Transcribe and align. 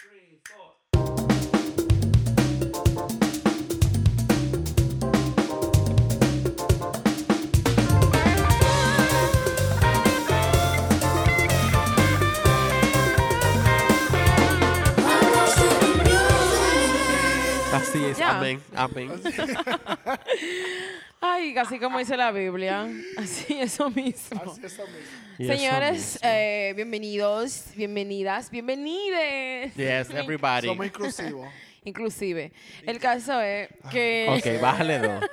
three, 0.00 0.40
four. 0.44 1.80
Así 17.72 18.04
es, 18.04 18.18
Ya. 18.18 18.36
amén, 18.38 18.60
amén. 18.74 19.10
Ay, 21.22 21.52
casi 21.52 21.78
como 21.78 21.98
dice 21.98 22.16
la 22.16 22.32
Biblia. 22.32 22.88
Así, 23.18 23.60
eso 23.60 23.90
mismo. 23.90 24.40
Así 24.42 24.64
eso 24.64 24.84
Señores, 25.36 25.96
mismo. 26.14 26.20
eh, 26.22 26.72
bienvenidos, 26.74 27.64
bienvenidas, 27.76 28.50
bienvenides. 28.50 29.74
Yes, 29.74 30.08
everybody. 30.14 30.68
Somos 30.68 30.86
inclusivos. 30.86 31.48
Inclusive. 31.84 32.52
El 32.86 32.98
caso 32.98 33.40
es 33.40 33.68
que... 33.90 34.26
Ok, 34.28 34.60
bájale 34.60 34.98
dos. 34.98 35.24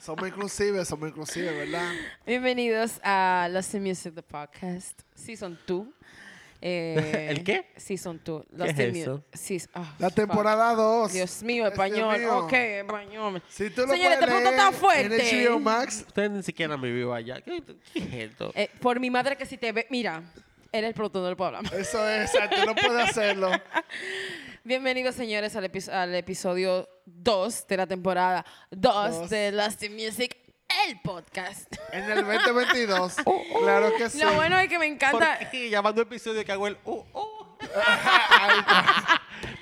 Somos 0.00 0.28
inclusivos, 0.28 0.88
somos 0.88 1.08
inclusivos, 1.08 1.54
¿verdad? 1.54 1.92
Bienvenidos 2.26 3.00
a 3.04 3.48
Lost 3.50 3.74
in 3.74 3.84
Music, 3.84 4.14
the 4.14 4.22
podcast. 4.22 5.00
Season 5.14 5.56
2. 5.66 5.86
Eh, 6.66 7.26
¿El 7.28 7.44
qué? 7.44 7.66
Season 7.76 8.18
2. 8.24 8.42
¿Qué 8.50 8.56
Lost 8.56 8.78
es 8.78 8.96
eso? 8.96 9.22
Seas- 9.34 9.68
ah, 9.74 9.94
La 9.98 10.08
temporada 10.08 10.74
2. 10.74 11.12
Dios 11.12 11.42
mío, 11.42 11.66
español. 11.66 12.18
mío. 12.18 12.38
Ok, 12.38 12.52
español. 12.54 13.42
Si 13.50 13.68
tú 13.68 13.82
lo 13.82 13.88
Señores, 13.92 14.16
puedes 14.18 14.34
punto 14.34 14.50
leer 14.50 14.54
está 14.60 14.72
fuerte. 14.72 15.44
En 15.44 15.50
HBO 15.52 15.60
Max, 15.60 16.04
Usted 16.06 16.30
ni 16.30 16.42
siquiera 16.42 16.78
me 16.78 16.90
vio 16.90 17.12
allá. 17.12 17.42
¿Qué, 17.42 17.62
qué 17.92 17.98
es 18.00 18.30
esto? 18.30 18.50
Eh, 18.54 18.70
por 18.80 18.98
mi 18.98 19.10
madre 19.10 19.36
que 19.36 19.44
si 19.44 19.58
te 19.58 19.72
ve... 19.72 19.86
Mira, 19.90 20.22
eres 20.72 20.88
el 20.88 20.94
productor 20.94 21.26
del 21.26 21.36
programa. 21.36 21.68
eso 21.76 22.08
es, 22.08 22.34
exacto, 22.34 22.64
no 22.64 22.74
puede 22.74 23.02
hacerlo. 23.02 23.50
Bienvenidos, 24.64 25.14
señores, 25.14 25.54
al, 25.56 25.70
epi- 25.70 25.90
al 25.92 26.14
episodio 26.14 26.88
2 27.04 27.66
de 27.66 27.76
la 27.76 27.86
temporada 27.86 28.46
2 28.70 29.18
Dos. 29.20 29.30
de 29.30 29.52
Lost 29.52 29.82
in 29.82 29.94
Music, 29.94 30.34
el 30.86 31.00
podcast. 31.00 31.74
En 31.92 32.04
el 32.10 32.24
2022, 32.24 33.16
claro 33.62 33.92
que 33.96 34.10
sí. 34.10 34.18
Lo 34.18 34.34
bueno 34.34 34.58
es 34.58 34.68
que 34.68 34.78
me 34.78 34.86
encanta... 34.86 35.38
¿Por 35.38 35.50
qué 35.50 35.70
llamando 35.70 36.02
episodio 36.02 36.44
que 36.44 36.52
hago 36.52 36.66
el 36.66 36.76
uh, 36.84 36.92
uh? 37.12 37.24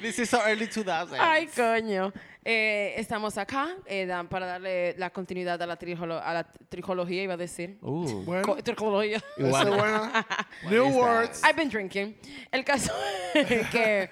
This 0.01 0.19
is 0.19 0.31
so 0.31 0.39
early 0.47 0.67
2000. 0.67 1.19
Ay, 1.21 1.47
coño. 1.49 2.13
Eh, 2.45 2.95
estamos 2.97 3.39
acá 3.39 3.69
eh, 3.87 4.05
dan- 4.05 4.27
para 4.29 4.47
darle 4.47 4.97
la 4.99 5.11
continuidad 5.11 5.63
a 5.63 5.67
la, 5.67 5.79
trijolo- 5.79 6.21
a 6.21 6.35
la 6.35 6.45
trijología, 6.69 7.23
iba 7.23 7.35
a 7.35 7.37
decir. 7.37 7.79
Uh, 7.83 8.25
Bueno, 8.25 8.57
trijología. 8.57 9.23
New 9.39 9.53
that? 9.53 10.93
words. 10.93 11.41
I've 11.45 11.55
been 11.57 11.69
drinking. 11.69 12.17
El 12.51 12.65
caso 12.65 12.93
es 13.35 13.69
que, 13.69 14.11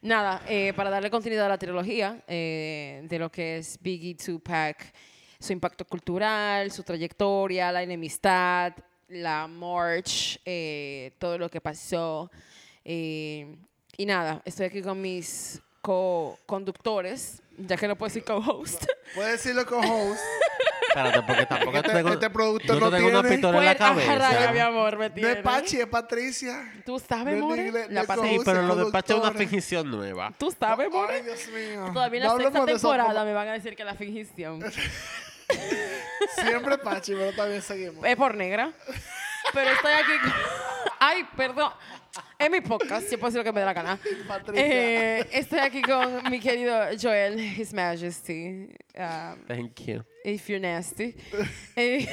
nada, 0.00 0.40
eh, 0.48 0.72
para 0.74 0.88
darle 0.88 1.10
continuidad 1.10 1.44
a 1.44 1.48
la 1.50 1.58
trilogía 1.58 2.22
eh, 2.26 3.02
de 3.04 3.18
lo 3.18 3.30
que 3.30 3.58
es 3.58 3.78
Biggie 3.82 4.14
Tupac, 4.14 4.90
su 5.40 5.52
impacto 5.52 5.84
cultural, 5.84 6.70
su 6.72 6.82
trayectoria, 6.82 7.70
la 7.72 7.82
enemistad, 7.82 8.72
la 9.08 9.46
march, 9.46 10.40
eh, 10.44 11.12
todo 11.18 11.38
lo 11.38 11.48
que 11.48 11.60
pasó. 11.60 12.30
eh, 12.84 13.56
y 13.96 14.06
nada, 14.06 14.40
estoy 14.44 14.66
aquí 14.66 14.80
con 14.80 15.00
mis 15.00 15.60
co-conductores, 15.82 17.42
ya 17.56 17.76
que 17.76 17.88
no 17.88 17.96
puedo 17.96 18.08
decir 18.08 18.24
co-host. 18.24 18.84
Puedes 19.14 19.32
decirlo 19.42 19.66
con 19.66 19.84
host. 19.84 20.20
Espérate, 20.88 21.22
porque 21.22 21.46
tampoco 21.46 21.76
Este- 21.78 21.88
te 21.90 21.94
tengo, 21.96 22.08
este 22.10 22.30
producto 22.30 22.80
no 22.80 22.90
te 22.90 22.96
tengo 22.96 23.08
una 23.10 23.20
tiene- 23.20 23.36
pistola 23.36 23.58
en 23.58 23.64
la 23.64 23.94
Pues, 23.94 24.08
ah, 24.08 24.14
raya, 24.14 24.38
mi 24.40 24.44
cabeza. 24.46 24.66
amor, 24.66 24.98
me 24.98 25.08
No 25.10 25.28
es 25.28 25.36
Pachi, 25.38 25.80
es 25.80 25.86
Patricia. 25.86 26.72
¿Tú 26.86 26.98
sabes, 26.98 27.38
No, 27.38 27.48
more? 27.48 27.88
La 27.90 28.04
pasé. 28.04 28.28
Sí, 28.28 28.38
pero 28.44 28.62
lo 28.62 28.76
de 28.76 28.90
Pacha 28.90 29.14
es 29.14 29.20
una 29.20 29.32
fingición 29.32 29.90
nueva. 29.90 30.32
¿Tú 30.38 30.50
sabes, 30.58 30.90
more? 30.90 31.14
Ay, 31.14 31.22
Dios 31.22 31.48
mío. 31.48 31.90
Todavía 31.92 32.20
en 32.20 32.26
No 32.26 32.36
la 32.38 32.42
sexta 32.44 32.64
de 32.64 32.72
eso, 32.72 32.88
temporada 32.90 33.20
por- 33.20 33.26
me 33.26 33.32
van 33.34 33.48
a 33.48 33.52
decir 33.52 33.76
que 33.76 33.84
la 33.84 33.94
fingición 33.94 34.60
Siempre 36.34 36.78
Pachi, 36.78 37.12
pero 37.14 37.32
también 37.32 37.62
seguimos. 37.62 38.04
es 38.04 38.16
por 38.16 38.34
negra. 38.34 38.72
Pero 39.52 39.70
estoy 39.70 39.92
aquí 39.92 40.18
con... 40.22 40.32
Ay, 41.00 41.26
perdón. 41.36 41.72
Es 42.38 42.50
mi 42.50 42.60
podcast, 42.60 43.10
yo 43.10 43.18
puedo 43.18 43.30
decir 43.30 43.38
lo 43.38 43.44
que 43.44 43.52
me 43.52 43.60
dé 43.60 43.66
la 43.66 43.72
gana. 43.72 43.98
Eh, 44.54 45.26
estoy 45.32 45.58
aquí 45.60 45.82
con 45.82 46.22
mi 46.30 46.40
querido 46.40 46.86
Joel, 47.00 47.38
His 47.38 47.72
Majesty. 47.72 48.68
um, 48.96 49.44
Thank 49.46 49.80
you. 49.86 50.04
if 50.24 50.48
you're 50.48 50.60
nasty. 50.60 51.14
Eh, 51.76 52.06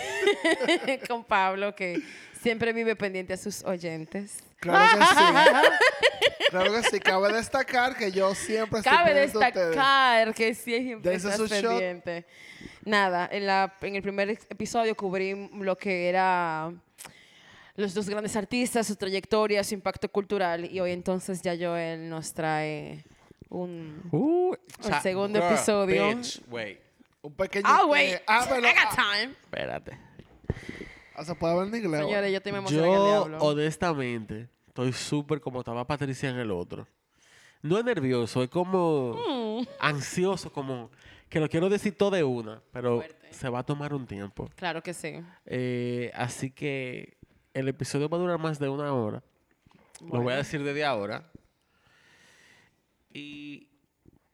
con 1.08 1.24
Pablo, 1.24 1.76
que 1.76 2.02
siempre 2.42 2.74
vive 2.74 2.96
pendiente 2.96 3.34
a 3.34 3.38
sus 3.38 3.64
oyentes. 3.64 4.44
Claro 4.66 5.00
que 5.00 5.06
sí. 5.06 5.70
Claro 6.52 6.72
que 6.72 6.84
sí. 6.84 7.00
Cabe 7.00 7.34
destacar 7.34 7.96
que 7.98 8.12
yo 8.12 8.34
siempre 8.36 8.80
estoy 8.80 8.92
Cabe 8.96 9.14
pendiente 9.14 9.38
de 9.40 9.46
ustedes. 9.46 9.68
destacar 9.70 10.34
que 10.34 10.54
siempre 10.54 11.12
Dense 11.12 11.28
estás 11.30 11.38
su 11.50 11.54
shot. 11.54 11.70
pendiente. 11.72 12.26
Nada, 12.86 13.28
en, 13.32 13.46
la, 13.48 13.74
en 13.82 13.96
el 13.96 14.02
primer 14.02 14.30
episodio 14.30 14.96
cubrí 14.96 15.50
lo 15.54 15.76
que 15.78 16.08
era 16.08 16.72
los 17.76 17.94
dos 17.94 18.08
grandes 18.08 18.36
artistas, 18.36 18.88
su 18.88 18.96
trayectoria, 18.96 19.64
su 19.64 19.74
impacto 19.74 20.08
cultural. 20.10 20.66
Y 20.72 20.80
hoy 20.80 20.92
entonces 20.92 21.42
ya 21.42 21.56
Joel 21.60 22.08
nos 22.10 22.34
trae 22.34 23.04
un... 23.50 24.02
Uh, 24.12 24.54
El 24.88 25.02
segundo 25.02 25.40
girl, 25.42 25.52
episodio. 25.54 26.08
bitch, 26.16 26.42
wait, 26.48 26.80
Un 27.22 27.34
pequeño. 27.34 27.66
Ah, 27.68 27.86
wait. 27.86 28.14
eh, 28.14 28.24
ah, 28.28 28.46
pero, 28.48 28.62
I 28.62 28.72
got 28.72 28.78
ah, 28.92 28.96
time. 29.20 29.34
espérate. 29.42 29.98
ah, 31.16 31.26
se 31.26 31.36
puede 31.36 31.56
ver 31.56 31.68
en 31.68 31.76
inglés. 31.84 32.02
Señores, 32.02 32.32
yo 32.32 32.38
estoy 32.38 32.52
me 32.52 32.58
emocioné 32.60 32.84
que 32.84 32.90
el 32.94 32.96
Yo, 33.00 33.08
diablo. 33.08 33.38
honestamente, 33.40 34.48
estoy 34.76 34.92
súper 34.92 35.40
como 35.40 35.60
estaba 35.60 35.88
Patricia 35.88 36.30
en 36.30 36.36
el 36.38 36.52
otro. 36.52 36.86
No 37.62 37.78
es 37.80 37.86
nervioso, 37.86 38.44
es 38.44 38.50
como 38.50 39.14
Mm. 39.16 39.68
ansioso, 39.80 40.52
como 40.52 40.92
que 41.30 41.40
lo 41.40 41.48
quiero 41.48 41.70
decir 41.70 41.98
todo 41.98 42.12
de 42.12 42.26
una, 42.26 42.62
pero 42.74 42.98
Fuerte. 42.98 43.34
se 43.34 43.48
va 43.48 43.60
a 43.60 43.64
tomar 43.64 43.94
un 43.94 44.06
tiempo. 44.06 44.50
Claro 44.58 44.84
que 44.84 44.94
sí. 44.94 45.14
Eh, 45.46 46.12
así 46.14 46.52
que 46.52 47.16
el 47.54 47.70
episodio 47.70 48.10
va 48.10 48.18
a 48.18 48.20
durar 48.20 48.38
más 48.38 48.60
de 48.60 48.68
una 48.68 48.94
hora. 48.94 49.24
Lo 50.02 50.22
voy 50.22 50.34
a 50.34 50.38
decir 50.38 50.62
desde 50.62 50.84
ahora. 50.84 51.32
Y 53.14 53.70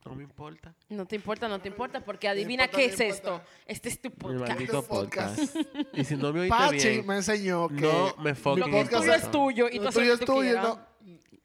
no 0.05 0.15
me 0.15 0.23
importa. 0.23 0.73
No 0.89 1.05
te 1.05 1.15
importa, 1.15 1.47
no 1.47 1.59
te 1.61 1.67
importa, 1.69 2.03
porque 2.03 2.27
adivina 2.27 2.63
importa, 2.65 2.77
qué 2.77 2.85
es 2.85 2.99
importa. 2.99 3.15
esto. 3.15 3.41
Este 3.67 3.89
es 3.89 4.01
tu 4.01 4.09
Mi 4.09 4.15
podcast. 4.15 4.49
maldito 4.49 4.83
podcast. 4.83 5.53
podcast. 5.55 5.77
y 5.93 6.03
si 6.03 6.15
no 6.15 6.33
me 6.33 6.41
oíste 6.41 6.57
Pachi 6.57 6.89
bien, 6.89 7.05
me 7.07 7.15
enseñó 7.15 7.67
que. 7.69 7.81
no 7.81 8.15
me 8.23 8.29
Lo 8.31 8.35
fucking 8.35 8.63
que 8.71 8.79
es 8.81 8.89
podcast 8.89 9.03
tuyo 9.03 9.13
es- 9.15 9.31
tuyo 9.31 9.67
y 9.71 9.77
tú 9.79 9.83
lo 9.85 9.91
tuyo 9.91 10.05
lo 10.07 10.13
es 10.13 10.19
que 10.19 10.25
tuyo. 10.25 10.61
No. 10.61 10.91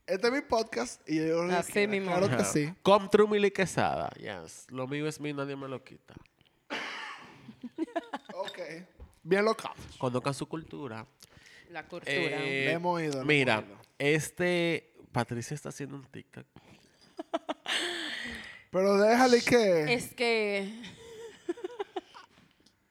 Este 0.06 0.27
es 0.28 0.33
mi 0.33 0.41
podcast 0.41 1.09
y 1.09 1.16
yo 1.16 1.43
lo 1.43 1.49
que 1.49 1.55
Así 1.56 1.72
quiera. 1.72 1.91
mismo. 1.91 2.16
Claro 2.16 2.37
que 2.37 2.45
sí. 2.45 2.72
Come 2.83 3.09
through 3.09 3.28
Mili 3.28 3.50
Quesada. 3.50 4.09
Yes. 4.19 4.66
Lo 4.71 4.87
mío 4.87 5.06
es 5.09 5.21
mío, 5.21 5.34
nadie 5.34 5.56
me 5.56 5.66
lo 5.69 5.83
quita. 5.83 6.15
Ok. 8.34 8.59
Bien 9.22 9.45
local. 9.45 9.72
Conozcan 9.99 10.34
su 10.34 10.47
cultura. 10.47 11.05
La 11.71 11.87
cultura. 11.89 12.15
Eh, 12.15 12.71
hemos 12.71 13.03
ido, 13.03 13.25
Mira, 13.25 13.55
hemos 13.59 13.69
ido. 13.71 13.78
este. 13.99 14.93
Patricia 15.11 15.55
está 15.55 15.71
haciendo 15.71 15.97
un 15.97 16.05
TikTok. 16.05 16.47
Pero 18.77 18.99
déjale 18.99 19.41
que. 19.41 19.95
Es 19.95 20.13
que. 20.15 20.71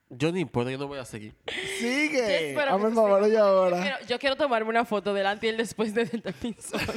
Yo 0.10 0.32
ni 0.32 0.40
importa, 0.40 0.72
yo 0.72 0.78
no 0.78 0.88
voy 0.88 0.98
a 1.00 1.06
seguir. 1.06 1.36
Sigue. 1.78 2.54
que 2.56 2.58
Hazme 2.60 2.88
el 2.88 2.94
favor 2.94 3.22
yo 3.24 3.28
Yo 3.28 3.44
ahora. 3.44 3.82
quiero, 3.82 3.98
yo 4.08 4.20
quiero 4.20 4.36
tomarme 4.38 4.70
una 4.70 4.86
foto 4.86 5.14
delante 5.14 5.46
y 5.48 5.50
el 5.50 5.58
después 5.58 5.94
de 5.94 6.02
episodio. 6.24 6.88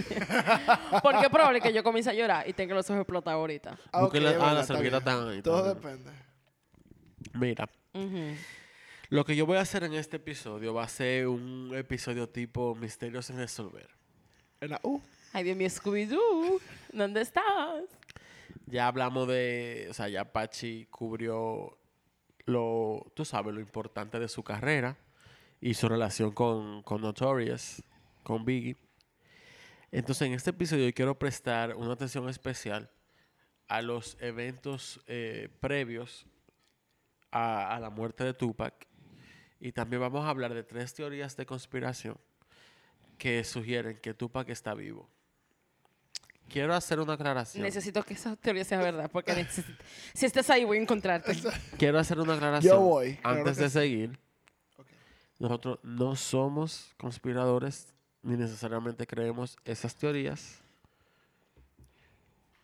Porque 1.02 1.22
es 1.24 1.28
probable 1.28 1.60
que 1.60 1.72
yo 1.72 1.82
comience 1.82 2.10
a 2.10 2.14
llorar 2.14 2.48
y 2.48 2.52
tenga 2.52 2.74
los 2.74 2.88
ojos 2.90 3.00
explotados 3.02 3.40
ahorita. 3.40 3.78
Ah, 3.92 3.98
ok, 3.98 4.02
Busquen 4.04 4.24
la- 4.24 4.50
ah, 4.50 4.54
las 4.54 4.66
servilletas 4.68 5.00
están 5.00 5.28
ahí, 5.28 5.42
Todo 5.42 5.74
depende. 5.74 6.10
Mira, 7.34 7.68
lo 9.08 9.24
que 9.24 9.34
yo 9.34 9.46
voy 9.46 9.56
a 9.58 9.62
hacer 9.62 9.84
en 9.84 9.94
este 9.94 10.16
episodio 10.18 10.72
va 10.74 10.84
a 10.84 10.88
ser 10.88 11.26
un 11.26 11.74
episodio 11.76 12.28
tipo 12.28 12.74
Misterios 12.76 13.26
sin 13.26 13.36
resolver. 13.36 13.88
En 14.60 14.70
la 14.70 14.80
U. 14.82 15.00
Ay, 15.32 15.44
Dios 15.44 15.56
mío, 15.56 15.68
Scooby-Doo. 15.68 16.60
¿Dónde 16.92 17.20
estás? 17.22 17.44
Ya 18.70 18.86
hablamos 18.86 19.26
de, 19.28 19.86
o 19.90 19.94
sea, 19.94 20.08
ya 20.08 20.30
Pachi 20.30 20.86
cubrió 20.90 21.78
lo, 22.44 23.10
tú 23.14 23.24
sabes, 23.24 23.54
lo 23.54 23.60
importante 23.60 24.18
de 24.18 24.28
su 24.28 24.42
carrera 24.42 24.98
y 25.58 25.72
su 25.72 25.88
relación 25.88 26.32
con, 26.32 26.82
con 26.82 27.00
Notorious, 27.00 27.82
con 28.22 28.44
Biggie. 28.44 28.76
Entonces, 29.90 30.28
en 30.28 30.34
este 30.34 30.50
episodio 30.50 30.92
quiero 30.92 31.18
prestar 31.18 31.76
una 31.76 31.94
atención 31.94 32.28
especial 32.28 32.90
a 33.68 33.80
los 33.80 34.18
eventos 34.20 35.00
eh, 35.06 35.48
previos 35.60 36.26
a 37.30 37.78
la 37.80 37.88
muerte 37.88 38.24
de 38.24 38.34
Tupac. 38.34 38.86
Y 39.60 39.72
también 39.72 40.02
vamos 40.02 40.26
a 40.26 40.28
hablar 40.28 40.52
de 40.52 40.62
tres 40.62 40.92
teorías 40.92 41.36
de 41.36 41.46
conspiración 41.46 42.18
que 43.16 43.42
sugieren 43.44 43.98
que 43.98 44.12
Tupac 44.12 44.48
está 44.50 44.74
vivo. 44.74 45.08
Quiero 46.48 46.74
hacer 46.74 46.98
una 47.00 47.12
aclaración. 47.14 47.62
Necesito 47.62 48.02
que 48.02 48.14
esa 48.14 48.34
teoría 48.36 48.64
sea 48.64 48.78
verdad. 48.78 49.10
Porque 49.12 49.32
necesito- 49.32 49.82
si 50.14 50.26
estás 50.26 50.48
ahí, 50.50 50.64
voy 50.64 50.78
a 50.78 50.82
encontrarte. 50.82 51.32
Quiero 51.76 51.98
hacer 51.98 52.18
una 52.18 52.34
aclaración. 52.34 52.74
Yo 52.74 52.80
voy, 52.80 53.18
Antes 53.22 53.56
de 53.58 53.68
seguir. 53.70 54.18
Nosotros 55.38 55.78
no 55.82 56.16
somos 56.16 56.92
conspiradores 56.96 57.94
ni 58.22 58.36
necesariamente 58.36 59.06
creemos 59.06 59.56
esas 59.64 59.94
teorías. 59.94 60.58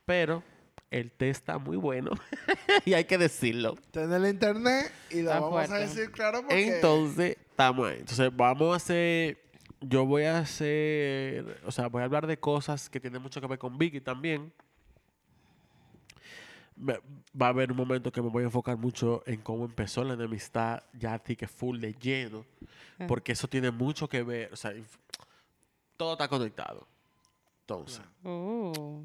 Pero 0.05 0.43
el 0.91 1.11
té 1.13 1.31
está 1.31 1.59
muy 1.59 1.77
bueno 1.77 2.11
y 2.85 2.95
hay 2.95 3.05
que 3.05 3.19
decirlo. 3.19 3.75
Está 3.75 4.05
en 4.05 4.13
el 4.13 4.27
internet 4.27 4.93
y 5.11 5.23
lo 5.23 5.31
Está 5.31 5.41
vamos 5.41 5.63
a 5.63 5.67
fuerte. 5.67 5.87
decir 5.87 6.11
claro 6.11 6.41
porque... 6.43 6.75
Entonces, 6.77 7.37
estamos 7.51 7.89
ahí. 7.89 7.99
Entonces, 8.01 8.31
vamos 8.35 8.73
a 8.73 8.77
hacer. 8.77 9.44
Yo 9.87 10.07
voy 10.07 10.25
a 10.25 10.39
hacer. 10.39 11.61
O 11.67 11.71
sea, 11.73 11.89
voy 11.89 12.03
a 12.03 12.05
hablar 12.05 12.27
de 12.27 12.39
cosas 12.39 12.89
que 12.89 13.01
tienen 13.01 13.21
mucho 13.23 13.41
que 13.41 13.47
ver 13.47 13.59
con 13.59 13.77
Vicky 13.79 14.01
también. 14.01 14.53
Me- 16.77 17.01
Va 17.41 17.47
a 17.47 17.49
haber 17.51 17.71
un 17.73 17.77
momento 17.77 18.11
que 18.13 18.23
me 18.23 18.29
voy 18.29 18.43
a 18.43 18.47
enfocar 18.47 18.77
mucho 18.77 19.23
en 19.27 19.41
cómo 19.41 19.65
empezó 19.65 20.05
la 20.05 20.15
enemistad, 20.15 20.83
ya 20.93 21.15
así 21.15 21.35
que 21.37 21.47
full 21.49 21.79
de 21.81 21.95
lleno. 21.95 22.45
Ah. 22.99 23.07
Porque 23.09 23.33
eso 23.33 23.49
tiene 23.49 23.71
mucho 23.71 24.09
que 24.09 24.23
ver. 24.23 24.53
O 24.53 24.57
sea, 24.57 24.73
todo 25.97 26.13
está 26.13 26.29
conectado. 26.29 26.87
Entonces, 27.63 28.03
Uh, 28.25 29.03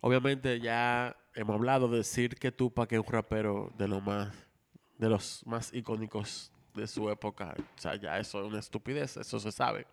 obviamente 0.00 0.60
ya 0.60 1.16
hemos 1.34 1.54
hablado 1.54 1.88
de 1.88 1.98
decir 1.98 2.36
que 2.36 2.52
Tupac 2.52 2.92
es 2.92 2.98
un 2.98 3.06
rapero 3.06 3.72
de 3.78 3.88
lo 3.88 4.00
más 4.00 4.32
de 4.98 5.08
los 5.08 5.46
más 5.46 5.72
icónicos 5.72 6.52
de 6.74 6.86
su 6.86 7.08
época. 7.10 7.54
O 7.76 7.80
sea, 7.80 7.96
ya 7.96 8.18
eso 8.18 8.40
es 8.40 8.48
una 8.48 8.58
estupidez, 8.60 9.16
eso 9.16 9.38
se 9.40 9.52
sabe. 9.52 9.86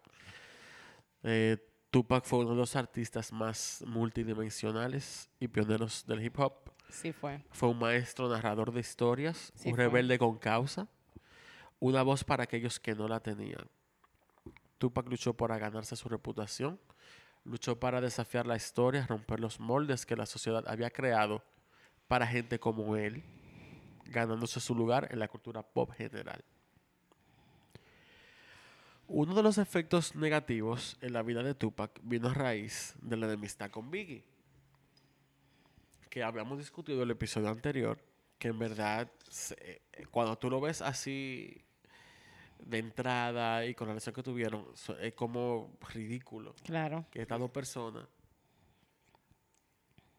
Eh, 1.24 1.58
Tupac 1.90 2.26
fue 2.26 2.40
uno 2.40 2.52
de 2.52 2.56
los 2.58 2.76
artistas 2.76 3.32
más 3.32 3.84
multidimensionales 3.88 5.30
y 5.40 5.48
pioneros 5.48 6.06
del 6.06 6.24
hip 6.24 6.38
hop. 6.40 6.54
sí 6.90 7.12
fue. 7.12 7.42
Fue 7.52 7.70
un 7.70 7.80
maestro 7.80 8.30
narrador 8.30 8.72
de 8.72 8.80
historias, 8.82 9.52
Sí 9.56 9.70
un 9.70 9.76
fue. 9.76 9.86
rebelde 9.86 10.18
con 10.20 10.38
causa, 10.38 10.88
una 11.80 12.02
voz 12.04 12.24
para 12.24 12.44
aquellos 12.44 12.80
que 12.80 12.94
no 12.96 13.08
la 13.08 13.20
tenían. 13.20 13.68
Tupac 14.78 15.08
luchó 15.10 15.34
para 15.34 15.58
ganarse 15.58 15.96
su 15.96 16.08
reputación, 16.10 16.80
luchó 17.44 17.80
para 17.80 18.00
desafiar 18.02 18.46
la 18.46 18.56
historia, 18.56 19.06
romper 19.08 19.40
los 19.40 19.60
moldes 19.60 20.06
que 20.06 20.16
la 20.16 20.26
sociedad 20.26 20.64
había 20.68 20.90
creado 20.92 21.44
para 22.08 22.28
gente 22.28 22.60
como 22.60 22.96
él, 22.96 23.24
ganándose 24.06 24.60
su 24.60 24.76
lugar 24.76 25.08
en 25.12 25.20
la 25.20 25.28
cultura 25.28 25.64
pop 25.64 25.92
general. 25.94 26.44
Uno 29.08 29.34
de 29.36 29.44
los 29.44 29.58
efectos 29.58 30.16
negativos 30.16 30.98
en 31.02 31.14
la 31.14 31.24
vida 31.24 31.42
de 31.42 31.54
Tupac 31.56 31.92
vino 32.04 32.28
a 32.28 32.34
raíz 32.34 32.94
de 33.02 33.16
la 33.18 33.26
enemistad 33.28 33.72
con 33.72 33.90
Biggie 33.90 34.24
que 36.10 36.24
habíamos 36.24 36.58
discutido 36.58 36.98
en 37.00 37.04
el 37.04 37.12
episodio 37.12 37.50
anterior, 37.50 38.00
que 38.40 38.48
en 38.48 38.58
verdad, 38.58 39.12
se- 39.30 39.82
eh, 39.94 40.06
cuando 40.10 40.38
tú 40.38 40.50
lo 40.50 40.60
ves 40.60 40.82
así 40.82 41.62
de 42.60 42.80
entrada 42.80 43.66
y 43.66 43.76
con 43.76 43.88
la 43.88 43.94
relación 43.94 44.16
que 44.16 44.24
tuvieron, 44.24 44.66
es 45.02 45.14
como 45.14 45.78
ridículo 45.94 46.56
Claro. 46.64 47.06
que 47.12 47.22
estas 47.22 47.40
dos 47.40 47.52
personas 47.52 48.08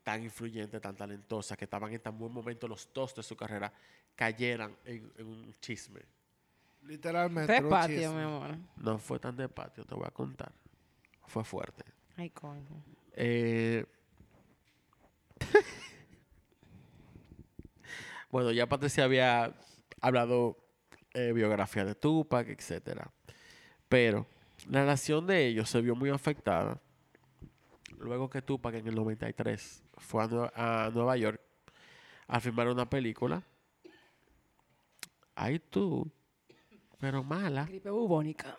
tan 0.05 0.23
influyentes, 0.23 0.81
tan 0.81 0.95
talentosas, 0.97 1.57
que 1.59 1.65
estaban 1.65 1.93
en 1.93 2.01
tan 2.01 2.17
buen 2.19 2.33
momento 2.33 2.69
los 2.69 2.89
dos 2.95 3.15
de 3.15 3.23
su 3.23 3.37
carrera, 3.37 3.73
cayeran 4.15 4.77
en, 4.85 5.13
en 5.17 5.27
un 5.27 5.55
chisme. 5.61 6.01
Literalmente. 6.89 7.47
Tres 7.55 7.69
patios, 7.69 8.15
mi 8.15 8.23
amor. 8.23 8.57
No 8.77 8.99
fue 8.99 9.19
tan 9.21 9.37
de 9.37 9.49
patio, 9.49 9.85
te 9.85 9.95
voy 9.95 10.07
a 10.07 10.11
contar. 10.11 10.51
Fue 11.27 11.45
fuerte. 11.45 11.85
Ay, 12.17 12.31
coño. 12.31 12.83
Eh, 13.13 13.85
bueno, 18.31 18.51
ya 18.53 18.67
Patricia 18.67 19.05
había 19.05 19.55
hablado 20.01 20.57
eh, 21.15 21.33
biografía 21.33 21.85
de 21.85 21.95
Tupac, 21.95 22.49
etcétera. 22.49 23.11
Pero 23.89 24.27
la 24.69 24.81
relación 24.81 25.27
de 25.27 25.47
ellos 25.47 25.69
se 25.71 25.81
vio 25.81 25.95
muy 25.95 26.11
afectada 26.11 26.81
luego 27.99 28.31
que 28.31 28.43
Tupac 28.43 28.75
en 28.77 28.87
el 28.87 28.95
93 28.95 29.83
fue 29.97 30.23
a, 30.23 30.29
Nue- 30.29 30.53
a 30.55 30.91
Nueva 30.95 31.17
York 31.17 31.41
a 32.29 32.39
filmar 32.41 32.69
una 32.69 32.89
película. 32.89 33.43
Ay 35.35 35.59
tú, 35.59 36.11
pero 36.99 37.23
mala. 37.25 37.65
Gripe 37.65 37.91
bubónica. 37.91 38.57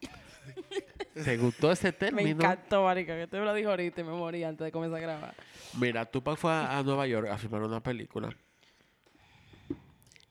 ¿Te 1.24 1.36
gustó 1.36 1.72
ese 1.72 1.86
Me 1.88 1.92
término? 1.92 2.30
encantó, 2.30 2.84
marica, 2.84 3.16
que 3.16 3.26
te 3.26 3.38
lo 3.38 3.52
dijo 3.54 3.70
ahorita 3.70 4.00
y 4.00 4.04
me 4.04 4.12
morí 4.12 4.44
antes 4.44 4.64
de 4.64 4.72
comenzar 4.72 4.98
a 4.98 5.02
grabar. 5.02 5.34
Mira, 5.78 6.04
Tupac 6.06 6.36
fue 6.38 6.52
a, 6.52 6.78
a 6.78 6.82
Nueva 6.82 7.06
York 7.06 7.28
a 7.28 7.38
filmar 7.38 7.62
una 7.62 7.82
película. 7.82 8.34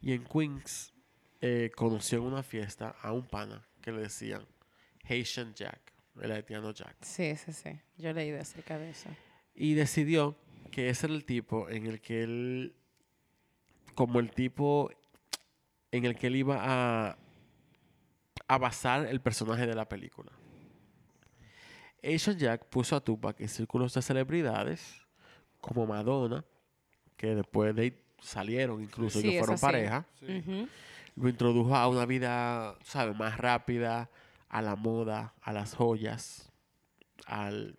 Y 0.01 0.13
en 0.13 0.23
Queens 0.23 0.93
eh, 1.41 1.71
conoció 1.75 2.19
en 2.19 2.25
una 2.25 2.43
fiesta 2.43 2.95
a 3.01 3.11
un 3.11 3.27
pana 3.27 3.67
que 3.81 3.91
le 3.91 4.01
decían 4.01 4.45
Haitian 5.03 5.53
Jack, 5.53 5.93
el 6.21 6.31
haitiano 6.31 6.71
Jack. 6.71 6.95
Sí, 7.01 7.35
sí, 7.35 7.51
sí. 7.51 7.71
Yo 7.97 8.13
leí 8.13 8.31
de 8.31 8.39
acerca 8.39 8.77
de 8.77 8.89
eso. 8.91 9.09
Y 9.53 9.73
decidió 9.73 10.35
que 10.71 10.89
ese 10.89 11.07
era 11.07 11.15
el 11.15 11.25
tipo 11.25 11.69
en 11.69 11.87
el 11.87 11.99
que 12.01 12.23
él, 12.23 12.75
como 13.95 14.19
el 14.19 14.31
tipo 14.31 14.89
en 15.91 16.05
el 16.05 16.15
que 16.15 16.27
él 16.27 16.35
iba 16.37 16.57
a, 16.61 17.17
a 18.47 18.57
basar 18.57 19.05
el 19.05 19.19
personaje 19.21 19.65
de 19.67 19.75
la 19.75 19.87
película. 19.87 20.31
Asian 22.03 22.37
Jack 22.37 22.65
puso 22.65 22.95
a 22.95 23.01
Tupac 23.01 23.39
en 23.41 23.49
círculos 23.49 23.93
de 23.93 24.01
celebridades 24.01 25.01
como 25.59 25.85
Madonna, 25.85 26.45
que 27.17 27.35
después 27.35 27.75
de 27.75 27.81
ahí 27.81 28.01
salieron 28.21 28.81
incluso, 28.81 29.19
Sí, 29.19 29.31
que 29.31 29.39
fueron 29.39 29.57
sí. 29.57 29.61
pareja. 29.61 30.05
Lo 31.15 31.27
introdujo 31.29 31.75
a 31.75 31.87
una 31.87 32.05
vida, 32.05 32.75
¿sabes? 32.83 33.17
Más 33.17 33.37
rápida, 33.37 34.09
a 34.49 34.61
la 34.61 34.75
moda, 34.75 35.33
a 35.41 35.51
las 35.51 35.73
joyas, 35.73 36.49
al 37.25 37.77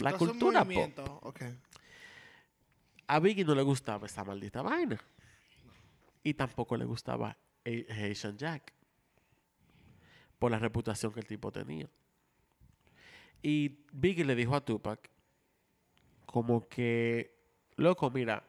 La 0.00 0.10
Entonces, 0.10 0.18
cultura 0.28 0.64
pop. 0.64 1.34
A 3.06 3.20
Biggie 3.20 3.44
no 3.44 3.54
le 3.54 3.62
gustaba 3.62 4.06
esa 4.06 4.24
maldita 4.24 4.62
vaina. 4.62 4.98
Y 6.22 6.34
tampoco 6.34 6.76
le 6.76 6.84
gustaba 6.84 7.30
A- 7.64 7.92
Haitian 7.94 8.36
Jack. 8.36 8.72
Por 10.38 10.50
la 10.50 10.58
reputación 10.58 11.12
que 11.12 11.20
el 11.20 11.26
tipo 11.26 11.50
tenía. 11.50 11.88
Y 13.42 13.84
Biggie 13.92 14.24
le 14.24 14.34
dijo 14.34 14.54
a 14.54 14.64
Tupac, 14.64 15.10
como 16.26 16.68
que, 16.68 17.34
loco, 17.76 18.10
mira, 18.10 18.44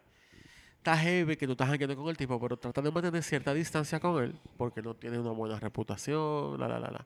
está 0.78 0.98
heavy 0.98 1.36
que 1.36 1.46
tú 1.46 1.54
estás 1.54 1.70
jangueando 1.70 1.96
con 1.96 2.10
el 2.10 2.18
tipo, 2.18 2.40
pero 2.40 2.58
trata 2.58 2.82
de 2.82 2.92
mantener 2.92 3.24
cierta 3.24 3.54
distancia 3.54 4.00
con 4.00 4.24
él, 4.24 4.40
porque 4.58 4.82
no 4.82 4.96
tiene 4.96 5.20
una 5.20 5.32
buena 5.32 5.60
reputación, 5.60 6.60
la, 6.60 6.68
la, 6.68 6.80
la, 6.80 6.92
la. 6.92 7.06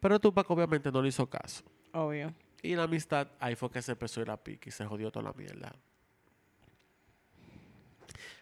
Pero 0.00 0.18
Tupac 0.18 0.50
obviamente 0.50 0.90
no 0.90 1.02
le 1.02 1.08
hizo 1.08 1.28
caso. 1.28 1.62
Obvio. 1.92 2.34
Y 2.62 2.74
la 2.74 2.84
amistad, 2.84 3.28
ahí 3.38 3.54
fue 3.54 3.70
que 3.70 3.80
se 3.80 3.92
empezó 3.92 4.20
a 4.20 4.22
ir 4.24 4.30
a 4.30 4.36
pique 4.36 4.68
y 4.68 4.72
se 4.72 4.84
jodió 4.84 5.10
toda 5.10 5.24
la 5.24 5.32
mierda. 5.32 5.74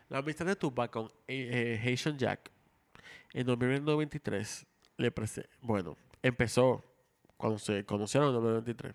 La 0.08 0.18
amistad 0.18 0.46
de 0.46 0.56
Tupac 0.56 0.90
con 0.90 1.06
eh, 1.26 1.78
eh, 1.78 1.80
Haitian 1.84 2.16
Jack 2.16 2.50
en 3.32 3.46
noviembre 3.46 3.74
del 3.74 3.84
93, 3.84 4.66
le 4.98 5.12
bueno, 5.62 5.96
empezó 6.22 6.84
cuando 7.38 7.58
se 7.58 7.84
conocieron 7.86 8.28
en 8.28 8.34
1993. 8.42 8.94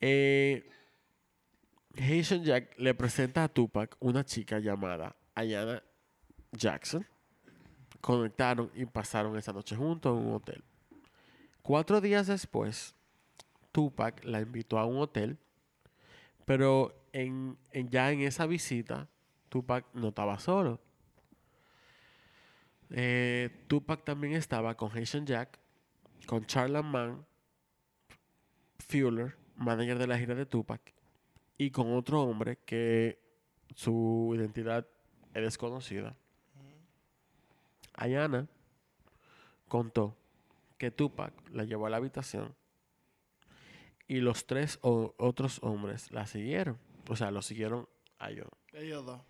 Eh, 0.00 0.68
Haitian 1.96 2.42
Jack 2.44 2.78
le 2.78 2.94
presenta 2.94 3.44
a 3.44 3.48
Tupac 3.48 3.96
una 4.00 4.24
chica 4.24 4.58
llamada 4.58 5.14
Ayana 5.34 5.82
Jackson. 6.52 7.06
Conectaron 8.00 8.70
y 8.74 8.86
pasaron 8.86 9.36
esa 9.36 9.52
noche 9.52 9.76
juntos 9.76 10.18
en 10.18 10.26
un 10.26 10.34
hotel. 10.34 10.64
Cuatro 11.62 12.00
días 12.00 12.26
después, 12.28 12.94
Tupac 13.72 14.24
la 14.24 14.40
invitó 14.40 14.78
a 14.78 14.86
un 14.86 14.96
hotel, 14.98 15.36
pero 16.46 16.94
en, 17.12 17.58
en- 17.72 17.90
ya 17.90 18.10
en 18.10 18.22
esa 18.22 18.46
visita, 18.46 19.06
Tupac 19.50 19.84
no 19.92 20.08
estaba 20.08 20.38
solo. 20.38 20.80
Eh, 22.90 23.64
Tupac 23.68 24.04
también 24.04 24.34
estaba 24.34 24.76
con 24.76 24.90
Haitian 24.96 25.26
Jack, 25.26 25.58
con 26.26 26.44
Charlie 26.46 26.82
Mann, 26.82 27.24
Fuller, 28.78 29.36
manager 29.56 29.98
de 29.98 30.06
la 30.06 30.18
gira 30.18 30.34
de 30.34 30.46
Tupac, 30.46 30.80
y 31.58 31.70
con 31.70 31.92
otro 31.94 32.22
hombre 32.22 32.58
que 32.64 33.18
su 33.74 34.32
identidad 34.34 34.86
es 35.34 35.42
desconocida. 35.42 36.16
Ayana 37.94 38.48
contó 39.68 40.16
que 40.78 40.90
Tupac 40.90 41.32
la 41.52 41.64
llevó 41.64 41.86
a 41.86 41.90
la 41.90 41.98
habitación 41.98 42.54
y 44.08 44.16
los 44.20 44.46
tres 44.46 44.78
o- 44.82 45.14
otros 45.18 45.58
hombres 45.62 46.10
la 46.10 46.26
siguieron. 46.26 46.78
O 47.08 47.14
sea, 47.16 47.30
lo 47.30 47.42
siguieron 47.42 47.88
a 48.18 48.30
ellos. 48.30 48.48
Ellos 48.72 49.04
dos. 49.04 49.20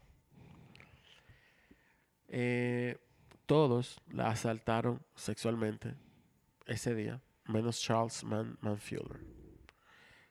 Eh, 2.29 2.97
todos 3.51 4.01
la 4.13 4.29
asaltaron 4.29 5.03
sexualmente 5.17 5.97
ese 6.67 6.95
día, 6.95 7.21
menos 7.47 7.81
Charles 7.81 8.23
Man 8.23 8.57
Manfuller. 8.61 9.19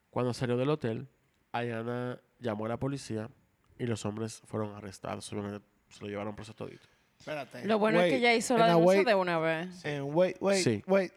Cuando 0.10 0.34
salió 0.34 0.56
del 0.56 0.70
hotel, 0.70 1.06
Ayana 1.52 2.22
llamó 2.40 2.66
a 2.68 2.70
la 2.70 2.78
policía 2.78 3.30
y 3.78 3.88
los 3.88 4.06
hombres 4.06 4.42
fueron 4.46 4.74
arrestados. 4.74 5.30
Obviamente 5.34 5.66
se 5.90 6.00
lo 6.02 6.08
llevaron 6.08 6.34
preso 6.34 6.54
todito. 6.54 6.88
Espérate. 7.20 7.66
Lo 7.66 7.78
bueno 7.78 8.00
es 8.00 8.10
que 8.10 8.20
ella 8.20 8.34
hizo 8.34 8.58
la 8.58 8.68
denuncia 8.68 8.88
wait, 9.00 9.08
de 9.10 9.16
una 9.16 9.38
vez. 9.38 9.86
and 9.86 10.16
wait, 10.16 10.38
wait, 10.40 10.64
Sí. 10.64 10.82
wait. 10.88 11.12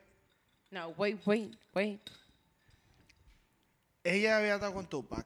No, 0.72 0.88
wait, 0.98 1.20
wait, 1.24 1.54
wait. 1.72 2.00
ella 4.02 4.38
había 4.38 4.54
estado 4.56 4.74
con 4.74 4.86
Tupac. 4.88 5.24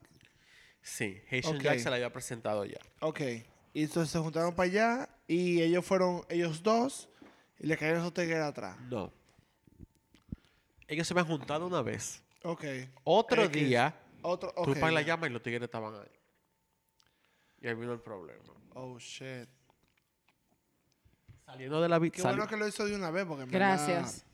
Sí, 0.82 1.22
Haitian 1.30 1.56
Ok. 1.56 1.62
Jack 1.62 1.78
se 1.78 1.88
la 1.88 1.96
había 1.96 2.12
presentado 2.12 2.66
ya. 2.66 2.80
Ok. 3.00 3.20
Y 3.72 3.84
entonces 3.84 4.10
se 4.10 4.18
juntaron 4.18 4.54
para 4.54 4.68
allá 4.68 5.08
y 5.26 5.60
ellos 5.62 5.84
fueron, 5.84 6.22
ellos 6.28 6.62
dos, 6.62 7.08
y 7.58 7.66
le 7.66 7.76
cayeron 7.76 8.00
esos 8.00 8.14
tigres 8.14 8.38
atrás. 8.42 8.78
No. 8.82 9.12
Ellos 10.88 11.06
se 11.06 11.14
habían 11.14 11.26
juntado 11.26 11.66
una 11.66 11.82
vez. 11.82 12.22
Ok. 12.44 12.64
Otro 13.04 13.42
X. 13.44 13.68
día, 13.68 13.94
Otro, 14.22 14.52
ok. 14.56 14.74
Tupac 14.74 14.92
la 14.92 15.02
llama 15.02 15.26
y 15.26 15.30
los 15.30 15.42
tigres 15.42 15.62
estaban 15.62 15.94
ahí. 15.94 16.08
Y 17.60 17.66
ahí 17.68 17.74
vino 17.74 17.92
el 17.92 18.00
problema. 18.00 18.42
Oh, 18.74 18.98
shit. 18.98 19.48
Saliendo 21.44 21.80
de 21.80 21.88
la 21.88 21.94
Qué 21.94 21.98
habitación. 21.98 22.36
bueno 22.36 22.48
que 22.48 22.56
lo 22.56 22.66
hizo 22.68 22.84
de 22.86 22.94
una 22.94 23.10
vez 23.10 23.24
porque 23.24 23.44
en 23.44 23.50
verdad- 23.50 23.86
Gracias. 23.86 24.24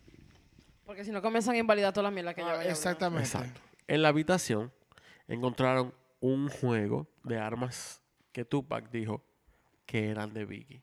Porque 0.84 1.04
si 1.04 1.10
no 1.10 1.22
comienzan 1.22 1.54
a 1.54 1.58
invalidar 1.58 1.92
toda 1.92 2.04
la 2.04 2.10
mierda 2.10 2.34
que 2.34 2.42
Ah, 2.42 2.64
ya 2.64 2.70
exactamente. 2.70 3.24
Exacto. 3.28 3.60
En 3.86 4.02
la 4.02 4.08
habitación 4.08 4.72
encontraron 5.28 5.94
un 6.20 6.48
juego 6.48 7.06
de 7.22 7.38
armas 7.38 8.02
que 8.32 8.44
Tupac 8.44 8.90
dijo 8.90 9.22
que 9.86 10.08
eran 10.10 10.32
de 10.32 10.44
Biggie. 10.44 10.82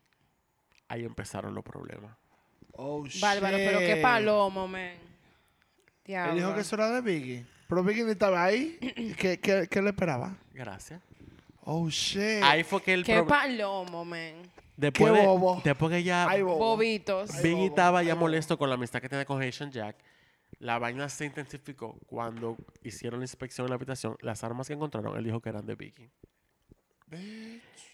Ahí 0.88 1.04
empezaron 1.06 1.54
los 1.54 1.64
problemas. 1.64 2.16
Oh, 2.74 3.06
shit. 3.06 3.22
Bárbaro, 3.22 3.58
pero 3.58 3.80
qué 3.80 3.98
palomo, 4.02 4.68
man. 4.68 4.82
Él 4.82 5.00
Diablo. 6.06 6.36
dijo 6.36 6.54
que 6.56 6.62
eso 6.62 6.76
era 6.76 6.90
de 6.92 7.02
Biggie. 7.02 7.46
Pero 7.68 7.84
Biggie 7.84 8.04
ni 8.04 8.12
estaba 8.12 8.44
ahí. 8.44 8.78
¿Qué, 9.18 9.40
qué, 9.40 9.68
qué 9.70 9.82
le 9.82 9.90
esperaba? 9.90 10.36
Gracias. 10.54 11.02
Oh, 11.62 11.88
shit. 11.90 12.42
Ahí 12.44 12.64
fue 12.64 12.82
que 12.82 12.94
el 12.94 13.04
Qué 13.04 13.22
palomo, 13.24 14.04
man. 14.06 14.34
después, 14.76 15.12
Qué 15.14 15.20
de- 15.20 15.26
bobo. 15.28 15.62
después 15.64 15.92
que 15.92 16.02
ya 16.04 16.28
Ay, 16.28 16.42
bobo. 16.42 16.58
Bobitos. 16.58 17.30
Ay, 17.36 17.44
Biggie 17.44 17.56
bobo, 17.56 17.66
estaba 17.68 18.02
ya 18.04 18.16
molesto 18.16 18.58
con 18.58 18.70
la 18.70 18.76
amistad 18.76 19.02
que 19.02 19.10
tenía 19.10 19.26
con 19.26 19.40
Haitian 19.42 19.72
Jack. 19.72 19.96
La 20.58 20.80
vaina 20.80 21.08
se 21.10 21.26
intensificó 21.26 21.96
cuando 22.08 22.58
hicieron 22.84 23.20
la 23.20 23.26
inspección 23.26 23.66
en 23.68 23.70
la 23.70 23.76
habitación. 23.76 24.18
Las 24.22 24.44
armas 24.44 24.68
que 24.68 24.74
encontraron, 24.74 25.16
él 25.18 25.24
dijo 25.24 25.40
que 25.42 25.50
eran 25.50 25.66
de 25.68 25.76
Biggie. 25.76 26.10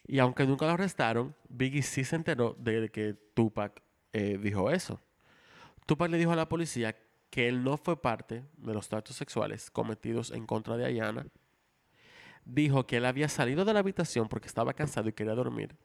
Y 0.08 0.20
aunque 0.20 0.46
nunca 0.46 0.66
lo 0.66 0.74
arrestaron, 0.74 1.36
Biggie 1.50 1.82
sí 1.82 2.04
se 2.04 2.16
enteró 2.16 2.56
de 2.60 2.90
que 2.90 3.14
Tupac 3.34 3.82
eh, 4.14 4.38
dijo 4.42 4.70
eso. 4.72 5.02
Tupac 5.86 6.10
le 6.10 6.18
dijo 6.18 6.32
a 6.32 6.36
la 6.36 6.50
policía 6.50 6.96
que 7.30 7.48
él 7.48 7.64
no 7.64 7.78
fue 7.78 8.02
parte 8.02 8.44
de 8.58 8.74
los 8.74 8.88
tratos 8.88 9.16
sexuales 9.16 9.70
cometidos 9.72 10.32
en 10.32 10.46
contra 10.46 10.78
de 10.78 10.86
Ayana. 10.86 11.26
Dijo 12.46 12.86
que 12.86 12.98
él 12.98 13.06
había 13.06 13.28
salido 13.28 13.66
de 13.66 13.74
la 13.74 13.80
habitación 13.80 14.28
porque 14.28 14.48
estaba 14.48 14.74
cansado 14.74 15.10
y 15.10 15.14
quería 15.14 15.34
dormir. 15.34 15.76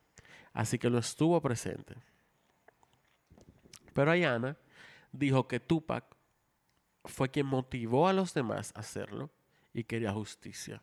Así 0.53 0.79
que 0.79 0.91
no 0.91 0.99
estuvo 0.99 1.41
presente. 1.41 1.95
Pero 3.95 4.11
Ayana 4.11 4.57
dijo 5.13 5.49
que 5.49 5.61
Tupac 5.61 6.05
fue 7.05 7.31
quien 7.31 7.47
motivó 7.47 8.09
a 8.09 8.13
los 8.13 8.35
demás 8.35 8.73
a 8.75 8.81
hacerlo 8.81 9.31
y 9.73 9.85
quería 9.85 10.13
justicia. 10.13 10.83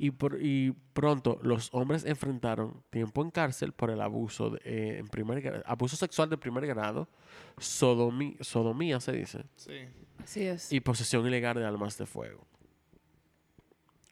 Y, 0.00 0.12
por- 0.12 0.38
y 0.40 0.72
pronto 0.92 1.40
los 1.42 1.74
hombres 1.74 2.04
enfrentaron 2.04 2.84
tiempo 2.90 3.20
en 3.22 3.30
cárcel 3.32 3.72
por 3.72 3.90
el 3.90 4.00
abuso, 4.00 4.50
de- 4.50 4.60
eh, 4.64 4.98
en 4.98 5.08
primer, 5.08 5.62
abuso 5.66 5.96
sexual 5.96 6.30
de 6.30 6.38
primer 6.38 6.64
grado, 6.68 7.08
sodomí- 7.56 8.40
sodomía 8.40 9.00
se 9.00 9.10
dice, 9.12 9.44
Sí. 9.56 9.88
Así 10.22 10.46
es. 10.46 10.72
y 10.72 10.78
posesión 10.80 11.26
ilegal 11.26 11.56
de 11.56 11.64
armas 11.66 11.98
de 11.98 12.06
fuego. 12.06 12.46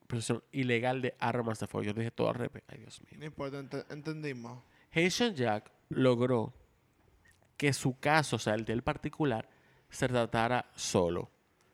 Posesión 0.09 0.43
ilegal 0.52 1.02
de 1.02 1.14
armas 1.19 1.59
de 1.61 1.66
fuego. 1.66 1.85
Yo 1.87 1.93
dije 1.93 2.11
todo 2.11 2.28
al 2.28 2.35
revés. 2.37 2.62
Ay, 2.69 2.78
Dios 2.78 3.00
mío. 3.02 3.19
No 3.19 3.25
importa, 3.26 3.61
ent- 3.61 3.87
entendimos. 3.90 4.62
Haitian 4.93 5.35
Jack 5.35 5.71
logró 5.88 6.52
que 7.57 7.73
su 7.73 7.99
caso, 7.99 8.37
o 8.37 8.38
sea, 8.38 8.55
el 8.55 8.64
del 8.64 8.83
particular, 8.83 9.49
se 9.88 10.09
tratara 10.09 10.69
solo 10.75 11.31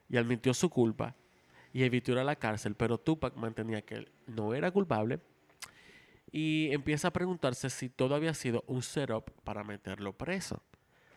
y 0.09 0.17
admitió 0.17 0.53
su 0.55 0.69
culpa 0.71 1.15
y 1.73 1.83
evitó 1.85 2.13
ir 2.13 2.19
a 2.19 2.25
la 2.25 2.37
cárcel, 2.37 2.75
pero 2.75 2.99
Tupac 2.99 3.35
mantenía 3.37 3.83
que 3.83 3.95
él 3.97 4.13
no 4.27 4.55
era 4.55 4.71
culpable 4.71 5.21
y 6.31 6.71
empieza 6.73 7.09
a 7.09 7.11
preguntarse 7.13 7.69
si 7.71 7.89
todo 7.89 8.15
había 8.15 8.35
sido 8.35 8.65
un 8.67 8.83
setup 8.83 9.31
para 9.45 9.63
meterlo 9.65 10.13
preso. 10.17 10.63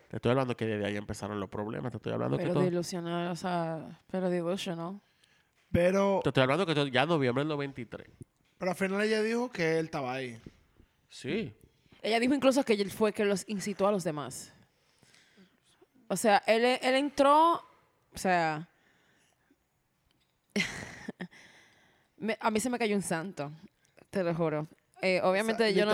Te 0.08 0.16
estoy 0.16 0.30
hablando 0.30 0.56
que 0.56 0.66
desde 0.66 0.86
ahí 0.86 0.96
empezaron 0.96 1.40
los 1.40 1.48
problemas, 1.48 1.90
te 1.90 1.96
estoy 1.96 2.12
hablando 2.12 2.36
que 2.36 2.44
Pero 2.44 2.54
todo, 2.54 2.64
delusional, 2.64 3.30
o 3.30 3.36
sea, 3.36 4.00
pero 4.10 4.30
delusional. 4.30 5.00
Pero, 5.72 6.20
te 6.22 6.30
estoy 6.30 6.42
hablando 6.44 6.64
que 6.64 6.74
todo- 6.74 6.86
ya 6.86 7.02
en 7.02 7.08
noviembre 7.08 7.40
del 7.42 7.48
93. 7.48 8.06
pero 8.58 8.70
al 8.70 8.76
final 8.76 9.02
ella 9.02 9.20
dijo 9.22 9.50
que 9.50 9.78
él 9.78 9.86
estaba 9.86 10.14
ahí. 10.14 10.40
Sí. 11.08 11.52
Ella 12.02 12.20
dijo 12.20 12.34
incluso 12.34 12.62
que 12.64 12.74
él 12.74 12.90
fue 12.90 13.12
que 13.12 13.24
los 13.24 13.44
incitó 13.48 13.86
a 13.88 13.90
los 13.92 14.04
demás. 14.04 14.52
O 16.08 16.16
sea, 16.16 16.42
él, 16.46 16.64
él 16.64 16.94
entró, 16.94 17.54
o 17.54 18.18
sea, 18.18 18.68
me- 22.18 22.36
a 22.40 22.50
mí 22.50 22.60
se 22.60 22.70
me 22.70 22.78
cayó 22.78 22.96
un 22.96 23.02
santo, 23.02 23.52
te 24.10 24.22
lo 24.22 24.34
juro. 24.34 24.66
Eh, 25.02 25.20
obviamente 25.22 25.64
O 25.64 25.66
sea, 25.66 25.70
yo 25.76 25.84
no, 25.84 25.92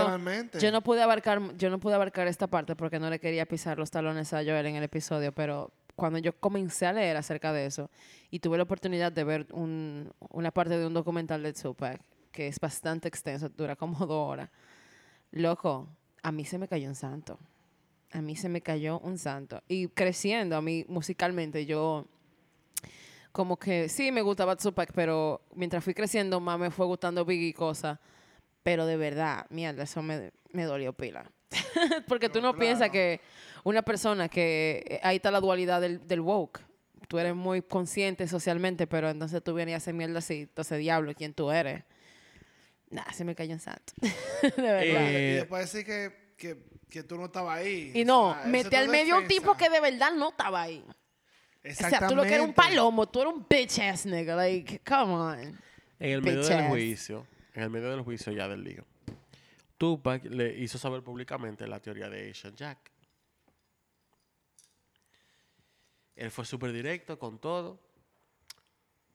yo 0.60 0.70
no 0.72 0.82
pude 0.82 1.02
abarcar, 1.02 1.56
yo 1.56 1.70
no 1.70 1.80
pude 1.80 1.94
abarcar 1.94 2.28
esta 2.28 2.46
parte 2.46 2.76
porque 2.76 2.98
no 3.00 3.10
le 3.10 3.18
quería 3.18 3.46
pisar 3.46 3.78
los 3.78 3.90
talones 3.90 4.32
a 4.32 4.38
Joel 4.44 4.66
en 4.66 4.76
el 4.76 4.84
episodio, 4.84 5.32
pero 5.32 5.72
cuando 5.96 6.18
yo 6.18 6.32
comencé 6.38 6.86
a 6.86 6.92
leer 6.92 7.16
acerca 7.16 7.52
de 7.52 7.66
eso 7.66 7.90
y 8.30 8.38
tuve 8.38 8.56
la 8.56 8.62
oportunidad 8.62 9.10
de 9.12 9.24
ver 9.24 9.46
un- 9.52 10.12
una 10.30 10.50
parte 10.52 10.78
de 10.78 10.86
un 10.86 10.94
documental 10.94 11.42
de 11.42 11.52
Tupac 11.52 12.00
que 12.30 12.46
es 12.46 12.58
bastante 12.60 13.08
extenso, 13.08 13.48
dura 13.48 13.76
como 13.76 13.98
dos 14.06 14.28
horas. 14.30 14.48
Loco, 15.32 15.88
a 16.22 16.30
mí 16.32 16.44
se 16.44 16.58
me 16.58 16.68
cayó 16.68 16.88
un 16.88 16.94
santo. 16.94 17.38
A 18.12 18.20
mí 18.20 18.36
se 18.36 18.48
me 18.48 18.60
cayó 18.60 18.98
un 19.00 19.18
santo. 19.18 19.62
Y 19.68 19.88
creciendo, 19.88 20.56
a 20.56 20.62
mí 20.62 20.84
musicalmente, 20.88 21.66
yo 21.66 22.06
como 23.32 23.58
que 23.58 23.88
sí 23.88 24.12
me 24.12 24.20
gustaba 24.22 24.56
Tupac, 24.56 24.92
pero 24.94 25.42
mientras 25.54 25.82
fui 25.82 25.94
creciendo 25.94 26.38
más 26.40 26.58
me 26.58 26.70
fue 26.70 26.86
gustando 26.86 27.24
Biggie 27.24 27.48
y 27.48 27.52
cosas. 27.52 27.98
Pero 28.62 28.86
de 28.86 28.96
verdad, 28.96 29.46
mierda, 29.50 29.82
eso 29.82 30.02
me, 30.02 30.32
me 30.52 30.64
dolió 30.64 30.92
pila. 30.92 31.28
Porque 32.06 32.28
tú 32.28 32.40
no 32.40 32.52
No, 32.52 32.58
piensas 32.58 32.90
que 32.90 33.20
una 33.64 33.82
persona 33.82 34.28
que 34.28 34.84
eh, 34.86 35.00
ahí 35.02 35.16
está 35.16 35.30
la 35.30 35.40
dualidad 35.40 35.80
del, 35.80 36.06
del 36.06 36.20
woke. 36.20 36.60
Tú 37.08 37.18
eres 37.18 37.34
muy 37.34 37.60
consciente 37.62 38.28
socialmente, 38.28 38.86
pero 38.86 39.10
entonces 39.10 39.42
tú 39.42 39.54
vienes 39.54 39.72
y 39.72 39.76
haces 39.76 39.94
mierda 39.94 40.18
así. 40.18 40.42
Entonces, 40.42 40.78
diablo, 40.78 41.12
¿quién 41.14 41.34
tú 41.34 41.50
eres? 41.50 41.82
Nah, 42.90 43.10
se 43.12 43.24
me 43.24 43.34
cayó 43.34 43.54
un 43.54 43.60
santo. 43.60 43.92
de 44.00 44.62
verdad. 44.62 45.10
Eh, 45.10 45.32
y 45.32 45.34
después 45.36 45.72
decir 45.72 45.84
que, 45.84 46.34
que, 46.36 46.58
que 46.88 47.02
tú 47.02 47.16
no 47.16 47.26
estabas 47.26 47.58
ahí. 47.58 47.90
y 47.94 48.02
O 48.02 48.06
no, 48.06 48.34
sea, 48.34 48.58
es 48.58 48.74
al 48.74 48.88
medio 48.88 49.18
un 49.18 49.26
tipo 49.26 49.56
que 49.56 49.68
de 49.68 49.80
verdad 49.80 50.12
no 50.12 50.28
estaba 50.30 50.62
ahí. 50.62 50.84
O 51.64 51.72
sea, 51.74 52.08
tú 52.08 52.16
lo 52.16 52.22
que 52.22 52.28
eres 52.28 52.40
un 52.40 52.50
Exactamente. 52.50 52.54
palomo, 52.54 53.08
tú 53.08 53.20
eres 53.22 53.32
un 53.34 53.46
bitch 53.48 53.78
ass 53.80 54.06
nigga. 54.06 54.34
Like, 54.34 54.80
come 54.80 55.12
on. 55.12 55.38
En 55.40 56.10
el 56.10 56.22
medio 56.22 56.44
del 56.44 56.68
juicio, 56.68 57.26
en 57.54 57.62
el 57.62 57.70
medio 57.70 57.90
del 57.90 58.00
juicio 58.02 58.32
ya 58.32 58.48
del 58.48 58.64
lío, 58.64 58.84
Tupac 59.78 60.24
le 60.24 60.58
hizo 60.58 60.76
saber 60.78 61.02
públicamente 61.02 61.66
la 61.68 61.78
teoría 61.80 62.08
de 62.08 62.30
Asian 62.30 62.54
Jack. 62.56 62.78
Él 66.16 66.30
fue 66.30 66.44
súper 66.44 66.72
directo 66.72 67.18
con 67.18 67.38
todo, 67.38 67.78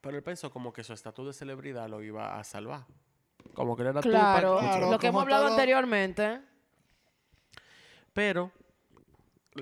pero 0.02 0.18
él 0.18 0.24
pensó 0.24 0.50
como 0.52 0.74
que 0.74 0.84
su 0.84 0.94
estatus 0.94 1.28
de 1.28 1.34
celebridad 1.34 1.88
lo 1.90 2.02
iba 2.02 2.40
a 2.40 2.44
salvar. 2.44 2.86
Como 3.54 3.76
que 3.76 3.84
él 3.84 3.90
era 3.90 4.02
Claro, 4.02 4.56
Tupac. 4.56 4.72
Claro, 4.72 4.92
lo 4.92 5.00
que 5.00 5.08
hemos 5.08 5.22
hablado 5.22 5.44
todo- 5.46 5.54
anteriormente. 5.54 6.42
Pero, 8.14 8.52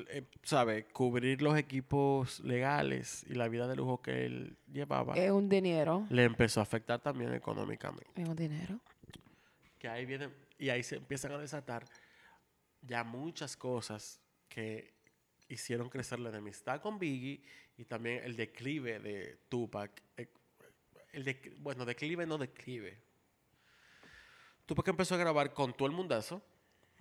eh, 0.09 0.23
¿sabe? 0.43 0.85
Cubrir 0.85 1.41
los 1.41 1.57
equipos 1.57 2.39
legales 2.41 3.25
y 3.29 3.33
la 3.35 3.47
vida 3.47 3.67
de 3.67 3.75
lujo 3.75 4.01
que 4.01 4.25
él 4.25 4.57
llevaba 4.71 5.15
Es 5.15 5.31
un 5.31 5.47
dinero. 5.49 6.05
le 6.09 6.23
empezó 6.23 6.59
a 6.59 6.63
afectar 6.63 6.99
también 7.01 7.33
económicamente. 7.33 8.09
Es 8.21 8.27
un 8.27 8.35
dinero. 8.35 8.79
que 9.79 9.87
ahí 9.87 10.05
vienen 10.05 10.33
y 10.57 10.69
ahí 10.69 10.83
se 10.83 10.95
empiezan 10.97 11.31
a 11.33 11.37
desatar 11.37 11.85
ya 12.81 13.03
muchas 13.03 13.55
cosas 13.57 14.19
que 14.49 14.93
hicieron 15.49 15.89
crecer 15.89 16.19
la 16.19 16.29
enemistad 16.29 16.81
con 16.81 16.97
Biggie 16.97 17.41
y 17.77 17.85
también 17.85 18.23
el 18.23 18.35
declive 18.35 18.99
de 18.99 19.37
Tupac. 19.49 20.01
eh, 20.17 20.27
El 21.13 21.23
dec- 21.25 21.53
bueno, 21.59 21.85
declive 21.85 22.25
no 22.25 22.37
declive. 22.37 22.97
Tupac 24.65 24.87
empezó 24.87 25.15
a 25.15 25.17
grabar 25.17 25.53
con 25.53 25.73
todo 25.73 25.87
el 25.87 25.93
mundazo 25.93 26.41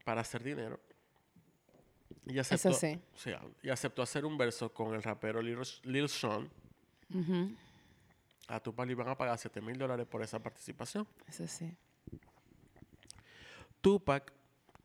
para 0.05 0.21
hacer 0.21 0.43
dinero. 0.43 0.79
Y 2.27 2.39
aceptó, 2.39 2.73
sí. 2.73 2.99
sí, 3.15 3.31
y 3.63 3.69
aceptó 3.69 4.03
hacer 4.03 4.25
un 4.25 4.39
verso 4.39 4.73
con 4.73 4.95
el 4.95 5.03
rapero 5.03 5.43
Lil, 5.43 5.59
Lil 5.85 6.09
Sean. 6.09 6.49
A 8.49 8.61
Tupac 8.61 8.87
le 8.87 8.93
iban 8.93 9.09
a 9.09 9.17
pagar 9.17 9.39
7 9.39 9.61
mil 9.61 9.79
dólares 9.79 10.07
por 10.07 10.23
esa 10.23 10.39
participación. 10.39 11.07
Eso 11.29 11.47
sí. 11.47 11.75
Tupac, 13.81 14.33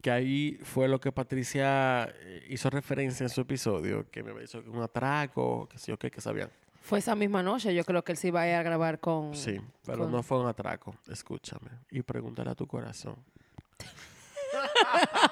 que 0.01 0.11
ahí 0.11 0.59
fue 0.63 0.87
lo 0.87 0.99
que 0.99 1.11
Patricia 1.11 2.13
eh, 2.19 2.45
hizo 2.49 2.69
referencia 2.69 3.23
en 3.23 3.29
su 3.29 3.41
episodio, 3.41 4.09
que 4.11 4.23
me 4.23 4.33
que 4.45 4.57
un 4.69 4.81
atraco, 4.81 5.67
que 5.69 5.77
sí 5.77 5.91
o 5.91 5.97
qué, 5.97 6.11
que 6.11 6.21
sabían. 6.21 6.49
Fue 6.81 6.99
esa 6.99 7.15
misma 7.15 7.43
noche, 7.43 7.73
yo 7.73 7.83
creo 7.83 8.03
que 8.03 8.13
él 8.13 8.17
se 8.17 8.29
iba 8.29 8.41
a 8.41 8.47
ir 8.47 8.55
a 8.55 8.63
grabar 8.63 8.99
con... 8.99 9.35
Sí, 9.35 9.59
pero 9.85 9.99
con- 9.99 10.11
no 10.11 10.23
fue 10.23 10.39
un 10.39 10.47
atraco, 10.47 10.95
escúchame. 11.07 11.69
Y 11.91 12.01
pregúntale 12.01 12.49
a 12.49 12.55
tu 12.55 12.65
corazón. 12.67 13.15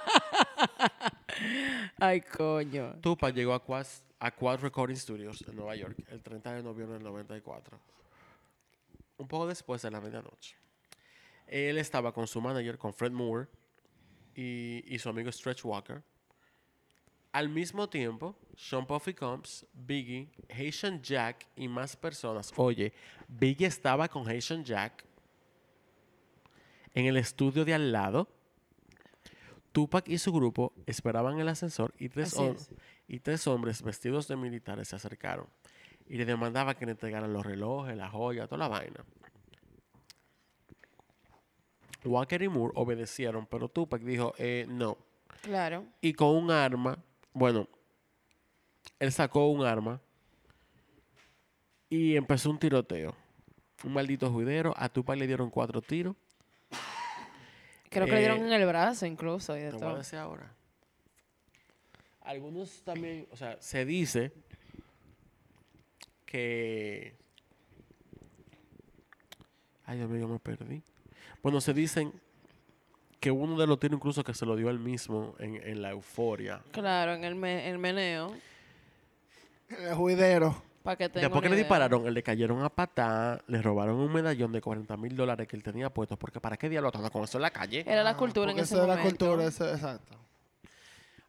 Ay, 2.00 2.22
coño. 2.22 2.96
Tupac 3.02 3.34
llegó 3.34 3.54
a 3.54 3.64
Quad, 3.64 3.88
a 4.20 4.32
Quad 4.32 4.60
Recording 4.60 4.96
Studios 4.96 5.44
en 5.48 5.56
Nueva 5.56 5.76
York 5.76 5.98
el 6.10 6.22
30 6.22 6.54
de 6.54 6.64
noviembre 6.64 6.96
del 6.96 7.04
94. 7.04 7.80
un 9.18 9.28
poco 9.28 9.48
después 9.48 9.82
de 9.82 9.90
la 9.90 10.00
medianoche. 10.00 10.56
Él 11.48 11.80
estaba 11.80 12.14
con 12.14 12.28
su 12.28 12.40
manager, 12.40 12.78
con 12.78 12.94
Fred 12.94 13.12
Moore 13.12 13.48
y, 14.36 14.84
y 14.86 15.00
su 15.00 15.10
amigo 15.10 15.32
Stretch 15.32 15.66
Walker. 15.66 16.04
Al 17.32 17.50
mismo 17.50 17.90
tiempo, 17.90 18.36
Sean 18.56 18.86
Puffy 18.86 19.16
Combs, 19.16 19.66
Biggie, 19.74 20.30
Haitian 20.50 21.02
Jack 21.02 21.48
y 21.56 21.68
más 21.68 21.96
personas. 21.96 22.54
Oye, 22.58 22.94
Biggie 23.28 23.66
estaba 23.66 24.08
con 24.08 24.28
Haitian 24.28 24.64
Jack 24.64 25.04
en 26.94 27.06
el 27.06 27.18
estudio 27.18 27.66
de 27.66 27.74
al 27.74 27.92
lado. 27.92 28.28
Tupac 29.78 30.10
y 30.10 30.18
su 30.18 30.34
grupo 30.34 30.74
esperaban 30.88 31.40
el 31.40 31.48
ascensor 31.48 31.94
y 32.00 32.10
tres, 32.10 32.36
y 33.08 33.22
hombres 33.48 33.84
vestidos 33.84 34.28
de 34.28 34.36
militares 34.36 34.88
se 34.88 34.96
acercaron 34.96 35.46
y 36.08 36.18
le 36.18 36.26
demandaban 36.26 36.74
que 36.74 36.88
le 36.88 36.94
entregaran 36.94 37.32
los 37.32 37.46
relojes, 37.46 37.96
la 37.96 38.10
joya, 38.10 38.48
toda 38.48 38.58
la 38.58 38.70
vaina. 38.70 39.06
Walker 42.06 42.42
y 42.42 42.48
Moore 42.48 42.74
obedecieron, 42.76 43.46
pero 43.46 43.70
Tupac 43.70 44.02
dijo, 44.02 44.34
eh, 44.40 44.66
no. 44.68 44.98
Claro. 45.44 45.86
Y 46.02 46.14
con 46.14 46.30
un 46.30 46.50
arma, 46.50 46.98
bueno, 47.32 47.68
él 48.98 49.12
sacó 49.12 49.48
un 49.48 49.64
arma 49.64 50.02
y 51.88 52.16
empezó 52.16 52.50
un 52.50 52.58
tiroteo. 52.58 53.16
Un 53.84 53.94
maldito 53.94 54.32
juidero, 54.32 54.74
a 54.76 54.90
Tupac 54.90 55.20
le 55.20 55.28
dieron 55.28 55.52
cuatro 55.52 55.84
tiros. 55.84 56.16
Creo 57.90 58.06
que 58.06 58.12
le 58.12 58.20
dieron 58.20 58.40
Eh, 58.40 58.48
en 58.48 58.54
el 58.54 58.66
brazo 58.68 59.06
incluso 59.06 59.56
y 59.58 59.62
de 59.62 59.70
Te 59.72 59.76
voy 59.78 59.84
a 59.84 59.88
todo. 59.88 59.98
decir 59.98 60.20
ahora. 60.20 60.54
Algunos 62.22 62.82
también, 62.84 63.26
o 63.32 63.38
sea, 63.38 63.58
se 63.62 63.86
dice 63.86 64.32
que. 66.26 67.16
Ay, 69.86 69.98
Dios 69.98 70.10
mío, 70.10 70.28
me 70.28 70.40
perdí. 70.40 70.84
Bueno, 71.42 71.62
se 71.62 71.74
dicen 71.74 72.12
que 73.22 73.32
uno 73.32 73.58
de 73.58 73.66
los 73.66 73.80
tiros 73.80 73.98
incluso 73.98 74.24
que 74.24 74.34
se 74.34 74.46
lo 74.46 74.56
dio 74.58 74.70
él 74.70 74.80
mismo 74.80 75.36
en, 75.40 75.56
en 75.56 75.82
la 75.82 75.92
euforia. 75.92 76.62
Claro, 76.72 77.14
en 77.14 77.24
el, 77.24 77.36
me- 77.36 77.70
el 77.70 77.78
meneo. 77.78 78.36
El 79.70 79.96
juidero. 79.96 80.62
Para 80.88 80.96
que 80.96 81.10
tenga 81.10 81.28
Después 81.28 81.42
que 81.42 81.50
le 81.50 81.56
idea. 81.56 81.64
dispararon, 81.66 82.14
le 82.14 82.24
cayeron 82.24 82.64
a 82.64 82.70
patá, 82.70 83.42
le 83.48 83.62
robaron 83.62 83.98
un 83.98 84.10
medallón 84.14 84.54
de 84.54 84.62
40 84.62 84.96
mil 84.96 85.18
dólares 85.18 85.46
que 85.46 85.58
él 85.58 85.62
tenía 85.62 85.90
puesto, 85.94 86.18
porque 86.18 86.40
¿para 86.40 86.56
qué 86.56 86.70
diablo 86.70 86.90
anda 86.96 87.10
con 87.10 87.26
eso 87.26 87.38
en 87.38 87.42
la 87.42 87.52
calle? 87.52 87.84
Era 87.86 88.04
la 88.04 88.12
Ah, 88.12 88.16
cultura 88.16 88.52
en 88.54 88.60
ese 88.60 88.76
momento. 88.76 88.96
la 88.96 89.02
cultura, 89.04 89.44
exacto. 89.48 90.16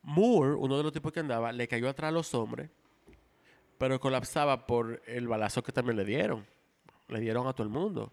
Moore, 0.02 0.54
uno 0.54 0.76
de 0.76 0.84
los 0.84 0.92
tipos 0.92 1.10
que 1.12 1.18
andaba, 1.18 1.50
le 1.50 1.66
cayó 1.66 1.88
atrás 1.88 2.10
a 2.10 2.12
los 2.12 2.32
hombres, 2.34 2.70
pero 3.78 3.98
colapsaba 3.98 4.64
por 4.64 5.02
el 5.06 5.26
balazo 5.26 5.60
que 5.64 5.72
también 5.72 5.96
le 5.96 6.04
dieron. 6.04 6.46
Le 7.08 7.18
dieron 7.18 7.48
a 7.48 7.52
todo 7.52 7.64
el 7.64 7.68
mundo. 7.72 8.12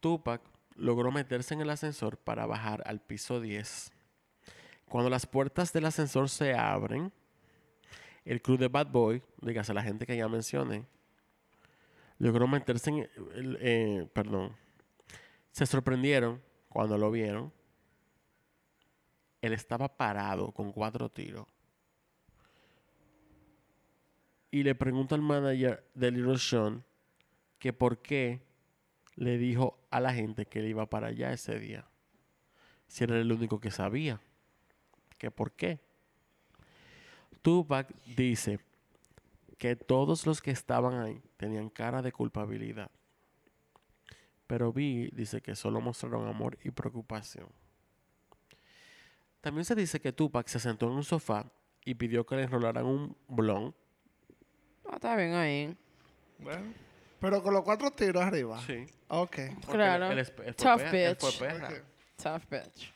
Tupac 0.00 0.42
logró 0.76 1.10
meterse 1.12 1.54
en 1.54 1.62
el 1.62 1.70
ascensor 1.70 2.18
para 2.18 2.44
bajar 2.44 2.82
al 2.84 3.00
piso 3.00 3.40
10. 3.40 3.90
Cuando 4.86 5.08
las 5.08 5.24
puertas 5.24 5.72
del 5.72 5.86
ascensor 5.86 6.28
se 6.28 6.54
abren, 6.54 7.10
el 8.24 8.42
crew 8.42 8.56
de 8.56 8.68
Bad 8.68 8.88
Boy, 8.88 9.22
dígase 9.40 9.74
la 9.74 9.82
gente 9.82 10.06
que 10.06 10.16
ya 10.16 10.28
mencioné, 10.28 10.84
logró 12.18 12.46
meterse 12.46 12.90
en 12.90 13.08
eh, 13.60 14.08
perdón, 14.12 14.54
se 15.50 15.66
sorprendieron 15.66 16.40
cuando 16.68 16.96
lo 16.98 17.10
vieron 17.10 17.52
él 19.40 19.52
estaba 19.52 19.96
parado 19.96 20.52
con 20.52 20.72
cuatro 20.72 21.08
tiros. 21.08 21.46
Y 24.50 24.62
le 24.62 24.74
pregunta 24.74 25.14
al 25.14 25.22
manager 25.22 25.84
de 25.94 26.10
Little 26.10 26.38
Sean 26.38 26.84
que 27.58 27.72
por 27.72 28.02
qué 28.02 28.42
le 29.14 29.38
dijo 29.38 29.78
a 29.90 30.00
la 30.00 30.12
gente 30.12 30.46
que 30.46 30.58
él 30.58 30.68
iba 30.68 30.86
para 30.86 31.08
allá 31.08 31.32
ese 31.32 31.58
día. 31.58 31.86
Si 32.86 33.04
era 33.04 33.18
el 33.18 33.30
único 33.30 33.60
que 33.60 33.70
sabía. 33.70 34.20
Que 35.18 35.30
por 35.30 35.52
qué. 35.52 35.78
Tupac 37.42 37.92
dice 38.16 38.60
que 39.58 39.76
todos 39.76 40.26
los 40.26 40.40
que 40.40 40.50
estaban 40.50 40.94
ahí 41.00 41.22
tenían 41.36 41.68
cara 41.70 42.02
de 42.02 42.12
culpabilidad. 42.12 42.90
Pero 44.46 44.72
Biggie 44.72 45.10
dice 45.14 45.40
que 45.40 45.54
solo 45.54 45.80
mostraron 45.80 46.26
amor 46.26 46.58
y 46.64 46.70
preocupación. 46.70 47.48
También 49.40 49.64
se 49.64 49.74
dice 49.74 50.00
que 50.00 50.12
Tupac 50.12 50.46
se 50.48 50.58
sentó 50.58 50.86
en 50.86 50.92
un 50.92 51.04
sofá 51.04 51.50
y 51.84 51.94
pidió 51.94 52.26
que 52.26 52.36
le 52.36 52.42
enrolaran 52.42 52.84
un 52.84 53.16
blon. 53.28 53.74
Ah, 54.86 54.94
está 54.96 55.16
bien 55.16 55.34
ahí. 55.34 55.76
Bueno. 56.38 56.74
Pero 57.20 57.42
con 57.42 57.54
los 57.54 57.62
cuatro 57.62 57.90
tiros 57.90 58.22
arriba. 58.22 58.60
Sí. 58.66 58.86
Ok. 59.08 59.36
Claro. 59.70 60.10
Él, 60.10 60.18
él 60.18 60.56
Tough 60.56 60.80
perra- 60.80 60.90
bitch. 61.14 61.38
perra. 61.38 61.70
Tough 62.16 62.42
bitch. 62.50 62.92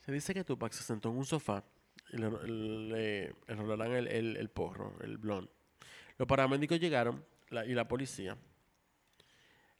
Se 0.00 0.12
dice 0.12 0.32
que 0.32 0.42
Tupac 0.44 0.72
se 0.72 0.82
sentó 0.84 1.10
en 1.10 1.18
un 1.18 1.24
sofá 1.24 1.62
le, 2.10 2.30
le 2.48 3.34
enrolaran 3.46 3.92
el, 3.92 4.08
el- 4.08 4.36
el 4.36 4.48
porro, 4.50 4.94
el 5.02 5.18
blon. 5.18 5.48
Los 6.16 6.26
paramédicos 6.28 6.80
llegaron 6.80 7.24
la- 7.50 7.64
y 7.66 7.74
la 7.74 7.86
policía. 7.88 8.36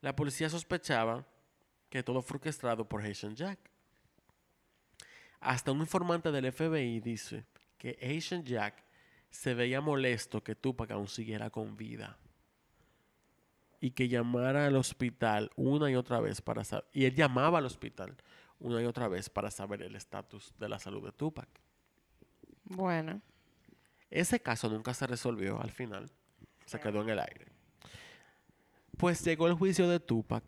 La 0.01 0.15
policía 0.15 0.49
sospechaba 0.49 1.27
que 1.91 2.03
todo 2.03 2.23
fue 2.23 2.37
orquestado 2.37 2.89
por 2.89 3.03
Haitian 3.03 3.35
Jack. 3.35 3.59
Hasta 5.41 5.73
un 5.73 5.81
informante 5.81 6.31
del 6.33 6.53
FBI 6.53 7.01
dice 7.01 7.45
que 7.79 7.99
Haitian 8.03 8.45
Jack 8.45 8.85
se 9.31 9.55
veía 9.55 9.81
molesto 9.81 10.43
que 10.43 10.55
Tupac 10.55 10.91
aún 10.91 11.09
siguiera 11.09 11.51
con 11.51 11.77
vida. 11.77 12.19
Y 13.81 13.93
que 13.93 14.09
llamara 14.09 14.67
al 14.67 14.75
hospital 14.77 15.51
una 15.55 15.89
y 15.91 15.95
otra 15.95 16.19
vez 16.21 16.41
para 16.41 16.65
saber. 16.65 16.87
Y 16.93 17.05
él 17.05 17.15
llamaba 17.15 17.59
al 17.59 17.67
hospital 17.67 18.17
una 18.59 18.83
y 18.83 18.85
otra 18.87 19.07
vez 19.07 19.31
para 19.31 19.51
saber 19.53 19.83
el 19.83 19.95
estatus 19.95 20.53
de 20.59 20.69
la 20.69 20.81
salud 20.81 21.05
de 21.05 21.13
Tupac. 21.13 21.49
Bueno. 22.69 23.21
Ese 24.11 24.41
caso 24.41 24.69
nunca 24.69 24.95
se 24.95 25.07
resolvió 25.07 25.61
al 25.61 25.71
final. 25.71 26.11
Se 26.67 26.81
quedó 26.81 27.03
en 27.03 27.11
el 27.11 27.19
aire. 27.19 27.47
Pues 28.97 29.25
llegó 29.25 29.47
el 29.47 29.55
juicio 29.55 29.89
de 29.89 30.01
Tupac 30.01 30.45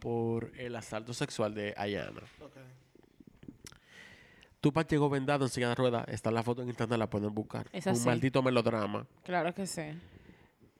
por 0.00 0.52
el 0.56 0.74
asalto 0.76 1.12
sexual 1.12 1.54
de 1.54 1.74
Ayana. 1.76 2.22
Tupac 4.60 4.88
llegó 4.88 5.08
vendado 5.08 5.44
en 5.44 5.50
silla 5.50 5.68
de 5.68 5.74
ruedas. 5.74 6.06
Está 6.08 6.30
la 6.30 6.42
foto 6.42 6.62
en 6.62 6.68
internet, 6.68 6.98
la 6.98 7.08
pueden 7.08 7.32
buscar. 7.34 7.68
Es 7.72 7.86
Un 7.86 8.04
maldito 8.04 8.42
melodrama. 8.42 9.06
Claro 9.22 9.54
que 9.54 9.66
sí. 9.66 9.82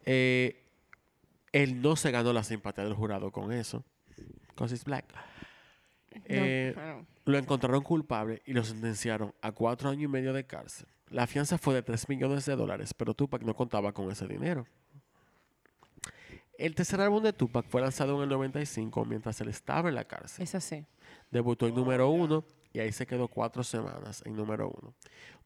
Eh, 0.04 0.64
él 1.52 1.80
no 1.80 1.96
se 1.96 2.10
ganó 2.10 2.32
la 2.32 2.42
simpatía 2.42 2.84
del 2.84 2.94
jurado 2.94 3.30
con 3.30 3.52
eso. 3.52 3.84
Because 4.48 4.74
he's 4.74 4.84
black. 4.84 5.04
Eh. 6.24 6.74
Lo 7.24 7.36
encontraron 7.36 7.82
culpable 7.82 8.42
y 8.46 8.52
lo 8.52 8.64
sentenciaron 8.64 9.34
a 9.42 9.52
cuatro 9.52 9.90
años 9.90 10.04
y 10.04 10.08
medio 10.08 10.32
de 10.32 10.44
cárcel. 10.44 10.88
La 11.10 11.26
fianza 11.26 11.58
fue 11.58 11.74
de 11.74 11.82
3 11.82 12.08
millones 12.08 12.44
de 12.46 12.56
dólares, 12.56 12.94
pero 12.94 13.14
Tupac 13.14 13.42
no 13.42 13.54
contaba 13.54 13.92
con 13.92 14.10
ese 14.10 14.26
dinero. 14.26 14.66
El 16.58 16.74
tercer 16.74 17.00
álbum 17.00 17.22
de 17.22 17.32
Tupac 17.32 17.66
fue 17.68 17.80
lanzado 17.80 18.16
en 18.16 18.22
el 18.22 18.28
95 18.30 19.04
mientras 19.04 19.40
él 19.40 19.48
estaba 19.48 19.88
en 19.88 19.94
la 19.94 20.04
cárcel. 20.04 20.42
Es 20.42 20.54
así. 20.54 20.84
Debutó 21.30 21.66
en 21.66 21.74
número 21.74 22.08
uno 22.08 22.44
y 22.72 22.80
ahí 22.80 22.92
se 22.92 23.06
quedó 23.06 23.28
cuatro 23.28 23.62
semanas 23.62 24.22
en 24.26 24.34
número 24.34 24.68
uno. 24.68 24.94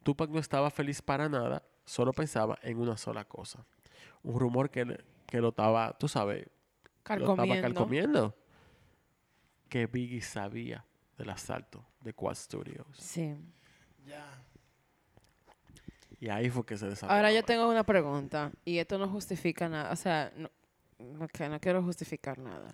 Tupac 0.02 0.30
no 0.30 0.38
estaba 0.38 0.70
feliz 0.70 1.02
para 1.02 1.28
nada, 1.28 1.62
solo 1.84 2.12
pensaba 2.12 2.58
en 2.62 2.78
una 2.78 2.96
sola 2.96 3.24
cosa. 3.24 3.64
Un 4.22 4.38
rumor 4.38 4.70
que, 4.70 4.98
que 5.26 5.40
lo 5.40 5.50
estaba, 5.50 5.96
tú 5.98 6.08
sabes, 6.08 6.46
lo 7.08 7.30
estaba 7.30 7.60
Carcomiendo. 7.60 8.34
Que 9.72 9.86
Biggie 9.86 10.20
sabía 10.20 10.84
del 11.16 11.30
asalto 11.30 11.82
de 12.02 12.12
Quad 12.12 12.34
Studios. 12.34 12.86
Sí. 12.92 13.34
Ya. 14.04 14.44
Y 16.20 16.28
ahí 16.28 16.50
fue 16.50 16.66
que 16.66 16.76
se 16.76 16.88
desarrolló. 16.88 17.16
Ahora 17.16 17.32
yo 17.32 17.42
tengo 17.42 17.70
una 17.70 17.82
pregunta 17.82 18.52
y 18.66 18.76
esto 18.76 18.98
no 18.98 19.08
justifica 19.08 19.70
nada, 19.70 19.90
o 19.90 19.96
sea, 19.96 20.30
no, 20.36 20.50
ok, 21.24 21.40
no 21.48 21.58
quiero 21.58 21.82
justificar 21.82 22.36
nada. 22.38 22.70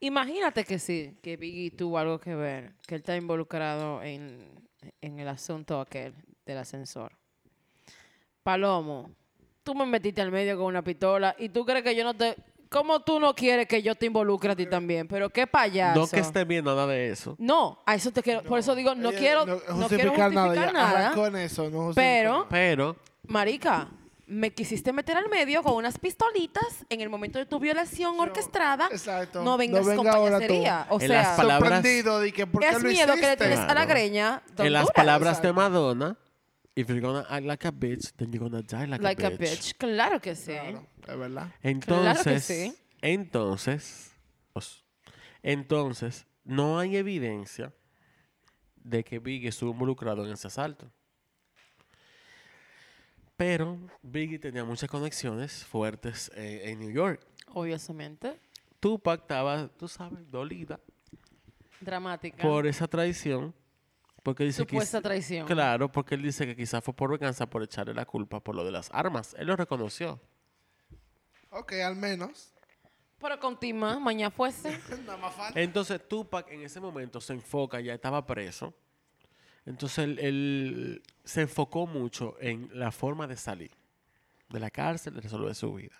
Imagínate 0.00 0.64
que 0.64 0.78
sí, 0.78 1.18
que 1.20 1.36
Biggie 1.36 1.70
tuvo 1.70 1.98
algo 1.98 2.18
que 2.18 2.34
ver, 2.34 2.72
que 2.86 2.94
él 2.94 3.02
está 3.02 3.14
involucrado 3.14 4.02
en, 4.02 4.58
en 5.02 5.18
el 5.18 5.28
asunto 5.28 5.82
aquel 5.82 6.14
del 6.46 6.56
ascensor. 6.56 7.12
Palomo, 8.42 9.10
tú 9.62 9.74
me 9.74 9.84
metiste 9.84 10.22
al 10.22 10.32
medio 10.32 10.56
con 10.56 10.64
una 10.64 10.82
pistola 10.82 11.36
y 11.38 11.50
tú 11.50 11.66
crees 11.66 11.84
que 11.84 11.94
yo 11.94 12.04
no 12.04 12.14
te... 12.14 12.36
¿Cómo 12.72 13.00
tú 13.00 13.20
no 13.20 13.34
quieres 13.34 13.66
que 13.68 13.82
yo 13.82 13.94
te 13.94 14.06
involucre 14.06 14.52
a 14.52 14.56
ti 14.56 14.66
también? 14.66 15.06
Pero 15.06 15.28
qué 15.30 15.46
payaso. 15.46 16.00
No 16.00 16.06
que 16.08 16.18
esté 16.20 16.44
bien 16.44 16.64
nada 16.64 16.86
de 16.86 17.10
eso. 17.10 17.36
No, 17.38 17.82
a 17.86 17.94
eso 17.94 18.10
te 18.10 18.22
quiero... 18.22 18.42
por 18.42 18.58
eso 18.58 18.74
digo, 18.74 18.94
no 18.94 19.10
Ella 19.10 19.18
quiero, 19.18 19.46
no 19.46 19.54
no 19.56 19.60
quiero 19.60 19.78
justificar 19.82 20.32
nada, 20.32 20.46
justificar 20.48 20.72
nada. 20.72 21.26
en 21.28 21.36
eso, 21.36 21.62
no 21.70 21.78
justificó 21.86 21.94
pero- 21.94 22.32
nada. 22.32 22.46
Pero 22.48 22.96
Marica, 23.28 23.88
me 24.26 24.50
quisiste 24.54 24.92
meter 24.92 25.16
al 25.16 25.28
medio 25.28 25.62
con 25.62 25.74
unas 25.74 25.98
pistolitas 25.98 26.86
en 26.88 27.00
el 27.02 27.08
momento 27.10 27.38
de 27.38 27.44
tu 27.46 27.58
violación 27.58 28.18
orquestada. 28.18 28.88
Exacto. 28.90 29.42
No 29.42 29.56
vengas 29.58 29.84
con 29.86 29.96
venga 29.98 30.12
tú. 30.12 30.24
payasería. 30.24 30.86
O 30.88 30.94
En 31.00 31.08
sea, 31.08 31.22
las 31.22 31.36
palabras- 31.36 31.72
Sorprendido 31.74 32.20
de 32.20 32.32
que 32.32 32.46
por 32.46 32.62
qué 32.62 32.68
es 32.68 32.82
lo 32.82 32.88
miedo 32.88 33.14
que 33.14 33.20
le 33.20 33.26
hiciste. 33.26 33.36
tienes 33.48 33.58
a 33.60 33.74
la 33.74 33.84
greña. 33.84 34.42
en 34.56 34.72
las 34.72 34.90
palabras 34.90 35.42
de 35.42 35.48
Exacto. 35.48 35.54
Madonna, 35.60 36.16
if 36.74 36.88
you're 36.88 37.00
gonna 37.00 37.26
act 37.28 37.44
like 37.44 37.66
a 37.66 37.72
bitch, 37.72 38.12
then 38.16 38.32
you're 38.32 38.48
gonna 38.48 38.62
die 38.62 38.86
like, 38.86 39.02
Like 39.02 39.22
a 39.24 39.28
a 39.28 39.30
bitch. 39.30 39.38
bitch. 39.38 39.76
Claro 39.78 40.20
que 40.20 40.34
sí. 40.34 40.52
Claro, 40.52 40.86
es 41.06 41.18
verdad. 41.18 41.52
Entonces, 41.62 42.44
sí. 42.44 42.74
entonces, 43.00 44.12
entonces, 45.42 46.26
no 46.44 46.78
hay 46.78 46.96
evidencia 46.96 47.72
de 48.76 49.04
que 49.04 49.18
Biggie 49.18 49.48
estuvo 49.48 49.72
involucrado 49.72 50.24
en 50.26 50.32
ese 50.32 50.46
asalto. 50.48 50.90
Pero 53.36 53.78
Biggie 54.02 54.38
tenía 54.38 54.64
muchas 54.64 54.88
conexiones 54.88 55.64
fuertes 55.64 56.30
eh, 56.34 56.62
en 56.66 56.78
New 56.78 56.90
York. 56.90 57.20
Obviamente. 57.54 58.38
Tupac 58.78 59.20
estaba, 59.22 59.68
tú 59.68 59.86
sabes, 59.86 60.28
dolida 60.30 60.80
Dramática. 61.80 62.42
por 62.42 62.66
esa 62.66 62.86
traición. 62.88 63.54
Porque 64.22 64.44
dice 64.44 64.64
que 64.64 64.70
Supuesta 64.70 65.00
traición. 65.00 65.46
Claro, 65.46 65.90
porque 65.90 66.14
él 66.14 66.22
dice 66.22 66.46
que 66.46 66.54
quizás 66.54 66.82
fue 66.84 66.94
por 66.94 67.10
venganza 67.10 67.46
por 67.46 67.62
echarle 67.62 67.92
la 67.94 68.04
culpa 68.04 68.40
por 68.40 68.54
lo 68.54 68.64
de 68.64 68.70
las 68.70 68.90
armas. 68.92 69.34
Él 69.38 69.48
lo 69.48 69.56
reconoció. 69.56 70.20
Ok, 71.50 71.72
al 71.84 71.96
menos. 71.96 72.54
Pero 73.20 73.38
continúa, 73.38 73.98
mañana 73.98 74.30
fuese. 74.30 74.78
Nada 75.06 75.16
más 75.16 75.34
falta. 75.34 75.60
Entonces 75.60 76.00
Tupac 76.08 76.48
en 76.50 76.62
ese 76.62 76.80
momento 76.80 77.20
se 77.20 77.32
enfoca, 77.32 77.80
ya 77.80 77.94
estaba 77.94 78.24
preso. 78.24 78.74
Entonces 79.66 79.98
él, 79.98 80.18
él 80.18 81.02
se 81.24 81.42
enfocó 81.42 81.86
mucho 81.86 82.36
en 82.40 82.68
la 82.72 82.90
forma 82.90 83.26
de 83.26 83.36
salir 83.36 83.70
de 84.52 84.60
la 84.60 84.70
cárcel, 84.70 85.14
de 85.14 85.20
resolver 85.20 85.54
su 85.54 85.72
vida. 85.74 85.96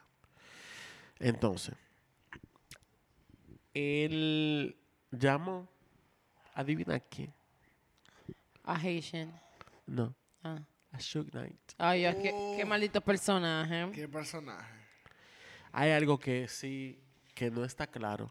Entonces, 1.18 1.74
él 3.72 4.76
llamó, 5.10 5.68
adivina 6.54 7.00
quién. 7.00 7.32
A 8.64 8.76
Haitian. 8.76 9.32
No, 9.86 10.14
Ah. 10.44 10.60
a 10.92 11.00
Suge 11.00 11.30
Knight. 11.30 11.72
Ay, 11.78 12.02
ya, 12.02 12.14
qué, 12.20 12.54
qué 12.56 12.64
maldito 12.64 13.00
personaje. 13.00 13.90
¿Qué 13.92 14.08
personaje? 14.08 14.72
Hay 15.72 15.90
algo 15.90 16.18
que 16.18 16.48
sí, 16.48 17.02
que 17.34 17.50
no 17.50 17.64
está 17.64 17.86
claro. 17.86 18.28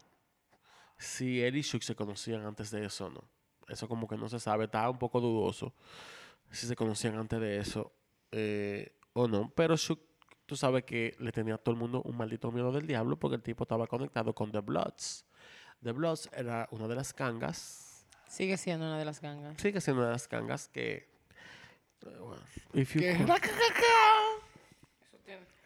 Si 0.98 1.42
él 1.42 1.56
y 1.56 1.62
Shook 1.62 1.82
se 1.82 1.94
conocían 1.96 2.46
antes 2.46 2.70
de 2.70 2.84
eso 2.84 3.06
o 3.06 3.10
no. 3.10 3.24
Eso 3.68 3.88
como 3.88 4.06
que 4.06 4.16
no 4.16 4.28
se 4.28 4.38
sabe. 4.38 4.64
Está 4.66 4.88
un 4.88 4.98
poco 4.98 5.20
dudoso 5.20 5.74
si 6.50 6.66
se 6.66 6.76
conocían 6.76 7.16
antes 7.16 7.40
de 7.40 7.58
eso 7.58 7.92
eh, 8.30 8.94
o 9.14 9.26
no. 9.26 9.50
Pero 9.56 9.76
Shook, 9.76 10.00
tú 10.46 10.54
sabes 10.56 10.84
que 10.84 11.16
le 11.18 11.32
tenía 11.32 11.54
a 11.54 11.58
todo 11.58 11.74
el 11.74 11.80
mundo 11.80 12.02
un 12.02 12.16
maldito 12.16 12.52
miedo 12.52 12.70
del 12.70 12.86
diablo 12.86 13.18
porque 13.18 13.36
el 13.36 13.42
tipo 13.42 13.64
estaba 13.64 13.86
conectado 13.88 14.34
con 14.34 14.52
The 14.52 14.60
Bloods. 14.60 15.24
The 15.82 15.92
Bloods 15.92 16.28
era 16.32 16.68
una 16.70 16.86
de 16.86 16.94
las 16.94 17.12
gangas. 17.14 17.81
Sigue 18.32 18.56
siendo 18.56 18.86
una 18.86 18.98
de 18.98 19.04
las 19.04 19.20
gangas. 19.20 19.60
Sigue 19.60 19.80
siendo 19.82 20.00
una 20.00 20.08
de 20.08 20.14
las 20.14 20.26
gangas 20.28 20.68
que... 20.68 21.06
bueno, 22.02 22.42
if 22.72 22.94
you 22.94 23.00
¿Qué? 23.00 23.16
could- 23.18 23.40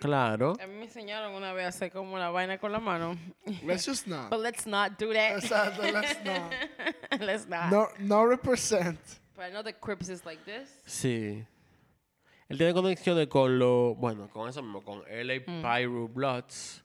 claro. 0.01 0.57
A 0.61 0.67
mí 0.67 0.75
me 0.75 0.85
enseñaron 0.85 1.33
una 1.35 1.53
vez 1.53 1.65
a 1.67 1.69
hacer 1.69 1.91
como 1.93 2.19
la 2.19 2.31
vaina 2.31 2.59
con 2.59 2.73
la 2.73 2.81
mano. 2.81 3.17
Let's 3.65 3.87
just 3.87 4.07
not. 4.07 4.31
But 4.31 4.41
let's 4.41 4.67
not 4.67 4.99
do 4.99 5.13
that. 5.13 5.39
Exacto, 5.39 5.83
let's 5.83 6.19
not. 6.25 6.53
let's 7.21 7.47
not. 7.49 7.71
No, 7.71 7.89
no 7.99 8.27
represent. 8.27 8.99
But 9.37 9.45
I 9.47 9.51
know 9.51 9.63
the 9.63 9.73
Crips 9.73 10.09
is 10.09 10.25
like 10.25 10.45
this. 10.45 10.69
Sí. 10.87 11.45
Él 12.49 12.59
tiene 12.59 12.73
conexiones 12.75 13.29
con 13.29 13.59
lo, 13.59 13.95
bueno, 13.95 14.29
con 14.29 14.49
eso 14.49 14.63
mismo, 14.63 14.83
con 14.83 15.03
LA 15.09 15.41
Mm. 15.47 15.63
Pyro 15.63 16.09
Bloods. 16.09 16.83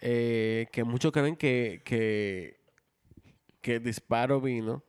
eh, 0.00 0.66
que 0.72 0.84
muchos 0.84 1.10
creen 1.12 1.36
que, 1.36 1.80
que, 1.84 2.60
que 3.66 3.74
el 3.74 3.82
disparo 3.82 4.40
vino. 4.40 4.84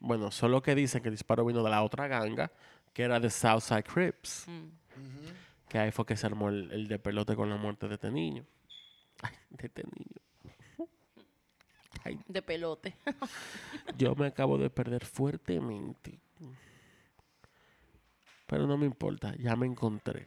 Bueno, 0.00 0.32
solo 0.32 0.60
que 0.60 0.74
dicen 0.74 1.02
que 1.02 1.08
el 1.08 1.14
disparo 1.14 1.44
vino 1.44 1.62
de 1.62 1.70
la 1.70 1.84
otra 1.84 2.08
ganga, 2.08 2.50
que 2.92 3.04
era 3.04 3.20
de 3.20 3.30
Southside 3.30 3.84
Crips. 3.84 4.46
Mm. 4.48 5.68
Que 5.68 5.78
ahí 5.78 5.92
fue 5.92 6.04
que 6.04 6.16
se 6.16 6.26
armó 6.26 6.48
el, 6.48 6.68
el 6.72 6.88
de 6.88 6.98
pelote 6.98 7.36
con 7.36 7.48
la 7.48 7.56
muerte 7.56 7.86
de 7.86 7.94
este 7.94 8.10
niño. 8.10 8.44
Ay, 9.22 9.34
de 9.50 9.66
este 9.68 9.84
niño. 9.84 10.88
Ay, 12.02 12.18
De 12.26 12.42
pelote. 12.42 12.96
yo 13.96 14.16
me 14.16 14.26
acabo 14.26 14.58
de 14.58 14.68
perder 14.68 15.04
fuertemente. 15.04 16.18
Pero 18.48 18.66
no 18.66 18.76
me 18.76 18.86
importa, 18.86 19.32
ya 19.36 19.54
me 19.54 19.66
encontré. 19.66 20.26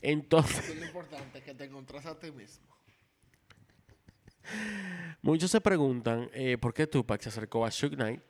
Entonces, 0.00 0.68
Es 0.68 0.80
lo 0.80 0.84
importante 0.84 1.42
que 1.42 1.54
te 1.54 1.62
encontrás 1.66 2.06
a 2.06 2.18
ti 2.18 2.32
mismo. 2.32 2.66
Muchos 5.22 5.50
se 5.50 5.60
preguntan 5.60 6.28
eh, 6.32 6.58
por 6.58 6.74
qué 6.74 6.86
Tupac 6.86 7.20
se 7.20 7.28
acercó 7.28 7.64
a 7.64 7.70
Suge 7.70 7.96
Knight. 7.96 8.22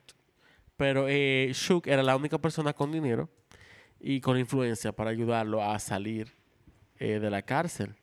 Pero 0.76 1.06
eh, 1.08 1.50
Suge 1.54 1.92
era 1.92 2.02
la 2.02 2.16
única 2.16 2.38
persona 2.38 2.72
con 2.72 2.92
dinero 2.92 3.28
y 4.00 4.20
con 4.20 4.38
influencia 4.38 4.92
para 4.92 5.10
ayudarlo 5.10 5.62
a 5.62 5.78
salir 5.78 6.32
eh, 6.98 7.18
de 7.18 7.30
la 7.30 7.42
cárcel. 7.42 7.94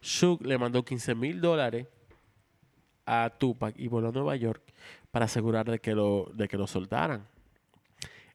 Suge 0.00 0.44
le 0.44 0.58
mandó 0.58 0.84
15 0.84 1.14
mil 1.14 1.40
dólares 1.40 1.86
a 3.06 3.30
Tupac 3.38 3.74
y 3.78 3.88
voló 3.88 4.08
a 4.08 4.12
Nueva 4.12 4.36
York 4.36 4.62
para 5.10 5.26
asegurar 5.26 5.70
de 5.70 5.78
que 5.78 5.94
lo, 5.94 6.30
de 6.34 6.48
que 6.48 6.56
lo 6.56 6.66
soltaran. 6.66 7.26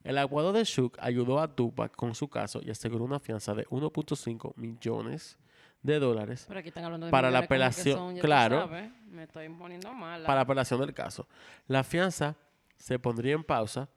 El 0.03 0.17
abogado 0.17 0.53
de 0.53 0.65
Suge 0.65 0.97
ayudó 0.99 1.39
a 1.39 1.55
Tupac 1.55 1.95
con 1.95 2.15
su 2.15 2.29
caso 2.29 2.61
y 2.63 2.69
aseguró 2.69 3.03
una 3.03 3.19
fianza 3.19 3.53
de 3.53 3.65
1.5 3.67 4.53
millones 4.55 5.37
de 5.81 5.99
dólares 5.99 6.45
Pero 6.47 6.59
aquí 6.59 6.69
están 6.69 6.83
hablando 6.85 7.05
de 7.05 7.11
Para 7.11 7.31
la 7.31 7.39
apelación, 7.39 7.97
son, 7.97 8.17
claro. 8.19 8.59
sabes, 8.67 8.91
Me 9.05 9.23
estoy 9.23 9.49
poniendo 9.49 9.93
mala. 9.93 10.25
para 10.25 10.37
la 10.37 10.41
apelación 10.41 10.79
del 10.81 10.93
caso. 10.93 11.27
La 11.67 11.83
fianza 11.83 12.35
se 12.77 12.99
pondría 12.99 13.33
en 13.33 13.43
pausa. 13.43 13.89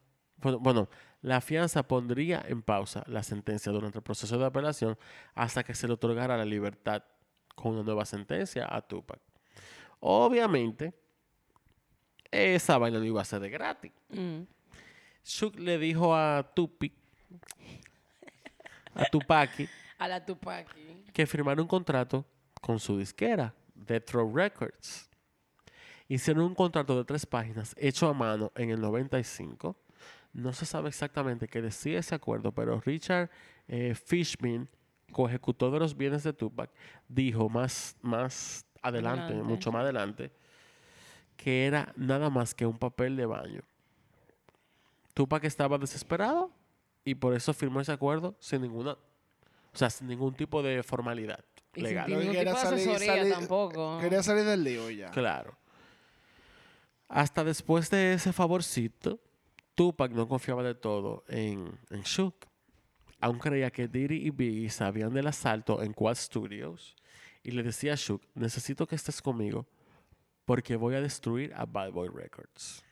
Bueno, 0.59 0.89
la 1.21 1.39
fianza 1.39 1.83
pondría 1.83 2.43
en 2.47 2.61
pausa 2.61 3.03
la 3.07 3.23
sentencia 3.23 3.71
durante 3.71 3.99
el 3.99 4.03
proceso 4.03 4.37
de 4.37 4.45
apelación 4.45 4.97
hasta 5.35 5.63
que 5.63 5.73
se 5.73 5.87
le 5.87 5.93
otorgara 5.93 6.35
la 6.37 6.45
libertad 6.45 7.03
con 7.55 7.73
una 7.73 7.83
nueva 7.83 8.05
sentencia 8.05 8.67
a 8.69 8.81
Tupac. 8.81 9.19
Obviamente, 9.99 10.93
esa 12.31 12.77
vaina 12.77 12.99
no 12.99 13.05
iba 13.05 13.21
a 13.21 13.25
ser 13.25 13.39
de 13.39 13.49
gratis. 13.49 13.91
Mm. 14.09 14.41
Shook 15.23 15.55
le 15.59 15.77
dijo 15.77 16.13
a 16.13 16.51
Tupi, 16.53 16.91
a 18.95 19.05
Tupaki, 19.05 19.69
A 20.03 20.07
la 20.09 20.25
Tupaki. 20.25 21.05
que 21.13 21.25
firmaron 21.25 21.61
un 21.61 21.67
contrato 21.69 22.25
con 22.59 22.77
su 22.77 22.97
disquera, 22.97 23.55
Death 23.73 24.11
Row 24.11 24.35
Records. 24.35 25.09
Hicieron 26.09 26.43
un 26.43 26.53
contrato 26.53 26.97
de 26.97 27.05
tres 27.05 27.25
páginas 27.25 27.73
hecho 27.77 28.09
a 28.09 28.13
mano 28.13 28.51
en 28.55 28.69
el 28.71 28.81
95. 28.81 29.77
No 30.33 30.51
se 30.51 30.65
sabe 30.65 30.89
exactamente 30.89 31.47
qué 31.47 31.61
decía 31.61 31.99
ese 31.99 32.15
acuerdo, 32.15 32.51
pero 32.51 32.81
Richard 32.81 33.29
eh, 33.69 33.95
Fishman, 33.95 34.67
coejecutor 35.13 35.71
de 35.71 35.79
los 35.79 35.95
bienes 35.95 36.23
de 36.23 36.33
Tupac, 36.33 36.69
dijo 37.07 37.47
más, 37.47 37.95
más 38.01 38.65
adelante, 38.81 39.27
Adelante. 39.27 39.47
mucho 39.47 39.71
más 39.71 39.83
adelante, 39.83 40.33
que 41.37 41.65
era 41.65 41.93
nada 41.95 42.29
más 42.29 42.53
que 42.53 42.65
un 42.65 42.77
papel 42.77 43.15
de 43.15 43.25
baño. 43.25 43.61
Tupac 45.13 45.45
estaba 45.45 45.77
desesperado 45.77 46.51
y 47.05 47.15
por 47.15 47.33
eso 47.33 47.53
firmó 47.53 47.79
ese 47.79 47.93
acuerdo 47.93 48.35
sin 48.39 48.63
ninguna, 48.63 48.97
o 49.73 49.77
sea, 49.77 49.89
sin 49.89 50.07
ningún 50.07 50.33
tipo 50.35 50.61
de 50.61 50.83
formalidad 50.83 51.43
Y 51.73 51.79
sin 51.79 51.83
legal. 51.83 52.05
ti- 52.05 52.11
ningún 52.15 52.33
Quería 52.33 52.53
tipo 52.53 52.69
de 52.69 52.75
asesoría 52.75 53.29
tampoco. 53.29 53.97
Quería 53.99 54.21
salir 54.23 54.43
del 54.45 54.63
lío 54.63 54.89
ya. 54.91 55.09
Claro. 55.11 55.57
Hasta 57.07 57.43
después 57.43 57.89
de 57.89 58.13
ese 58.13 58.33
favorcito, 58.33 59.19
Tupac 59.75 60.11
no 60.11 60.27
confiaba 60.27 60.63
de 60.63 60.75
todo 60.75 61.23
en, 61.27 61.77
en 61.89 62.01
Shook. 62.01 62.35
Aún 63.19 63.39
creía 63.39 63.71
que 63.71 63.87
Diddy 63.87 64.27
y 64.27 64.29
Biggie 64.31 64.69
sabían 64.69 65.13
del 65.13 65.27
asalto 65.27 65.81
en 65.81 65.93
Quad 65.93 66.15
Studios 66.15 66.95
y 67.41 67.51
le 67.51 67.63
decía 67.63 67.93
a 67.93 67.95
Shook, 67.95 68.21
necesito 68.35 68.85
que 68.87 68.95
estés 68.95 69.21
conmigo 69.21 69.65
porque 70.45 70.75
voy 70.75 70.95
a 70.95 71.01
destruir 71.01 71.53
a 71.55 71.65
Bad 71.65 71.91
Boy 71.91 72.09
Records. 72.13 72.83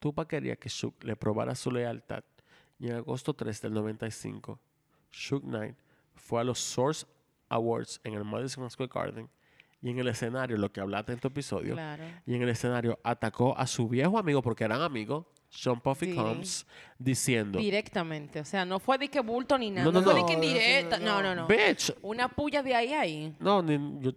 Tupac 0.00 0.28
quería 0.28 0.56
que 0.56 0.68
Shook 0.68 1.04
le 1.04 1.14
probara 1.14 1.54
su 1.54 1.70
lealtad 1.70 2.24
y 2.78 2.88
en 2.88 2.94
agosto 2.96 3.34
3 3.34 3.60
del 3.60 3.74
95, 3.74 4.58
Shook 5.12 5.42
Knight 5.44 5.76
fue 6.14 6.40
a 6.40 6.44
los 6.44 6.58
Source 6.58 7.06
Awards 7.48 8.00
en 8.04 8.14
el 8.14 8.24
Madison 8.24 8.68
Square 8.70 8.90
Garden 8.94 9.28
y 9.82 9.90
en 9.90 9.98
el 9.98 10.08
escenario, 10.08 10.56
lo 10.58 10.70
que 10.70 10.80
hablaste 10.80 11.12
en 11.12 11.18
tu 11.18 11.28
episodio, 11.28 11.72
Claro. 11.74 12.04
y 12.26 12.34
en 12.34 12.42
el 12.42 12.50
escenario 12.50 12.98
atacó 13.02 13.56
a 13.56 13.66
su 13.66 13.88
viejo 13.88 14.18
amigo, 14.18 14.42
porque 14.42 14.64
eran 14.64 14.82
amigos, 14.82 15.24
Sean 15.48 15.80
Puffy 15.80 16.10
Sí. 16.10 16.14
Combs, 16.14 16.66
diciendo, 16.98 17.58
Directamente. 17.58 18.40
O 18.40 18.44
sea, 18.44 18.64
no 18.64 18.78
fue 18.78 18.98
de 18.98 19.08
que 19.08 19.20
bulto 19.20 19.56
ni 19.58 19.70
nada. 19.70 19.84
No, 19.84 19.90
No, 19.90 20.00
no, 20.00 20.04
fue 20.04 20.20
no. 20.20 20.26
de 20.26 20.32
que 20.34 20.98
No, 21.00 21.22
no, 21.22 21.34
No, 21.34 21.46
bitch, 21.48 21.92
Una 22.02 22.28
puya 22.28 22.62
de 22.62 22.74
ahí 22.74 22.92
ahí. 22.92 23.34
no, 23.40 23.62
ni- 23.62 24.00
yo 24.00 24.12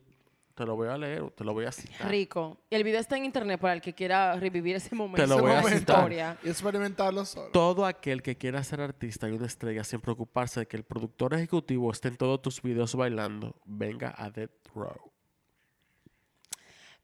te 0.53 0.65
lo 0.65 0.75
voy 0.75 0.87
a 0.87 0.97
leer, 0.97 1.31
te 1.31 1.43
lo 1.43 1.53
voy 1.53 1.65
a 1.65 1.71
citar. 1.71 2.09
Rico. 2.09 2.57
El 2.69 2.83
video 2.83 2.99
está 2.99 3.17
en 3.17 3.25
internet 3.25 3.59
para 3.59 3.73
el 3.73 3.81
que 3.81 3.93
quiera 3.93 4.35
revivir 4.35 4.75
ese 4.75 4.95
momento. 4.95 5.21
Te 5.21 5.27
lo 5.27 5.39
voy 5.39 5.51
a 5.51 5.63
citar. 5.63 5.77
historia. 5.77 6.37
Y 6.43 6.49
experimentarlo 6.49 7.25
solo. 7.25 7.49
Todo 7.49 7.85
aquel 7.85 8.21
que 8.21 8.37
quiera 8.37 8.63
ser 8.63 8.81
artista 8.81 9.27
y 9.27 9.31
una 9.31 9.47
estrella 9.47 9.83
sin 9.83 10.01
preocuparse 10.01 10.61
de 10.61 10.65
que 10.67 10.77
el 10.77 10.83
productor 10.83 11.33
ejecutivo 11.33 11.91
esté 11.91 12.09
en 12.09 12.17
todos 12.17 12.41
tus 12.41 12.61
videos 12.61 12.95
bailando, 12.95 13.55
venga 13.65 14.13
a 14.17 14.29
Death 14.29 14.67
Row. 14.75 15.11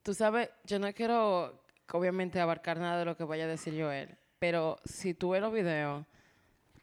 Tú 0.03 0.13
sabes, 0.13 0.49
yo 0.63 0.79
no 0.79 0.91
quiero, 0.93 1.63
obviamente, 1.91 2.39
abarcar 2.39 2.79
nada 2.79 2.99
de 2.99 3.05
lo 3.05 3.17
que 3.17 3.23
vaya 3.23 3.45
a 3.45 3.47
decir 3.47 3.79
Joel, 3.79 4.17
pero 4.37 4.77
si 4.85 5.13
tú 5.13 5.31
ves 5.31 5.41
los 5.41 5.51
videos, 5.51 6.05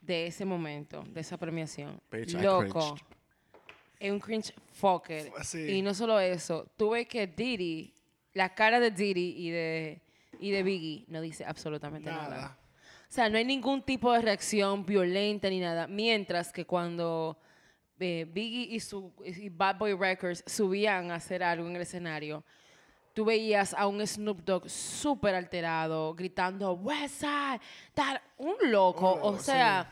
de 0.07 0.27
ese 0.27 0.45
momento, 0.45 1.03
de 1.09 1.19
esa 1.21 1.37
premiación. 1.37 1.99
Bitch, 2.09 2.33
Loco. 2.35 2.95
Es 3.99 4.11
un 4.11 4.19
cringe 4.19 4.53
fucker. 4.73 5.31
Sí. 5.43 5.77
Y 5.77 5.81
no 5.81 5.93
solo 5.93 6.19
eso, 6.19 6.67
tuve 6.77 7.07
que 7.07 7.27
Diddy, 7.27 7.93
la 8.33 8.53
cara 8.53 8.79
de 8.79 8.91
Diddy 8.91 9.35
y 9.37 9.49
de, 9.49 10.01
y 10.39 10.51
de 10.51 10.63
Biggie 10.63 11.05
no 11.07 11.21
dice 11.21 11.45
absolutamente 11.45 12.09
nada. 12.09 12.29
Nada. 12.29 12.57
O 13.09 13.11
sea, 13.11 13.29
no 13.29 13.37
hay 13.37 13.45
ningún 13.45 13.81
tipo 13.81 14.11
de 14.11 14.21
reacción 14.21 14.85
violenta 14.85 15.49
ni 15.49 15.59
nada. 15.59 15.87
Mientras 15.87 16.51
que 16.51 16.65
cuando 16.65 17.37
eh, 17.99 18.27
Biggie 18.29 18.75
y, 18.75 18.79
su, 18.79 19.13
y 19.23 19.49
Bad 19.49 19.77
Boy 19.77 19.93
Records 19.93 20.43
subían 20.45 21.11
a 21.11 21.15
hacer 21.15 21.41
algo 21.41 21.67
en 21.67 21.75
el 21.75 21.81
escenario, 21.81 22.43
tú 23.13 23.25
veías 23.25 23.73
a 23.73 23.87
un 23.87 24.05
Snoop 24.05 24.43
Dogg 24.43 24.69
súper 24.69 25.33
alterado, 25.33 26.13
gritando, 26.13 26.73
Westside, 26.73 27.59
tal, 27.93 28.21
un 28.37 28.55
loco. 28.65 29.13
Un 29.13 29.19
loco, 29.19 29.27
o 29.29 29.39
sea, 29.39 29.89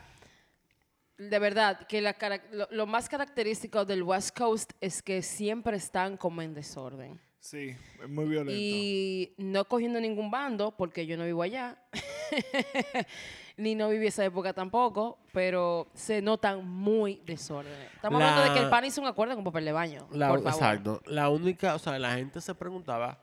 de 1.18 1.38
verdad, 1.38 1.86
que 1.86 2.00
la, 2.00 2.14
lo, 2.52 2.68
lo 2.70 2.86
más 2.86 3.08
característico 3.08 3.84
del 3.84 4.02
West 4.02 4.36
Coast 4.36 4.72
es 4.80 5.02
que 5.02 5.22
siempre 5.22 5.76
están 5.76 6.16
como 6.16 6.42
en 6.42 6.52
desorden. 6.54 7.20
Sí, 7.40 7.76
es 8.02 8.08
muy 8.08 8.24
violento. 8.26 8.52
Y 8.54 9.32
no 9.38 9.64
cogiendo 9.66 10.00
ningún 10.00 10.30
bando, 10.30 10.72
porque 10.76 11.06
yo 11.06 11.16
no 11.16 11.24
vivo 11.24 11.42
allá, 11.42 11.78
ni 13.56 13.74
no 13.74 13.88
viví 13.88 14.06
esa 14.08 14.24
época 14.24 14.52
tampoco, 14.52 15.18
pero 15.32 15.88
se 15.94 16.20
notan 16.20 16.66
muy 16.66 17.22
desórdenes. 17.24 17.92
Estamos 17.94 18.20
La- 18.20 18.30
hablando 18.30 18.52
de 18.52 18.58
que 18.58 18.64
el 18.64 18.70
pan 18.70 18.84
hizo 18.84 19.00
un 19.00 19.06
acuerdo 19.06 19.34
con 19.34 19.44
papel 19.44 19.64
de 19.64 19.72
baño. 19.72 20.08
La- 20.12 20.28
por 20.28 20.42
favor. 20.42 20.52
exacto. 20.52 21.02
La 21.06 21.30
única, 21.30 21.74
o 21.74 21.78
sea, 21.78 21.98
la 21.98 22.14
gente 22.16 22.40
se 22.40 22.54
preguntaba 22.54 23.18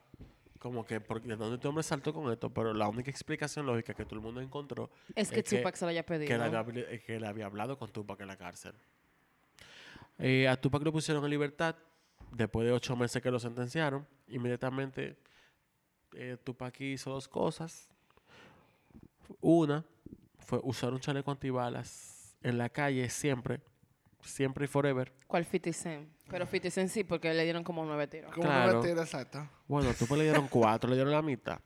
como 0.64 0.86
que 0.86 0.98
de 1.00 1.36
dónde 1.36 1.56
este 1.56 1.68
hombre 1.68 1.84
saltó 1.84 2.14
con 2.14 2.32
esto, 2.32 2.50
pero 2.50 2.74
la 2.74 2.88
única 2.88 3.12
explicación 3.12 3.66
lógica 3.66 3.94
que 3.94 4.06
todo 4.06 4.16
el 4.16 4.22
mundo 4.22 4.40
encontró 4.40 4.90
Es 5.14 5.30
que 5.30 5.44
Tupac 5.44 5.76
se 5.76 5.84
lo 5.86 5.90
haya 5.90 6.06
pedido. 6.06 6.28
que, 6.28 6.34
había, 6.34 6.64
habl- 6.66 6.86
eh, 6.90 7.04
que 7.06 7.24
había 7.26 7.46
hablado 7.48 7.78
con 7.78 7.92
Tupac 7.92 8.20
en 8.22 8.28
la 8.28 8.38
cárcel. 8.38 8.74
Eh, 10.18 10.48
a 10.48 10.56
Tupac 10.56 10.82
lo 10.84 10.92
pusieron 10.94 11.22
en 11.26 11.30
libertad 11.30 11.76
después 12.32 12.66
de 12.66 12.72
ocho 12.72 12.96
meses 12.96 13.22
que 13.22 13.30
lo 13.30 13.40
sentenciaron. 13.40 14.08
Inmediatamente 14.30 15.18
eh, 16.14 16.38
Tupac 16.44 16.80
hizo 16.80 17.12
dos 17.12 17.28
cosas. 17.28 17.90
Una 19.42 19.84
fue 20.40 20.60
usar 20.64 20.94
un 20.94 21.00
chaleco 21.02 21.30
antibalas 21.30 22.36
en 22.42 22.58
la 22.58 22.70
calle 22.70 23.10
siempre, 23.10 23.60
siempre 24.24 24.66
y 24.66 24.68
forever. 24.68 25.14
¿Cuál 25.28 25.46
50 25.46 25.74
Cent? 25.74 26.10
Pero 26.30 26.46
50 26.46 26.72
Cent 26.72 26.90
sí, 26.90 27.04
porque 27.04 27.34
le 27.34 27.44
dieron 27.44 27.64
como 27.64 27.86
nueve 27.86 28.08
tiros. 28.08 28.32
Como 28.34 28.48
claro. 28.48 28.72
una 28.72 28.80
mentira 28.80 29.04
exacta. 29.04 29.50
Bueno, 29.68 29.90
a 29.90 29.94
Tupac 29.94 30.18
le 30.18 30.24
dieron 30.24 30.48
cuatro, 30.48 30.90
le 30.90 30.96
dieron 30.96 31.14
la 31.14 31.22
mitad. 31.22 31.60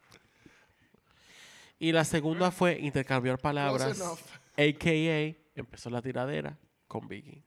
Y 1.80 1.91
la 1.91 2.04
segunda 2.04 2.52
fue 2.52 2.80
intercambiar 2.80 3.38
palabras, 3.38 4.00
enough. 4.00 4.20
a.k.a. 4.58 5.60
empezó 5.60 5.89
la 5.89 6.02
tiradera 6.02 6.58
con 6.88 7.08
Biggie. 7.08 7.43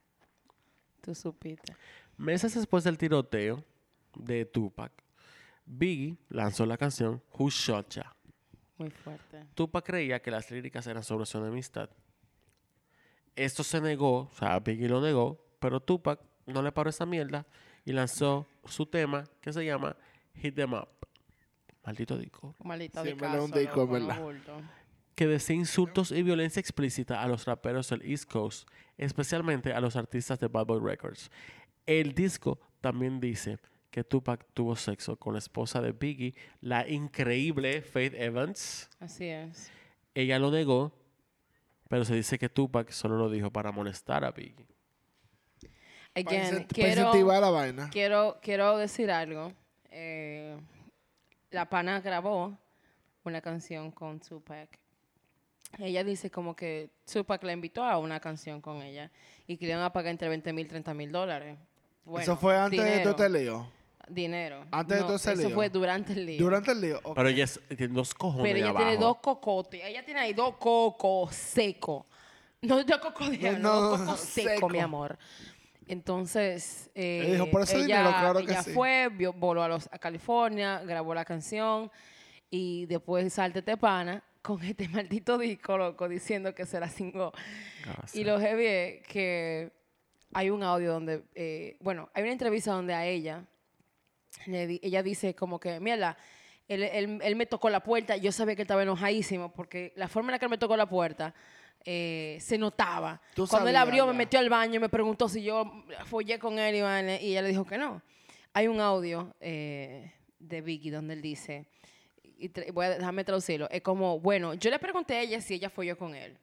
Tú 1.01 1.13
supiste. 1.13 1.75
Meses 2.17 2.53
después 2.53 2.83
del 2.83 2.97
tiroteo 2.97 3.63
de 4.15 4.45
Tupac, 4.45 4.91
Biggie 5.65 6.17
lanzó 6.29 6.65
la 6.65 6.77
canción 6.77 7.21
Who 7.37 7.49
Shot 7.49 7.89
Ya. 7.89 8.15
Muy 8.77 8.89
fuerte. 8.89 9.45
Tupac 9.53 9.85
creía 9.85 10.21
que 10.21 10.31
las 10.31 10.49
líricas 10.49 10.87
eran 10.87 11.03
sobre 11.03 11.25
su 11.25 11.37
enemistad. 11.37 11.89
Esto 13.35 13.63
se 13.63 13.81
negó, 13.81 14.29
o 14.31 14.31
sea, 14.37 14.59
Biggie 14.59 14.89
lo 14.89 15.01
negó, 15.01 15.43
pero 15.59 15.79
Tupac 15.79 16.19
no 16.45 16.61
le 16.61 16.71
paró 16.71 16.89
esa 16.89 17.05
mierda 17.05 17.45
y 17.85 17.93
lanzó 17.93 18.47
su 18.65 18.85
tema 18.85 19.23
que 19.39 19.53
se 19.53 19.65
llama 19.65 19.95
Hit 20.35 20.55
Them 20.55 20.73
Up. 20.73 20.89
Maldito 21.83 22.17
disco. 22.17 22.55
Sí, 22.63 23.13
verdad. 23.87 24.21
bulto. 24.21 24.61
que 25.15 25.27
decía 25.27 25.55
insultos 25.55 26.11
y 26.11 26.21
violencia 26.23 26.59
explícita 26.59 27.21
a 27.21 27.27
los 27.27 27.45
raperos 27.45 27.89
del 27.89 28.01
East 28.03 28.29
Coast, 28.29 28.67
especialmente 28.97 29.73
a 29.73 29.81
los 29.81 29.95
artistas 29.95 30.39
de 30.39 30.47
Bad 30.47 30.65
Boy 30.67 30.79
Records. 30.83 31.31
El 31.85 32.13
disco 32.13 32.59
también 32.81 33.19
dice 33.19 33.57
que 33.89 34.03
Tupac 34.03 34.45
tuvo 34.53 34.75
sexo 34.75 35.17
con 35.17 35.33
la 35.33 35.39
esposa 35.39 35.81
de 35.81 35.91
Biggie, 35.91 36.33
la 36.61 36.87
increíble 36.87 37.81
Faith 37.81 38.13
Evans. 38.15 38.89
Así 38.99 39.25
es. 39.25 39.71
Ella 40.13 40.39
lo 40.39 40.51
negó, 40.51 40.93
pero 41.91 42.05
se 42.05 42.15
dice 42.15 42.39
que 42.39 42.47
Tupac 42.47 42.89
solo 42.91 43.17
lo 43.17 43.29
dijo 43.29 43.51
para 43.51 43.69
molestar 43.73 44.23
a 44.23 44.31
Biggie. 44.31 44.65
Again, 46.15 46.65
quiero, 46.69 47.13
la 47.25 47.49
vaina. 47.49 47.89
quiero, 47.91 48.39
quiero 48.41 48.77
decir 48.77 49.11
algo. 49.11 49.51
Eh, 49.89 50.57
la 51.49 51.69
pana 51.69 51.99
grabó 51.99 52.57
una 53.25 53.41
canción 53.41 53.91
con 53.91 54.21
Tupac. 54.21 54.69
Ella 55.79 56.05
dice 56.05 56.31
como 56.31 56.55
que 56.55 56.91
Tupac 57.11 57.43
la 57.43 57.51
invitó 57.51 57.83
a 57.83 57.97
una 57.97 58.21
canción 58.21 58.61
con 58.61 58.81
ella 58.81 59.11
y 59.45 59.57
que 59.57 59.65
le 59.65 59.73
iban 59.73 59.83
a 59.83 59.91
pagar 59.91 60.11
entre 60.11 60.29
20 60.29 60.53
mil 60.53 60.67
y 60.67 60.69
30 60.69 60.93
mil 60.93 61.11
dólares. 61.11 61.57
Bueno, 62.05 62.23
Eso 62.23 62.37
fue 62.37 62.57
antes 62.57 62.79
de 62.79 62.85
dinero, 62.85 63.13
todo 63.13 63.25
este 63.25 63.37
lío. 63.37 63.67
Dinero. 64.13 64.65
Antes 64.71 64.95
de 64.95 65.01
No, 65.01 65.07
todo 65.07 65.15
ese 65.15 65.33
Eso 65.33 65.47
lío. 65.47 65.55
fue 65.55 65.69
durante 65.69 66.13
el 66.13 66.25
lío. 66.25 66.39
Durante 66.43 66.71
el 66.71 66.81
lío. 66.81 66.99
ok. 67.03 67.15
Pero 67.15 67.29
ella 67.29 67.43
es- 67.45 67.59
tiene 67.77 67.93
dos 67.93 68.13
cojones 68.13 68.43
Pero 68.43 68.57
ella 68.59 68.69
abajo. 68.69 68.85
tiene 68.85 69.01
dos 69.01 69.17
cocotes. 69.17 69.81
Ella 69.83 70.03
tiene 70.05 70.19
ahí 70.19 70.33
dos 70.33 70.55
cocos 70.57 71.33
secos. 71.35 72.05
No 72.61 72.83
dos 72.83 72.97
cocos 72.99 73.31
de 73.31 73.37
No, 73.53 73.59
no, 73.59 73.81
dos 73.81 73.99
no, 73.99 74.05
cocos 74.05 74.19
seco. 74.19 74.49
secos, 74.49 74.71
mi 74.71 74.79
amor. 74.79 75.17
Entonces, 75.87 76.89
eh, 76.95 77.21
Ella 77.25 77.33
dijo, 77.33 77.49
"Por 77.49 77.61
ese 77.63 77.77
ella, 77.77 77.85
dinero, 77.85 78.09
claro 78.11 78.39
que 78.39 78.51
ella 78.51 78.63
sí". 78.63 78.71
fue, 78.71 79.09
vio- 79.11 79.33
voló 79.33 79.63
a, 79.63 79.67
los, 79.67 79.89
a 79.91 79.97
California, 79.99 80.79
grabó 80.85 81.13
la 81.13 81.25
canción 81.25 81.91
y 82.49 82.85
después 82.85 83.31
salte 83.33 83.61
pana 83.77 84.23
con 84.41 84.61
este 84.63 84.87
maldito 84.89 85.37
disco, 85.37 85.77
loco, 85.77 86.07
diciendo 86.07 86.53
que 86.55 86.65
se 86.65 86.79
la 86.79 86.87
cingó. 86.87 87.31
Ah, 87.87 88.05
Y 88.13 88.23
lo 88.23 88.39
heavy 88.39 88.65
es 88.65 89.07
que 89.07 89.71
hay 90.33 90.49
un 90.49 90.63
audio 90.63 90.93
donde, 90.93 91.23
eh, 91.35 91.77
bueno, 91.81 92.09
hay 92.13 92.23
una 92.23 92.31
entrevista 92.31 92.71
donde 92.71 92.93
a 92.93 93.05
ella, 93.05 93.43
le 94.47 94.79
ella 94.83 95.03
dice 95.03 95.33
como 95.35 95.59
que, 95.59 95.79
mira, 95.79 96.17
él, 96.67 96.83
él- 96.83 97.19
él 97.21 97.35
me 97.35 97.45
tocó 97.45 97.69
la 97.69 97.81
puerta, 97.81 98.15
yo 98.17 98.31
sabía 98.31 98.55
que 98.55 98.61
él 98.61 98.65
estaba 98.65 98.83
enojadísimo 98.83 99.51
porque 99.53 99.93
la 99.95 100.07
forma 100.07 100.29
en 100.29 100.33
la 100.33 100.39
que 100.39 100.45
él 100.45 100.51
me 100.51 100.57
tocó 100.57 100.77
la 100.77 100.87
puerta 100.87 101.33
eh, 101.83 102.37
se 102.39 102.57
notaba. 102.57 103.19
Tú 103.33 103.47
Cuando 103.47 103.69
él 103.69 103.75
sabías 103.75 103.87
abrió, 103.87 104.05
me 104.05 104.11
ya. 104.13 104.17
metió 104.17 104.39
al 104.39 104.49
baño 104.49 104.75
y 104.75 104.79
me 104.79 104.89
preguntó 104.89 105.27
si 105.27 105.41
yo 105.43 105.83
follé 106.05 106.37
con 106.39 106.59
él 106.59 106.75
y, 106.75 106.79
y 107.25 107.31
ella 107.31 107.41
le 107.41 107.47
dijo 107.49 107.65
que 107.65 107.77
no. 107.77 108.01
Hay 108.53 108.67
un 108.67 108.79
audio 108.79 109.33
eh, 109.39 110.11
de 110.39 110.61
Vicky 110.61 110.89
donde 110.91 111.13
él 111.15 111.21
dice, 111.21 111.65
y 112.23 112.49
voy 112.71 112.85
a 112.85 112.89
dejarme 112.91 113.23
traducirlo, 113.23 113.67
es 113.69 113.81
como, 113.81 114.19
bueno, 114.19 114.53
yo 114.55 114.69
le 114.69 114.77
pregunté 114.79 115.15
a 115.15 115.21
ella 115.21 115.41
si 115.41 115.55
ella 115.55 115.69
folló 115.69 115.97
con 115.97 116.13
él. 116.15 116.37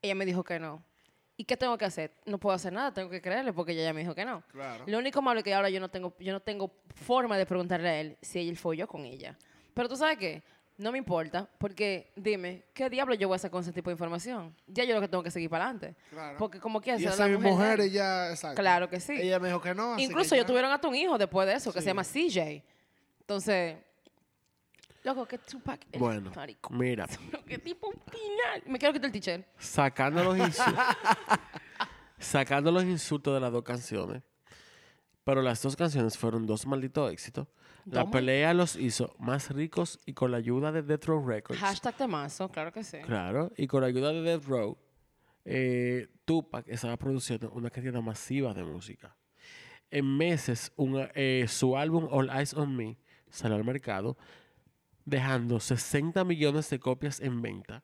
Ella 0.00 0.14
me 0.14 0.24
dijo 0.26 0.42
que 0.44 0.58
no. 0.58 0.82
¿Y 1.36 1.44
qué 1.44 1.56
tengo 1.56 1.76
que 1.76 1.84
hacer? 1.84 2.12
No 2.26 2.38
puedo 2.38 2.54
hacer 2.54 2.72
nada, 2.72 2.92
tengo 2.94 3.10
que 3.10 3.20
creerle 3.20 3.52
porque 3.52 3.72
ella 3.72 3.82
ya 3.84 3.92
me 3.92 4.00
dijo 4.00 4.14
que 4.14 4.24
no. 4.24 4.42
Claro. 4.52 4.84
Lo 4.86 4.98
único 4.98 5.20
malo 5.20 5.40
es 5.40 5.44
que 5.44 5.52
ahora 5.52 5.68
yo 5.68 5.80
no 5.80 5.88
tengo, 5.90 6.14
yo 6.20 6.32
no 6.32 6.40
tengo 6.40 6.70
forma 6.94 7.36
de 7.36 7.44
preguntarle 7.46 7.88
a 7.88 8.00
él 8.00 8.16
si 8.22 8.48
él 8.48 8.56
folló 8.56 8.86
con 8.86 9.04
ella. 9.04 9.36
Pero 9.74 9.88
tú 9.88 9.96
sabes 9.96 10.16
qué, 10.16 10.44
no 10.76 10.92
me 10.92 10.98
importa, 10.98 11.48
porque 11.58 12.12
dime, 12.14 12.64
¿qué 12.72 12.88
diablo 12.88 13.14
yo 13.14 13.26
voy 13.26 13.34
a 13.34 13.36
hacer 13.36 13.50
con 13.50 13.62
ese 13.62 13.72
tipo 13.72 13.90
de 13.90 13.94
información? 13.94 14.54
Ya 14.68 14.84
yo 14.84 14.94
lo 14.94 15.00
que 15.00 15.08
tengo 15.08 15.24
que 15.24 15.30
seguir 15.32 15.50
para 15.50 15.64
adelante. 15.64 15.96
Claro. 16.10 16.38
Porque 16.38 16.60
como 16.60 16.80
que 16.80 16.92
hacer 16.92 17.08
esa 17.08 17.24
la 17.24 17.28
mi 17.28 17.36
mujer, 17.36 17.52
mujer, 17.52 17.78
de 17.80 17.86
ella, 17.86 18.30
exacto. 18.30 18.60
Claro 18.60 18.88
que 18.88 19.00
sí. 19.00 19.14
Ella 19.20 19.40
me 19.40 19.48
dijo 19.48 19.60
que 19.60 19.74
no. 19.74 19.98
Incluso 19.98 20.34
ellos 20.36 20.44
ya. 20.44 20.46
tuvieron 20.48 20.70
hasta 20.70 20.86
un 20.86 20.94
hijo 20.94 21.18
después 21.18 21.48
de 21.48 21.54
eso, 21.54 21.72
que 21.72 21.80
Sí. 21.80 21.84
se 21.84 21.90
llama 21.90 22.04
CJ. 22.04 22.62
Entonces, 23.20 23.76
loco, 25.04 25.26
que 25.26 25.38
Tupac 25.38 25.86
es 25.92 26.00
Bueno, 26.00 26.32
mira, 26.70 27.06
Qué 27.46 27.58
tipo 27.58 27.90
final. 28.10 28.62
Me 28.66 28.78
quiero 28.78 28.92
quitar 28.92 29.06
el 29.06 29.12
teacher. 29.12 29.46
sacando 29.58 30.24
los 30.24 30.36
insultos, 30.38 30.84
sacando 32.18 32.70
los 32.72 32.84
insultos 32.84 33.34
de 33.34 33.40
las 33.40 33.52
dos 33.52 33.62
canciones, 33.62 34.22
pero 35.24 35.42
las 35.42 35.62
dos 35.62 35.76
canciones 35.76 36.16
fueron 36.18 36.46
dos 36.46 36.66
malditos 36.66 37.12
éxitos. 37.12 37.46
La 37.86 38.02
Dos 38.02 38.10
pelea 38.12 38.54
los 38.54 38.76
hizo 38.76 39.14
más 39.18 39.50
ricos 39.50 40.00
y 40.06 40.14
con 40.14 40.30
la 40.30 40.38
ayuda 40.38 40.72
de 40.72 40.82
Death 40.82 41.04
Row 41.04 41.26
Records. 41.26 41.60
Hashtag 41.60 41.94
temazo, 41.96 42.48
claro 42.50 42.72
que 42.72 42.82
sí. 42.82 42.98
Claro, 43.04 43.52
y 43.58 43.66
con 43.66 43.82
la 43.82 43.88
ayuda 43.88 44.10
de 44.10 44.22
Death 44.22 44.44
Row, 44.46 44.78
eh, 45.44 46.08
Tupac 46.24 46.66
estaba 46.68 46.96
produciendo 46.96 47.50
una 47.50 47.68
cantidad 47.68 48.00
masiva 48.00 48.54
de 48.54 48.64
música. 48.64 49.14
En 49.90 50.16
meses, 50.16 50.72
una- 50.76 51.10
eh, 51.14 51.44
su 51.46 51.76
álbum 51.76 52.08
All 52.10 52.30
Eyes 52.30 52.54
on 52.54 52.74
Me 52.74 52.96
salió 53.28 53.56
al 53.56 53.64
mercado, 53.64 54.16
dejando 55.04 55.60
60 55.60 56.24
millones 56.24 56.70
de 56.70 56.78
copias 56.78 57.20
en 57.20 57.42
venta. 57.42 57.82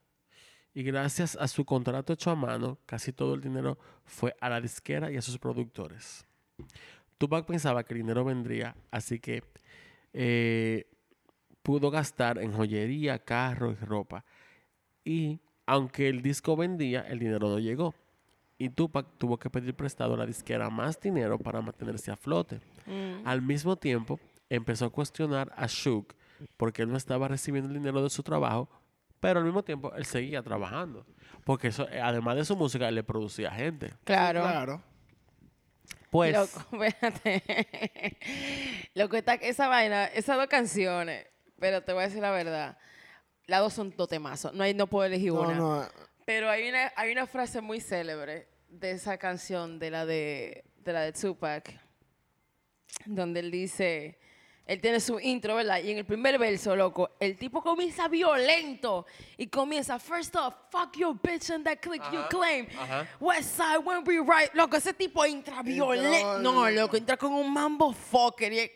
Y 0.73 0.83
gracias 0.83 1.35
a 1.35 1.47
su 1.47 1.65
contrato 1.65 2.13
hecho 2.13 2.31
a 2.31 2.35
mano, 2.35 2.79
casi 2.85 3.11
todo 3.11 3.33
el 3.33 3.41
dinero 3.41 3.77
fue 4.05 4.35
a 4.39 4.49
la 4.49 4.61
disquera 4.61 5.11
y 5.11 5.17
a 5.17 5.21
sus 5.21 5.37
productores. 5.37 6.25
Tupac 7.17 7.45
pensaba 7.45 7.83
que 7.83 7.93
el 7.93 8.01
dinero 8.01 8.23
vendría, 8.23 8.75
así 8.89 9.19
que 9.19 9.43
eh, 10.13 10.87
pudo 11.61 11.91
gastar 11.91 12.37
en 12.37 12.53
joyería, 12.53 13.19
carro 13.19 13.71
y 13.71 13.75
ropa. 13.75 14.23
Y 15.03 15.39
aunque 15.65 16.07
el 16.07 16.21
disco 16.21 16.55
vendía, 16.55 17.01
el 17.01 17.19
dinero 17.19 17.49
no 17.49 17.59
llegó. 17.59 17.93
Y 18.57 18.69
Tupac 18.69 19.07
tuvo 19.17 19.37
que 19.37 19.49
pedir 19.49 19.73
prestado 19.73 20.13
a 20.13 20.17
la 20.17 20.25
disquera 20.25 20.69
más 20.69 20.99
dinero 20.99 21.37
para 21.37 21.61
mantenerse 21.61 22.11
a 22.11 22.15
flote. 22.15 22.59
Mm. 22.85 23.25
Al 23.27 23.41
mismo 23.41 23.75
tiempo, 23.75 24.19
empezó 24.49 24.85
a 24.85 24.89
cuestionar 24.89 25.51
a 25.55 25.65
Shook 25.67 26.15
porque 26.57 26.81
él 26.83 26.89
no 26.89 26.97
estaba 26.97 27.27
recibiendo 27.27 27.69
el 27.69 27.75
dinero 27.75 28.01
de 28.03 28.09
su 28.09 28.23
trabajo 28.23 28.69
Pero 29.19 29.39
al 29.39 29.45
mismo 29.45 29.63
tiempo, 29.63 29.93
él 29.95 30.05
seguía 30.05 30.41
trabajando. 30.41 31.05
Porque 31.43 31.67
eso, 31.69 31.87
eh, 31.89 31.99
además 32.01 32.35
de 32.35 32.45
su 32.45 32.55
música, 32.55 32.87
él 32.87 32.95
le 32.95 33.03
producía 33.03 33.51
gente. 33.51 33.93
Claro. 34.03 34.41
Claro. 34.41 34.83
Pues, 36.09 36.33
Loco, 36.33 36.83
espérate. 36.83 38.17
Loco, 38.95 39.15
está, 39.15 39.35
esa 39.35 39.67
vaina, 39.67 40.05
esas 40.07 40.37
dos 40.37 40.47
canciones, 40.47 41.25
pero 41.59 41.81
te 41.83 41.93
voy 41.93 42.03
a 42.03 42.07
decir 42.07 42.21
la 42.21 42.31
verdad. 42.31 42.77
Las 43.47 43.61
dos 43.61 43.73
son 43.73 43.93
dos 43.95 44.09
temazos. 44.09 44.53
No, 44.53 44.63
hay, 44.63 44.73
no 44.73 44.87
puedo 44.87 45.05
elegir 45.05 45.31
No, 45.33 45.41
una. 45.41 45.53
no. 45.55 45.85
Pero 46.25 46.49
hay 46.49 46.67
una, 46.69 46.91
hay 46.95 47.11
una 47.11 47.25
frase 47.27 47.61
muy 47.61 47.79
célebre 47.79 48.47
de 48.69 48.91
esa 48.91 49.17
canción, 49.17 49.79
de 49.79 49.89
la 49.91 50.05
de, 50.05 50.63
de 50.77 50.93
la 50.93 51.01
de 51.01 51.13
Tupac, 51.13 51.79
donde 53.05 53.39
él 53.39 53.51
dice, 53.51 54.19
él 54.71 54.79
tiene 54.81 54.99
su 54.99 55.19
intro, 55.19 55.55
¿verdad? 55.55 55.79
Y 55.83 55.91
en 55.91 55.97
el 55.97 56.05
primer 56.05 56.37
verso, 56.39 56.75
loco, 56.75 57.09
el 57.19 57.37
tipo 57.37 57.61
comienza 57.61 58.07
violento 58.07 59.05
y 59.37 59.47
comienza, 59.47 59.99
first 59.99 60.35
off, 60.35 60.53
fuck 60.71 60.95
your 60.97 61.13
bitch 61.21 61.49
and 61.51 61.65
that 61.65 61.79
click 61.81 62.01
you 62.11 62.19
Ajá, 62.19 62.29
claim. 62.29 62.67
ajá. 62.79 63.07
West 63.19 63.55
side 63.57 63.79
when 63.83 64.03
we 64.05 64.19
right. 64.19 64.49
Loco, 64.53 64.77
ese 64.77 64.93
tipo 64.93 65.25
entra 65.25 65.61
violento. 65.61 66.39
No, 66.39 66.69
loco, 66.69 66.95
entra 66.95 67.17
con 67.17 67.33
un 67.33 67.51
mambo 67.51 67.91
fucker. 67.93 68.53
Y 68.53 68.59
es- 68.59 68.71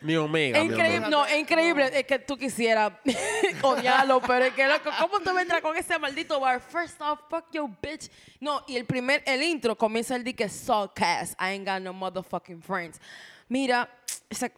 mi 0.00 0.14
omega. 0.14 0.58
mi 0.60 0.66
increíble, 0.66 0.96
amor. 0.98 1.10
no, 1.10 1.26
es 1.26 1.38
increíble. 1.38 1.90
Es 1.92 2.04
que 2.06 2.18
tú 2.18 2.36
quisieras 2.36 2.92
odiarlo, 3.62 4.20
pero 4.20 4.44
es 4.44 4.52
que, 4.54 4.66
loco, 4.66 4.90
¿cómo 5.00 5.20
tú 5.20 5.36
entras 5.38 5.60
con 5.62 5.76
ese 5.76 5.98
maldito 5.98 6.38
bar? 6.38 6.60
First 6.60 7.00
off, 7.00 7.20
fuck 7.28 7.46
your 7.52 7.68
bitch. 7.82 8.10
No, 8.40 8.62
y 8.66 8.76
el 8.76 8.84
primer, 8.84 9.22
el 9.26 9.42
intro 9.42 9.76
comienza 9.76 10.14
el 10.16 10.22
dique 10.24 10.48
Sawcast. 10.48 11.32
I 11.40 11.52
ain't 11.54 11.66
got 11.66 11.80
no 11.82 11.92
motherfucking 11.92 12.62
friends. 12.62 13.00
Mira, 13.48 13.88
ese 14.28 14.50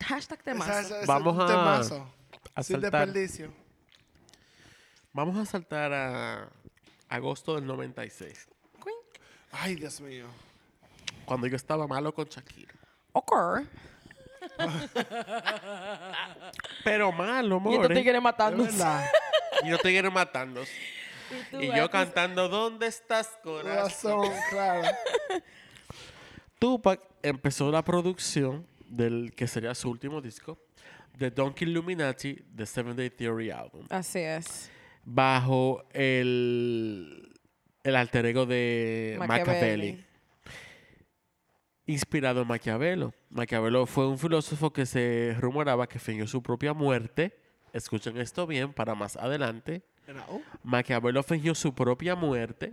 hashtag 0.00 0.42
temazo. 0.42 0.72
esa- 0.78 1.06
Vamos 1.06 1.34
es 1.34 1.38
un 1.38 1.44
a- 1.44 1.46
temazo. 1.46 2.12
a 2.54 2.62
Sin 2.62 2.80
saltar. 2.80 3.06
desperdicio. 3.06 3.52
Vamos 5.12 5.36
a 5.36 5.44
saltar 5.46 5.92
a 5.92 6.48
agosto 7.08 7.54
del 7.54 7.66
96. 7.66 8.48
Ay, 9.50 9.76
Dios 9.76 10.00
mío. 10.00 10.26
Cuando 11.24 11.46
yo 11.46 11.56
estaba 11.56 11.86
malo 11.86 12.12
con 12.14 12.26
Shakira. 12.26 12.74
Ok. 13.12 13.32
Pero 16.84 17.12
malo, 17.12 17.56
Y 17.56 17.58
amor. 17.58 17.74
estos 17.74 17.96
tigres 17.96 18.22
verdad. 18.78 19.06
Y 19.64 19.70
yo 19.70 19.78
te 19.78 19.88
matando. 20.12 20.62
tú 21.50 21.60
Y 21.60 21.74
yo 21.74 21.90
cantando, 21.90 22.48
¿dónde 22.48 22.86
estás, 22.86 23.26
corazón? 23.42 24.22
Razón, 24.22 24.32
claro. 24.50 24.88
Tupac 26.60 27.00
empezó 27.22 27.70
la 27.72 27.82
producción 27.82 28.64
del 28.88 29.32
que 29.34 29.46
sería 29.46 29.74
su 29.74 29.90
último 29.90 30.20
disco, 30.20 30.58
The 31.18 31.30
Donkey 31.30 31.68
Illuminati, 31.68 32.34
The 32.54 32.66
Seven 32.66 32.96
Day 32.96 33.10
Theory 33.10 33.50
Album, 33.50 33.86
Así 33.90 34.20
es. 34.20 34.70
bajo 35.04 35.84
el, 35.92 37.32
el 37.82 37.96
alter 37.96 38.26
ego 38.26 38.46
de 38.46 39.16
Machiavelli. 39.26 40.04
Inspirado 41.86 42.42
en 42.42 42.48
Maquiavelo. 42.48 43.14
Maquiavelo 43.30 43.86
fue 43.86 44.06
un 44.06 44.18
filósofo 44.18 44.72
que 44.72 44.84
se 44.84 45.34
rumoraba 45.40 45.88
que 45.88 45.98
fingió 45.98 46.26
su 46.26 46.42
propia 46.42 46.74
muerte. 46.74 47.34
Escuchen 47.72 48.18
esto 48.18 48.46
bien 48.46 48.74
para 48.74 48.94
más 48.94 49.16
adelante. 49.16 49.82
Maquiavelo 50.62 51.22
fingió 51.22 51.54
su 51.54 51.74
propia 51.74 52.14
muerte 52.14 52.72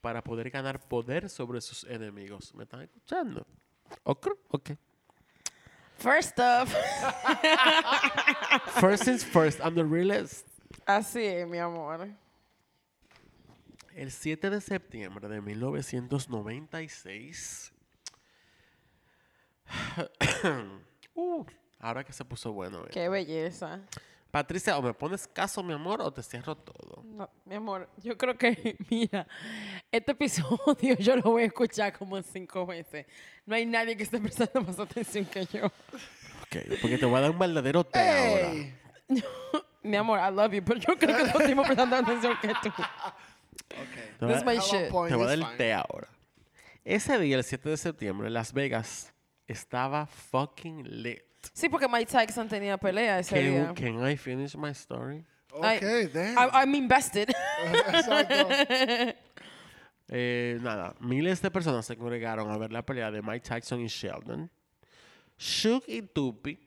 para 0.00 0.22
poder 0.22 0.50
ganar 0.50 0.80
poder 0.88 1.28
sobre 1.28 1.60
sus 1.60 1.84
enemigos. 1.84 2.52
¿Me 2.54 2.64
están 2.64 2.82
escuchando? 2.82 3.46
Ok. 4.02 4.28
ok. 4.48 4.70
First 5.98 6.38
off. 6.38 6.68
First 8.80 9.04
things 9.04 9.24
first, 9.24 9.60
I'm 9.60 9.74
the 9.74 9.84
realist. 9.84 10.46
Así 10.86 11.26
es, 11.26 11.48
mi 11.48 11.58
amor. 11.58 12.08
El 13.96 14.12
7 14.12 14.48
de 14.48 14.60
septiembre 14.60 15.28
de 15.28 15.40
1996. 15.40 17.72
Uh, 21.20 21.44
ahora 21.80 22.04
que 22.04 22.12
se 22.12 22.24
puso 22.24 22.52
bueno. 22.52 22.84
Qué 22.92 23.08
belleza. 23.08 23.80
Patricia, 24.30 24.76
o 24.76 24.82
me 24.82 24.92
pones 24.92 25.26
caso, 25.26 25.62
mi 25.62 25.72
amor, 25.72 26.02
o 26.02 26.12
te 26.12 26.22
cierro 26.22 26.54
todo. 26.54 27.02
No, 27.04 27.30
mi 27.46 27.54
amor, 27.54 27.88
yo 28.02 28.16
creo 28.18 28.36
que, 28.36 28.76
mira, 28.90 29.26
este 29.90 30.12
episodio 30.12 30.96
yo 30.98 31.16
lo 31.16 31.22
voy 31.22 31.42
a 31.44 31.46
escuchar 31.46 31.96
como 31.96 32.20
cinco 32.22 32.66
veces. 32.66 33.06
No 33.46 33.54
hay 33.54 33.64
nadie 33.64 33.96
que 33.96 34.02
esté 34.02 34.18
prestando 34.20 34.60
más 34.60 34.78
atención 34.78 35.24
que 35.24 35.46
yo. 35.46 35.66
Ok, 35.66 36.56
porque 36.80 36.98
te 36.98 37.06
voy 37.06 37.16
a 37.18 37.20
dar 37.22 37.30
un 37.30 37.38
verdadero 37.38 37.84
té 37.84 37.98
ahora. 37.98 38.52
Mi 39.82 39.96
amor, 39.96 40.18
I 40.20 40.30
love 40.34 40.52
you, 40.52 40.62
pero 40.62 40.78
yo 40.80 40.96
creo 40.98 41.16
que 41.16 41.22
no 41.24 41.38
estamos 41.40 41.66
prestando 41.66 41.96
atención 41.96 42.34
que 42.42 42.48
tú. 42.48 42.68
Okay. 42.68 44.14
Te 44.18 44.24
voy 44.26 44.34
This 44.34 44.42
a- 44.42 44.44
my 44.44 44.58
shit. 44.58 44.88
point, 44.90 45.10
Te 45.10 45.14
voy 45.16 45.24
a 45.24 45.28
dar 45.28 45.38
el 45.38 45.56
té 45.56 45.72
ahora. 45.72 46.08
Ese 46.84 47.18
día, 47.18 47.36
el 47.36 47.44
7 47.44 47.68
de 47.70 47.76
septiembre, 47.76 48.28
Las 48.28 48.52
Vegas 48.52 49.12
estaba 49.46 50.06
fucking 50.06 51.02
lit. 51.02 51.22
Sí, 51.52 51.68
porque 51.68 51.88
Mike 51.88 52.06
Tyson 52.06 52.48
tenía 52.48 52.76
pelea 52.78 53.18
ese 53.18 53.38
día. 53.42 53.72
Can, 53.74 53.96
can 53.96 54.08
I 54.10 54.16
finish 54.16 54.54
my 54.56 54.70
story? 54.70 55.24
Ay, 55.62 55.78
Okay, 55.78 56.06
damn. 56.06 56.38
I, 56.38 56.50
I'm 56.52 56.74
invested. 56.74 57.30
Exacto. 57.88 58.48
Eh, 60.10 60.58
nada, 60.62 60.94
miles 61.00 61.42
de 61.42 61.50
personas 61.50 61.84
se 61.84 61.94
congregaron 61.94 62.50
a 62.50 62.56
ver 62.56 62.72
la 62.72 62.80
pelea 62.80 63.10
de 63.10 63.20
Mike 63.20 63.46
Tyson 63.46 63.80
y 63.82 63.88
Sheldon. 63.88 64.50
Shook 65.36 65.84
y 65.86 66.00
Tupi, 66.00 66.58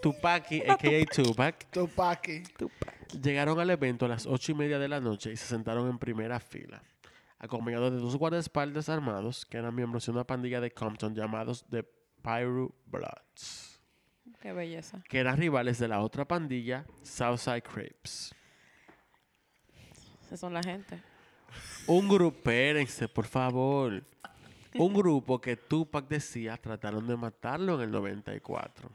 Tupaki, 0.00 0.62
a.k.a. 0.62 1.04
Tupac, 1.06 1.66
Tupaki. 1.72 2.42
llegaron 3.20 3.58
al 3.58 3.68
evento 3.70 4.06
a 4.06 4.08
las 4.10 4.26
ocho 4.26 4.52
y 4.52 4.54
media 4.54 4.78
de 4.78 4.86
la 4.86 5.00
noche 5.00 5.32
y 5.32 5.36
se 5.36 5.46
sentaron 5.46 5.88
en 5.90 5.98
primera 5.98 6.38
fila, 6.38 6.80
acompañados 7.40 7.90
de 7.92 7.98
dos 7.98 8.14
guardaespaldas 8.16 8.88
armados 8.88 9.44
que 9.44 9.58
eran 9.58 9.74
miembros 9.74 10.06
de 10.06 10.12
una 10.12 10.22
pandilla 10.24 10.60
de 10.60 10.70
Compton 10.70 11.12
llamados 11.16 11.64
The 11.68 11.82
Pyro 12.22 12.74
Bloods, 12.86 13.80
Qué 14.40 14.52
belleza. 14.52 15.02
que 15.08 15.18
eran 15.18 15.36
rivales 15.36 15.78
de 15.78 15.88
la 15.88 16.00
otra 16.00 16.24
pandilla, 16.26 16.84
Southside 17.02 17.62
Crips. 17.62 18.34
Esas 20.26 20.40
son 20.40 20.54
la 20.54 20.62
gente. 20.62 21.00
Un 21.86 22.08
grupo, 22.08 22.36
espérense, 22.38 23.08
por 23.08 23.26
favor. 23.26 24.04
Un 24.74 24.94
grupo 24.94 25.40
que 25.40 25.56
Tupac 25.56 26.06
decía 26.08 26.56
trataron 26.56 27.06
de 27.06 27.16
matarlo 27.16 27.74
en 27.76 27.80
el 27.82 27.90
94. 27.90 28.88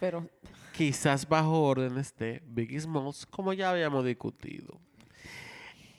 Pero 0.00 0.26
Quizás 0.72 1.28
bajo 1.28 1.60
órdenes 1.64 2.16
de 2.16 2.40
Biggie 2.46 2.80
Smalls, 2.80 3.26
como 3.26 3.52
ya 3.52 3.70
habíamos 3.70 4.04
discutido. 4.04 4.80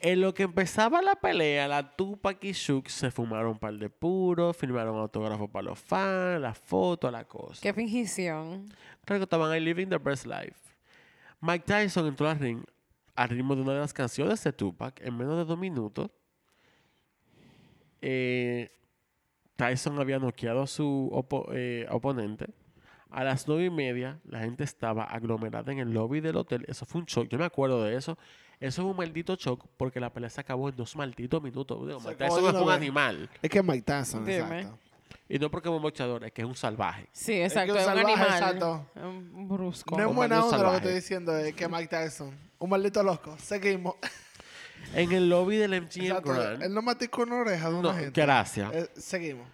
En 0.02 0.20
lo 0.22 0.32
que 0.32 0.44
empezaba 0.44 1.02
la 1.02 1.14
pelea, 1.16 1.68
la 1.68 1.94
Tupac 1.94 2.42
y 2.44 2.52
Shook 2.52 2.88
se 2.88 3.10
fumaron 3.10 3.50
un 3.52 3.58
par 3.58 3.74
de 3.74 3.90
puros, 3.90 4.56
firmaron 4.56 4.96
autógrafos 4.98 5.50
para 5.50 5.64
los 5.64 5.78
fans, 5.78 6.40
la 6.40 6.54
foto, 6.54 7.10
la 7.10 7.24
cosa. 7.24 7.60
qué 7.60 7.74
fingición. 7.74 8.72
Creo 9.04 9.18
que 9.18 9.24
estaban 9.24 9.50
ahí 9.52 9.60
living 9.60 9.88
the 9.88 9.98
best 9.98 10.24
life. 10.24 10.56
Mike 11.40 11.64
Tyson 11.66 12.06
entró 12.06 12.28
al 12.28 12.38
ring 12.38 12.62
al 13.14 13.28
ritmo 13.28 13.54
de 13.54 13.60
una 13.62 13.74
de 13.74 13.80
las 13.80 13.92
canciones 13.92 14.42
de 14.42 14.52
Tupac 14.54 14.98
en 15.04 15.16
menos 15.18 15.36
de 15.36 15.44
dos 15.44 15.58
minutos. 15.58 16.10
Eh, 18.00 18.70
Tyson 19.56 19.98
había 20.00 20.18
noqueado 20.18 20.62
a 20.62 20.66
su 20.66 21.10
opo- 21.12 21.48
eh, 21.52 21.86
oponente. 21.90 22.46
A 23.10 23.24
las 23.24 23.46
nueve 23.48 23.64
y 23.66 23.70
media, 23.70 24.20
la 24.24 24.40
gente 24.40 24.64
estaba 24.64 25.04
aglomerada 25.04 25.72
en 25.72 25.80
el 25.80 25.92
lobby 25.92 26.20
del 26.20 26.36
hotel. 26.36 26.64
Eso 26.68 26.86
fue 26.86 27.00
un 27.00 27.06
shock. 27.06 27.28
Yo 27.28 27.38
me 27.38 27.44
acuerdo 27.44 27.82
de 27.84 27.96
eso. 27.96 28.16
Eso 28.60 28.82
fue 28.82 28.90
un 28.90 28.96
maldito 28.98 29.34
shock 29.36 29.66
porque 29.78 29.98
la 29.98 30.12
pelea 30.12 30.28
se 30.30 30.40
acabó 30.40 30.68
en 30.68 30.76
dos 30.76 30.94
malditos 30.94 31.42
minutos. 31.42 31.86
Digo, 31.86 31.98
Mike 32.00 32.16
Tyson 32.16 32.46
es 32.46 32.54
un 32.54 32.66
vez. 32.66 32.76
animal. 32.76 33.30
Es 33.40 33.50
que 33.50 33.62
Mike 33.62 33.82
Tyson, 33.82 34.24
Dime. 34.24 34.38
exacto. 34.60 34.78
Y 35.28 35.38
no 35.38 35.50
porque 35.50 35.68
es 35.68 35.74
un 35.74 35.80
boxeador, 35.80 36.24
es 36.24 36.32
que 36.32 36.42
es 36.42 36.46
un 36.48 36.56
salvaje. 36.56 37.08
Sí, 37.12 37.32
que 37.32 37.44
exacto. 37.44 37.72
un 37.72 37.78
Es 37.78 37.86
un, 37.86 37.94
salvaje, 37.94 38.12
animal. 38.12 38.32
exacto. 38.32 38.86
Un 38.96 39.32
un 39.34 39.48
brusco. 39.48 39.96
No 39.96 40.08
es 40.10 40.14
buena 40.14 40.44
onda 40.44 40.58
lo 40.58 40.70
que 40.72 40.76
estoy 40.76 40.94
diciendo, 40.94 41.36
es 41.38 41.54
que 41.54 41.68
Mike 41.68 41.86
Tyson. 41.88 42.36
Un 42.58 42.68
maldito 42.70 43.02
loco. 43.02 43.36
Seguimos. 43.38 43.94
En 44.94 45.12
el 45.12 45.28
lobby 45.28 45.56
del 45.56 45.70
MGM 45.82 46.02
Exacto. 46.06 46.32
Grand. 46.34 46.62
Él 46.62 46.74
no 46.74 46.82
mató 46.82 47.08
con 47.10 47.30
una 47.32 47.42
oreja 47.42 47.68
de 47.68 47.74
una 47.76 47.92
No, 47.92 47.98
gente. 47.98 48.20
gracias. 48.20 48.74
Eh, 48.74 48.90
seguimos. 48.96 49.46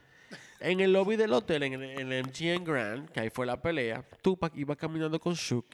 En 0.60 0.80
el 0.80 0.92
lobby 0.92 1.16
del 1.16 1.32
hotel, 1.32 1.62
en 1.64 1.74
el, 1.74 1.82
en 2.00 2.12
el 2.12 2.24
MGM 2.24 2.64
Grand, 2.64 3.08
que 3.10 3.20
ahí 3.20 3.30
fue 3.30 3.44
la 3.44 3.60
pelea, 3.60 4.02
Tupac 4.22 4.56
iba 4.56 4.74
caminando 4.74 5.20
con 5.20 5.34
Shook 5.34 5.66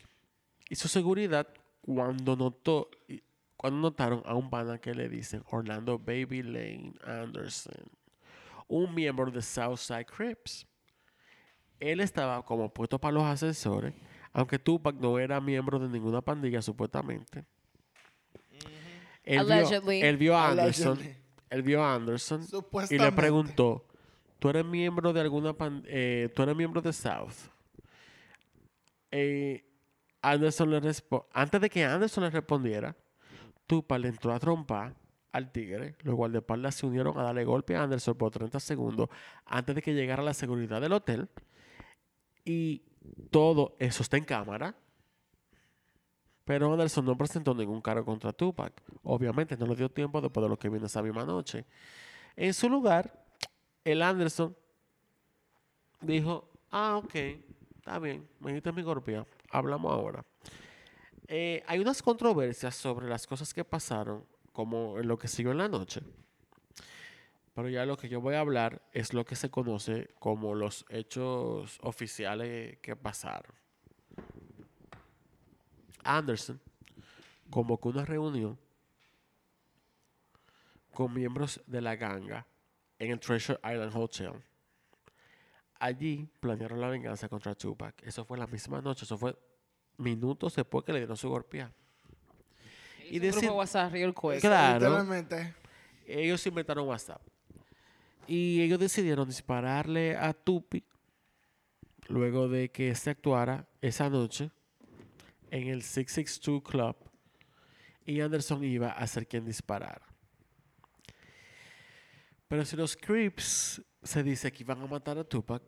y 0.69 0.75
su 0.75 0.89
seguridad 0.89 1.47
cuando 1.83 2.37
notó 2.37 2.89
cuando 3.57 3.79
notaron 3.81 4.23
a 4.25 4.35
un 4.35 4.51
pana 4.51 4.79
que 4.79 4.93
le 4.93 5.09
dicen 5.09 5.43
Orlando 5.51 5.97
Baby 5.99 6.43
Lane 6.43 6.95
Anderson, 7.05 7.85
un 8.67 8.93
miembro 8.93 9.31
de 9.31 9.41
Southside 9.41 10.07
Crips. 10.07 10.67
Él 11.79 12.01
estaba 12.01 12.45
como 12.45 12.73
puesto 12.73 12.99
para 12.99 13.13
los 13.13 13.23
ascensores, 13.25 13.95
aunque 14.33 14.59
Tupac 14.59 14.97
no 14.97 15.17
era 15.19 15.41
miembro 15.41 15.79
de 15.79 15.89
ninguna 15.89 16.21
pandilla 16.21 16.61
supuestamente. 16.61 17.45
Él 19.25 19.45
vio, 19.45 19.55
Allegedly. 19.55 20.03
él 20.03 20.17
vio 20.17 20.37
a 20.37 20.51
Anderson, 20.51 20.99
Allegedly. 20.99 21.17
él 21.51 21.63
vio 21.63 21.85
a 21.85 21.95
Anderson 21.95 22.45
y 22.91 22.99
le 22.99 23.13
preguntó, 23.13 23.87
¿tú 24.41 24.49
eres 24.49 24.65
miembro 24.65 25.13
de 25.13 25.21
alguna 25.21 25.53
pan- 25.53 25.85
eh, 25.87 26.29
tú 26.35 26.43
eres 26.43 26.57
miembro 26.57 26.81
de 26.83 26.93
South? 26.93 27.35
Eh, 29.13 29.65
Anderson 30.23 30.71
le 30.71 30.81
antes 31.33 31.61
de 31.61 31.69
que 31.69 31.85
Anderson 31.85 32.25
le 32.25 32.31
respondiera, 32.31 32.97
Tupac 33.67 34.01
le 34.01 34.09
entró 34.09 34.33
a 34.33 34.39
trompar 34.39 34.95
al 35.33 35.51
tigre. 35.51 35.97
Los 36.03 36.15
guardaespaldas 36.15 36.77
se 36.77 36.87
unieron 36.87 37.19
a 37.19 37.23
darle 37.25 37.45
golpe 37.45 37.75
a 37.77 37.83
Anderson 37.83 38.15
por 38.15 38.31
30 38.31 38.61
segundos 38.61 39.09
antes 39.47 39.75
de 39.75 39.83
que 39.83 39.95
llegara 39.95 40.23
la 40.23 40.35
seguridad 40.35 40.81
del 40.81 40.93
hotel. 40.93 41.29
Y 42.45 42.83
todo 43.31 43.77
eso 43.79 44.03
está 44.03 44.17
en 44.17 44.25
cámara. 44.25 44.75
Pero 46.45 46.73
Anderson 46.73 47.05
no 47.05 47.17
presentó 47.17 47.55
ningún 47.55 47.81
cargo 47.81 48.05
contra 48.05 48.33
Tupac. 48.33 48.73
Obviamente 49.05 49.57
no 49.57 49.67
le 49.67 49.77
dio 49.77 49.89
tiempo 49.89 50.21
después 50.21 50.43
de 50.43 50.49
lo 50.49 50.59
que 50.59 50.69
vino 50.69 50.87
esa 50.87 51.03
misma 51.03 51.25
noche. 51.25 51.65
En 52.37 52.53
su 52.53 52.69
lugar, 52.69 53.25
el 53.85 54.03
Anderson 54.03 54.57
dijo, 56.01 56.49
ah, 56.71 57.01
ok, 57.03 57.15
está 57.77 57.99
bien, 57.99 58.27
me 58.41 58.53
diste 58.53 58.73
mi 58.73 58.83
golpea, 58.83 59.25
hablamos 59.53 59.93
ahora. 59.93 60.25
Eh, 61.29 61.63
hay 61.67 61.79
unas 61.79 62.03
controversias 62.03 62.75
sobre 62.75 63.09
las 63.09 63.27
cosas 63.27 63.55
que 63.55 63.65
pasaron, 63.65 64.27
como 64.53 64.99
en 64.99 65.09
lo 65.09 65.19
que 65.19 65.29
siguió 65.29 65.53
en 65.53 65.59
la 65.59 65.69
noche. 65.69 66.03
Pero 67.55 67.69
ya 67.69 67.85
lo 67.85 67.97
que 67.97 68.09
yo 68.09 68.21
voy 68.21 68.35
a 68.35 68.41
hablar 68.41 68.83
es 68.93 69.13
lo 69.13 69.25
que 69.25 69.37
se 69.37 69.51
conoce 69.51 70.09
como 70.19 70.55
los 70.55 70.85
hechos 70.89 71.79
oficiales 71.83 72.79
que 72.79 72.97
pasaron. 72.97 73.55
Anderson 76.03 76.61
convocó 77.51 77.91
una 77.91 78.05
reunión 78.05 78.59
con 80.93 81.13
miembros 81.15 81.61
de 81.67 81.81
la 81.81 81.97
ganga 81.97 82.47
en 82.99 83.11
el 83.13 83.21
Treasure 83.21 83.59
Island 83.63 83.97
Hotel. 83.97 84.33
Allí 85.85 86.29
planearon 86.39 86.81
la 86.81 86.89
venganza 86.89 87.29
contra 87.29 87.57
Tupac. 87.57 88.01
Eso 88.07 88.25
fue 88.25 88.39
la 88.39 88.47
misma 88.47 88.81
noche, 88.81 89.05
eso 89.05 89.19
fue 89.19 89.37
minutos 89.97 90.55
después 90.55 90.85
que 90.85 90.93
le 90.93 91.01
dieron 91.01 91.17
su 91.17 91.29
golpea. 91.29 91.73
Y 93.11 93.17
Y 93.17 93.19
decir- 93.19 93.41
grupo 93.43 93.57
WhatsApp, 93.57 93.91
real 93.93 94.15
quick. 94.15 94.41
Claro. 94.41 95.05
Ellos 96.07 96.47
inventaron 96.47 96.87
WhatsApp. 96.87 97.21
Y 98.29 98.63
ellos 98.63 98.79
decidieron 98.79 99.27
dispararle 99.27 100.17
a 100.17 100.33
Tupi 100.33 100.85
luego 102.07 102.49
de 102.49 102.71
que 102.71 102.95
se 102.95 103.11
actuara 103.11 103.67
esa 103.81 104.09
noche 104.09 104.53
en 105.51 105.67
el 105.67 105.83
662 105.83 106.63
Club 106.63 106.97
y 108.07 108.21
Anderson 108.21 108.63
iba 108.63 108.93
a 108.93 109.05
ser 109.09 109.27
quien 109.27 109.45
disparara. 109.45 110.07
Pero 112.47 112.65
si 112.65 112.77
los 112.77 112.97
Crips 112.97 113.83
se 114.03 114.23
dice 114.23 114.53
que 114.53 114.63
iban 114.63 114.81
a 114.83 114.87
matar 114.87 115.19
a 115.19 115.25
Tupac, 115.25 115.63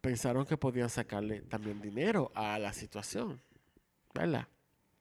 pensaron 0.00 0.44
que 0.44 0.56
podían 0.56 0.90
sacarle 0.90 1.42
también 1.42 1.80
dinero 1.80 2.30
a 2.34 2.58
la 2.58 2.72
situación. 2.72 3.40
¿Verdad? 4.14 4.46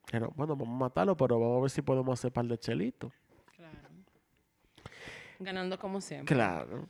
Pero 0.10 0.32
bueno, 0.36 0.56
vamos 0.56 0.76
a 0.76 0.80
matarlo, 0.80 1.18
pero 1.18 1.40
vamos 1.40 1.58
a 1.58 1.62
ver 1.62 1.70
si 1.72 1.82
podemos 1.82 2.20
hacer 2.20 2.32
par 2.32 2.46
de 2.46 2.58
chelitos. 2.58 3.12
Claro. 3.56 3.90
Ganando 5.40 5.78
como 5.80 6.00
siempre. 6.02 6.34
Claro. 6.34 6.88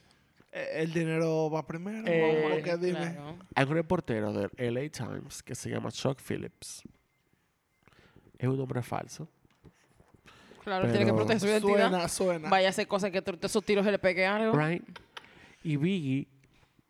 Eh, 0.51 0.81
El 0.81 0.93
dinero 0.93 1.49
va 1.49 1.65
primero. 1.65 2.03
Eh, 2.07 2.61
que 2.63 2.77
dime. 2.77 2.99
Claro. 2.99 3.37
Hay 3.55 3.65
un 3.65 3.73
reportero 3.73 4.33
del 4.33 4.51
LA 4.57 4.89
Times 4.89 5.41
que 5.41 5.55
se 5.55 5.69
llama 5.69 5.91
Chuck 5.91 6.19
Phillips. 6.19 6.83
Es 8.37 8.47
un 8.47 8.57
nombre 8.57 8.81
falso. 8.81 9.27
Claro, 10.63 10.89
tiene 10.91 11.05
que 11.05 11.13
proteger 11.13 11.39
su 11.39 11.47
identidad. 11.47 11.89
Suena, 11.89 12.07
suena. 12.07 12.49
Vaya 12.49 12.67
a 12.67 12.69
hacer 12.69 12.87
cosas 12.87 13.11
que 13.11 13.23
esos 13.41 13.63
tiros 13.63 13.83
se 13.85 13.91
le 13.91 13.99
pegue 13.99 14.25
algo. 14.25 14.55
Right? 14.57 14.83
Y 15.63 15.77
Biggie, 15.77 16.27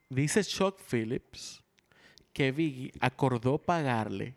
dice 0.10 0.44
Chuck 0.44 0.80
Phillips, 0.80 1.64
que 2.34 2.52
Biggie 2.52 2.92
acordó 3.00 3.58
pagarle 3.58 4.36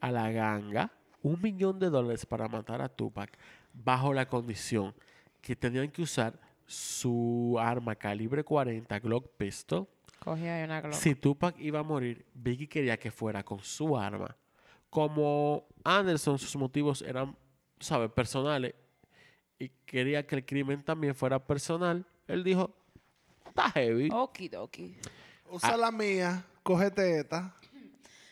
a 0.00 0.10
la 0.10 0.30
ganga 0.30 0.92
un 1.22 1.40
millón 1.40 1.78
de 1.78 1.90
dólares 1.90 2.26
para 2.26 2.48
matar 2.48 2.80
a 2.82 2.88
Tupac 2.88 3.36
bajo 3.72 4.12
la 4.12 4.26
condición 4.26 4.94
que 5.40 5.56
tenían 5.56 5.90
que 5.90 6.02
usar 6.02 6.38
su 6.66 7.56
arma 7.58 7.94
calibre 7.96 8.44
40 8.44 8.98
Glock 9.00 9.28
Pistol 9.36 9.88
Cogí 10.20 10.46
ahí 10.46 10.64
una 10.64 10.82
glock. 10.82 10.94
Si 10.94 11.14
Tupac 11.14 11.58
iba 11.58 11.80
a 11.80 11.82
morir, 11.82 12.26
Biggie 12.34 12.68
quería 12.68 12.98
que 12.98 13.10
fuera 13.10 13.42
con 13.42 13.60
su 13.60 13.96
arma. 13.96 14.36
Como 14.90 15.66
Anderson, 15.82 16.38
sus 16.38 16.54
motivos 16.56 17.00
eran, 17.02 17.34
¿sabes?, 17.78 18.10
personales 18.10 18.74
y 19.58 19.70
quería 19.86 20.26
que 20.26 20.36
el 20.36 20.44
crimen 20.44 20.82
también 20.82 21.14
fuera 21.14 21.38
personal, 21.38 22.04
él 22.26 22.44
dijo, 22.44 22.74
está 23.50 23.70
heavy. 23.70 24.08
Okidoki. 24.12 24.96
Usa 25.50 25.76
la 25.76 25.90
mía, 25.90 26.44
cógete 26.62 27.20
esta. 27.20 27.54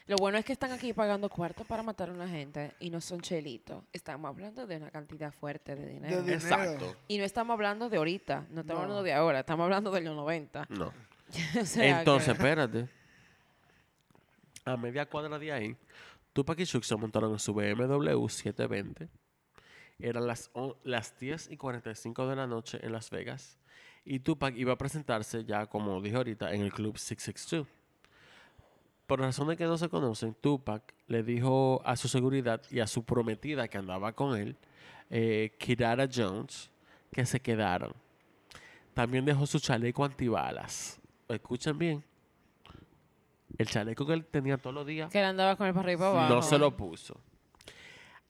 Lo 0.06 0.16
bueno 0.16 0.38
es 0.38 0.44
que 0.46 0.52
están 0.54 0.72
aquí 0.72 0.94
pagando 0.94 1.28
cuartos 1.28 1.66
para 1.66 1.82
matar 1.82 2.08
a 2.08 2.12
una 2.12 2.26
gente 2.26 2.72
y 2.80 2.88
no 2.88 2.98
son 3.00 3.20
chelitos. 3.20 3.84
Estamos 3.92 4.28
hablando 4.30 4.66
de 4.66 4.78
una 4.78 4.90
cantidad 4.90 5.30
fuerte 5.32 5.76
de 5.76 5.86
dinero. 5.86 6.22
De- 6.22 6.32
Exacto. 6.34 6.96
Y 7.08 7.18
no 7.18 7.24
estamos 7.24 7.52
hablando 7.52 7.90
de 7.90 7.98
ahorita, 7.98 8.46
no 8.50 8.62
estamos 8.62 8.66
No. 8.80 8.82
hablando 8.84 9.02
de 9.02 9.12
ahora, 9.12 9.40
estamos 9.40 9.64
hablando 9.64 9.90
de 9.90 10.00
los 10.00 10.16
90. 10.16 10.66
No. 10.70 10.92
O 11.60 11.66
sea 11.66 11.98
Entonces, 11.98 12.26
que- 12.28 12.32
espérate. 12.32 12.88
A 14.64 14.76
media 14.78 15.04
cuadra 15.06 15.38
de 15.38 15.52
ahí, 15.52 15.76
Tupac 16.32 16.58
y 16.60 16.66
Chuck 16.66 16.84
se 16.84 16.96
montaron 16.96 17.32
en 17.32 17.38
su 17.38 17.52
BMW 17.52 18.28
720. 18.28 19.08
Eran 19.98 20.26
las, 20.26 20.50
las 20.84 21.18
10 21.18 21.50
y 21.50 21.56
45 21.56 22.28
de 22.28 22.36
la 22.36 22.46
noche 22.46 22.78
en 22.82 22.92
Las 22.92 23.10
Vegas. 23.10 23.58
Y 24.04 24.20
Tupac 24.20 24.56
iba 24.56 24.72
a 24.72 24.78
presentarse 24.78 25.44
ya, 25.44 25.66
como 25.66 26.00
dije 26.00 26.16
ahorita, 26.16 26.52
en 26.52 26.62
el 26.62 26.72
Club 26.72 26.98
662. 26.98 27.66
Por 29.06 29.20
razones 29.20 29.56
que 29.56 29.64
no 29.64 29.78
se 29.78 29.88
conocen, 29.88 30.34
Tupac 30.34 30.94
le 31.06 31.22
dijo 31.22 31.80
a 31.84 31.96
su 31.96 32.08
seguridad 32.08 32.62
y 32.70 32.80
a 32.80 32.86
su 32.86 33.04
prometida 33.04 33.68
que 33.68 33.78
andaba 33.78 34.12
con 34.12 34.36
él, 34.36 34.56
eh, 35.08 35.56
Kirara 35.58 36.08
Jones, 36.12 36.70
que 37.10 37.24
se 37.24 37.40
quedaran. 37.40 37.92
También 38.92 39.24
dejó 39.24 39.46
su 39.46 39.58
chaleco 39.60 40.04
antibalas. 40.04 41.00
Escuchen 41.28 41.78
bien. 41.78 42.04
El 43.56 43.66
chaleco 43.66 44.06
que 44.06 44.12
él 44.12 44.26
tenía 44.26 44.58
todos 44.58 44.74
los 44.74 44.86
días 44.86 45.10
que 45.10 45.18
él 45.18 45.24
andaba 45.24 45.56
con 45.56 45.66
el 45.66 45.72
para 45.72 45.84
arriba 45.84 46.08
y 46.08 46.10
para 46.10 46.20
abajo. 46.26 46.34
no 46.34 46.42
se 46.42 46.58
lo 46.58 46.76
puso. 46.76 47.18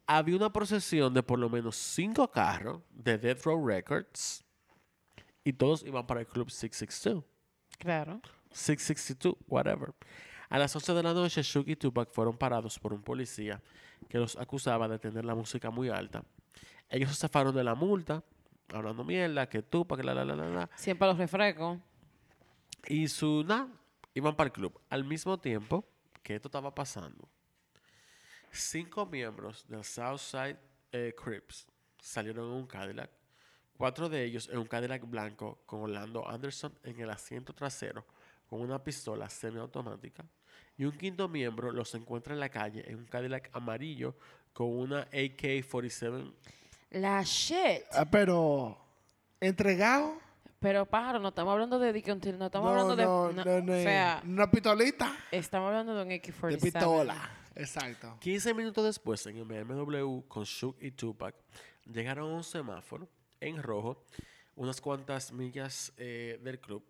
Había 0.07 0.37
una 0.37 0.53
procesión 0.53 1.13
de 1.13 1.23
por 1.23 1.39
lo 1.39 1.51
menos 1.51 1.77
cinco 1.77 2.31
carros 2.31 2.83
de 2.91 3.19
Death 3.19 3.43
Row 3.45 3.67
Records 3.67 4.45
y 5.49 5.55
todos 5.55 5.83
iban 5.83 6.07
para 6.07 6.21
el 6.21 6.27
Club 6.27 6.51
662. 6.51 7.25
Claro. 7.79 8.21
662, 8.51 9.35
whatever. 9.47 9.95
A 10.51 10.59
las 10.59 10.77
11 10.77 10.93
de 10.93 11.03
la 11.03 11.15
noche, 11.15 11.43
Shook 11.43 11.69
y 11.69 11.77
Tupac 11.77 12.11
fueron 12.13 12.37
parados 12.37 12.79
por 12.79 12.93
un 12.93 13.03
policía 13.03 13.63
que 14.11 14.19
los 14.19 14.37
acusaba 14.37 14.87
de 14.89 14.99
tener 14.99 15.25
la 15.25 15.35
música 15.35 15.71
muy 15.71 15.89
alta. 15.89 16.23
Ellos 16.91 17.13
se 17.13 17.17
zafaron 17.17 17.55
de 17.55 17.65
la 17.65 17.75
multa, 17.75 18.23
hablando 18.75 19.05
mierda, 19.05 19.49
que 19.49 19.63
Tupac, 19.63 20.05
la, 20.05 20.13
la, 20.13 20.25
la, 20.27 20.37
la, 20.37 20.49
la. 20.51 20.71
Siempre 20.77 21.09
los 21.09 21.17
refrescos. 21.17 21.79
Y 22.87 23.09
su, 23.09 23.43
nada, 23.43 23.69
iban 24.13 24.37
para 24.37 24.49
el 24.49 24.53
club. 24.53 24.79
Al 24.91 25.05
mismo 25.05 25.39
tiempo 25.39 25.83
que 26.23 26.35
esto 26.35 26.49
estaba 26.49 26.75
pasando, 26.75 27.27
cinco 28.51 29.07
miembros 29.07 29.67
del 29.67 29.83
Southside 29.83 30.59
eh, 30.93 31.15
Crips 31.17 31.67
salieron 31.99 32.49
en 32.49 32.53
un 32.53 32.67
Cadillac. 32.67 33.18
Cuatro 33.79 34.09
de 34.09 34.25
ellos 34.25 34.49
en 34.53 34.59
un 34.59 34.67
Cadillac 34.67 35.09
blanco 35.09 35.61
con 35.65 35.83
Orlando 35.83 36.29
Anderson 36.29 36.77
en 36.83 36.99
el 36.99 37.11
asiento 37.11 37.53
trasero 37.53 38.05
con 38.49 38.61
una 38.61 38.83
pistola 38.83 39.31
semiautomática. 39.31 40.25
Y 40.77 40.85
un 40.85 40.99
quinto 40.99 41.29
miembro 41.29 41.71
los 41.71 41.95
encuentra 41.95 42.35
en 42.35 42.41
la 42.41 42.49
calle 42.49 42.83
en 42.91 42.97
un 42.97 43.05
Cadillac 43.05 43.51
amarillo 43.53 44.17
con 44.53 44.77
una 44.77 45.03
AK-47. 45.13 46.33
La 46.91 47.23
shit. 47.23 47.85
Ah, 47.93 48.05
pero, 48.11 48.77
¿entregado? 49.41 50.19
Pero 50.59 50.85
pájaro, 50.85 51.21
no 51.21 51.29
estamos 51.29 51.53
hablando 51.53 51.79
de 51.79 51.93
Deacon 51.93 52.21
no 52.37 52.47
estamos 52.47 52.73
no, 52.73 52.81
hablando 52.81 52.97
de. 52.97 53.05
no, 53.05 53.31
no, 53.31 53.45
no, 53.45 53.61
no, 53.61 53.73
o 53.75 53.77
sea, 53.77 54.21
una 54.27 54.51
pistolita 54.51 55.17
estamos 55.31 55.69
hablando 55.69 55.95
de 55.95 56.03
un 56.03 56.11
AK-47. 56.11 56.49
de 56.51 56.59
pistola. 56.59 57.31
Exacto. 57.55 58.17
15 58.19 58.55
minutos 58.55 58.85
después, 58.85 59.25
en 59.27 59.37
el 59.37 59.45
BMW 59.45 60.23
con 60.27 60.43
Shook 60.43 60.79
y 60.81 60.91
Tupac, 60.91 61.37
llegaron 61.87 62.33
a 62.33 62.35
un 62.35 62.43
semáforo 62.43 63.09
en 63.41 63.63
rojo, 63.63 64.05
unas 64.57 64.81
cuantas 64.81 65.33
millas 65.33 65.93
eh, 65.97 66.39
del 66.43 66.59
club. 66.61 66.85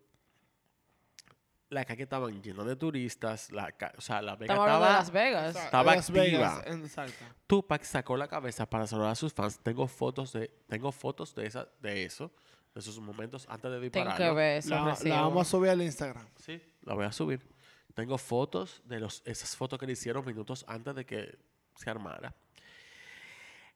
La 1.69 1.85
calle 1.85 2.03
estaba 2.03 2.27
llena 2.31 2.63
de 2.63 2.75
turistas, 2.75 3.51
la, 3.51 3.71
o 3.95 4.01
sea, 4.01 4.23
la 4.23 4.35
Vega 4.35 4.55
de 4.55 4.59
estaba... 4.59 4.79
Las 4.91 5.11
Vegas. 5.11 5.55
Estaba 5.55 5.95
Las 5.95 6.09
Vegas, 6.09 6.57
activa. 6.57 6.77
Exacto. 6.77 7.25
Tupac 7.45 7.83
sacó 7.83 8.17
la 8.17 8.27
cabeza 8.27 8.67
para 8.67 8.87
saludar 8.87 9.11
a 9.11 9.15
sus 9.15 9.31
fans. 9.33 9.59
Tengo 9.59 9.87
fotos 9.87 10.33
de, 10.33 10.49
tengo 10.67 10.91
fotos 10.91 11.35
de, 11.35 11.45
esa, 11.45 11.69
de 11.79 12.05
eso, 12.05 12.31
de 12.73 12.79
esos 12.79 12.99
momentos 12.99 13.45
antes 13.47 13.69
de 13.69 13.89
Tengo 13.91 14.07
disparar. 14.09 14.17
que 14.17 14.31
ver 14.35 14.57
eso. 14.57 14.69
La, 14.71 14.97
la 15.03 15.21
vamos 15.21 15.47
a 15.47 15.51
subir 15.51 15.69
al 15.69 15.81
Instagram. 15.83 16.27
Sí, 16.37 16.59
la 16.81 16.95
voy 16.95 17.05
a 17.05 17.11
subir. 17.11 17.47
Tengo 17.93 18.17
fotos 18.17 18.81
de 18.85 18.99
los, 18.99 19.21
esas 19.25 19.55
fotos 19.55 19.77
que 19.77 19.85
le 19.85 19.91
hicieron 19.91 20.25
minutos 20.25 20.65
antes 20.67 20.95
de 20.95 21.05
que 21.05 21.37
se 21.75 21.87
armara. 21.87 22.33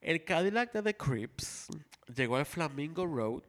El 0.04 0.26
Cadillac 0.26 0.74
de 0.74 0.84
The 0.84 0.98
Crips 0.98 1.70
llegó 2.14 2.36
al 2.36 2.46
Flamingo 2.46 3.06
Road 3.06 3.42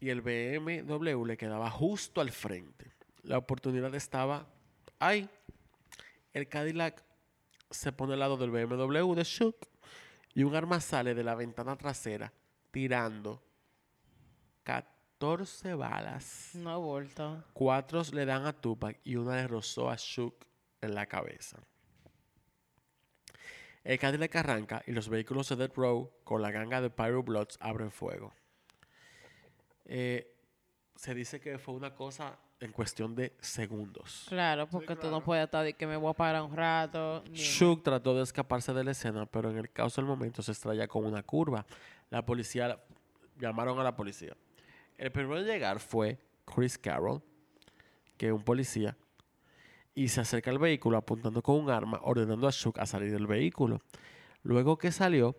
y 0.00 0.08
el 0.08 0.22
BMW 0.22 1.24
le 1.26 1.36
quedaba 1.36 1.70
justo 1.70 2.22
al 2.22 2.30
frente. 2.30 2.94
La 3.24 3.36
oportunidad 3.36 3.94
estaba 3.94 4.46
ahí. 4.98 5.28
El 6.32 6.48
Cadillac 6.48 7.04
se 7.68 7.92
pone 7.92 8.14
al 8.14 8.20
lado 8.20 8.38
del 8.38 8.50
BMW 8.50 9.12
de 9.12 9.22
Shook 9.22 9.68
y 10.32 10.44
un 10.44 10.54
arma 10.54 10.80
sale 10.80 11.14
de 11.14 11.22
la 11.22 11.34
ventana 11.34 11.76
trasera 11.76 12.32
tirando 12.70 13.42
14 14.62 15.74
balas. 15.74 16.52
No 16.54 16.80
vuelto. 16.80 17.44
Cuatro 17.52 18.00
le 18.14 18.24
dan 18.24 18.46
a 18.46 18.54
Tupac 18.54 18.98
y 19.04 19.16
una 19.16 19.36
le 19.36 19.46
rozó 19.46 19.90
a 19.90 19.96
Shook 19.98 20.46
en 20.80 20.94
la 20.94 21.04
cabeza. 21.04 21.58
El 23.88 23.98
Cadillac 23.98 24.36
arranca 24.36 24.82
y 24.86 24.92
los 24.92 25.08
vehículos 25.08 25.48
de 25.48 25.56
Death 25.56 25.74
Row 25.76 26.10
con 26.22 26.42
la 26.42 26.50
ganga 26.50 26.82
de 26.82 26.90
Pyro 26.90 27.22
Bloods 27.22 27.56
abren 27.58 27.90
fuego. 27.90 28.34
Eh, 29.86 30.30
se 30.94 31.14
dice 31.14 31.40
que 31.40 31.58
fue 31.58 31.72
una 31.74 31.94
cosa 31.94 32.38
en 32.60 32.70
cuestión 32.72 33.14
de 33.14 33.32
segundos. 33.40 34.26
Claro, 34.28 34.68
porque 34.68 34.94
tú 34.94 35.10
no 35.10 35.22
puedes 35.24 35.44
estar 35.46 35.64
de 35.64 35.72
que 35.72 35.86
me 35.86 35.96
voy 35.96 36.10
a 36.10 36.12
parar 36.12 36.42
un 36.42 36.54
rato. 36.54 37.24
ni- 37.30 37.38
Shook 37.38 37.82
trató 37.82 38.14
de 38.14 38.24
escaparse 38.24 38.74
de 38.74 38.84
la 38.84 38.90
escena, 38.90 39.24
pero 39.24 39.50
en 39.50 39.56
el 39.56 39.70
caos 39.70 39.96
del 39.96 40.04
momento 40.04 40.42
se 40.42 40.52
estrella 40.52 40.86
con 40.86 41.06
una 41.06 41.22
curva. 41.22 41.64
La 42.10 42.26
policía 42.26 42.78
llamaron 43.38 43.78
a 43.78 43.84
la 43.84 43.96
policía. 43.96 44.36
El 44.98 45.10
primero 45.12 45.38
en 45.38 45.46
llegar 45.46 45.78
fue 45.80 46.18
Chris 46.44 46.76
Carroll, 46.76 47.22
que 48.18 48.26
es 48.26 48.32
un 48.32 48.42
policía, 48.42 48.94
y 49.98 50.06
se 50.06 50.20
acerca 50.20 50.52
al 50.52 50.60
vehículo 50.60 50.96
apuntando 50.96 51.42
con 51.42 51.56
un 51.56 51.70
arma, 51.70 51.98
ordenando 52.04 52.46
a 52.46 52.52
Shook 52.52 52.78
a 52.78 52.86
salir 52.86 53.10
del 53.10 53.26
vehículo. 53.26 53.80
Luego 54.44 54.78
que 54.78 54.92
salió, 54.92 55.36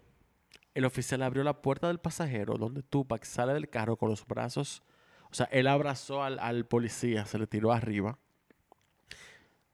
el 0.73 0.83
oficial 0.83 1.21
abrió 1.21 1.45
la 1.45 1.61
puerta 1.61 1.87
del 1.87 1.99
pasajero, 1.99 2.57
donde 2.57 2.83
Tupac 2.83 3.23
sale 3.23 3.53
del 3.53 3.69
carro 3.69 3.95
con 3.95 4.09
los 4.09 4.27
brazos. 4.27 4.83
O 5.31 5.33
sea, 5.33 5.45
él 5.45 5.65
abrazó 5.65 6.23
al, 6.23 6.65
policía, 6.65 7.25
se 7.25 7.39
le 7.39 7.47
tiró 7.47 7.71
arriba. 7.71 8.19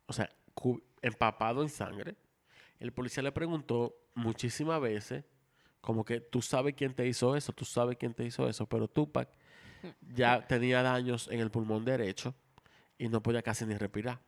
O 0.05 0.13
sea, 0.13 0.29
empapado 1.01 1.63
en 1.63 1.69
sangre. 1.69 2.15
El 2.79 2.93
policía 2.93 3.23
le 3.23 3.31
preguntó 3.31 3.95
muchísimas 4.13 4.79
veces, 4.79 5.25
como 5.81 6.05
que 6.05 6.19
tú 6.19 6.43
sabes 6.43 6.75
quién 6.75 6.93
te 6.93 7.07
hizo 7.07 7.35
eso, 7.35 7.53
tú 7.53 7.65
sabes 7.65 7.97
quién 7.97 8.13
te 8.13 8.23
hizo 8.23 8.47
eso, 8.47 8.67
pero 8.67 8.87
Tupac 8.87 9.29
ya 10.13 10.45
tenía 10.45 10.83
daños 10.83 11.27
en 11.31 11.39
el 11.39 11.49
pulmón 11.49 11.83
derecho 11.85 12.35
y 12.99 13.09
no 13.09 13.23
podía 13.23 13.41
casi 13.41 13.65
ni 13.65 13.73
respirar. 13.73 14.21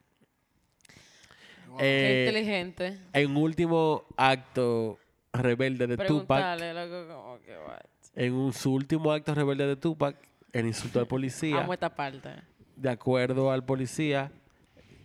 Qué 1.77 2.23
Eh, 2.23 2.25
inteligente. 2.27 2.99
en 3.13 3.35
último 3.37 4.05
acto 4.15 4.97
rebelde 5.33 5.85
de 5.87 5.97
Tupac, 5.97 6.07
Preguntarle, 6.07 6.73
loco, 6.73 7.13
como 7.13 7.39
que, 7.41 7.57
what? 7.57 7.79
en 8.15 8.33
un- 8.33 8.53
su 8.53 8.73
último 8.73 9.11
acto 9.11 9.35
rebelde 9.35 9.67
de 9.67 9.75
Tupac, 9.75 10.15
el 10.53 10.65
insulto 10.65 10.99
al 10.99 11.07
policía, 11.07 11.59
Amo 11.61 11.73
esta 11.73 11.93
parte. 11.93 12.29
de 12.75 12.89
acuerdo 12.89 13.51
al 13.51 13.63
policía, 13.63 14.31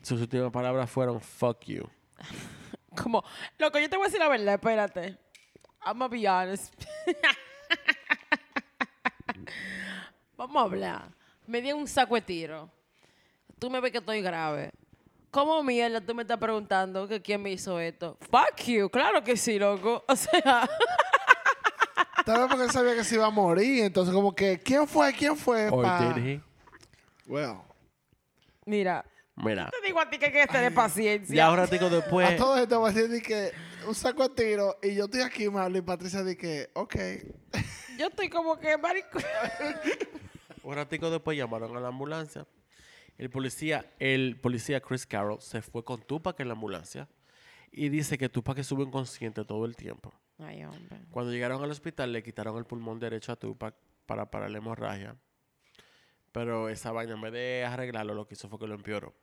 sus 0.02 0.20
últimas 0.20 0.50
palabras 0.52 0.88
fueron 0.90 1.20
fuck 1.20 1.64
you. 1.66 1.88
Como, 3.02 3.22
loco, 3.58 3.78
yo 3.78 3.88
te 3.90 3.96
voy 3.96 4.04
a 4.04 4.08
decir 4.08 4.20
la 4.20 4.28
verdad, 4.28 4.54
espérate. 4.54 5.16
I'm 5.84 5.98
gonna 5.98 6.08
be 6.08 6.28
honest. 6.28 6.72
Vamos 10.36 10.56
a 10.56 10.64
hablar. 10.64 11.08
Me 11.46 11.60
dio 11.60 11.76
un 11.76 11.86
saco 11.88 12.14
de 12.14 12.20
tiro. 12.22 12.70
Tú 13.58 13.70
me 13.70 13.80
ves 13.80 13.92
que 13.92 13.98
estoy 13.98 14.22
grave. 14.22 14.70
¿Cómo 15.32 15.62
mierda 15.62 15.98
tú 16.02 16.14
me 16.14 16.22
estás 16.22 16.36
preguntando 16.36 17.08
que 17.08 17.22
quién 17.22 17.42
me 17.42 17.50
hizo 17.50 17.80
esto? 17.80 18.18
Fuck 18.20 18.64
you, 18.66 18.90
claro 18.90 19.24
que 19.24 19.34
sí, 19.34 19.58
loco. 19.58 20.04
O 20.08 20.14
sea, 20.14 20.68
Tal 22.26 22.38
vez 22.38 22.48
porque 22.48 22.64
él 22.64 22.70
sabía 22.70 22.94
que 22.94 23.02
se 23.02 23.14
iba 23.14 23.26
a 23.26 23.30
morir. 23.30 23.82
Entonces, 23.82 24.14
como 24.14 24.34
que, 24.34 24.60
¿quién 24.60 24.86
fue? 24.86 25.10
¿Quién 25.14 25.34
fue? 25.34 25.70
Or 25.70 25.82
pa? 25.82 26.12
did 26.12 26.22
he? 26.22 26.40
Well, 27.26 27.62
mira, 28.66 29.06
Mira, 29.34 29.70
te 29.70 29.86
digo 29.86 29.98
a 30.00 30.10
ti 30.10 30.18
que 30.18 30.26
hay 30.26 30.32
que 30.32 30.46
tener 30.46 30.74
paciencia. 30.74 31.34
ya 31.34 31.50
un 31.50 31.56
ratico 31.56 31.88
después, 31.88 32.28
a 32.28 32.36
todo 32.36 32.58
esto 32.58 32.78
voy 32.78 32.90
a 32.90 32.92
decir 32.92 33.22
que 33.22 33.52
un 33.88 33.94
saco 33.94 34.28
de 34.28 34.34
tiro 34.34 34.76
y 34.82 34.94
yo 34.94 35.06
estoy 35.06 35.22
aquí, 35.22 35.48
Marlon, 35.48 35.78
y 35.78 35.80
Patricia 35.80 36.22
dice 36.22 36.36
que, 36.36 36.70
ok. 36.74 36.96
Yo 37.98 38.08
estoy 38.08 38.28
como 38.28 38.58
que, 38.58 38.76
marico. 38.76 39.18
un 40.62 40.74
ratico 40.74 41.10
después 41.10 41.38
llamaron 41.38 41.74
a 41.74 41.80
la 41.80 41.88
ambulancia. 41.88 42.46
El 43.22 43.30
policía, 43.30 43.88
el 44.00 44.36
policía 44.40 44.80
Chris 44.80 45.06
Carroll 45.06 45.40
se 45.40 45.62
fue 45.62 45.84
con 45.84 46.02
Tupac 46.02 46.40
en 46.40 46.48
la 46.48 46.54
ambulancia 46.54 47.08
y 47.70 47.88
dice 47.88 48.18
que 48.18 48.28
Tupac 48.28 48.58
estuvo 48.58 48.82
inconsciente 48.82 49.44
todo 49.44 49.64
el 49.64 49.76
tiempo. 49.76 50.12
Ay, 50.40 50.64
hombre. 50.64 50.98
Cuando 51.08 51.30
llegaron 51.30 51.62
al 51.62 51.70
hospital 51.70 52.12
le 52.12 52.24
quitaron 52.24 52.58
el 52.58 52.64
pulmón 52.64 52.98
derecho 52.98 53.30
a 53.30 53.36
Tupac 53.36 53.76
para 54.06 54.28
parar 54.28 54.50
la 54.50 54.58
hemorragia. 54.58 55.14
Pero 56.32 56.68
esa 56.68 56.90
vaina 56.90 57.14
en 57.14 57.20
vez 57.20 57.32
de 57.32 57.64
arreglarlo 57.64 58.12
lo 58.12 58.26
que 58.26 58.34
hizo 58.34 58.48
fue 58.48 58.58
que 58.58 58.66
lo 58.66 58.74
empeoró. 58.74 59.14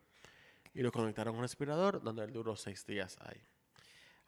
Y 0.72 0.80
lo 0.80 0.90
conectaron 0.92 1.34
a 1.34 1.36
un 1.36 1.42
respirador 1.42 2.02
donde 2.02 2.24
él 2.24 2.32
duró 2.32 2.56
seis 2.56 2.86
días 2.86 3.18
ahí. 3.20 3.42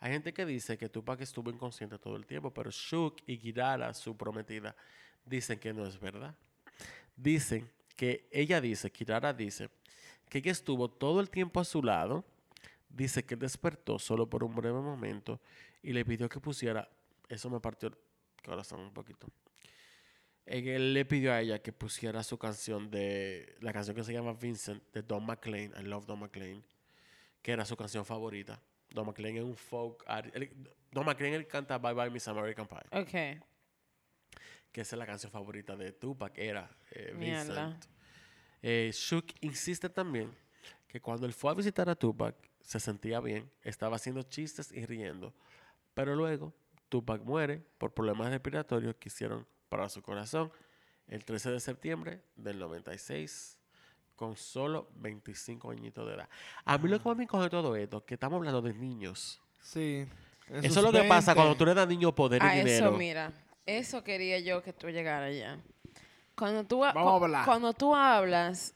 Hay 0.00 0.12
gente 0.12 0.34
que 0.34 0.44
dice 0.44 0.76
que 0.76 0.90
Tupac 0.90 1.18
estuvo 1.22 1.50
inconsciente 1.50 1.98
todo 1.98 2.16
el 2.16 2.26
tiempo, 2.26 2.52
pero 2.52 2.70
Shook 2.70 3.22
y 3.26 3.38
Kirara, 3.38 3.94
su 3.94 4.18
prometida, 4.18 4.76
dicen 5.24 5.58
que 5.58 5.72
no 5.72 5.86
es 5.86 5.98
verdad. 5.98 6.34
Dicen 7.16 7.70
que 7.96 8.28
ella 8.30 8.60
dice, 8.60 8.90
Kirara 8.90 9.32
dice, 9.32 9.70
que 10.28 10.38
ella 10.38 10.52
estuvo 10.52 10.88
todo 10.88 11.20
el 11.20 11.30
tiempo 11.30 11.60
a 11.60 11.64
su 11.64 11.82
lado, 11.82 12.24
dice 12.88 13.24
que 13.24 13.34
él 13.34 13.40
despertó 13.40 13.98
solo 13.98 14.28
por 14.28 14.44
un 14.44 14.54
breve 14.54 14.80
momento 14.80 15.40
y 15.82 15.92
le 15.92 16.04
pidió 16.04 16.28
que 16.28 16.40
pusiera, 16.40 16.88
eso 17.28 17.50
me 17.50 17.60
partió 17.60 17.88
el 17.88 17.96
corazón 18.44 18.80
un 18.80 18.92
poquito. 18.92 19.26
Él 20.44 20.92
le 20.92 21.04
pidió 21.04 21.32
a 21.32 21.40
ella 21.40 21.60
que 21.60 21.72
pusiera 21.72 22.22
su 22.22 22.36
canción 22.36 22.90
de, 22.90 23.54
la 23.60 23.72
canción 23.72 23.94
que 23.94 24.02
se 24.02 24.12
llama 24.12 24.32
Vincent, 24.32 24.82
de 24.92 25.02
Don 25.02 25.24
McLean, 25.24 25.72
I 25.78 25.82
Love 25.84 26.06
Don 26.06 26.18
McLean, 26.18 26.64
que 27.40 27.52
era 27.52 27.64
su 27.64 27.76
canción 27.76 28.04
favorita. 28.04 28.60
Don 28.90 29.06
McLean 29.06 29.36
es 29.36 29.44
un 29.44 29.56
folk, 29.56 30.04
Don 30.90 31.06
McLean 31.06 31.34
él 31.34 31.46
canta 31.46 31.78
Bye 31.78 31.94
Bye 31.94 32.10
Miss 32.10 32.28
American 32.28 32.66
Pie, 32.66 32.80
Ok. 32.90 33.42
Que 34.72 34.80
esa 34.80 34.96
es 34.96 34.98
la 34.98 35.06
canción 35.06 35.30
favorita 35.30 35.76
de 35.76 35.92
Tupac, 35.92 36.36
era 36.38 36.70
eh. 36.92 37.14
Vincent. 37.16 37.84
Eh, 38.62 38.90
Shook 38.92 39.26
insiste 39.40 39.88
también 39.90 40.32
que 40.88 41.00
cuando 41.00 41.26
él 41.26 41.32
fue 41.32 41.50
a 41.50 41.54
visitar 41.54 41.88
a 41.88 41.94
Tupac, 41.94 42.34
se 42.62 42.78
sentía 42.80 43.20
bien, 43.20 43.50
estaba 43.62 43.96
haciendo 43.96 44.22
chistes 44.22 44.70
y 44.72 44.86
riendo. 44.86 45.34
Pero 45.94 46.14
luego, 46.14 46.54
Tupac 46.88 47.22
muere 47.22 47.62
por 47.78 47.92
problemas 47.92 48.30
respiratorios 48.30 48.94
que 48.96 49.08
hicieron 49.08 49.46
para 49.68 49.88
su 49.88 50.00
corazón 50.02 50.50
el 51.08 51.24
13 51.24 51.50
de 51.50 51.60
septiembre 51.60 52.22
del 52.36 52.58
96, 52.58 53.58
con 54.16 54.36
solo 54.36 54.88
25 54.96 55.70
añitos 55.70 56.06
de 56.06 56.14
edad. 56.14 56.28
A 56.64 56.78
mí 56.78 56.88
lo 56.88 56.98
que 57.02 57.08
más 57.08 57.16
me 57.16 57.24
encoge 57.24 57.50
todo 57.50 57.74
esto, 57.74 58.04
que 58.04 58.14
estamos 58.14 58.36
hablando 58.38 58.62
de 58.62 58.72
niños. 58.74 59.40
Sí. 59.60 60.06
Eso 60.48 60.68
sus 60.68 60.76
es 60.76 60.82
lo 60.82 60.92
que 60.92 61.02
pasa 61.08 61.32
20. 61.32 61.34
cuando 61.34 61.56
tú 61.56 61.64
le 61.66 61.74
das 61.74 61.84
a 61.86 61.88
niños 61.88 62.12
poder 62.12 62.42
y 62.42 62.46
Ah, 62.46 62.54
dinero. 62.54 62.86
eso, 62.88 62.92
mira. 62.96 63.32
Eso 63.66 64.02
quería 64.02 64.38
yo 64.40 64.62
que 64.62 64.72
tú 64.72 64.88
llegaras 64.90 65.34
ya. 65.36 65.58
Cuando 66.36 66.64
tú, 66.64 66.84
a 66.84 66.90
hablar. 66.90 67.44
Cuando 67.44 67.72
tú 67.72 67.94
hablas, 67.94 68.74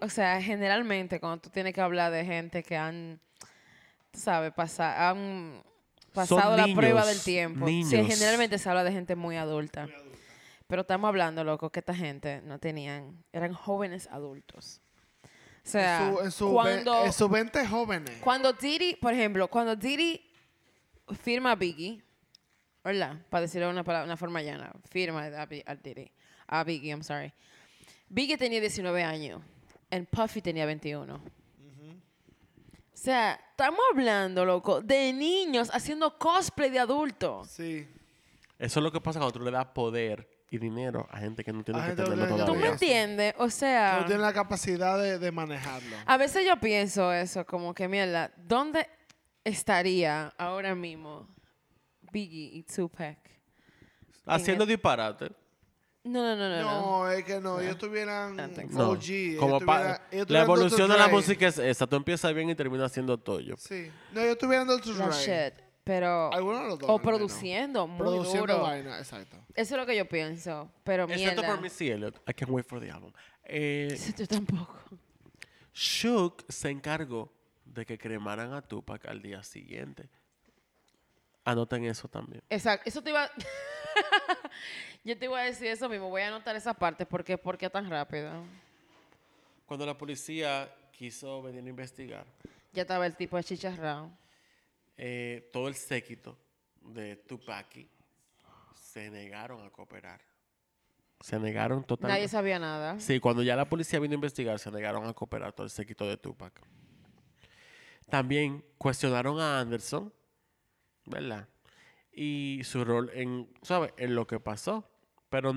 o 0.00 0.08
sea, 0.08 0.40
generalmente 0.42 1.20
cuando 1.20 1.38
tú 1.42 1.50
tienes 1.50 1.72
que 1.72 1.80
hablar 1.80 2.12
de 2.12 2.24
gente 2.24 2.62
que 2.62 2.76
han, 2.76 3.20
sabes, 4.12 4.52
pasa, 4.52 5.08
han 5.08 5.62
pasado 6.12 6.56
la 6.56 6.64
prueba 6.74 7.06
del 7.06 7.20
tiempo. 7.22 7.66
Sí, 7.66 7.96
generalmente 8.04 8.58
se 8.58 8.68
habla 8.68 8.84
de 8.84 8.92
gente 8.92 9.16
muy 9.16 9.36
adulta. 9.36 9.88
Pero 10.66 10.82
estamos 10.82 11.08
hablando, 11.08 11.42
loco, 11.42 11.70
que 11.70 11.80
esta 11.80 11.94
gente 11.94 12.42
no 12.42 12.58
tenían, 12.58 13.24
eran 13.32 13.52
jóvenes 13.54 14.08
adultos. 14.12 14.80
O 15.64 15.68
sea, 15.68 16.08
en 16.08 16.14
su, 16.16 16.20
en 16.24 16.30
su 16.32 16.46
ve- 16.48 16.52
cuando, 16.54 17.04
en 17.06 17.12
sus 17.12 17.30
20 17.30 17.66
jóvenes. 17.66 18.18
cuando 18.22 18.52
Diddy, 18.52 18.96
por 18.96 19.12
ejemplo, 19.12 19.48
cuando 19.48 19.74
Diddy 19.76 20.20
firma 21.22 21.52
a 21.52 21.54
Biggie, 21.56 22.02
¿verdad? 22.84 23.16
Para 23.28 23.42
decirlo 23.42 23.66
de 23.66 23.72
una, 23.72 23.84
pala- 23.84 24.04
una 24.04 24.16
forma 24.16 24.42
llana, 24.42 24.72
firma 24.90 25.24
a, 25.26 25.46
Bi- 25.46 25.64
a 26.46 26.64
Biggie, 26.64 26.90
I'm 26.90 27.02
sorry. 27.02 27.32
Biggie 28.08 28.36
tenía 28.36 28.60
19 28.60 29.02
años, 29.04 29.40
y 29.90 30.00
Puffy 30.00 30.40
tenía 30.42 30.66
21. 30.66 31.14
O 31.14 33.02
sea, 33.02 33.40
estamos 33.50 33.80
hablando, 33.92 34.44
loco, 34.44 34.82
de 34.82 35.12
niños 35.12 35.70
haciendo 35.72 36.18
cosplay 36.18 36.68
de 36.70 36.80
adultos. 36.80 37.48
Sí. 37.48 37.86
Eso 38.58 38.80
es 38.80 38.84
lo 38.84 38.92
que 38.92 39.00
pasa 39.00 39.18
cuando 39.18 39.38
tú 39.38 39.42
le 39.44 39.50
das 39.50 39.64
poder 39.66 40.28
y 40.50 40.58
dinero 40.58 41.08
a 41.10 41.18
gente 41.18 41.42
que 41.42 41.50
no 41.52 41.62
tiene 41.64 41.80
A 41.80 41.86
que 41.86 41.92
tenerlo 41.94 42.26
no 42.26 42.36
¿Tú 42.36 42.38
todavía. 42.46 42.60
me 42.60 42.68
entiendes? 42.72 43.34
O 43.38 43.44
Que 43.46 43.50
sea, 43.52 43.98
no 44.00 44.04
tienen 44.06 44.20
la 44.22 44.34
capacidad 44.34 45.00
de, 45.00 45.18
de 45.18 45.32
manejarlo. 45.32 45.96
a 46.04 46.16
veces 46.18 46.44
yo 46.46 46.56
pienso 46.60 47.10
eso, 47.12 47.46
como 47.46 47.72
que 47.72 47.88
mierda, 47.88 48.32
¿dónde 48.36 48.86
estaría 49.44 50.34
ahora 50.36 50.74
mismo 50.74 51.26
Biggie 52.12 52.50
y 52.58 52.62
Tupac? 52.62 53.18
Haciendo 54.26 54.64
disparate. 54.66 55.30
No, 56.02 56.22
no, 56.22 56.34
no, 56.36 56.48
no. 56.48 56.62
no. 56.62 56.80
No, 57.04 57.10
es 57.10 57.24
que 57.24 57.40
no. 57.40 57.60
Ellos 57.60 57.76
tuvieran 57.76 58.34
No. 58.70 58.90
OG. 58.90 59.36
Como 59.38 59.58
ellos 60.10 60.30
la 60.30 60.42
evolución 60.42 60.88
Dr. 60.88 60.92
de 60.92 60.98
la 60.98 61.08
música 61.08 61.48
es 61.48 61.58
esa. 61.58 61.86
Tú 61.86 61.96
empiezas 61.96 62.32
bien 62.34 62.48
y 62.48 62.54
terminas 62.54 62.90
siendo 62.92 63.18
toyo. 63.18 63.56
Sí. 63.58 63.90
No, 64.12 64.20
ellos 64.22 64.38
tuvieran 64.38 64.66
Dr. 64.66 64.96
La 64.96 65.08
Dre. 65.08 65.16
shit. 65.50 65.54
Pero. 65.84 66.32
Alguno 66.32 66.62
de 66.62 66.68
los 66.68 66.78
dos, 66.78 66.88
O 66.90 66.98
produciendo, 67.00 67.86
muy 67.86 67.98
Produciendo 67.98 68.46
duro. 68.54 68.62
vaina, 68.62 68.98
exacto. 68.98 69.36
Eso 69.54 69.74
es 69.74 69.80
lo 69.80 69.86
que 69.86 69.96
yo 69.96 70.08
pienso. 70.08 70.70
Pero 70.84 71.04
Excepto 71.04 71.42
mierda. 71.42 71.54
por 71.54 71.60
Missy 71.62 71.90
Elliott. 71.90 72.16
I 72.28 72.32
can't 72.32 72.50
wait 72.50 72.66
for 72.66 72.80
the 72.80 72.90
album. 72.90 73.12
Eh, 73.44 73.98
Yo 74.16 74.26
tampoco. 74.26 74.78
Shook 75.74 76.44
se 76.48 76.70
encargó 76.70 77.32
de 77.64 77.84
que 77.84 77.98
cremaran 77.98 78.52
a 78.52 78.62
Tupac 78.62 79.06
al 79.06 79.20
día 79.22 79.42
siguiente. 79.42 80.08
Anoten 81.44 81.84
eso 81.84 82.08
también. 82.08 82.42
Exacto. 82.50 82.88
Eso 82.88 83.02
te 83.02 83.10
iba... 83.10 83.28
Yo 85.04 85.18
te 85.18 85.24
iba 85.24 85.40
a 85.40 85.44
decir 85.44 85.68
eso 85.68 85.88
mismo. 85.88 86.10
Voy 86.10 86.22
a 86.22 86.28
anotar 86.28 86.54
esa 86.56 86.74
parte. 86.74 87.06
¿Por 87.06 87.24
qué, 87.24 87.38
¿Por 87.38 87.56
qué 87.56 87.70
tan 87.70 87.88
rápido? 87.88 88.30
Cuando 89.66 89.86
la 89.86 89.96
policía 89.96 90.72
quiso 90.92 91.40
venir 91.42 91.64
a 91.64 91.68
investigar, 91.68 92.26
Ya 92.72 92.82
estaba 92.82 93.06
el 93.06 93.16
tipo 93.16 93.36
de 93.36 93.44
chicharrado. 93.44 94.10
eh, 94.98 95.48
todo 95.52 95.68
el 95.68 95.74
séquito 95.74 96.36
de 96.82 97.16
Tupac 97.16 97.86
se 98.74 99.08
negaron 99.10 99.64
a 99.64 99.70
cooperar. 99.70 100.20
Se 101.20 101.38
negaron 101.38 101.84
totalmente. 101.84 102.18
Nadie 102.18 102.28
sabía 102.28 102.58
nada. 102.58 102.98
Sí, 103.00 103.20
cuando 103.20 103.42
ya 103.42 103.54
la 103.56 103.64
policía 103.68 103.98
vino 104.00 104.12
a 104.12 104.16
investigar, 104.16 104.58
se 104.58 104.70
negaron 104.70 105.06
a 105.06 105.12
cooperar 105.14 105.52
todo 105.52 105.64
el 105.64 105.70
séquito 105.70 106.06
de 106.06 106.16
Tupac. 106.16 106.60
También 108.08 108.64
cuestionaron 108.76 109.38
a 109.40 109.60
Anderson, 109.60 110.12
¿verdad? 111.10 111.48
Y 112.12 112.60
su 112.64 112.84
rol 112.84 113.10
en, 113.14 113.48
¿sabes? 113.62 113.92
En 113.96 114.14
lo 114.14 114.26
que 114.26 114.40
pasó. 114.40 114.88
Pero 115.28 115.52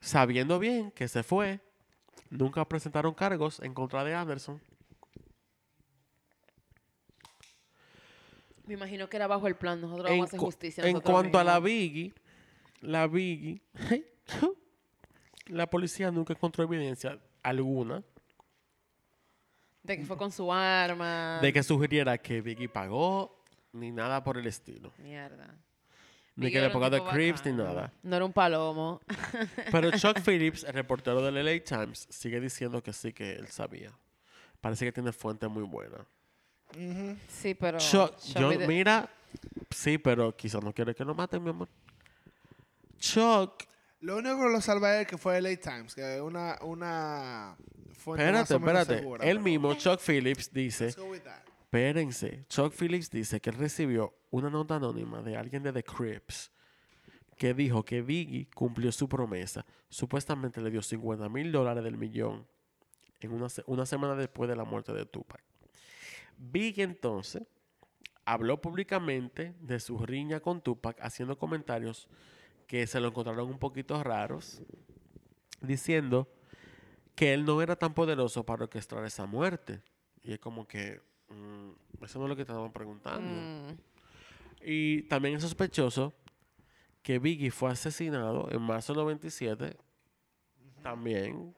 sabiendo 0.00 0.58
bien 0.58 0.90
que 0.92 1.08
se 1.08 1.22
fue, 1.22 1.60
nunca 2.30 2.64
presentaron 2.68 3.14
cargos 3.14 3.60
en 3.60 3.74
contra 3.74 4.04
de 4.04 4.14
Anderson. 4.14 4.60
Me 8.66 8.74
imagino 8.74 9.08
que 9.08 9.16
era 9.16 9.26
bajo 9.26 9.46
el 9.46 9.56
plan. 9.56 9.80
Nosotros 9.80 10.06
En, 10.10 10.12
vamos 10.18 10.26
a 10.26 10.28
hacer 10.28 10.40
justicia. 10.40 10.84
en 10.86 11.00
cuanto 11.00 11.38
a 11.38 11.44
la. 11.44 11.58
Biggie, 11.58 12.12
la 12.82 13.06
Biggie, 13.06 13.62
la 15.46 15.68
policía 15.68 16.10
nunca 16.10 16.34
encontró 16.34 16.62
evidencia 16.64 17.18
alguna 17.42 18.04
De 19.82 19.96
que 19.96 20.04
fue 20.04 20.18
con 20.18 20.30
su 20.30 20.52
arma. 20.52 21.38
de 21.40 21.52
que 21.52 21.62
sugiriera 21.62 22.18
que 22.18 22.42
Biggie 22.42 22.68
pagó 22.68 23.37
ni 23.78 23.90
nada 23.90 24.22
por 24.24 24.36
el 24.38 24.46
estilo. 24.46 24.92
Mierda. 24.98 25.54
Ni 26.36 26.52
que 26.52 26.64
un 26.64 26.70
ponga 26.72 26.88
de 26.88 27.02
Crips 27.02 27.44
ni 27.46 27.52
nada. 27.52 27.92
No 28.02 28.14
era 28.16 28.24
un 28.24 28.32
palomo. 28.32 29.00
Pero 29.72 29.90
Chuck 29.90 30.20
Phillips, 30.20 30.62
el 30.64 30.72
reportero 30.72 31.20
del 31.20 31.34
LA 31.44 31.64
Times, 31.64 32.06
sigue 32.10 32.38
diciendo 32.40 32.80
que 32.82 32.92
sí 32.92 33.12
que 33.12 33.32
él 33.32 33.48
sabía. 33.48 33.90
Parece 34.60 34.84
que 34.84 34.92
tiene 34.92 35.12
fuente 35.12 35.48
muy 35.48 35.64
buena. 35.64 35.98
Sí, 37.28 37.54
pero... 37.54 37.78
Chuck, 37.78 38.18
yo, 38.36 38.50
mira, 38.68 39.08
sí, 39.70 39.96
pero 39.98 40.36
quizás 40.36 40.62
no 40.62 40.72
quiere 40.74 40.94
que 40.94 41.04
lo 41.04 41.14
maten, 41.14 41.42
mi 41.42 41.50
amor. 41.50 41.68
Chuck, 42.98 43.64
Lo 44.00 44.16
único 44.18 44.36
que 44.38 44.48
lo 44.52 44.60
salva 44.60 45.00
es 45.00 45.06
que 45.06 45.16
fue 45.16 45.40
LA 45.40 45.56
Times, 45.56 45.94
que 45.94 46.16
es 46.16 46.20
una, 46.20 46.56
una 46.62 47.56
fuente 47.94 48.30
más 48.32 48.42
espérate, 48.42 48.54
o 48.54 48.60
menos 48.60 48.80
espérate. 48.82 48.98
segura, 49.02 49.24
Él 49.24 49.36
pero- 49.36 49.44
mismo, 49.44 49.74
Chuck 49.74 50.00
Phillips, 50.00 50.52
dice, 50.52 50.94
Espérense, 51.70 52.46
Chuck 52.48 52.72
Phillips 52.72 53.10
dice 53.10 53.42
que 53.42 53.50
él 53.50 53.56
recibió 53.56 54.14
una 54.30 54.48
nota 54.48 54.76
anónima 54.76 55.20
de 55.20 55.36
alguien 55.36 55.62
de 55.62 55.70
The 55.70 55.82
Crips 55.82 56.50
que 57.36 57.52
dijo 57.52 57.84
que 57.84 58.00
Biggie 58.00 58.48
cumplió 58.54 58.90
su 58.90 59.06
promesa. 59.06 59.66
Supuestamente 59.90 60.62
le 60.62 60.70
dio 60.70 60.80
50 60.80 61.28
mil 61.28 61.52
dólares 61.52 61.84
del 61.84 61.98
millón 61.98 62.46
en 63.20 63.32
una, 63.32 63.48
una 63.66 63.84
semana 63.84 64.14
después 64.14 64.48
de 64.48 64.56
la 64.56 64.64
muerte 64.64 64.94
de 64.94 65.04
Tupac. 65.04 65.42
Biggie 66.38 66.84
entonces 66.84 67.42
habló 68.24 68.62
públicamente 68.62 69.54
de 69.60 69.78
su 69.78 69.98
riña 69.98 70.40
con 70.40 70.62
Tupac, 70.62 70.98
haciendo 71.02 71.36
comentarios 71.36 72.08
que 72.66 72.86
se 72.86 72.98
lo 72.98 73.08
encontraron 73.08 73.46
un 73.46 73.58
poquito 73.58 74.02
raros, 74.02 74.62
diciendo 75.60 76.32
que 77.14 77.34
él 77.34 77.44
no 77.44 77.60
era 77.60 77.76
tan 77.76 77.92
poderoso 77.92 78.46
para 78.46 78.62
orquestar 78.62 79.04
esa 79.04 79.26
muerte. 79.26 79.82
Y 80.22 80.32
es 80.32 80.38
como 80.38 80.66
que, 80.66 81.02
mm, 81.28 82.04
eso 82.04 82.18
no 82.18 82.24
es 82.26 82.28
lo 82.30 82.36
que 82.36 82.42
estaban 82.42 82.72
preguntando. 82.72 83.28
Mm, 83.28 83.76
Y 84.64 85.02
también 85.02 85.36
es 85.36 85.42
sospechoso 85.42 86.12
que 87.02 87.18
Biggie 87.18 87.50
fue 87.50 87.70
asesinado 87.70 88.48
en 88.50 88.60
marzo 88.60 88.92
del 88.92 89.02
97, 89.02 89.76
también 90.82 91.54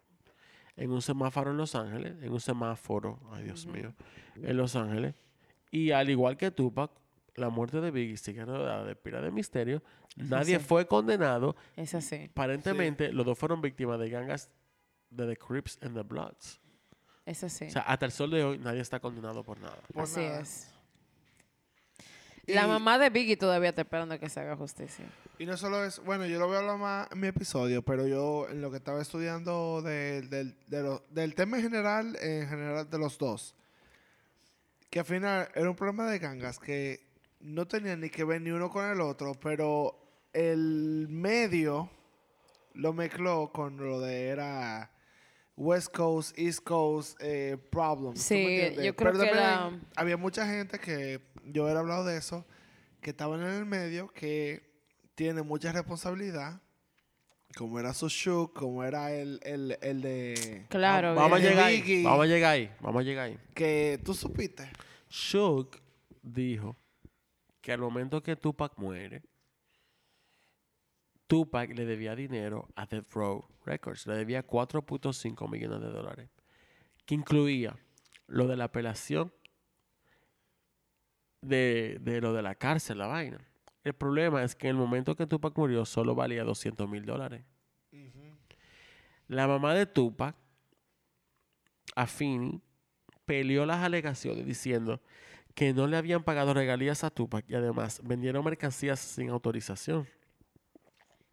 en 0.77 0.91
un 0.91 1.03
semáforo 1.03 1.51
en 1.51 1.57
Los 1.57 1.75
Ángeles, 1.75 2.23
en 2.23 2.33
un 2.33 2.41
semáforo, 2.41 3.18
ay 3.33 3.45
Dios 3.45 3.66
mío, 3.66 3.95
en 4.37 4.57
Los 4.57 4.77
Ángeles. 4.77 5.14
Y 5.71 5.91
al 5.91 6.09
igual 6.11 6.37
que 6.37 6.51
Tupac, 6.51 6.91
la 7.37 7.49
muerte 7.49 7.81
de 7.81 7.91
Biggie 7.91 8.16
sigue 8.16 8.45
rodeada 8.45 8.85
de 8.85 8.97
pila 8.97 9.21
de 9.21 9.31
misterio. 9.31 9.83
Nadie 10.16 10.59
sí. 10.59 10.64
fue 10.64 10.87
condenado. 10.87 11.57
es 11.77 11.95
así. 11.95 12.29
Aparentemente, 12.31 13.12
los 13.12 13.25
dos 13.25 13.39
fueron 13.39 13.61
víctimas 13.61 13.99
de 14.01 14.11
gangas 14.11 14.51
de 15.11 15.27
The 15.27 15.37
Crips 15.37 15.79
and 15.83 15.95
the 15.95 16.03
Bloods. 16.03 16.61
Es 17.27 17.45
así. 17.45 17.66
O 17.66 17.71
sea, 17.71 17.83
hasta 17.83 18.07
el 18.07 18.12
sol 18.12 18.31
de 18.31 18.43
hoy 18.45 18.59
nadie 18.59 18.81
está 18.81 18.99
condenado 19.01 19.43
por 19.45 19.59
nada. 19.61 19.77
por 19.93 20.03
así 20.05 20.21
nada. 20.21 20.41
es. 20.41 20.68
La 22.47 22.64
Y- 22.64 22.68
mamá 22.68 22.99
de 22.99 23.11
Biggie 23.11 23.37
todavía 23.37 23.68
está 23.68 23.83
esperando 23.83 24.18
que 24.18 24.29
se 24.29 24.41
haga 24.41 24.57
justicia. 24.57 25.05
Y 25.39 25.47
no 25.47 25.57
solo 25.57 25.85
es, 25.85 26.01
bueno, 26.03 26.27
yo 26.27 26.39
lo 26.39 26.47
voy 26.49 26.57
a 26.57 26.59
hablar 26.61 26.79
más 26.79 27.09
en 27.12 27.21
mi 27.21 27.29
episodio, 27.29 27.83
pero 27.83 28.07
yo 28.09 28.49
en 28.49 28.61
lo 28.61 28.71
que 28.71 28.79
estaba 28.79 29.01
estudiando 29.01 29.83
del- 29.83 30.29
del- 30.29 30.57
de 30.66 30.83
lo- 30.83 31.05
del 31.11 31.35
tema 31.35 31.59
en 31.59 31.62
general, 31.64 32.16
en 32.21 32.49
general 32.49 32.91
de 32.91 32.99
los 32.99 33.18
dos, 33.18 33.55
que 34.89 34.99
al 34.99 35.05
final 35.05 35.49
era 35.55 35.71
un 35.71 35.77
problema 35.77 36.11
de 36.11 36.18
gangas 36.18 36.59
que 36.59 37.07
no 37.41 37.68
tenían 37.68 38.01
ni 38.01 38.11
que 38.11 38.25
ver 38.25 38.41
ni 38.43 38.51
uno 38.51 38.68
con 38.68 38.85
el 38.91 39.01
otro, 39.01 39.35
pero 39.35 39.97
el 40.33 41.07
medio 41.09 41.89
lo 42.75 42.93
mezcló 42.93 43.53
con 43.53 43.77
lo 43.77 44.01
de 44.01 44.27
era 44.29 44.91
West 45.61 45.94
Coast, 45.94 46.38
East 46.38 46.64
Coast 46.64 47.18
eh, 47.20 47.58
problems. 47.70 48.14
¿tú 48.14 48.24
Sí, 48.24 48.74
yo 48.82 48.96
creo 48.96 49.12
Pero 49.12 49.18
que 49.18 49.80
había 49.94 50.16
mucha 50.16 50.46
gente 50.46 50.78
que 50.78 51.20
yo 51.44 51.68
he 51.68 51.72
hablado 51.72 52.06
de 52.06 52.16
eso, 52.16 52.46
que 53.02 53.11
estaban 53.11 53.42
en 53.42 53.48
el 53.48 53.66
medio, 53.66 54.08
que 54.08 54.62
tiene 55.14 55.42
mucha 55.42 55.70
responsabilidad, 55.70 56.62
como 57.54 57.78
era 57.78 57.92
su 57.92 58.08
Shook, 58.08 58.54
como 58.54 58.84
era 58.84 59.12
el, 59.12 59.38
el, 59.42 59.76
el 59.82 60.00
de... 60.00 60.66
Claro, 60.70 61.14
Vamos 61.14 61.38
a 61.38 61.42
llegar 61.42 61.64
ahí. 61.66 61.82
Biggie. 61.82 62.04
Vamos 62.04 62.24
a 62.24 62.26
llegar 62.26 62.52
ahí. 62.52 62.70
Vamos 62.80 63.00
a 63.00 63.04
llegar 63.04 63.26
ahí. 63.26 63.38
Que 63.54 64.00
tú 64.02 64.14
supiste. 64.14 64.70
Shook 65.11 65.76
dijo 66.22 66.74
que 67.61 67.72
al 67.72 67.80
momento 67.80 68.22
que 68.22 68.34
Tupac 68.34 68.78
muere, 68.78 69.22
Tupac 71.26 71.70
le 71.76 71.84
debía 71.84 72.16
dinero 72.16 72.66
a 72.76 72.86
Death 72.86 73.12
Row 73.12 73.44
Records. 73.71 74.07
Le 74.07 74.14
debía 74.14 74.47
4.5 74.47 75.49
millones 75.51 75.81
de 75.81 75.89
dólares. 75.89 76.31
Que 77.07 77.14
incluía 77.14 77.77
lo 78.27 78.47
de 78.47 78.57
la 78.57 78.64
apelación 78.64 79.33
de, 81.43 81.99
de 82.01 82.21
lo 82.21 82.33
de 82.33 82.43
la 82.43 82.55
cárcel, 82.55 82.99
la 82.99 83.07
vaina. 83.07 83.39
El 83.83 83.95
problema 83.95 84.43
es 84.43 84.55
que 84.55 84.68
en 84.68 84.77
el 84.77 84.83
momento 84.83 85.16
que 85.16 85.27
Tupac 85.27 85.57
murió 85.57 85.85
solo 85.85 86.14
valía 86.14 86.45
200 86.45 86.89
mil 86.89 87.05
dólares. 87.05 87.45
La 89.27 89.47
mamá 89.47 89.75
de 89.75 89.87
Tupac, 89.87 90.35
Afini, 91.95 92.61
peleó 93.25 93.64
las 93.64 93.79
alegaciones 93.79 94.45
diciendo 94.45 95.01
que 95.55 95.73
no 95.73 95.87
le 95.87 95.97
habían 95.97 96.25
pagado 96.25 96.53
regalías 96.53 97.05
a 97.05 97.11
Tupac 97.11 97.45
y 97.49 97.55
además 97.55 98.01
vendieron 98.05 98.45
mercancías 98.45 98.99
sin 98.99 99.31
autorización. 99.31 100.07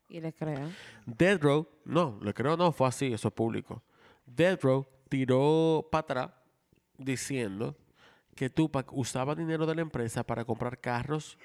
Y 0.09 0.21
le 0.21 0.33
creo. 0.33 0.69
Death 1.05 1.41
Row, 1.41 1.67
no, 1.85 2.19
le 2.21 2.33
creo 2.33 2.55
no, 2.55 2.71
fue 2.71 2.87
así, 2.87 3.11
eso 3.11 3.27
es 3.27 3.33
público. 3.33 3.83
Death 4.25 4.63
Row 4.63 4.87
tiró 5.09 5.87
para 5.91 6.01
atrás 6.01 6.31
diciendo 6.97 7.75
que 8.35 8.49
Tupac 8.49 8.93
usaba 8.93 9.35
dinero 9.35 9.65
de 9.65 9.75
la 9.75 9.81
empresa 9.81 10.23
para 10.23 10.45
comprar 10.45 10.79
carros, 10.79 11.37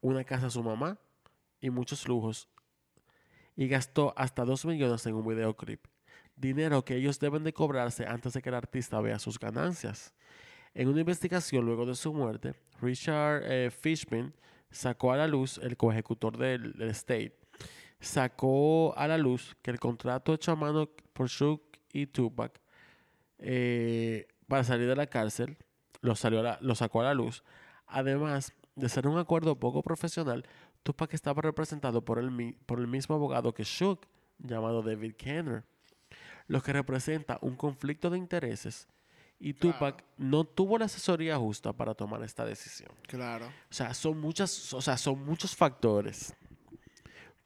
una 0.00 0.24
casa 0.24 0.46
a 0.46 0.50
su 0.50 0.62
mamá 0.62 0.98
y 1.60 1.70
muchos 1.70 2.06
lujos. 2.06 2.48
Y 3.56 3.68
gastó 3.68 4.12
hasta 4.16 4.44
2 4.44 4.66
millones 4.66 5.04
en 5.06 5.14
un 5.14 5.26
videoclip. 5.26 5.86
Dinero 6.36 6.84
que 6.84 6.96
ellos 6.96 7.20
deben 7.20 7.44
de 7.44 7.52
cobrarse 7.52 8.06
antes 8.06 8.32
de 8.32 8.42
que 8.42 8.48
el 8.48 8.54
artista 8.54 9.00
vea 9.00 9.18
sus 9.18 9.38
ganancias. 9.38 10.14
En 10.74 10.88
una 10.88 11.00
investigación 11.00 11.66
luego 11.66 11.84
de 11.84 11.94
su 11.94 12.12
muerte, 12.12 12.54
Richard 12.80 13.42
eh, 13.44 13.70
Fishman 13.70 14.34
sacó 14.70 15.12
a 15.12 15.16
la 15.16 15.26
luz, 15.26 15.58
el 15.58 15.76
coejecutor 15.76 16.38
del, 16.38 16.72
del 16.72 16.90
estate, 16.90 17.39
sacó 18.00 18.94
a 18.96 19.06
la 19.06 19.18
luz 19.18 19.56
que 19.62 19.70
el 19.70 19.78
contrato 19.78 20.34
hecho 20.34 20.52
a 20.52 20.56
mano 20.56 20.88
por 21.12 21.28
Shook 21.28 21.62
y 21.92 22.06
Tupac 22.06 22.60
eh, 23.38 24.26
para 24.48 24.64
salir 24.64 24.88
de 24.88 24.96
la 24.96 25.06
cárcel 25.06 25.56
lo, 26.00 26.14
salió 26.16 26.40
a 26.40 26.42
la- 26.42 26.58
lo 26.60 26.74
sacó 26.74 27.00
a 27.00 27.04
la 27.04 27.14
luz. 27.14 27.42
Además 27.86 28.52
de 28.74 28.88
ser 28.88 29.06
un 29.06 29.18
acuerdo 29.18 29.56
poco 29.58 29.82
profesional, 29.82 30.44
Tupac 30.82 31.12
estaba 31.12 31.42
representado 31.42 32.04
por 32.04 32.18
el, 32.18 32.56
por 32.66 32.78
el 32.80 32.86
mismo 32.86 33.14
abogado 33.14 33.52
que 33.52 33.64
Shook, 33.64 34.06
llamado 34.38 34.82
David 34.82 35.14
Kenner, 35.16 35.64
lo 36.46 36.62
que 36.62 36.72
representa 36.72 37.38
un 37.42 37.56
conflicto 37.56 38.08
de 38.10 38.18
intereses. 38.18 38.88
Y 39.38 39.54
Tupac 39.54 40.04
no 40.18 40.44
tuvo 40.44 40.76
la 40.78 40.84
asesoría 40.86 41.36
justa 41.38 41.72
para 41.72 41.94
tomar 41.94 42.22
esta 42.22 42.44
decisión. 42.44 42.90
Claro. 43.06 43.46
O 43.46 43.72
sea, 43.74 43.94
son 43.94 44.18
muchas, 44.20 44.72
o 44.74 44.82
sea, 44.82 44.96
son 44.98 45.24
muchos 45.24 45.56
factores. 45.56 46.34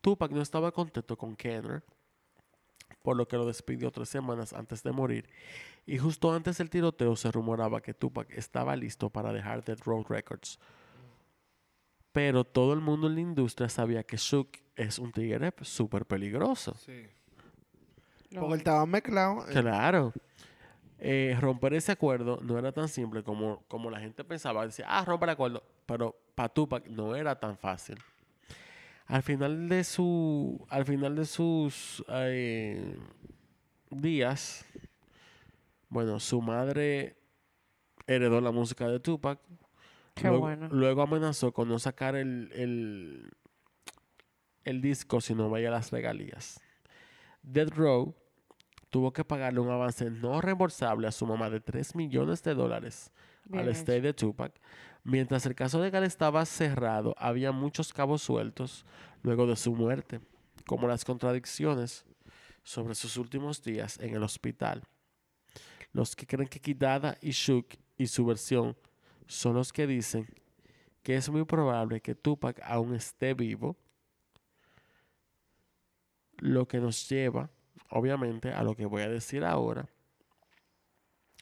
Tupac 0.04 0.30
no 0.32 0.42
estaba 0.42 0.70
contento 0.70 1.16
con 1.16 1.34
Kenner 1.34 1.82
por 3.00 3.16
lo 3.16 3.26
que 3.26 3.36
lo 3.38 3.46
despidió 3.46 3.90
tres 3.90 4.10
semanas 4.10 4.52
antes 4.52 4.82
de 4.82 4.92
morir. 4.92 5.26
Y 5.86 5.96
justo 5.96 6.30
antes 6.30 6.58
del 6.58 6.68
tiroteo 6.68 7.16
se 7.16 7.32
rumoraba 7.32 7.80
que 7.80 7.94
Tupac 7.94 8.30
estaba 8.30 8.76
listo 8.76 9.08
para 9.08 9.32
dejar 9.32 9.64
Dead 9.64 9.78
Row 9.82 10.04
Records. 10.06 10.58
Pero 12.12 12.44
todo 12.44 12.74
el 12.74 12.80
mundo 12.80 13.06
en 13.06 13.14
la 13.14 13.20
industria 13.22 13.70
sabía 13.70 14.02
que 14.02 14.18
Shook 14.18 14.58
es 14.76 14.98
un 14.98 15.10
tigre 15.10 15.54
súper 15.62 16.04
peligroso. 16.04 16.74
Sí. 16.74 17.06
No. 18.30 18.40
Porque 18.40 18.54
él 18.54 18.58
estaba 18.60 18.84
mezclado. 18.84 19.48
eh, 19.48 19.52
Claro. 19.52 20.12
Eh, 20.98 21.36
romper 21.40 21.72
ese 21.74 21.92
acuerdo 21.92 22.40
no 22.42 22.58
era 22.58 22.72
tan 22.72 22.88
simple 22.88 23.22
como, 23.22 23.62
como 23.68 23.90
la 23.90 24.00
gente 24.00 24.22
pensaba. 24.22 24.66
Decía, 24.66 24.86
ah, 24.86 25.02
romper 25.04 25.30
el 25.30 25.32
acuerdo. 25.32 25.62
Pero 25.86 26.14
para 26.34 26.50
Tupac 26.50 26.86
no 26.88 27.16
era 27.16 27.38
tan 27.40 27.56
fácil. 27.56 27.98
Al 29.06 29.22
final 29.22 29.68
de 29.68 29.84
su. 29.84 30.64
Al 30.68 30.84
final 30.84 31.14
de 31.16 31.24
sus 31.26 32.04
eh, 32.08 32.96
días. 33.90 34.64
Bueno, 35.88 36.18
su 36.20 36.40
madre 36.40 37.16
heredó 38.06 38.40
la 38.40 38.50
música 38.50 38.88
de 38.88 39.00
Tupac. 39.00 39.38
Qué 40.14 40.28
luego, 40.28 40.40
bueno. 40.40 40.68
luego 40.70 41.02
amenazó 41.02 41.52
con 41.52 41.68
no 41.68 41.78
sacar 41.78 42.14
el, 42.16 42.50
el, 42.54 43.30
el 44.64 44.80
disco 44.80 45.20
si 45.20 45.34
no 45.34 45.50
veía 45.50 45.70
las 45.70 45.90
regalías. 45.90 46.60
Dead 47.42 47.68
Row 47.68 48.14
tuvo 48.90 49.12
que 49.12 49.24
pagarle 49.24 49.60
un 49.60 49.70
avance 49.70 50.08
no 50.10 50.40
reembolsable 50.40 51.06
a 51.08 51.12
su 51.12 51.26
mamá 51.26 51.50
de 51.50 51.60
3 51.60 51.96
millones 51.96 52.42
de 52.44 52.54
dólares 52.54 53.10
Bien 53.44 53.62
al 53.62 53.68
hecho. 53.68 53.78
estate 53.80 54.00
de 54.00 54.14
Tupac. 54.14 54.52
Mientras 55.04 55.44
el 55.44 55.54
caso 55.54 55.82
de 55.82 55.90
Gal 55.90 56.04
estaba 56.04 56.46
cerrado, 56.46 57.14
había 57.18 57.52
muchos 57.52 57.92
cabos 57.92 58.22
sueltos 58.22 58.86
luego 59.22 59.46
de 59.46 59.54
su 59.54 59.74
muerte, 59.74 60.20
como 60.66 60.88
las 60.88 61.04
contradicciones 61.04 62.06
sobre 62.62 62.94
sus 62.94 63.18
últimos 63.18 63.62
días 63.62 63.98
en 64.00 64.14
el 64.14 64.22
hospital. 64.22 64.82
Los 65.92 66.16
que 66.16 66.26
creen 66.26 66.48
que 66.48 66.58
Kidada 66.58 67.18
y 67.20 67.32
Shook 67.32 67.76
y 67.98 68.06
su 68.06 68.24
versión 68.24 68.76
son 69.26 69.56
los 69.56 69.74
que 69.74 69.86
dicen 69.86 70.26
que 71.02 71.16
es 71.16 71.28
muy 71.28 71.44
probable 71.44 72.00
que 72.00 72.14
Tupac 72.14 72.60
aún 72.64 72.94
esté 72.94 73.34
vivo, 73.34 73.76
lo 76.38 76.66
que 76.66 76.80
nos 76.80 77.06
lleva, 77.10 77.50
obviamente, 77.90 78.52
a 78.52 78.62
lo 78.62 78.74
que 78.74 78.86
voy 78.86 79.02
a 79.02 79.08
decir 79.08 79.44
ahora 79.44 79.86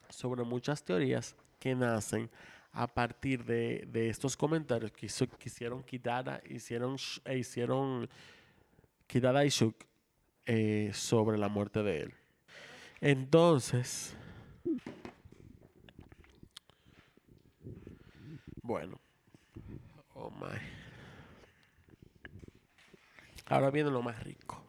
sobre 0.08 0.42
muchas 0.42 0.84
teorías 0.84 1.36
que 1.60 1.76
nacen 1.76 2.28
a 2.72 2.86
partir 2.86 3.44
de, 3.44 3.84
de 3.88 4.08
estos 4.08 4.36
comentarios 4.36 4.90
que, 4.92 5.06
hizo- 5.06 5.28
que 5.28 5.48
hicieron 5.48 5.82
Kidada, 5.82 6.40
hicieron, 6.48 6.96
e 7.24 7.38
hicieron 7.38 8.08
Kidada 9.06 9.44
y 9.44 9.48
Shook 9.50 9.76
eh, 10.46 10.90
sobre 10.94 11.36
la 11.38 11.48
muerte 11.48 11.82
de 11.82 12.00
él. 12.00 12.14
Entonces, 13.00 14.16
bueno, 18.62 18.98
oh 20.14 20.30
my. 20.30 20.58
Ahora 23.46 23.70
viene 23.70 23.90
lo 23.90 24.02
más 24.02 24.22
rico. 24.22 24.62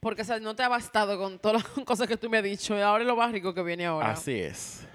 Porque 0.00 0.22
o 0.22 0.24
sea, 0.24 0.38
no 0.38 0.54
te 0.54 0.62
ha 0.62 0.68
bastado 0.68 1.18
con 1.18 1.38
todas 1.40 1.64
las 1.64 1.84
cosas 1.84 2.06
que 2.06 2.16
tú 2.16 2.30
me 2.30 2.38
has 2.38 2.44
dicho. 2.44 2.76
Y 2.76 2.80
ahora 2.80 3.02
es 3.02 3.08
lo 3.08 3.16
más 3.16 3.32
rico 3.32 3.52
que 3.52 3.62
viene 3.62 3.86
ahora. 3.86 4.12
Así 4.12 4.32
es. 4.38 4.86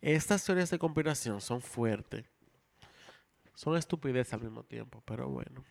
Estas 0.00 0.44
teorías 0.44 0.70
de 0.70 0.78
conspiración 0.78 1.40
son 1.40 1.60
fuertes. 1.60 2.24
Son 3.54 3.76
estupidez 3.76 4.32
al 4.32 4.42
mismo 4.42 4.62
tiempo, 4.62 5.02
pero 5.04 5.28
bueno. 5.28 5.64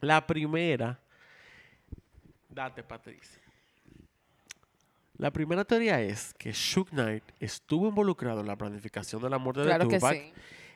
La 0.00 0.26
primera. 0.26 1.00
Date, 2.48 2.82
Patricia. 2.82 3.40
La 5.18 5.30
primera 5.30 5.64
teoría 5.64 6.00
es 6.02 6.34
que 6.34 6.52
Shook 6.52 6.90
Knight 6.90 7.24
estuvo 7.40 7.88
involucrado 7.88 8.40
en 8.40 8.46
la 8.46 8.56
planificación 8.56 9.22
de 9.22 9.30
la 9.30 9.38
muerte 9.38 9.62
Claro 9.62 9.84
de 9.84 9.90
que 9.90 9.96
Tupac, 9.96 10.14
sí. 10.14 10.32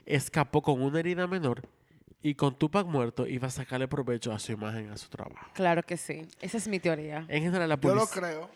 escapó 0.06 0.62
con 0.62 0.80
una 0.80 0.98
herida 0.98 1.26
menor 1.26 1.62
y 2.22 2.34
con 2.34 2.58
Tupac 2.58 2.86
muerto 2.86 3.26
iba 3.26 3.48
a 3.48 3.50
sacarle 3.50 3.86
provecho 3.86 4.32
a 4.32 4.38
su 4.38 4.52
imagen, 4.52 4.90
a 4.90 4.96
su 4.96 5.08
trabajo. 5.08 5.50
Claro 5.52 5.82
que 5.82 5.98
sí. 5.98 6.26
Esa 6.40 6.56
es 6.56 6.68
mi 6.68 6.80
teoría. 6.80 7.26
En 7.28 7.42
general, 7.42 7.68
la 7.68 7.78
Yo 7.78 7.94
lo 7.94 8.06
creo. 8.06 8.50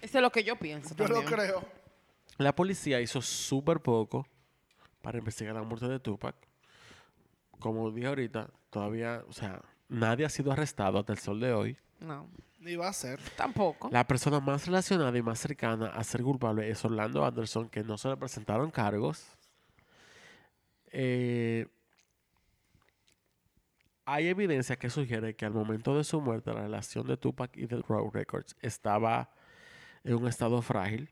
Eso 0.00 0.18
es 0.18 0.22
lo 0.22 0.30
que 0.30 0.42
yo 0.42 0.56
pienso. 0.56 0.94
Yo 0.96 1.08
lo 1.08 1.24
creo. 1.24 1.62
La 2.38 2.54
policía 2.54 3.00
hizo 3.00 3.22
súper 3.22 3.80
poco 3.80 4.26
para 5.02 5.18
investigar 5.18 5.54
la 5.54 5.62
muerte 5.62 5.88
de 5.88 5.98
Tupac. 6.00 6.34
Como 7.58 7.90
dije 7.90 8.08
ahorita, 8.08 8.50
todavía, 8.70 9.24
o 9.28 9.32
sea, 9.32 9.62
nadie 9.88 10.26
ha 10.26 10.28
sido 10.28 10.52
arrestado 10.52 10.98
hasta 10.98 11.12
el 11.12 11.18
sol 11.18 11.40
de 11.40 11.52
hoy. 11.52 11.76
No, 12.00 12.28
Ni 12.58 12.76
va 12.76 12.88
a 12.88 12.92
ser. 12.92 13.18
tampoco. 13.36 13.88
La 13.90 14.06
persona 14.06 14.38
más 14.40 14.66
relacionada 14.66 15.16
y 15.16 15.22
más 15.22 15.38
cercana 15.38 15.86
a 15.88 16.04
ser 16.04 16.22
culpable 16.22 16.68
es 16.68 16.84
Orlando 16.84 17.24
Anderson, 17.24 17.68
que 17.70 17.82
no 17.82 17.96
se 17.96 18.08
le 18.08 18.16
presentaron 18.18 18.70
cargos. 18.70 19.26
Eh, 20.92 21.66
hay 24.04 24.28
evidencia 24.28 24.76
que 24.76 24.90
sugiere 24.90 25.34
que 25.34 25.46
al 25.46 25.52
momento 25.52 25.96
de 25.96 26.04
su 26.04 26.20
muerte 26.20 26.52
la 26.52 26.62
relación 26.62 27.06
de 27.06 27.16
Tupac 27.16 27.56
y 27.56 27.66
The 27.66 27.82
Row 27.88 28.10
Records 28.12 28.56
estaba 28.60 29.30
en 30.04 30.14
un 30.14 30.28
estado 30.28 30.62
frágil, 30.62 31.10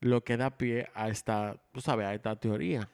lo 0.00 0.22
que 0.24 0.36
da 0.36 0.56
pie 0.56 0.88
a 0.94 1.08
esta, 1.08 1.56
tú 1.72 1.80
sabes, 1.80 2.06
a 2.06 2.14
esta 2.14 2.36
teoría. 2.36 2.88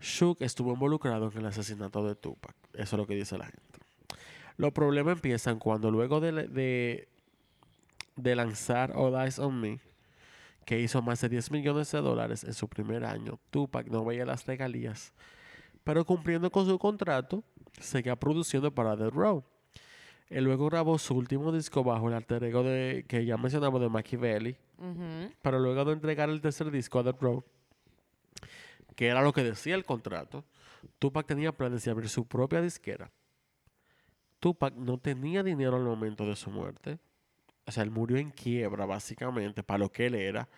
Shook 0.00 0.42
estuvo 0.42 0.72
involucrado 0.72 1.30
en 1.30 1.38
el 1.38 1.46
asesinato 1.46 2.06
de 2.06 2.14
Tupac. 2.14 2.54
Eso 2.74 2.96
es 2.96 2.98
lo 2.98 3.06
que 3.06 3.14
dice 3.14 3.36
la 3.36 3.46
gente. 3.46 3.80
Los 4.56 4.72
problemas 4.72 5.14
empiezan 5.14 5.58
cuando 5.58 5.90
luego 5.90 6.20
de, 6.20 6.48
de, 6.48 7.08
de 8.16 8.36
lanzar 8.36 8.92
All 8.94 9.14
Eyes 9.14 9.38
on 9.38 9.60
Me, 9.60 9.80
que 10.64 10.78
hizo 10.80 11.00
más 11.00 11.20
de 11.20 11.28
10 11.28 11.50
millones 11.50 11.90
de 11.92 12.00
dólares 12.00 12.44
en 12.44 12.54
su 12.54 12.68
primer 12.68 13.04
año, 13.04 13.38
Tupac 13.50 13.86
no 13.88 14.04
veía 14.04 14.26
las 14.26 14.46
regalías, 14.46 15.12
pero 15.82 16.04
cumpliendo 16.04 16.50
con 16.50 16.66
su 16.66 16.78
contrato, 16.78 17.42
seguía 17.80 18.16
produciendo 18.16 18.74
para 18.74 18.96
The 18.96 19.10
Row. 19.10 19.44
Él 20.30 20.44
luego 20.44 20.66
grabó 20.66 20.98
su 20.98 21.14
último 21.14 21.52
disco 21.52 21.82
bajo 21.82 22.08
el 22.08 22.14
alter 22.14 22.44
ego 22.44 22.62
de, 22.62 23.04
que 23.08 23.24
ya 23.24 23.36
mencionamos 23.38 23.80
de 23.80 23.88
Machiavelli, 23.88 24.56
Ujú. 24.78 25.32
pero 25.40 25.58
luego 25.58 25.84
de 25.86 25.92
entregar 25.92 26.28
el 26.28 26.40
tercer 26.40 26.70
disco 26.70 26.98
a 26.98 27.04
The 27.04 27.12
Row, 27.12 27.42
que 28.94 29.06
era 29.06 29.22
lo 29.22 29.32
que 29.32 29.42
decía 29.42 29.74
el 29.74 29.84
contrato, 29.84 30.44
Tupac 30.98 31.26
tenía 31.26 31.52
planes 31.52 31.84
de 31.84 31.90
abrir 31.90 32.08
su 32.08 32.26
propia 32.26 32.60
disquera. 32.60 33.10
Tupac 34.40 34.74
no 34.74 34.98
tenía 34.98 35.42
dinero 35.42 35.76
al 35.76 35.82
momento 35.84 36.26
de 36.26 36.36
su 36.36 36.50
muerte. 36.50 36.98
O 37.66 37.72
sea, 37.72 37.82
él 37.82 37.90
murió 37.90 38.16
en 38.18 38.30
quiebra, 38.30 38.86
básicamente, 38.86 39.62
para 39.62 39.78
lo 39.78 39.90
que 39.90 40.06
él 40.06 40.14
era, 40.14 40.48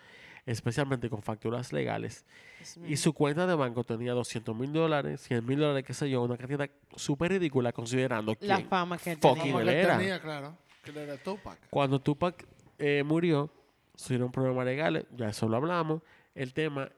especialmente 0.45 1.09
con 1.09 1.21
facturas 1.21 1.71
legales. 1.73 2.25
Y 2.87 2.97
su 2.97 3.13
cuenta 3.13 3.47
de 3.47 3.55
banco 3.55 3.83
tenía 3.83 4.13
200 4.13 4.55
mil 4.55 4.73
dólares, 4.73 5.21
100 5.21 5.45
mil 5.45 5.59
dólares, 5.59 5.83
qué 5.85 5.93
sé 5.93 6.09
yo, 6.09 6.21
una 6.23 6.37
cantidad 6.37 6.69
súper 6.95 7.31
ridícula 7.31 7.71
considerando 7.71 8.35
La 8.41 8.57
quién 8.57 8.67
fama 8.67 8.97
que 8.97 9.15
fucking 9.15 9.19
tenía. 9.19 9.43
Como 9.43 9.59
él 9.61 9.67
que 9.67 9.79
era. 9.79 9.97
tenía, 9.97 10.21
claro. 10.21 10.57
Que 10.83 10.99
era 10.99 11.17
Tupac. 11.17 11.59
Cuando 11.69 11.99
Tupac 12.01 12.47
eh, 12.79 13.03
murió, 13.05 13.51
surgieron 13.95 14.31
problemas 14.31 14.65
legales, 14.65 15.05
ya 15.15 15.29
eso 15.29 15.47
lo 15.47 15.57
hablamos. 15.57 16.01
El 16.33 16.53
tema 16.53 16.91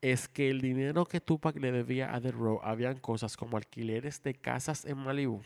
es 0.00 0.28
que 0.28 0.50
el 0.50 0.60
dinero 0.60 1.06
que 1.06 1.20
Tupac 1.20 1.56
le 1.56 1.72
debía 1.72 2.14
a 2.14 2.20
The 2.20 2.32
Row 2.32 2.60
habían 2.62 2.98
cosas 2.98 3.36
como 3.36 3.56
alquileres 3.56 4.22
de 4.22 4.34
casas 4.34 4.84
en 4.84 4.98
Malibu, 4.98 5.40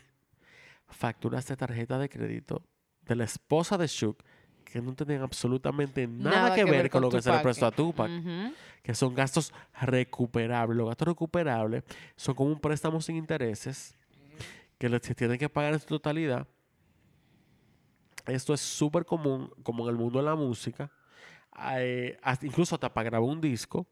facturas 0.89 1.47
de 1.47 1.57
tarjeta 1.57 1.99
de 1.99 2.09
crédito 2.09 2.65
de 3.03 3.17
la 3.17 3.25
esposa 3.25 3.79
de 3.79 3.87
Shook 3.87 4.23
que 4.73 4.81
no 4.81 4.95
tenían 4.95 5.23
absolutamente 5.23 6.07
nada, 6.07 6.55
que, 6.55 6.65
ver 6.65 6.91
con, 6.91 7.03
lo 7.03 7.09
que 7.09 7.23
se 7.23 7.29
le 7.31 7.37
Tupac. 7.37 7.43
prestó 7.43 7.67
a 7.67 7.71
Tupac, 7.71 8.11
Ujú. 8.11 8.53
que 8.83 8.95
son 8.95 9.15
gastos 9.15 9.53
recuperables. 9.81 10.77
Los 10.77 10.89
gastos 10.89 11.09
recuperables 11.09 11.85
son 12.17 12.35
como 12.35 12.51
un 12.51 12.61
préstamo 12.61 13.01
sin 13.01 13.17
intereses 13.17 13.95
que 14.79 14.89
se 15.01 15.15
tienen 15.15 15.39
que 15.39 15.49
pagar 15.49 15.73
en 15.75 15.81
su 15.81 15.87
totalidad. 15.87 16.47
Esto 18.27 18.53
es 18.53 18.61
súper 18.61 19.05
común, 19.07 19.51
como 19.63 19.85
en 19.85 19.91
el 19.95 19.97
mundo 19.97 20.19
de 20.19 20.25
la 20.27 20.35
música. 20.35 20.91
Eh, 21.77 22.19
hasta- 22.23 22.47
incluso 22.47 22.75
hasta 22.75 22.93
para 22.93 23.09
grabar 23.11 23.29
un 23.29 23.41
disco 23.41 23.87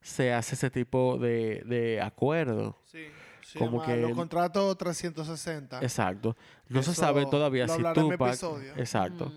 se 0.00 0.32
hace 0.32 0.54
ese 0.54 0.70
tipo 0.70 1.18
de, 1.18 1.62
de 1.66 2.00
acuerdo. 2.00 2.76
Sí. 2.86 3.06
Se 3.46 3.60
Como 3.60 3.80
llama 3.80 3.86
que 3.86 4.00
los 4.00 4.12
contratos 4.16 4.76
360. 4.76 5.80
Exacto. 5.80 6.36
No 6.68 6.82
se 6.82 6.92
sabe 6.94 7.26
todavía 7.26 7.66
lo 7.68 7.76
si 7.76 7.82
Tupac... 7.94 8.28
episodio. 8.30 8.72
Exacto. 8.76 9.32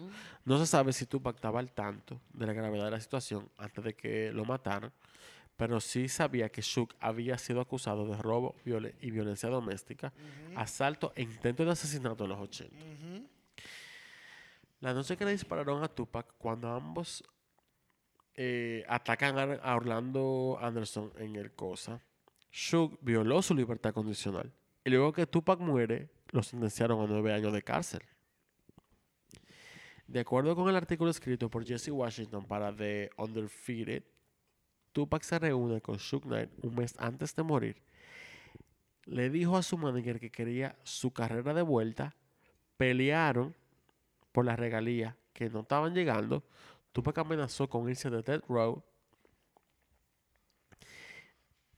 No 0.45 0.57
se 0.57 0.65
sabe 0.65 0.93
si 0.93 1.05
Tupac 1.05 1.35
estaba 1.35 1.59
al 1.59 1.71
tanto 1.71 2.19
de 2.33 2.47
la 2.47 2.53
gravedad 2.53 2.85
de 2.85 2.91
la 2.91 2.99
situación 2.99 3.47
antes 3.59 3.83
de 3.83 3.93
que 3.93 4.31
lo 4.31 4.45
mataran, 4.45 4.91
pero 5.55 5.79
sí 5.79 6.07
sabía 6.07 6.49
que 6.49 6.61
Shook 6.63 6.95
había 6.99 7.37
sido 7.37 7.61
acusado 7.61 8.07
de 8.07 8.17
robo 8.17 8.55
violen- 8.65 8.95
y 8.99 9.11
violencia 9.11 9.47
doméstica, 9.47 10.11
asalto 10.55 11.13
e 11.15 11.21
intento 11.21 11.63
de 11.63 11.71
asesinato 11.71 12.23
en 12.23 12.29
los 12.31 12.39
80. 12.39 12.75
Ujú. 12.75 13.27
La 14.79 14.91
noche 14.95 15.17
que 15.17 15.25
le 15.25 15.31
dispararon 15.33 15.83
a 15.83 15.87
Tupac, 15.87 16.33
cuando 16.39 16.67
ambos 16.71 17.23
eh, 18.33 18.83
atacan 18.87 19.59
a 19.61 19.75
Orlando 19.75 20.57
Anderson 20.59 21.11
en 21.17 21.35
el 21.35 21.51
COSA, 21.51 22.01
Shook 22.51 22.99
violó 23.01 23.41
su 23.41 23.53
libertad 23.53 23.93
condicional. 23.93 24.51
Y 24.83 24.89
luego 24.89 25.13
que 25.13 25.27
Tupac 25.27 25.59
muere, 25.59 26.09
lo 26.31 26.43
sentenciaron 26.43 27.01
a 27.01 27.07
nueve 27.07 27.33
años 27.33 27.53
de 27.53 27.61
cárcel. 27.61 28.01
De 30.07 30.21
acuerdo 30.21 30.55
con 30.55 30.67
el 30.69 30.75
artículo 30.75 31.11
escrito 31.11 31.49
por 31.49 31.65
Jesse 31.65 31.89
Washington 31.89 32.45
para 32.45 32.75
The 32.75 33.11
Undefeated, 33.17 34.03
Tupac 34.91 35.21
se 35.21 35.37
reúne 35.37 35.81
con 35.81 35.99
Suge 35.99 36.27
Knight 36.27 36.49
un 36.63 36.75
mes 36.75 36.95
antes 36.97 37.35
de 37.35 37.43
morir. 37.43 37.81
Le 39.05 39.29
dijo 39.29 39.55
a 39.55 39.63
su 39.63 39.77
manager 39.77 40.19
que 40.19 40.31
quería 40.31 40.75
su 40.83 41.11
carrera 41.11 41.53
de 41.53 41.61
vuelta. 41.61 42.15
Pelearon 42.77 43.55
por 44.31 44.45
las 44.45 44.57
regalías 44.57 45.15
que 45.33 45.49
no 45.49 45.61
estaban 45.61 45.93
llegando. 45.93 46.43
Tupac 46.91 47.17
amenazó 47.19 47.69
con 47.69 47.87
irse 47.89 48.09
de 48.09 48.23
Death 48.23 48.45
Row 48.47 48.83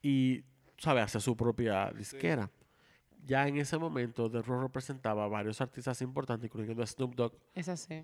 y, 0.01 0.43
¿sabes?, 0.81 1.03
hacer 1.03 1.21
su 1.21 1.37
propia 1.37 1.91
disquera. 1.91 2.49
Ya 3.23 3.47
en 3.47 3.57
ese 3.57 3.77
momento, 3.77 4.27
Death 4.29 4.47
Row 4.47 4.61
representaba 4.61 5.25
a 5.25 5.27
varios 5.27 5.61
artistas 5.61 6.01
importantes, 6.01 6.47
incluyendo 6.47 6.81
a 6.81 6.87
Snoop 6.87 7.13
Dogg, 7.15 7.33
Es 7.53 7.69
así. 7.69 8.03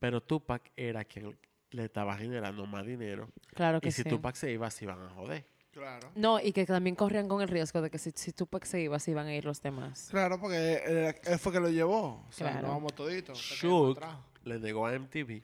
pero 0.00 0.22
Tupac 0.22 0.72
era 0.74 1.04
quien 1.04 1.36
le 1.70 1.84
estaba 1.84 2.16
generando 2.16 2.64
más 2.66 2.86
dinero. 2.86 3.28
Claro 3.54 3.78
que 3.80 3.88
Y 3.90 3.92
si 3.92 4.02
sí. 4.04 4.08
Tupac 4.08 4.34
se 4.36 4.50
iba, 4.50 4.70
se 4.70 4.84
iban 4.86 5.02
a 5.02 5.10
joder. 5.10 5.44
Claro. 5.70 6.10
No, 6.16 6.40
y 6.40 6.52
que 6.52 6.64
también 6.64 6.96
corrían 6.96 7.28
con 7.28 7.42
el 7.42 7.48
riesgo 7.48 7.82
de 7.82 7.90
que 7.90 7.98
si, 7.98 8.10
si 8.14 8.32
Tupac 8.32 8.64
se 8.64 8.80
iba, 8.80 8.98
se 8.98 9.10
iban 9.10 9.26
a 9.26 9.34
ir 9.34 9.44
los 9.44 9.60
demás. 9.60 10.08
Claro, 10.10 10.40
porque 10.40 10.76
él, 10.86 11.14
él 11.24 11.38
fue 11.38 11.52
que 11.52 11.60
lo 11.60 11.68
llevó. 11.68 12.24
O 12.26 12.32
sea, 12.32 12.50
Claro. 12.52 12.66
nos 12.68 12.76
vamos 12.76 12.94
toditos. 12.94 13.54
trajo. 13.94 14.24
le 14.44 14.58
negó 14.58 14.86
a 14.86 14.92
MTV 14.98 15.42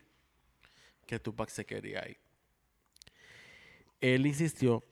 que 1.07 1.19
Tupac 1.21 1.51
se 1.51 1.67
quería 1.67 2.09
ir. 2.09 2.17
Él 4.01 4.27
insistió 4.27 4.83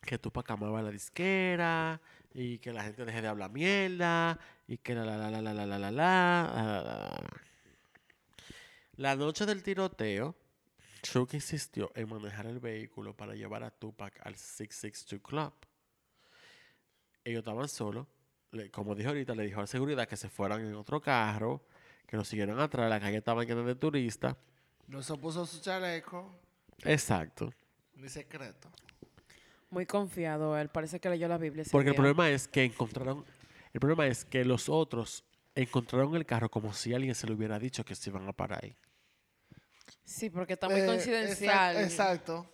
que 0.00 0.18
Tupac 0.18 0.50
amaba 0.50 0.82
la 0.82 0.90
disquera 0.90 2.00
y 2.32 2.58
que 2.58 2.72
la 2.72 2.84
gente 2.84 3.04
deje 3.04 3.22
de 3.22 3.28
hablar 3.28 3.50
mierda 3.50 4.38
y 4.66 4.78
que 4.78 4.94
la 4.94 5.04
la 5.04 5.16
la 5.16 5.30
la 5.30 5.40
la 5.42 5.54
la 5.54 5.66
la 5.66 5.78
la 5.78 5.90
la, 5.90 7.20
la, 8.96 9.16
noche 9.16 9.46
del 9.46 9.62
tiroteo, 9.62 10.36
Suge 11.02 11.36
insistió 11.36 11.90
en 11.94 12.08
manejar 12.08 12.46
el 12.46 12.58
vehículo 12.58 13.14
para 13.14 13.34
llevar 13.34 13.62
a 13.62 13.70
Tupac 13.70 14.20
al 14.24 14.36
662 14.36 15.22
Club. 15.22 15.52
Ellos 17.24 17.40
estaban 17.40 17.68
solos. 17.68 18.06
como 18.72 18.94
dije 18.94 19.08
ahorita, 19.08 19.34
le 19.34 19.44
dijo 19.44 19.58
a 19.58 19.62
la 19.62 19.66
seguridad 19.66 20.08
que 20.08 20.16
se 20.16 20.28
fueran 20.28 20.64
en 20.64 20.74
otro 20.74 21.00
carro, 21.00 21.64
que 22.06 22.16
lo 22.16 22.24
siguieran 22.24 22.58
atrás. 22.58 22.90
La 22.90 23.00
calle 23.00 23.18
estaba 23.18 23.44
llena 23.44 23.62
de 23.62 23.74
turistas. 23.74 24.36
No 24.86 25.02
se 25.02 25.14
puso 25.16 25.44
su 25.46 25.60
chaleco 25.60 26.40
Exacto. 26.84 27.52
ni 27.94 28.08
secreto. 28.08 28.70
Muy 29.70 29.86
confiado 29.86 30.56
él. 30.56 30.68
Parece 30.68 30.98
que 31.00 31.10
leyó 31.10 31.28
la 31.28 31.38
Biblia. 31.38 31.62
ese 31.62 31.70
Porque 31.70 31.88
el 31.88 31.92
día. 31.94 31.98
problema 31.98 32.30
es 32.30 32.48
que 32.48 32.64
encontraron. 32.64 33.24
El 33.72 33.80
problema 33.80 34.06
es 34.06 34.24
que 34.24 34.44
los 34.44 34.68
otros 34.68 35.24
encontraron 35.54 36.14
el 36.16 36.24
carro 36.24 36.48
como 36.50 36.72
si 36.72 36.94
alguien 36.94 37.14
se 37.14 37.26
le 37.26 37.34
hubiera 37.34 37.58
dicho 37.58 37.84
que 37.84 37.94
se 37.94 38.10
iban 38.10 38.26
a 38.28 38.32
parar 38.32 38.64
ahí. 38.64 38.74
Sí, 40.04 40.30
porque 40.30 40.54
está 40.54 40.68
muy 40.68 40.80
Eh, 40.80 40.86
coincidencial. 40.86 41.76
exact- 41.76 41.84
Exacto. 41.84 42.46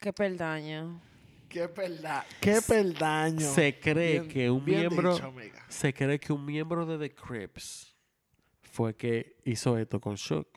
Qué 0.00 0.12
peldaño. 0.12 1.00
Qué 1.48 1.68
peldaño. 1.68 2.24
Qué 2.40 2.60
peldaño. 2.66 3.40
Se 3.54 3.78
cree 3.78 4.20
Bien- 4.20 4.28
que 4.28 4.50
un 4.50 4.64
bien 4.64 4.80
miembro. 4.80 5.14
dicho, 5.14 5.26
amiga. 5.26 5.64
se 5.68 5.92
cree 5.92 6.18
que 6.18 6.32
un 6.32 6.44
miembro 6.44 6.86
de 6.86 6.98
The 7.08 7.14
Crips 7.14 7.94
fue 8.62 8.94
que 8.96 9.36
hizo 9.44 9.76
esto 9.78 10.00
con 10.00 10.14
Shook. 10.16 10.48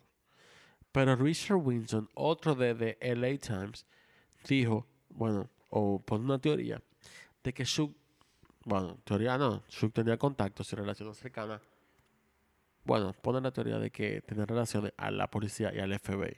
Pero 0.92 1.16
Richard 1.16 1.58
Winson, 1.58 2.10
otro 2.14 2.54
de 2.56 2.76
The 2.76 2.98
LA 3.16 3.38
Times, 3.40 3.86
dijo, 4.48 4.88
bueno, 5.16 5.50
o 5.70 6.00
pone 6.00 6.26
una 6.26 6.40
teoría, 6.40 6.82
de 7.44 7.54
que 7.54 7.64
Shook, 7.64 7.96
bueno, 8.66 8.98
teoría 9.04 9.38
no, 9.38 9.64
Shook 9.70 9.94
tenía 9.94 10.18
contactos 10.18 10.72
y 10.72 10.76
relaciones 10.76 11.18
cercanas. 11.18 11.62
Bueno, 12.86 13.14
pone 13.14 13.40
la 13.42 13.52
teoría 13.52 13.80
de 13.80 13.92
que 13.92 14.22
tenía 14.22 14.46
relaciones 14.46 14.94
a 14.98 15.10
la 15.10 15.28
policía 15.28 15.74
y 15.74 15.80
al 15.80 15.98
FBI. 15.98 16.36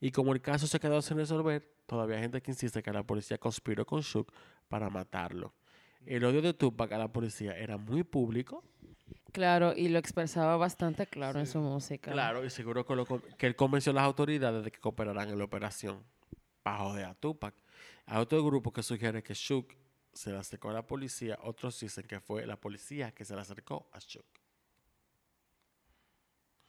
Y 0.00 0.10
como 0.10 0.32
el 0.32 0.40
caso 0.40 0.66
se 0.66 0.80
quedó 0.80 1.00
sin 1.00 1.16
resolver, 1.16 1.66
todavía 1.86 2.16
hay 2.16 2.22
gente 2.22 2.42
que 2.42 2.50
insiste 2.50 2.82
que 2.82 2.92
la 2.92 3.02
policía 3.02 3.38
conspiró 3.38 3.86
con 3.86 4.00
Shook 4.00 4.32
para 4.68 4.90
matarlo. 4.90 5.54
El 6.04 6.24
odio 6.24 6.42
de 6.42 6.54
Tupac 6.54 6.90
a 6.92 6.98
la 6.98 7.08
policía 7.08 7.56
era 7.56 7.76
muy 7.76 8.02
público. 8.02 8.64
Claro, 9.30 9.72
y 9.74 9.88
lo 9.88 9.98
expresaba 9.98 10.56
bastante 10.56 11.06
claro 11.06 11.38
en 11.38 11.46
su 11.46 11.60
música. 11.60 12.10
Claro, 12.10 12.44
y 12.44 12.50
seguro 12.50 12.84
que, 12.84 12.96
lo 12.96 13.06
que 13.06 13.46
él 13.46 13.54
convenció 13.54 13.92
a 13.92 13.94
las 13.94 14.04
autoridades 14.04 14.64
de 14.64 14.70
que 14.70 14.80
cooperaran 14.80 15.28
en 15.28 15.38
la 15.38 15.44
operación 15.44 16.02
para 16.62 16.78
joder 16.78 17.04
a 17.06 17.14
Tupac. 17.14 17.54
Hay 18.06 18.18
otro 18.20 18.44
grupo 18.44 18.72
que 18.72 18.82
sugiere 18.82 19.22
que 19.22 19.34
Shook 19.34 19.74
se 20.12 20.30
le 20.30 20.38
acercó 20.38 20.70
a 20.70 20.72
la 20.74 20.86
policía. 20.86 21.38
Otros 21.42 21.78
dicen 21.80 22.04
que 22.06 22.20
fue 22.20 22.46
la 22.46 22.56
policía 22.56 23.12
que 23.12 23.24
se 23.24 23.34
le 23.34 23.40
acercó 23.40 23.86
a 23.92 23.98
Shook. 23.98 24.24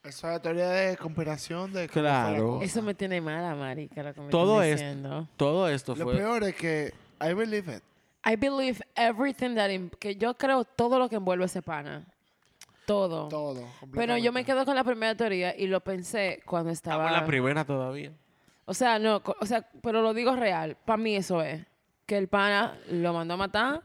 Esa 0.03 0.27
es 0.27 0.33
la 0.33 0.41
teoría 0.41 0.69
de 0.69 0.97
conspiración 0.97 1.71
de 1.71 1.87
Claro. 1.87 2.61
Eso 2.61 2.81
me 2.81 2.93
tiene 2.93 3.21
mala, 3.21 3.55
marica, 3.55 4.03
lo 4.03 4.13
que 4.13 4.21
me 4.21 4.29
Todo 4.29 4.61
es- 4.61 4.79
diciendo. 4.79 5.29
Todo 5.37 5.69
esto 5.69 5.95
Lo 5.95 6.03
fue... 6.05 6.17
peor 6.17 6.43
es 6.43 6.55
que 6.55 6.93
I 7.21 7.33
believe 7.33 7.77
it. 7.77 7.83
I 8.25 8.35
believe 8.35 8.81
everything 8.95 9.55
that... 9.55 9.69
im- 9.69 9.89
que 9.97 10.15
yo 10.15 10.33
creo 10.35 10.65
todo 10.65 10.99
lo 10.99 11.07
que 11.07 11.15
envuelve 11.15 11.45
ese 11.45 11.61
pana. 11.61 12.05
Todo. 12.85 13.29
Todo. 13.29 13.65
Pero 13.93 14.17
yo 14.17 14.33
me 14.33 14.43
quedo 14.43 14.65
con 14.65 14.75
la 14.75 14.83
primera 14.83 15.15
teoría 15.15 15.55
y 15.57 15.67
lo 15.67 15.79
pensé 15.81 16.41
cuando 16.45 16.69
Estamos 16.71 16.99
estaba... 16.99 17.07
en 17.15 17.21
la 17.21 17.25
primera 17.25 17.63
todavía. 17.63 18.11
O 18.65 18.73
sea, 18.73 18.97
no, 18.99 19.21
o 19.39 19.45
sea, 19.45 19.67
pero 19.81 20.01
lo 20.01 20.13
digo 20.13 20.35
real. 20.35 20.77
Para 20.85 20.97
mí 20.97 21.15
eso 21.15 21.41
es. 21.41 21.65
Que 22.05 22.17
el 22.17 22.27
pana 22.27 22.77
lo 22.89 23.13
mandó 23.13 23.33
a 23.35 23.37
matar 23.37 23.81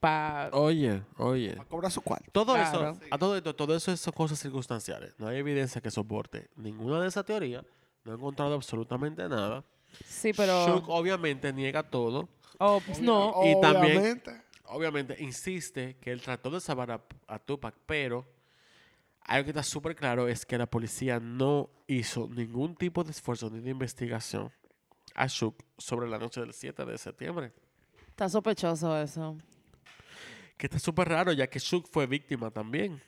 para... 0.00 0.50
Oye, 0.52 1.02
oye. 1.18 1.56
A 1.58 1.64
cobrar 1.64 1.90
su 1.90 2.00
cuarto. 2.02 2.30
Todo 2.32 2.54
Claro. 2.54 2.90
eso, 2.90 3.00
a 3.10 3.18
todo 3.18 3.36
esto, 3.36 3.54
todo 3.54 3.74
eso 3.76 3.96
son 3.96 4.12
cosas 4.12 4.38
circunstanciales. 4.38 5.14
No 5.18 5.28
hay 5.28 5.38
evidencia 5.38 5.80
que 5.80 5.90
soporte 5.90 6.48
ninguna 6.56 7.00
de 7.00 7.08
esas 7.08 7.24
teorías. 7.24 7.64
No 8.04 8.12
he 8.12 8.14
encontrado 8.16 8.54
absolutamente 8.54 9.28
nada. 9.28 9.64
Sí, 10.04 10.32
pero... 10.36 10.66
Shook 10.66 10.88
obviamente 10.88 11.52
niega 11.52 11.82
todo. 11.82 12.28
Oh, 12.58 12.80
pues 12.84 13.00
no. 13.00 13.32
Y 13.44 13.60
también- 13.60 13.96
Obviamente. 13.98 14.40
Obviamente 14.66 15.16
insiste 15.22 15.96
que 16.00 16.10
él 16.10 16.22
trató 16.22 16.48
de 16.50 16.58
salvar 16.60 16.90
a, 16.90 17.00
a 17.28 17.38
Tupac, 17.38 17.74
pero 17.86 18.24
algo 19.24 19.44
que 19.44 19.50
está 19.50 19.62
súper 19.62 19.96
claro 19.96 20.28
es 20.28 20.44
que 20.44 20.58
la 20.58 20.66
policía 20.66 21.18
no 21.18 21.70
hizo 21.86 22.28
ningún 22.28 22.76
tipo 22.76 23.02
de 23.04 23.10
esfuerzo 23.10 23.50
ni 23.50 23.60
de 23.60 23.70
investigación 23.70 24.52
a 25.14 25.26
Shook 25.26 25.64
sobre 25.78 26.08
la 26.08 26.18
noche 26.18 26.40
del 26.40 26.52
7 26.52 26.84
de 26.84 26.98
septiembre. 26.98 27.52
Está 28.08 28.28
sospechoso 28.28 28.96
eso. 29.00 29.36
Que 30.56 30.66
está 30.66 30.78
súper 30.78 31.08
raro 31.08 31.32
ya 31.32 31.46
que 31.46 31.58
Shook 31.58 31.88
fue 31.90 32.06
víctima 32.06 32.50
también. 32.50 33.00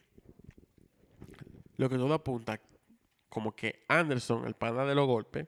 Lo 1.77 1.89
que 1.89 1.97
todo 1.97 2.15
apunta 2.15 2.61
como 3.29 3.55
que 3.55 3.85
Anderson, 3.89 4.47
el 4.47 4.55
pana 4.55 4.85
de 4.85 4.95
los 4.95 5.07
golpes, 5.07 5.47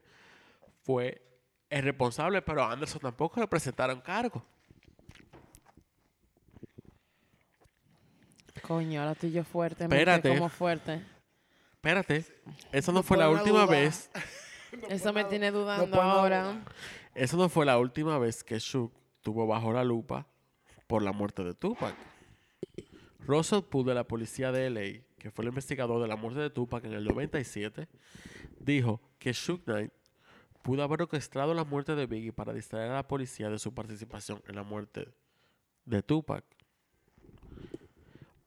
fue 0.82 1.22
el 1.70 1.82
responsable, 1.82 2.42
pero 2.42 2.62
a 2.62 2.72
Anderson 2.72 3.00
tampoco 3.00 3.40
le 3.40 3.48
presentaron 3.48 4.00
cargo. 4.02 4.44
Coño, 8.60 9.00
ahora 9.00 9.12
estoy 9.12 9.32
yo 9.32 9.44
fuerte. 9.44 9.84
Espérate. 9.84 10.28
como 10.30 10.48
fuerte. 10.48 11.02
Espérate, 11.74 12.24
esa 12.72 12.92
no 12.92 12.98
No 12.98 13.02
fue 13.02 13.16
la 13.16 13.30
última 13.30 13.62
duda. 13.62 13.66
vez. 13.66 14.10
Eso 14.88 15.12
me 15.12 15.24
tiene 15.24 15.50
dudando 15.50 16.00
ahora. 16.00 16.62
Esa 17.14 17.36
no 17.36 17.48
fue 17.48 17.64
la 17.64 17.78
última 17.78 18.18
vez 18.18 18.44
que 18.44 18.58
Shook 18.58 18.92
tuvo 19.22 19.46
bajo 19.46 19.72
la 19.72 19.84
lupa 19.84 20.26
por 20.86 21.02
la 21.02 21.12
muerte 21.12 21.42
de 21.44 21.54
Tupac. 21.54 21.94
Russell 23.20 23.62
Poole 23.62 23.90
de 23.90 23.94
la 23.94 24.04
policía 24.04 24.52
de 24.52 24.70
LA, 24.70 25.00
que 25.18 25.30
fue 25.30 25.44
el 25.44 25.48
investigador 25.48 26.00
de 26.00 26.08
la 26.08 26.16
muerte 26.16 26.40
de 26.40 26.50
Tupac 26.50 26.84
en 26.84 26.92
el 26.94 27.04
97, 27.04 27.88
dijo 28.58 29.00
que 29.18 29.32
Shook 29.32 29.64
Knight 29.64 29.92
pudo 30.62 30.82
haber 30.82 31.02
orquestado 31.02 31.54
la 31.54 31.64
muerte 31.64 31.94
de 31.94 32.06
Biggie 32.06 32.32
para 32.32 32.52
distraer 32.52 32.90
a 32.90 32.94
la 32.94 33.08
policía 33.08 33.48
de 33.50 33.58
su 33.58 33.72
participación 33.74 34.42
en 34.48 34.56
la 34.56 34.62
muerte 34.62 35.08
de 35.84 36.02
Tupac. 36.02 36.44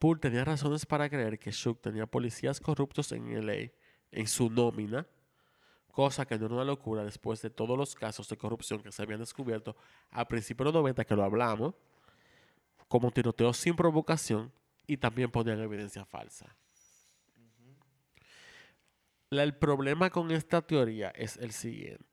Poole 0.02 0.20
tenía 0.20 0.43
razones 0.43 0.84
para 0.88 1.08
creer 1.08 1.38
que 1.38 1.52
Shook 1.52 1.80
tenía 1.80 2.08
policías 2.08 2.60
corruptos 2.60 3.12
en 3.12 3.32
LA 3.38 3.70
en 4.12 4.28
su 4.28 4.49
nómina 4.49 5.06
cosa 5.91 6.26
que 6.26 6.39
no 6.39 6.45
era 6.47 6.56
una 6.56 6.64
locura 6.64 7.04
después 7.04 7.39
de 7.43 7.52
todos 7.52 7.78
los 7.78 7.93
casos 7.93 8.28
de 8.28 8.36
corrupción 8.36 8.82
que 8.82 8.91
se 8.91 9.04
habían 9.04 9.20
descubierto 9.20 9.76
a 10.10 10.28
principios 10.28 10.66
de 10.66 10.72
los 10.72 10.82
90 10.82 11.06
que 11.06 11.16
lo 11.16 11.24
hablamos, 11.24 11.76
como 12.88 13.12
tiroteos 13.12 13.58
sin 13.58 13.76
provocación 13.76 14.52
y 14.88 14.97
también 14.97 15.30
ponían 15.30 15.60
evidencia 15.60 16.04
falsa. 16.04 16.56
La- 19.30 19.43
el 19.43 19.54
problema 19.54 20.10
con 20.10 20.32
esta 20.32 20.62
teoría 20.64 21.10
es 21.10 21.38
el 21.38 21.52
siguiente. 21.52 22.11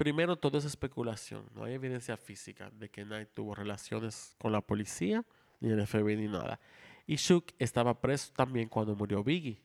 Primero, 0.00 0.38
todo 0.38 0.56
es 0.56 0.64
especulación. 0.64 1.44
No 1.54 1.64
hay 1.64 1.74
evidencia 1.74 2.16
física 2.16 2.70
de 2.70 2.88
que 2.88 3.04
Knight 3.04 3.28
tuvo 3.34 3.54
relaciones 3.54 4.34
con 4.38 4.50
la 4.50 4.62
policía, 4.62 5.26
ni 5.60 5.68
el 5.68 5.86
FBI, 5.86 6.16
ni 6.16 6.26
nada. 6.26 6.58
Y 7.06 7.16
Shook 7.16 7.52
estaba 7.58 8.00
preso 8.00 8.32
también 8.32 8.70
cuando 8.70 8.96
murió 8.96 9.22
Biggie 9.22 9.60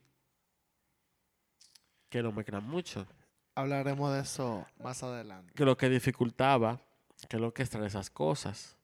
que 2.10 2.22
no 2.22 2.34
me 2.34 2.44
crean 2.44 2.68
mucho. 2.68 3.08
Hablaremos 3.56 4.14
de 4.14 4.20
eso 4.20 4.68
más 4.84 5.02
adelante. 5.04 5.54
Que 5.56 5.64
lo 5.64 5.78
que 5.78 5.88
dificultaba 5.88 6.82
que 7.30 7.40
lo 7.40 7.54
que 7.54 7.64
esas 7.64 8.10
cosas. 8.10 8.76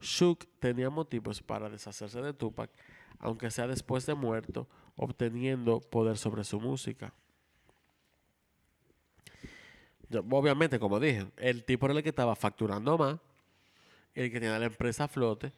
Shook 0.00 0.48
tenía 0.58 0.90
motivos 0.90 1.42
para 1.42 1.70
deshacerse 1.70 2.20
de 2.20 2.34
Tupac, 2.34 2.72
aunque 3.20 3.52
sea 3.52 3.68
después 3.68 4.04
de 4.04 4.14
muerto, 4.14 4.68
obteniendo 4.96 5.80
poder 5.80 6.18
sobre 6.18 6.42
su 6.42 6.58
música. 6.58 7.14
Yo- 10.08 10.24
obviamente, 10.30 10.78
como 10.78 11.00
dije, 11.00 11.26
el 11.36 11.64
tipo 11.64 11.86
era 11.86 11.94
el 11.96 12.02
que 12.02 12.10
estaba 12.10 12.36
facturando 12.36 12.96
más, 12.98 13.18
el 14.14 14.30
que 14.30 14.40
tenía 14.40 14.58
la 14.58 14.66
empresa 14.66 15.04
a 15.04 15.08
flote, 15.08 15.52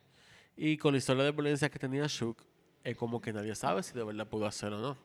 y 0.56 0.76
con 0.76 0.92
la 0.92 0.98
historia 0.98 1.24
de 1.24 1.32
violencia 1.32 1.68
que 1.68 1.78
tenía 1.78 2.06
Shook, 2.06 2.42
es 2.82 2.96
como 2.96 3.20
que 3.20 3.32
nadie 3.32 3.54
sabe 3.54 3.82
si 3.82 3.92
de 3.94 4.02
verdad 4.04 4.26
pudo 4.26 4.46
hacerlo 4.46 4.78
o 4.78 4.80
no. 4.80 4.96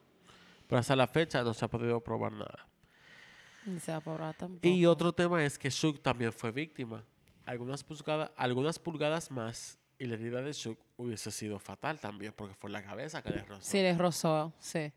Pero 0.68 0.80
hasta 0.80 0.96
la 0.96 1.08
fecha 1.08 1.44
no 1.44 1.54
se 1.54 1.66
ha 1.66 1.68
podido 1.68 2.00
probar 2.00 2.32
nada. 2.32 2.66
Ni 3.66 3.80
se 3.80 3.92
va 3.92 3.98
a 3.98 4.02
probar 4.02 4.34
tampoco. 4.36 4.68
Y 4.68 4.86
otro 4.86 5.12
tema 5.14 5.44
es 5.44 5.58
que 5.60 5.70
Shook 5.70 6.02
también 6.02 6.32
fue 6.34 6.52
víctima. 6.52 7.04
Algunas 7.46 7.84
pulgadas, 7.84 8.32
algunas 8.38 8.80
pulgadas 8.80 9.30
más 9.30 9.78
y 10.00 10.06
la 10.06 10.16
herida 10.16 10.42
de 10.42 10.54
Shook 10.54 10.80
hubiese 10.98 11.30
sido 11.32 11.60
fatal 11.60 12.00
también, 12.00 12.34
porque 12.36 12.56
fue 12.56 12.70
la 12.70 12.82
cabeza 12.82 13.22
que 13.22 13.30
le 13.32 13.44
rozó. 13.44 13.62
Sí, 13.70 13.78
le 13.82 13.98
rozó, 13.98 14.54
sí. 14.60 14.92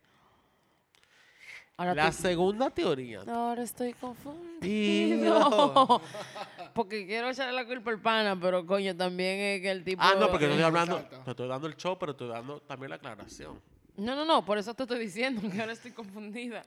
Ahora, 1.79 1.95
La 1.95 2.12
segunda 2.12 2.70
teoría. 2.70 3.20
Ahora 3.27 3.62
estoy 3.62 3.93
confundido. 3.93 6.01
Porque 6.74 7.07
quiero 7.07 7.29
echarle 7.29 7.53
la 7.53 7.66
culpa 7.66 7.91
al 7.91 8.01
pana, 8.01 8.39
pero 8.41 8.64
coño, 8.64 8.97
también 8.97 9.41
es 9.41 9.61
que 9.61 9.70
el 9.70 9.85
tipo... 9.85 10.03
Ah, 10.03 10.14
no, 10.18 10.31
porque 10.31 10.47
no 10.47 10.53
estoy 10.53 10.64
hablando, 10.64 10.97
Exacto. 10.97 11.24
te 11.24 11.31
estoy 11.31 11.49
dando 11.49 11.66
el 11.68 11.77
show, 11.77 11.99
pero 11.99 12.12
estoy 12.12 12.29
dando 12.29 12.61
también 12.61 12.91
la 12.91 12.97
aclaración. 12.97 13.61
No, 13.97 14.14
no, 14.14 14.27
no, 14.27 14.45
por 14.45 14.59
eso 14.59 14.74
te 14.74 14.83
estoy 14.83 14.99
diciendo 14.99 15.41
que 15.51 15.59
ahora 15.59 15.72
estoy 15.72 15.93
confundida. 15.93 16.66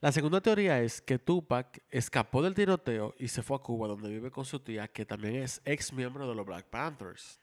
La 0.00 0.12
segunda 0.12 0.40
teoría 0.40 0.80
es 0.80 1.00
que 1.00 1.18
Tupac 1.18 1.82
escapó 1.90 2.42
del 2.42 2.54
tiroteo 2.54 3.14
y 3.18 3.26
se 3.26 3.42
fue 3.42 3.56
a 3.56 3.60
Cuba, 3.60 3.88
donde 3.88 4.08
vive 4.08 4.30
con 4.30 4.44
su 4.44 4.60
tía, 4.60 4.86
que 4.86 5.04
también 5.04 5.36
es 5.36 5.60
ex 5.64 5.92
miembro 5.92 6.28
de 6.28 6.34
los 6.34 6.46
Black 6.46 6.66
Panthers. 6.66 7.40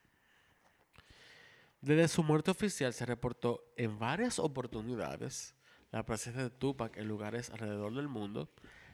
Desde 1.82 2.08
su 2.08 2.24
muerte 2.24 2.52
oficial 2.52 2.94
se 2.94 3.06
reportó 3.06 3.66
en 3.76 4.00
varias 4.00 4.40
oportunidades 4.40 5.54
la 5.94 6.04
presencia 6.04 6.42
de 6.42 6.50
Tupac 6.50 6.98
en 6.98 7.08
lugares 7.08 7.52
alrededor 7.52 7.94
del 7.94 8.08
mundo, 8.08 8.50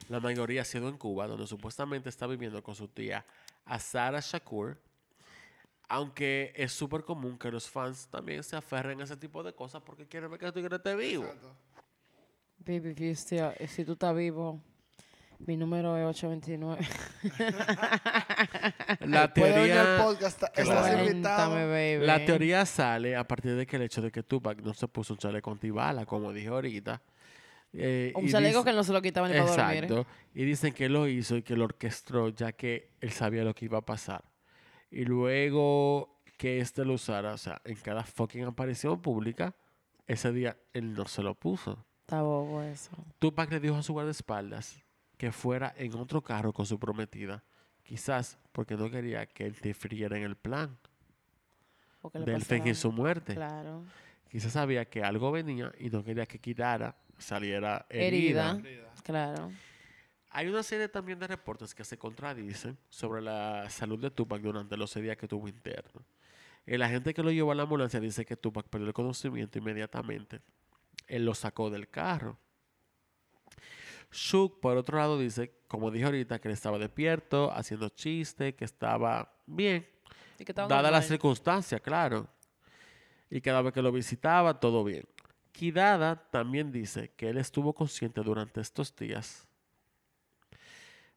la 0.09 0.19
mayoría 0.19 0.63
ha 0.63 0.65
sido 0.65 0.89
en 0.89 0.97
Cuba, 0.97 1.27
donde 1.27 1.47
supuestamente 1.47 2.09
está 2.09 2.27
viviendo 2.27 2.61
con 2.61 2.75
su 2.75 2.89
tía 2.89 3.25
Azara 3.63 4.19
Shakur, 4.19 4.77
aunque 5.87 6.51
es 6.57 6.73
súper 6.73 7.05
común 7.05 7.39
que 7.39 7.49
los 7.51 7.69
fans 7.69 8.09
también 8.09 8.43
se 8.43 8.57
aferren 8.57 8.99
a 8.99 9.05
ese 9.05 9.15
tipo 9.15 9.41
de 9.43 9.53
cosas 9.53 9.81
porque 9.81 10.07
quieren 10.07 10.29
ver 10.29 10.39
que 10.41 10.51
tu 10.51 10.59
esté 10.59 10.95
vivo. 10.95 11.25
Baby, 12.57 13.15
si 13.15 13.85
tú 13.85 13.93
estás 13.93 14.13
vivo, 14.13 14.61
mi 15.39 15.57
número 15.57 15.97
es 15.97 16.05
829. 16.05 16.87
La 19.07 19.33
teoría, 19.33 19.97
podcast, 20.03 20.43
estás 20.43 20.65
Claro. 20.65 21.03
invitado. 21.07 21.51
Cuéntame, 21.51 21.65
baby. 21.97 22.05
la 22.05 22.25
teoría 22.25 22.65
sale 22.65 23.15
a 23.15 23.27
partir 23.27 23.55
de 23.55 23.65
que 23.65 23.75
el 23.77 23.83
hecho 23.83 24.01
de 24.01 24.11
que 24.11 24.23
Tupac 24.23 24.61
no 24.61 24.73
se 24.73 24.87
puso 24.87 25.13
un 25.13 25.19
chaleco 25.19 25.51
antibala, 25.51 26.05
como 26.05 26.31
dije 26.33 26.47
ahorita. 26.49 27.01
eh, 27.73 28.11
Un 28.15 28.25
y 28.25 28.31
chaleco 28.31 28.63
que 28.63 28.73
no 28.73 28.83
se 28.83 28.91
lo 28.93 29.01
quitaban 29.01 29.31
ni 29.31 29.37
para 29.37 29.49
dormir. 29.51 29.83
Exacto. 29.85 30.07
Y 30.33 30.43
dicen 30.43 30.73
que 30.73 30.89
lo 30.89 31.07
hizo 31.07 31.37
y 31.37 31.43
que 31.43 31.55
lo 31.55 31.65
orquestó 31.65 32.29
ya 32.29 32.51
que 32.51 32.91
él 32.99 33.11
sabía 33.11 33.43
lo 33.43 33.53
que 33.53 33.65
iba 33.65 33.77
a 33.79 33.85
pasar. 33.85 34.23
Y 34.91 35.05
luego 35.05 36.19
que 36.37 36.59
este 36.59 36.83
lo 36.85 36.93
usara, 36.93 37.33
o 37.33 37.37
sea, 37.37 37.61
en 37.65 37.75
cada 37.75 38.03
fucking 38.03 38.43
aparición 38.45 39.01
pública, 39.01 39.53
ese 40.07 40.31
día 40.31 40.57
él 40.73 40.93
no 40.93 41.05
se 41.05 41.21
lo 41.21 41.35
puso. 41.35 41.85
Está 42.01 42.21
bobo 42.23 42.61
eso. 42.63 42.91
Tupac 43.19 43.51
le 43.51 43.59
dijo 43.59 43.75
a 43.75 43.83
su 43.83 43.93
guardaespaldas 43.93 44.79
que 45.19 45.33
fuera 45.33 45.73
en 45.77 45.93
otro 45.95 46.21
carro 46.21 46.53
con 46.53 46.65
su 46.65 46.79
prometida, 46.79 47.43
quizás 47.83 48.39
porque 48.53 48.77
no 48.77 48.89
quería 48.89 49.25
que 49.25 49.45
él 49.47 49.53
interfiriera 49.53 50.15
en 50.17 50.23
el 50.23 50.37
plan 50.37 50.77
Porque 52.01 52.19
le 52.19 52.25
de 52.25 52.31
él 52.35 52.39
pasará- 52.39 52.55
fingir 52.61 52.75
su 52.77 52.89
muerte. 52.93 53.35
Claro. 53.35 53.83
Quizás 54.31 54.53
sabía 54.53 54.85
que 54.85 55.03
algo 55.03 55.29
venía 55.29 55.73
y 55.77 55.89
no 55.89 56.05
quería 56.05 56.25
que 56.25 56.39
Kirara 56.39 56.95
saliera 57.17 57.85
herida. 57.89 58.51
Herida. 58.63 58.93
Claro. 59.03 59.51
Hay 60.29 60.47
una 60.47 60.63
serie 60.63 60.87
también 60.87 61.19
de 61.19 61.27
reportes 61.27 61.75
que 61.75 61.83
se 61.83 61.97
contradicen 61.97 62.77
sobre 62.87 63.21
la 63.21 63.69
salud 63.69 63.99
de 63.99 64.11
Tupac 64.11 64.41
durante 64.41 64.77
los 64.77 64.89
seis 64.89 65.03
días 65.03 65.17
que 65.17 65.27
tuvo 65.27 65.49
interno. 65.49 66.01
El 66.65 66.81
agente 66.81 67.13
que 67.13 67.23
lo 67.23 67.31
llevó 67.31 67.51
a 67.51 67.55
la 67.55 67.63
ambulancia 67.63 67.99
dice 67.99 68.23
que 68.25 68.37
Tupac 68.37 68.67
perdió 68.69 68.87
el 68.87 68.93
conocimiento 68.93 69.57
inmediatamente. 69.57 70.39
Él 71.07 71.25
lo 71.25 71.33
sacó 71.33 71.69
del 71.69 71.89
carro. 71.89 72.37
Shook, 74.11 74.59
por 74.59 74.75
otro 74.77 74.97
lado, 74.97 75.19
dice, 75.19 75.53
como 75.67 75.91
dije 75.91 76.05
ahorita, 76.05 76.39
que 76.39 76.47
él 76.47 76.53
estaba 76.53 76.77
despierto, 76.77 77.51
haciendo 77.51 77.89
chistes, 77.89 78.55
que 78.55 78.65
estaba 78.65 79.31
bien, 79.45 79.87
Y 80.39 80.45
que 80.45 80.51
estaba 80.51 80.67
Dada 80.67 80.81
normal. 80.83 80.99
las 80.99 81.07
circunstancias, 81.07 81.79
claro. 81.81 82.27
Y 83.29 83.41
cada 83.41 83.61
vez 83.61 83.73
que 83.73 83.81
lo 83.81 83.91
visitaba, 83.91 84.59
todo 84.59 84.83
bien. 84.83 85.05
Kidada 85.51 86.15
también 86.31 86.71
dice 86.71 87.11
que 87.15 87.29
él 87.29 87.37
estuvo 87.37 87.73
consciente 87.73 88.21
durante 88.21 88.61
estos 88.61 88.95
días. 88.95 89.47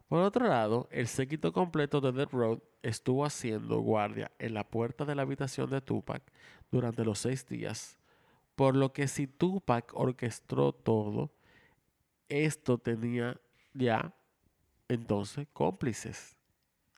Por 0.08 0.20
otro 0.20 0.46
lado, 0.46 0.88
el 0.90 1.08
séquito 1.08 1.52
completo 1.54 2.00
de 2.02 2.12
Dead 2.12 2.28
Road 2.30 2.58
estuvo 2.82 3.24
haciendo 3.24 3.78
guardia 3.80 4.30
en 4.38 4.52
la 4.52 4.68
puerta 4.68 5.06
de 5.06 5.14
la 5.14 5.22
habitación 5.22 5.70
de 5.70 5.80
Tupac 5.80 6.22
durante 6.70 7.04
los 7.04 7.20
seis 7.20 7.46
días. 7.46 7.96
Por 8.54 8.76
lo 8.76 8.92
que 8.92 9.08
si 9.08 9.26
Tupac 9.26 9.90
orquestó 9.94 10.72
todo, 10.72 11.30
esto 12.32 12.78
tenía 12.78 13.38
ya 13.74 14.12
entonces 14.88 15.46
cómplices. 15.52 16.36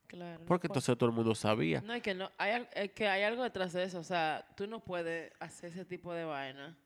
Claro. 0.07 0.39
no 0.41 0.47
Porque 0.47 0.68
puede- 0.68 0.78
entonces 0.78 0.97
todo 0.99 1.11
el 1.11 1.16
mundo 1.16 1.35
sabía. 1.35 1.80
No, 1.80 1.93
es 1.93 2.03
que, 2.03 2.14
no, 2.14 2.30
hay, 2.39 2.66
es 2.74 2.93
que 2.93 3.09
hay 3.09 3.22
algo 3.22 3.43
detrás 3.43 3.72
de 3.72 3.82
eso. 3.85 3.99
O 3.99 4.05
sea, 4.05 4.47
tú 4.57 4.66
no 4.66 4.78
puedes 4.80 5.32
hacer 5.41 5.70
ese 5.72 5.85
tipo 5.85 6.12
de 6.12 6.24
vaina 6.24 6.76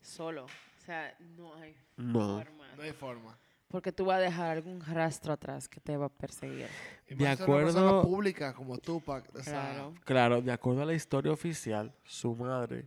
solo. 0.00 0.44
O 0.44 0.80
sea, 0.84 1.16
no 1.36 1.54
hay 1.54 1.74
No. 1.96 2.36
forma. 2.42 2.68
No 2.76 2.82
hay 2.82 2.92
forma. 2.92 3.38
Porque 3.68 3.92
tú 3.92 4.04
vas 4.06 4.16
a 4.18 4.20
dejar 4.20 4.50
algún 4.50 4.80
rastro 4.84 5.32
atrás 5.32 5.68
que 5.68 5.80
te 5.80 5.96
va 5.96 6.06
a 6.06 6.08
perseguir. 6.08 6.66
Y 7.08 7.14
De 7.14 7.24
ser 7.36 7.48
una 7.48 7.64
persona 7.64 7.86
acuerdo- 7.88 8.02
pública 8.02 8.52
como 8.52 8.76
Tupac. 8.78 9.32
o 9.34 9.42
sea, 9.42 9.52
Claro. 9.72 9.94
Claro, 10.04 10.42
de 10.42 10.52
acuerdo 10.52 10.82
a 10.82 10.86
la 10.86 10.94
historia 10.94 11.32
oficial, 11.32 11.94
su 12.04 12.34
madre 12.34 12.86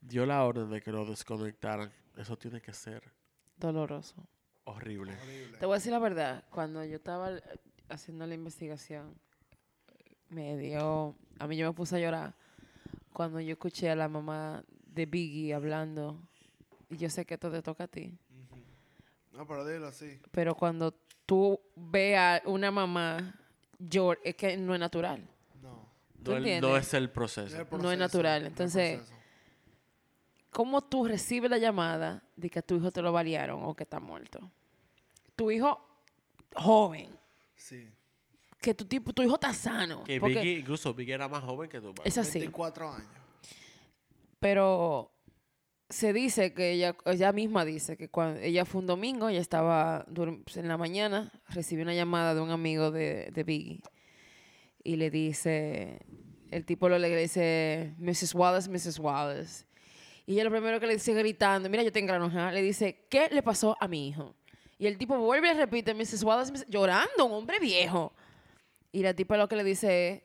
dio 0.00 0.24
la 0.26 0.42
orden 0.44 0.70
de 0.70 0.80
que 0.80 0.90
lo 0.90 1.04
desconectaran. 1.04 1.92
Eso 2.16 2.36
tiene 2.38 2.60
que 2.60 2.72
ser 2.72 3.02
Doloroso. 3.68 4.14
horrible. 4.64 5.12
horrible. 5.22 5.58
Te 5.58 5.66
voy 5.66 5.74
a 5.74 5.78
decir 5.78 5.92
la 5.92 5.98
verdad. 5.98 6.44
Cuando 6.50 6.84
yo 6.84 6.96
estaba 6.96 7.30
haciendo 7.88 8.26
la 8.26 8.34
investigación, 8.34 9.14
me 10.28 10.56
dio. 10.56 11.14
A 11.38 11.46
mí 11.46 11.56
yo 11.56 11.66
me 11.68 11.74
puse 11.74 11.96
a 11.96 11.98
llorar 11.98 12.34
cuando 13.12 13.40
yo 13.40 13.52
escuché 13.52 13.90
a 13.90 13.96
la 13.96 14.08
mamá 14.08 14.64
de 14.86 15.06
Biggie 15.06 15.52
hablando. 15.54 16.18
Y 16.90 16.96
yo 16.96 17.08
sé 17.10 17.24
que 17.24 17.34
esto 17.34 17.50
te 17.50 17.62
toca 17.62 17.84
a 17.84 17.88
ti. 17.88 18.16
No, 19.32 19.46
pero 19.46 19.66
dilo 19.66 19.86
así. 19.88 20.20
Pero 20.30 20.54
cuando 20.54 20.92
tú 21.26 21.58
veas 21.74 22.42
una 22.44 22.70
mamá 22.70 23.34
llorar, 23.78 24.18
es 24.24 24.34
que 24.36 24.56
no 24.56 24.74
es 24.74 24.80
natural. 24.80 25.26
No. 25.62 25.88
¿Tú 26.22 26.32
No, 26.32 26.36
el- 26.36 26.42
no 26.42 26.48
entiendes? 26.48 26.86
es 26.88 26.94
el 26.94 27.10
proceso. 27.10 27.56
el 27.60 27.66
No 27.82 27.90
es 27.92 27.98
natural, 27.98 28.46
entonces-. 28.46 29.00
¿Cómo 30.52 30.82
tú 30.82 31.06
recibes 31.06 31.50
la 31.50 31.58
llamada 31.58 32.22
de 32.36 32.48
que 32.50 32.60
a 32.60 32.62
tu 32.62 32.76
hijo 32.76 32.92
te 32.92 33.02
lo 33.02 33.10
balearon 33.10 33.64
o 33.64 33.74
que 33.74 33.82
está 33.82 33.98
muerto? 33.98 34.50
Tu 35.34 35.50
hijo 35.50 35.80
joven, 36.54 37.08
Sí. 37.56 37.88
que 38.60 38.74
tu 38.74 38.84
tipo, 38.84 39.12
tu 39.12 39.22
hijo 39.22 39.34
está 39.34 39.52
sano. 39.54 40.04
Que 40.04 40.20
porque 40.20 40.34
Biggie, 40.36 40.58
incluso 40.60 40.92
Biggie 40.94 41.14
era 41.14 41.26
más 41.26 41.42
joven 41.42 41.68
que 41.70 41.80
Tupac. 41.80 42.06
es 42.06 42.18
así. 42.18 42.38
24 42.40 42.92
años. 42.92 43.08
Pero 44.40 45.10
se 45.88 46.12
dice 46.12 46.52
que 46.52 46.72
ella, 46.72 46.96
ella 47.06 47.32
misma 47.32 47.64
dice 47.64 47.96
que 47.96 48.08
cuando 48.08 48.40
ella 48.40 48.64
fue 48.64 48.80
un 48.80 48.86
domingo, 48.86 49.28
ella 49.28 49.40
estaba 49.40 50.04
dur- 50.06 50.42
en 50.56 50.68
la 50.68 50.76
mañana, 50.76 51.32
recibió 51.48 51.82
una 51.84 51.94
llamada 51.94 52.34
de 52.34 52.40
un 52.40 52.50
amigo 52.50 52.90
de, 52.90 53.30
de 53.32 53.44
Biggie 53.44 53.80
y 54.84 54.96
le 54.96 55.10
dice, 55.10 56.00
el 56.50 56.64
tipo 56.66 56.88
lo 56.88 56.98
le 56.98 57.14
dice, 57.16 57.94
Mrs. 57.98 58.34
Wallace, 58.34 58.68
Mrs. 58.68 58.98
Wallace. 58.98 59.64
Y 60.32 60.36
ella 60.36 60.44
lo 60.44 60.50
primero 60.50 60.80
que 60.80 60.86
le 60.86 60.94
dice 60.94 61.12
gritando, 61.12 61.68
mira, 61.68 61.82
yo 61.82 61.92
tengo 61.92 62.14
enojada, 62.14 62.52
le 62.52 62.62
dice, 62.62 63.04
¿qué 63.10 63.28
le 63.30 63.42
pasó 63.42 63.76
a 63.78 63.86
mi 63.86 64.08
hijo? 64.08 64.34
Y 64.78 64.86
el 64.86 64.96
tipo 64.96 65.18
vuelve 65.18 65.50
y 65.50 65.54
repite, 65.54 65.92
Mrs. 65.94 66.22
Wallace, 66.22 66.50
Mrs. 66.52 66.66
llorando, 66.68 67.26
un 67.26 67.32
hombre 67.32 67.58
viejo. 67.60 68.14
Y 68.92 69.02
la 69.02 69.12
tipa 69.12 69.36
lo 69.36 69.46
que 69.46 69.56
le 69.56 69.64
dice 69.64 70.08
es, 70.10 70.22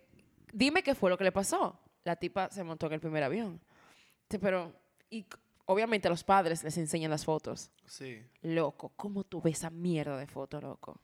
dime 0.54 0.82
qué 0.82 0.96
fue 0.96 1.10
lo 1.10 1.18
que 1.18 1.26
le 1.26 1.32
pasó. 1.34 1.78
La 2.06 2.16
tipa 2.16 2.50
se 2.52 2.64
montó 2.64 2.86
en 2.88 2.94
el 2.94 3.00
primer 3.02 3.22
avión. 3.22 3.60
Sí, 4.30 4.38
pero, 4.38 4.72
y 5.10 5.26
obviamente 5.66 6.08
a 6.08 6.12
los 6.12 6.24
padres 6.24 6.64
les 6.64 6.78
enseñan 6.78 7.12
las 7.12 7.26
fotos. 7.26 7.70
Sí. 7.86 8.24
Loco, 8.44 8.94
¿cómo 8.96 9.26
tú 9.26 9.42
ves 9.42 9.58
esa 9.58 9.70
mierda 9.70 10.18
de 10.18 10.28
foto, 10.28 10.62
loco? 10.62 11.02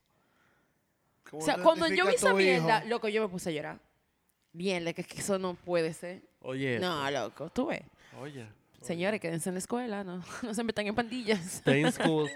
¿Cómo 1.29 1.41
O 1.41 1.45
sea, 1.45 1.57
cuando 1.57 1.87
yo 1.89 2.07
vi 2.07 2.15
esa 2.15 2.29
a 2.29 2.33
tu 2.33 2.39
hijo? 2.39 2.51
mierda, 2.61 2.85
loco, 2.85 3.09
yo 3.09 3.21
me 3.21 3.27
puse 3.27 3.49
a 3.49 3.51
llorar. 3.53 3.79
Bien, 4.53 4.85
que, 4.93 5.03
que 5.03 5.19
eso 5.19 5.37
no 5.37 5.55
puede 5.55 5.93
ser. 5.93 6.21
Oye, 6.41 6.79
No, 6.79 7.09
loco, 7.11 7.49
tú 7.49 7.67
ves. 7.67 7.81
oye. 8.21 8.45
Señores, 8.83 9.21
quédense 9.21 9.49
en 9.49 9.55
la 9.55 9.59
escuela, 9.59 10.03
no, 10.03 10.21
no 10.43 10.53
se 10.53 10.63
metan 10.63 10.85
en 10.85 10.93
pandillas. 10.93 11.39
Stay 11.39 11.81
in 11.81 11.91
school. 11.91 12.29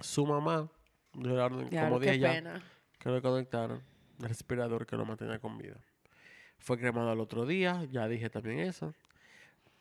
Su 0.00 0.24
mamá, 0.24 0.70
lloraron, 1.14 1.68
como 1.68 1.98
dije 1.98 2.18
ya, 2.20 2.62
que 3.00 3.08
lo 3.08 3.20
conectaron. 3.20 3.82
respirador 4.20 4.86
que 4.86 4.96
lo 4.96 5.04
mantenía 5.04 5.40
con 5.40 5.58
vida. 5.58 5.76
Fue 6.58 6.78
cremado 6.78 7.10
al 7.10 7.18
otro 7.18 7.44
día, 7.44 7.84
ya 7.90 8.06
dije 8.06 8.30
también 8.30 8.60
eso. 8.60 8.94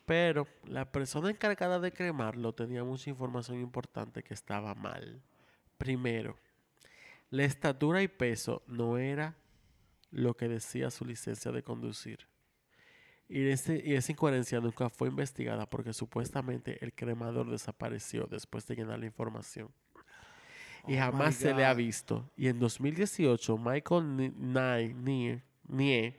Pero 0.05 0.47
la 0.65 0.91
persona 0.91 1.29
encargada 1.29 1.79
de 1.79 1.91
cremarlo 1.91 2.53
tenía 2.53 2.83
mucha 2.83 3.09
información 3.09 3.59
importante 3.59 4.23
que 4.23 4.33
estaba 4.33 4.73
mal. 4.73 5.21
Primero, 5.77 6.37
la 7.29 7.45
estatura 7.45 8.01
y 8.01 8.07
peso 8.07 8.63
no 8.65 8.97
era 8.97 9.35
lo 10.09 10.35
que 10.35 10.47
decía 10.47 10.89
su 10.89 11.05
licencia 11.05 11.51
de 11.51 11.63
conducir. 11.63 12.32
Y, 13.29 13.47
ese- 13.47 13.81
y 13.83 13.93
esa 13.93 14.11
incoherencia 14.11 14.59
nunca 14.59 14.89
fue 14.89 15.07
investigada 15.09 15.67
porque 15.69 15.93
supuestamente 15.93 16.77
el 16.83 16.93
cremador 16.93 17.49
desapareció 17.49 18.25
después 18.29 18.67
de 18.67 18.75
llenar 18.75 18.99
la 18.99 19.05
información. 19.05 19.69
Y 20.87 20.95
Oh 20.95 20.99
jamás 20.99 21.35
se 21.35 21.53
le 21.53 21.63
ha 21.65 21.73
visto. 21.73 22.29
Y 22.35 22.47
en 22.47 22.59
2018, 22.59 23.57
Michael 23.57 24.15
nie. 25.63 26.13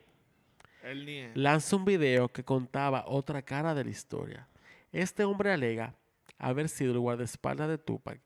lanza 1.35 1.75
un 1.75 1.85
video 1.85 2.29
que 2.29 2.43
contaba 2.43 3.05
otra 3.07 3.41
cara 3.43 3.73
de 3.75 3.83
la 3.83 3.89
historia. 3.91 4.47
Este 4.91 5.23
hombre 5.23 5.51
alega 5.51 5.95
haber 6.37 6.67
sido 6.69 6.93
el 6.93 6.99
guardaespaldas 6.99 7.69
de 7.69 7.77
Tupac 7.77 8.19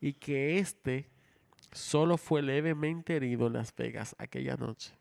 y 0.00 0.12
que 0.14 0.58
este 0.58 1.08
solo 1.72 2.16
fue 2.18 2.42
levemente 2.42 3.16
herido 3.16 3.46
en 3.46 3.54
Las 3.54 3.74
Vegas 3.74 4.14
aquella 4.18 4.56
noche 4.56 4.94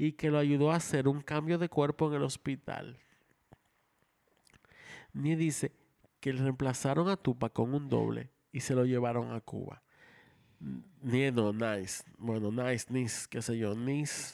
y 0.00 0.12
que 0.12 0.30
lo 0.30 0.38
ayudó 0.38 0.72
a 0.72 0.76
hacer 0.76 1.08
un 1.08 1.20
cambio 1.20 1.58
de 1.58 1.68
cuerpo 1.68 2.08
en 2.08 2.14
el 2.14 2.22
hospital. 2.22 2.96
Ni 5.12 5.36
dice 5.36 5.72
que 6.20 6.32
le 6.32 6.40
reemplazaron 6.40 7.10
a 7.10 7.18
Tupac 7.18 7.52
con 7.52 7.74
un 7.74 7.90
doble 7.90 8.30
y 8.50 8.60
se 8.60 8.74
lo 8.74 8.86
llevaron 8.86 9.30
a 9.34 9.42
Cuba. 9.42 9.82
Ni 11.02 11.30
no, 11.30 11.52
nice. 11.52 12.02
Bueno, 12.16 12.50
nice, 12.50 12.86
nice, 12.88 13.26
qué 13.28 13.42
sé 13.42 13.58
yo, 13.58 13.74
nice. 13.74 14.32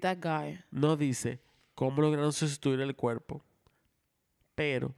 that 0.00 0.18
guy. 0.22 0.58
No 0.70 0.96
dice 0.96 1.42
cómo 1.74 2.00
lograron 2.00 2.32
sustituir 2.32 2.80
el 2.80 2.96
cuerpo, 2.96 3.44
pero 4.54 4.94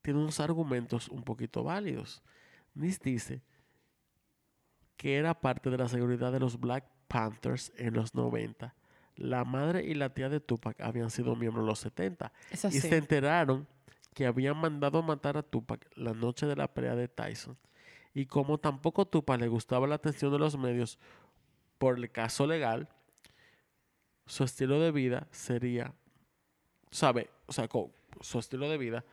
tiene 0.00 0.20
unos 0.20 0.40
argumentos 0.40 1.10
un 1.10 1.22
poquito 1.22 1.64
válidos. 1.64 2.22
Nis 2.72 2.98
dice 2.98 3.42
que 4.96 5.18
era 5.18 5.38
parte 5.38 5.68
de 5.68 5.76
la 5.76 5.88
seguridad 5.88 6.32
de 6.32 6.40
los 6.40 6.58
Black 6.58 6.91
Panthers 7.12 7.72
en 7.76 7.92
los 7.92 8.14
90. 8.14 8.74
La 9.16 9.44
madre 9.44 9.84
y 9.84 9.92
la 9.92 10.14
tía 10.14 10.30
de 10.30 10.40
Tupac 10.40 10.80
habían 10.80 11.10
sido 11.10 11.36
miembros 11.36 11.62
en 11.62 11.66
los 11.66 11.78
70 11.80 12.32
Es 12.50 12.64
y 12.64 12.80
se 12.80 12.96
enteraron 12.96 13.68
que 14.14 14.24
habían 14.24 14.56
mandado 14.56 14.98
a 14.98 15.02
matar 15.02 15.36
a 15.36 15.42
Tupac 15.42 15.86
la 15.94 16.14
noche 16.14 16.46
de 16.46 16.56
la 16.56 16.72
pelea 16.72 16.96
de 16.96 17.08
Tyson. 17.08 17.58
Y 18.14 18.24
como 18.24 18.58
tampoco 18.58 19.06
Tupac 19.06 19.38
le 19.38 19.48
gustaba 19.48 19.86
la 19.86 19.96
atención 19.96 20.32
de 20.32 20.38
los 20.38 20.56
medios 20.56 20.98
por 21.76 21.98
el 21.98 22.10
caso 22.10 22.46
legal, 22.46 22.88
su 24.26 24.44
estilo 24.44 24.80
de 24.80 24.90
vida 24.90 25.28
sería, 25.30 25.92
¿sabe? 26.90 27.28
O 27.46 27.52
sea, 27.52 27.68
su 28.22 28.38
estilo 28.38 28.70
de 28.70 28.78
vida 28.78 29.04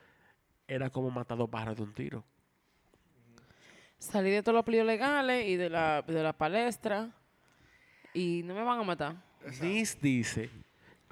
era 0.67 0.89
como 0.89 1.11
matar 1.11 1.37
dos 1.37 1.49
pájaros 1.49 1.75
de 1.75 1.83
un 1.83 1.93
tiro. 1.93 2.23
Salí 3.97 4.29
de 4.29 4.41
todos 4.41 4.55
los 4.55 4.63
pliegos 4.63 4.87
legales 4.87 5.47
y 5.47 5.57
de 5.57 5.69
la, 5.69 6.01
de 6.03 6.23
la 6.23 6.31
palestra 6.31 7.18
y 8.13 8.41
no 8.43 8.53
me 8.55 8.63
van 8.63 8.79
a 8.79 8.83
matar. 8.83 9.15
Nis 9.61 9.97
dice, 10.01 10.49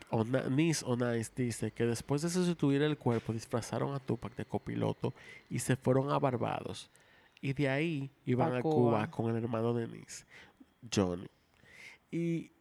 o 0.09 0.23
Na- 0.23 0.49
Nis 0.49 0.83
o 0.83 0.95
Nice 0.95 1.31
dice 1.35 1.71
que 1.71 1.85
después 1.85 2.21
de 2.21 2.29
sustituir 2.29 2.81
el 2.81 2.97
cuerpo 2.97 3.33
disfrazaron 3.33 3.93
a 3.93 3.99
Tupac 3.99 4.35
de 4.35 4.45
copiloto 4.45 5.13
y 5.49 5.59
se 5.59 5.75
fueron 5.75 6.11
a 6.11 6.19
Barbados. 6.19 6.89
Y 7.41 7.53
de 7.53 7.69
ahí 7.69 8.09
iban 8.25 8.55
a 8.55 8.61
Cuba. 8.61 8.73
Cuba. 8.73 9.11
con 9.11 9.29
el 9.35 9.41
hermano 9.43 9.73
de 9.73 9.87
Nis, 9.87 10.25
Johnny. 10.93 11.27
Y 12.11 12.51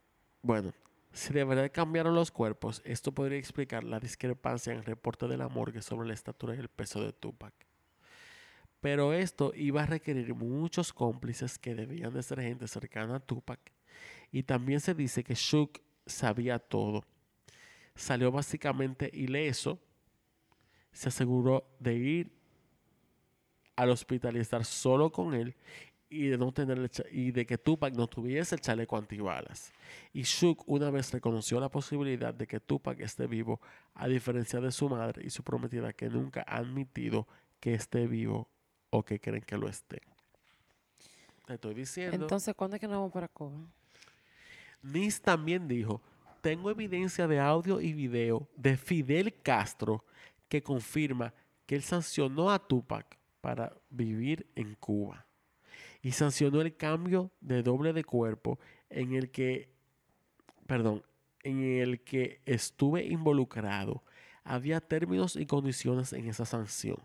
bueno, 0.42 0.72
si 1.12 1.32
de 1.32 1.44
verdad 1.44 1.70
cambiaron 1.72 2.14
los 2.14 2.30
cuerpos, 2.30 2.82
esto 2.84 3.10
podría 3.12 3.38
explicar 3.38 3.84
la 3.84 3.98
discrepancia 3.98 4.72
en 4.72 4.80
el 4.80 4.84
reporte 4.84 5.26
de 5.26 5.36
la 5.38 5.48
morgue 5.48 5.80
sobre 5.82 6.06
la 6.08 6.14
estatura 6.14 6.54
y 6.54 6.58
el 6.58 6.68
peso 6.68 7.02
de 7.02 7.12
Tupac. 7.12 7.54
Pero 8.80 9.12
esto 9.14 9.52
iba 9.56 9.82
a 9.82 9.86
requerir 9.86 10.34
muchos 10.34 10.92
cómplices 10.92 11.58
que 11.58 11.74
debían 11.74 12.12
de 12.12 12.22
ser 12.22 12.40
gente 12.40 12.68
cercana 12.68 13.16
a 13.16 13.20
Tupac. 13.20 13.58
Y 14.32 14.42
también 14.42 14.80
se 14.80 14.94
dice 14.94 15.24
que 15.24 15.34
Shook 15.34 15.80
sabía 16.06 16.58
todo. 16.58 17.04
Salió 17.94 18.30
básicamente 18.30 19.10
ileso. 19.12 19.78
Se 20.92 21.08
aseguró 21.08 21.68
de 21.78 21.94
ir 21.94 22.32
al 23.76 23.90
hospital 23.90 24.36
y 24.36 24.40
estar 24.40 24.64
solo 24.64 25.10
con 25.12 25.34
él 25.34 25.54
y 26.08 26.28
de 26.28 26.38
no 26.38 26.52
tener 26.52 26.90
y 27.10 27.32
de 27.32 27.46
que 27.46 27.58
Tupac 27.58 27.94
no 27.94 28.06
tuviese 28.06 28.54
el 28.54 28.60
chaleco 28.60 28.96
antibalas. 28.96 29.72
Y 30.12 30.22
Shook 30.22 30.62
una 30.66 30.90
vez 30.90 31.12
reconoció 31.12 31.60
la 31.60 31.68
posibilidad 31.68 32.32
de 32.32 32.46
que 32.46 32.60
Tupac 32.60 33.00
esté 33.00 33.26
vivo, 33.26 33.60
a 33.94 34.06
diferencia 34.06 34.60
de 34.60 34.70
su 34.70 34.88
madre 34.88 35.24
y 35.24 35.30
su 35.30 35.42
prometida 35.42 35.92
que 35.92 36.08
nunca 36.08 36.44
ha 36.46 36.58
admitido 36.58 37.26
que 37.60 37.74
esté 37.74 38.06
vivo 38.06 38.48
o 38.90 39.04
que 39.04 39.20
creen 39.20 39.42
que 39.42 39.58
lo 39.58 39.68
esté. 39.68 40.00
Te 41.46 41.54
estoy 41.54 41.74
diciendo. 41.74 42.16
Entonces, 42.16 42.54
¿cuándo 42.54 42.76
es 42.76 42.80
que 42.80 42.88
nos 42.88 42.96
vamos 42.96 43.12
para 43.12 43.28
Cuba? 43.28 43.68
Nis 44.82 45.20
también 45.20 45.68
dijo, 45.68 46.02
tengo 46.40 46.70
evidencia 46.70 47.26
de 47.26 47.40
audio 47.40 47.80
y 47.80 47.92
video 47.92 48.48
de 48.56 48.76
Fidel 48.76 49.34
Castro 49.42 50.04
que 50.48 50.62
confirma 50.62 51.34
que 51.66 51.74
él 51.74 51.82
sancionó 51.82 52.50
a 52.50 52.58
Tupac 52.58 53.18
para 53.40 53.76
vivir 53.90 54.46
en 54.54 54.74
Cuba 54.76 55.26
y 56.02 56.12
sancionó 56.12 56.60
el 56.60 56.76
cambio 56.76 57.32
de 57.40 57.62
doble 57.62 57.92
de 57.92 58.04
cuerpo 58.04 58.60
en 58.90 59.14
el 59.14 59.30
que, 59.30 59.68
perdón, 60.66 61.02
en 61.42 61.62
el 61.62 62.00
que 62.02 62.40
estuve 62.46 63.04
involucrado. 63.04 64.04
Había 64.44 64.80
términos 64.80 65.34
y 65.34 65.46
condiciones 65.46 66.12
en 66.12 66.28
esa 66.28 66.44
sanción. 66.44 66.98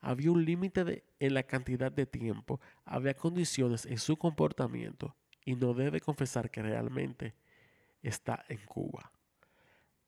Había 0.00 0.32
un 0.32 0.44
límite 0.44 1.04
en 1.20 1.34
la 1.34 1.44
cantidad 1.44 1.92
de 1.92 2.06
tiempo. 2.06 2.60
Había 2.84 3.14
condiciones 3.14 3.86
en 3.86 3.98
su 3.98 4.16
comportamiento 4.16 5.14
y 5.48 5.56
no 5.56 5.72
debe 5.72 5.98
confesar 5.98 6.50
que 6.50 6.60
realmente 6.60 7.34
está 8.02 8.44
en 8.50 8.58
Cuba. 8.66 9.10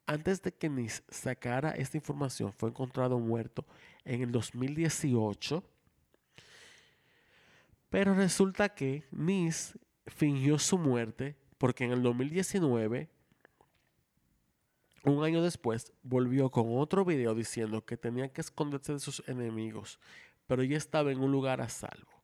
Antes 0.04 0.42
de 0.42 0.52
que 0.52 0.68
Nis 0.68 1.02
sacara 1.08 1.70
esta 1.70 1.96
información, 1.96 2.52
fue 2.52 2.68
encontrado 2.68 3.18
muerto 3.18 3.64
en 4.04 4.20
el 4.20 4.32
2018. 4.32 5.64
Pero 7.88 8.12
resulta 8.12 8.68
que 8.68 9.04
Nis 9.12 9.78
fingió 10.08 10.58
su 10.58 10.76
muerte 10.76 11.38
porque 11.56 11.84
en 11.84 11.92
el 11.92 12.02
2019, 12.02 13.08
un 15.04 15.24
año 15.24 15.42
después, 15.42 15.94
volvió 16.02 16.50
con 16.50 16.66
otro 16.76 17.06
video 17.06 17.34
diciendo 17.34 17.82
que 17.86 17.96
tenía 17.96 18.30
que 18.30 18.42
esconderse 18.42 18.92
de 18.92 19.00
sus 19.00 19.26
enemigos, 19.26 20.00
pero 20.46 20.62
ya 20.64 20.76
estaba 20.76 21.10
en 21.10 21.20
un 21.20 21.32
lugar 21.32 21.62
a 21.62 21.70
salvo. 21.70 22.19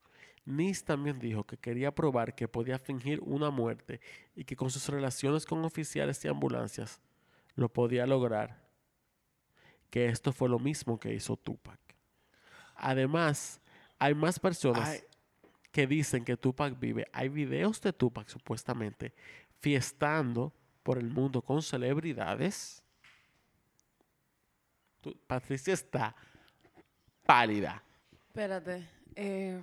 Nis 0.46 0.84
también 0.84 1.18
dijo 1.18 1.44
que 1.44 1.56
quería 1.56 1.92
probar 1.92 2.34
que 2.34 2.46
podía 2.46 2.78
fingir 2.78 3.20
una 3.20 3.50
muerte 3.50 4.00
y 4.36 4.44
que 4.44 4.54
con 4.56 4.70
sus 4.70 4.88
relaciones 4.88 5.44
con 5.44 5.64
oficiales 5.64 6.24
y 6.24 6.28
ambulancias 6.28 7.00
lo 7.56 7.68
podía 7.68 8.06
lograr. 8.06 8.64
Que 9.90 10.06
esto 10.06 10.32
fue 10.32 10.48
lo 10.48 10.60
mismo 10.60 11.00
que 11.00 11.12
hizo 11.12 11.36
Tupac. 11.36 11.80
Además, 12.76 13.60
hay 13.98 14.14
más 14.14 14.38
personas 14.38 15.04
que 15.72 15.86
dicen 15.86 16.24
que 16.24 16.36
Tupac 16.36 16.78
vive. 16.78 17.08
Hay 17.12 17.28
videos 17.28 17.80
de 17.80 17.92
Tupac 17.92 18.28
supuestamente 18.28 19.12
fiestando 19.58 20.52
por 20.82 20.98
el 20.98 21.10
mundo 21.10 21.42
con 21.42 21.60
celebridades. 21.60 22.82
Patricia 25.26 25.74
está 25.74 26.14
pálida. 27.24 27.82
Espérate. 28.28 28.88
eh, 29.16 29.60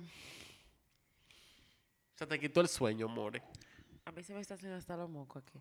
Se 2.14 2.26
te 2.26 2.38
quitó 2.38 2.60
el 2.60 2.68
sueño, 2.68 3.08
more. 3.08 3.42
a 4.04 4.12
mí 4.12 4.22
se 4.22 4.34
me 4.34 4.40
está 4.40 4.54
haciendo 4.54 4.76
hasta 4.76 4.96
los 4.96 5.08
mocos 5.10 5.42
aquí. 5.42 5.60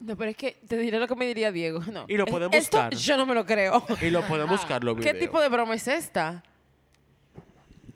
No, 0.00 0.16
pero 0.16 0.30
es 0.30 0.36
que 0.36 0.52
te 0.68 0.76
diré 0.76 0.98
lo 1.00 1.08
que 1.08 1.16
me 1.16 1.26
diría 1.26 1.50
Diego. 1.50 1.80
No. 1.92 2.04
Y 2.06 2.16
lo 2.16 2.24
podemos 2.26 2.54
Esto 2.54 2.76
buscar. 2.76 2.94
yo 2.94 3.16
no 3.16 3.26
me 3.26 3.34
lo 3.34 3.44
creo. 3.44 3.84
Y 4.00 4.10
lo 4.10 4.22
podemos 4.26 4.60
buscar 4.60 4.84
los 4.84 4.94
¿Qué 4.96 5.12
videos. 5.12 5.18
tipo 5.18 5.40
de 5.40 5.48
broma 5.48 5.74
es 5.74 5.88
esta? 5.88 6.42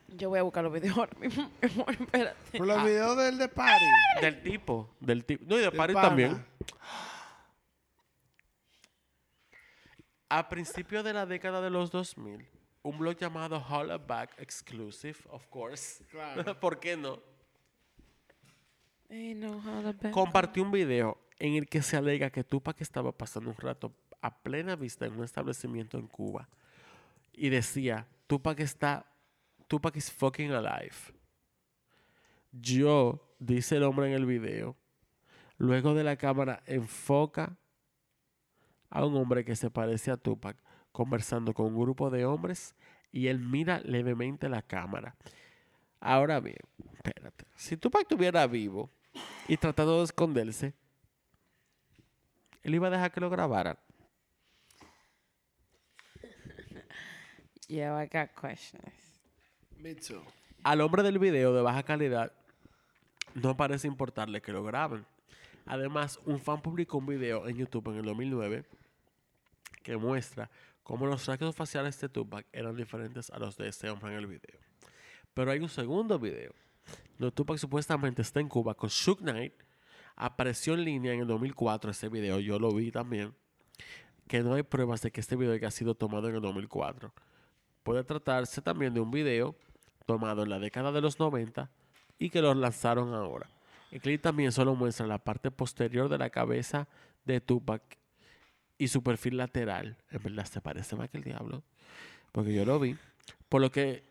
Yo 0.09 0.29
voy 0.29 0.39
a 0.39 0.43
buscar 0.43 0.63
los 0.63 0.73
videos 0.73 0.97
ahora 0.97 1.17
mismo. 1.19 1.49
Espérate. 1.61 2.57
Por 2.57 2.67
los 2.67 2.83
videos 2.83 3.17
del 3.17 3.37
de 3.37 3.47
party. 3.47 3.85
Del 4.21 4.43
tipo, 4.43 4.89
del 4.99 5.23
tipo. 5.25 5.45
No, 5.47 5.57
y 5.57 5.61
de 5.61 5.71
pana. 5.71 6.01
también. 6.01 6.45
A 10.29 10.49
principios 10.49 11.03
de 11.03 11.13
la 11.13 11.25
década 11.25 11.61
de 11.61 11.69
los 11.69 11.89
2000, 11.91 12.45
un 12.83 12.97
blog 12.97 13.17
llamado 13.17 13.57
Hollaback 13.57 14.39
Exclusive, 14.39 15.17
of 15.29 15.47
course. 15.47 16.03
Claro. 16.11 16.43
¿Por 16.59 16.79
qué 16.79 16.95
no? 16.95 17.19
Ay, 19.09 19.33
no, 19.33 19.57
hold 19.57 20.05
on, 20.05 20.11
Compartió 20.11 20.63
un 20.63 20.71
video 20.71 21.17
en 21.39 21.55
el 21.55 21.67
que 21.67 21.81
se 21.81 21.97
alega 21.97 22.29
que 22.29 22.43
Tupac 22.43 22.79
estaba 22.81 23.11
pasando 23.11 23.49
un 23.49 23.57
rato 23.57 23.93
a 24.21 24.33
plena 24.41 24.75
vista 24.75 25.05
en 25.05 25.13
un 25.13 25.23
establecimiento 25.23 25.97
en 25.97 26.07
Cuba. 26.07 26.47
Y 27.33 27.49
decía, 27.49 28.07
Tupac 28.27 28.59
está, 28.59 29.05
Tupac 29.67 29.95
is 29.95 30.11
fucking 30.11 30.51
alive. 30.51 30.95
Yo, 32.51 33.35
dice 33.39 33.77
el 33.77 33.83
hombre 33.83 34.07
en 34.07 34.13
el 34.13 34.25
video, 34.25 34.77
luego 35.57 35.93
de 35.93 36.03
la 36.03 36.17
cámara 36.17 36.61
enfoca 36.65 37.57
a 38.89 39.05
un 39.05 39.15
hombre 39.17 39.43
que 39.43 39.55
se 39.55 39.71
parece 39.71 40.11
a 40.11 40.17
Tupac 40.17 40.57
conversando 40.93 41.53
con 41.53 41.65
un 41.65 41.81
grupo 41.81 42.09
de 42.09 42.23
hombres 42.23 42.73
y 43.11 43.27
él 43.27 43.39
mira 43.39 43.81
levemente 43.81 44.47
la 44.47 44.61
cámara. 44.61 45.15
Ahora 45.99 46.39
bien, 46.39 46.57
espérate, 46.93 47.45
si 47.55 47.75
Tupac 47.75 48.03
estuviera 48.03 48.47
vivo 48.47 48.89
y 49.47 49.57
tratando 49.57 49.97
de 49.97 50.05
esconderse, 50.05 50.73
él 52.61 52.75
iba 52.75 52.87
a 52.87 52.91
dejar 52.91 53.11
que 53.11 53.19
lo 53.19 53.29
grabaran. 53.29 53.77
Yeah, 57.67 58.01
I 58.01 58.07
got 58.07 58.29
questions. 58.39 58.93
Me 59.77 59.95
too. 59.95 60.21
Al 60.63 60.81
hombre 60.81 61.03
del 61.03 61.19
video 61.19 61.53
de 61.53 61.61
baja 61.61 61.83
calidad 61.83 62.31
no 63.33 63.57
parece 63.57 63.87
importarle 63.87 64.41
que 64.41 64.51
lo 64.51 64.63
graben. 64.63 65.05
Además, 65.65 66.19
un 66.25 66.39
fan 66.39 66.61
publicó 66.61 66.97
un 66.97 67.07
video 67.07 67.47
en 67.47 67.57
YouTube 67.57 67.89
en 67.89 67.97
el 67.97 68.05
2009 68.05 68.65
que 69.81 69.97
muestra 69.97 70.49
cómo 70.83 71.05
los 71.07 71.25
rasgos 71.25 71.55
faciales 71.55 71.99
de 71.99 72.09
Tupac 72.09 72.45
eran 72.51 72.75
diferentes 72.75 73.29
a 73.29 73.39
los 73.39 73.57
de 73.57 73.69
este 73.69 73.89
hombre 73.89 74.11
en 74.11 74.17
el 74.19 74.27
video. 74.27 74.59
Pero 75.33 75.51
hay 75.51 75.59
un 75.59 75.69
segundo 75.69 76.19
video 76.19 76.53
donde 77.17 77.31
Tupac 77.33 77.57
supuestamente 77.57 78.21
está 78.21 78.39
en 78.39 78.49
Cuba 78.49 78.75
con 78.75 78.89
Shook 78.89 79.19
Knight. 79.19 79.53
Apareció 80.15 80.73
en 80.73 80.83
línea 80.83 81.13
en 81.13 81.21
el 81.21 81.27
2004 81.27 81.91
ese 81.91 82.09
video, 82.09 82.39
yo 82.39 82.59
lo 82.59 82.71
vi 82.71 82.91
también. 82.91 83.33
Que 84.27 84.41
no 84.41 84.53
hay 84.53 84.63
pruebas 84.63 85.01
de 85.01 85.11
que 85.11 85.21
este 85.21 85.35
video 85.35 85.53
haya 85.53 85.71
sido 85.71 85.95
tomado 85.95 86.29
en 86.29 86.35
el 86.35 86.41
2004. 86.41 87.13
Puede 87.83 88.03
tratarse 88.03 88.61
también 88.61 88.93
de 88.93 88.99
un 88.99 89.11
video 89.11 89.55
tomado 90.05 90.43
en 90.43 90.49
la 90.49 90.59
década 90.59 90.91
de 90.91 91.01
los 91.01 91.19
90 91.19 91.69
y 92.19 92.29
que 92.29 92.41
lo 92.41 92.53
lanzaron 92.53 93.13
ahora. 93.13 93.49
El 93.91 94.01
clip 94.01 94.21
también 94.21 94.51
solo 94.51 94.75
muestra 94.75 95.05
la 95.07 95.19
parte 95.19 95.51
posterior 95.51 96.09
de 96.09 96.17
la 96.17 96.29
cabeza 96.29 96.87
de 97.25 97.41
Tupac 97.41 97.81
y 98.83 98.87
su 98.87 99.01
perfil 99.01 99.37
lateral. 99.37 99.97
En 100.11 100.21
verdad 100.21 100.45
se 100.45 100.61
parece 100.61 100.95
más 100.95 101.09
que 101.09 101.17
el 101.17 101.23
diablo, 101.23 101.63
porque 102.31 102.53
yo 102.53 102.65
lo 102.65 102.79
vi. 102.79 102.97
Por 103.49 103.61
lo 103.61 103.71
que 103.71 104.03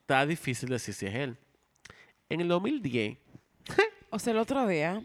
está 0.00 0.26
difícil 0.26 0.68
decir 0.68 0.94
si 0.94 1.06
es 1.06 1.14
él. 1.14 1.36
En 2.28 2.40
el 2.40 2.48
2010, 2.48 3.18
O 4.10 4.18
sea, 4.18 4.32
el 4.32 4.38
otro 4.38 4.66
día, 4.66 5.02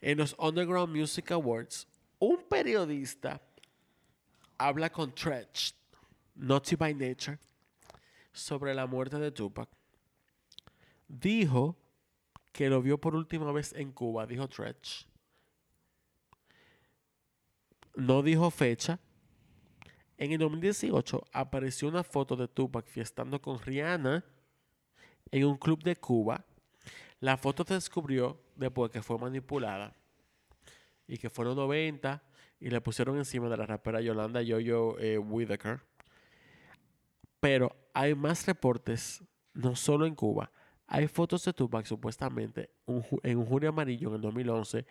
en 0.00 0.18
los 0.18 0.34
Underground 0.38 0.94
Music 0.94 1.30
Awards, 1.32 1.86
un 2.18 2.42
periodista 2.48 3.40
habla 4.58 4.90
con 4.90 5.14
Tretch, 5.14 5.72
Naughty 6.34 6.76
by 6.76 6.94
Nature, 6.94 7.38
sobre 8.32 8.74
la 8.74 8.86
muerte 8.86 9.18
de 9.18 9.30
Tupac. 9.30 9.68
Dijo 11.08 11.76
que 12.52 12.68
lo 12.68 12.82
vio 12.82 12.98
por 12.98 13.14
última 13.14 13.50
vez 13.50 13.72
en 13.72 13.92
Cuba, 13.92 14.26
dijo 14.26 14.46
Tretch. 14.46 15.06
No 17.94 18.22
dijo 18.22 18.50
fecha. 18.50 18.98
En 20.16 20.32
el 20.32 20.38
2018 20.38 21.24
apareció 21.32 21.88
una 21.88 22.04
foto 22.04 22.36
de 22.36 22.46
Tupac 22.46 22.86
fiestando 22.86 23.40
con 23.40 23.58
Rihanna 23.58 24.24
en 25.30 25.44
un 25.44 25.56
club 25.56 25.82
de 25.82 25.96
Cuba. 25.96 26.44
La 27.20 27.36
foto 27.36 27.64
se 27.64 27.74
descubrió 27.74 28.38
después 28.56 28.90
que 28.90 29.02
fue 29.02 29.18
manipulada 29.18 29.94
y 31.06 31.16
que 31.16 31.30
fueron 31.30 31.56
90 31.56 32.22
y 32.60 32.68
le 32.68 32.80
pusieron 32.80 33.16
encima 33.16 33.48
de 33.48 33.56
la 33.56 33.66
rapera 33.66 34.00
Yolanda 34.00 34.42
Yo-Yo 34.42 34.96
eh, 34.98 35.18
Whittaker. 35.18 35.80
Pero 37.40 37.74
hay 37.94 38.14
más 38.14 38.46
reportes, 38.46 39.24
no 39.54 39.74
solo 39.74 40.06
en 40.06 40.14
Cuba. 40.14 40.52
Hay 40.86 41.08
fotos 41.08 41.44
de 41.44 41.52
Tupac 41.52 41.86
supuestamente 41.86 42.70
en 43.22 43.38
un 43.38 43.46
julio 43.46 43.70
amarillo 43.70 44.08
en 44.08 44.16
el 44.16 44.20
2011, 44.20 44.86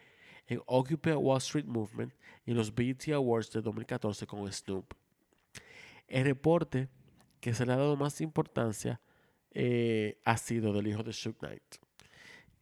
en 0.49 0.61
Occupy 0.65 1.11
Wall 1.11 1.37
Street 1.37 1.65
Movement 1.65 2.13
y 2.45 2.51
en 2.51 2.57
los 2.57 2.73
BET 2.73 3.07
Awards 3.13 3.51
de 3.51 3.61
2014 3.61 4.27
con 4.27 4.51
Snoop. 4.51 4.93
El 6.07 6.25
reporte 6.25 6.89
que 7.39 7.53
se 7.53 7.65
le 7.65 7.73
ha 7.73 7.77
dado 7.77 7.95
más 7.95 8.19
importancia 8.19 8.99
eh, 9.51 10.19
ha 10.25 10.37
sido 10.37 10.73
del 10.73 10.87
hijo 10.87 11.03
de 11.03 11.13
Suge 11.13 11.37
Knight, 11.39 11.75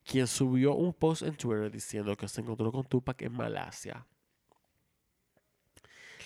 quien 0.03 0.27
subió 0.27 0.76
un 0.76 0.93
post 0.93 1.23
en 1.23 1.35
Twitter 1.35 1.72
diciendo 1.72 2.15
que 2.15 2.27
se 2.27 2.41
encontró 2.41 2.72
con 2.72 2.84
Tupac 2.85 3.22
en 3.23 3.34
Malasia. 3.34 4.05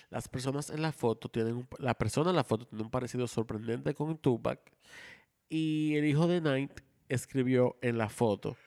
Las 0.09 0.27
personas 0.27 0.69
en 0.69 0.81
la 0.81 0.91
foto 0.91 1.29
tienen 1.29 1.55
un- 1.55 1.67
la 1.79 1.93
persona 1.93 2.31
en 2.31 2.35
la 2.35 2.43
foto 2.43 2.65
tiene 2.65 2.83
un 2.83 2.89
parecido 2.91 3.27
sorprendente 3.27 3.93
con 3.93 4.17
Tupac 4.17 4.59
y 5.47 5.95
el 5.95 6.05
hijo 6.05 6.27
de 6.27 6.41
Knight 6.41 6.81
escribió 7.07 7.77
en 7.81 7.97
la 7.97 8.09
foto: 8.09 8.57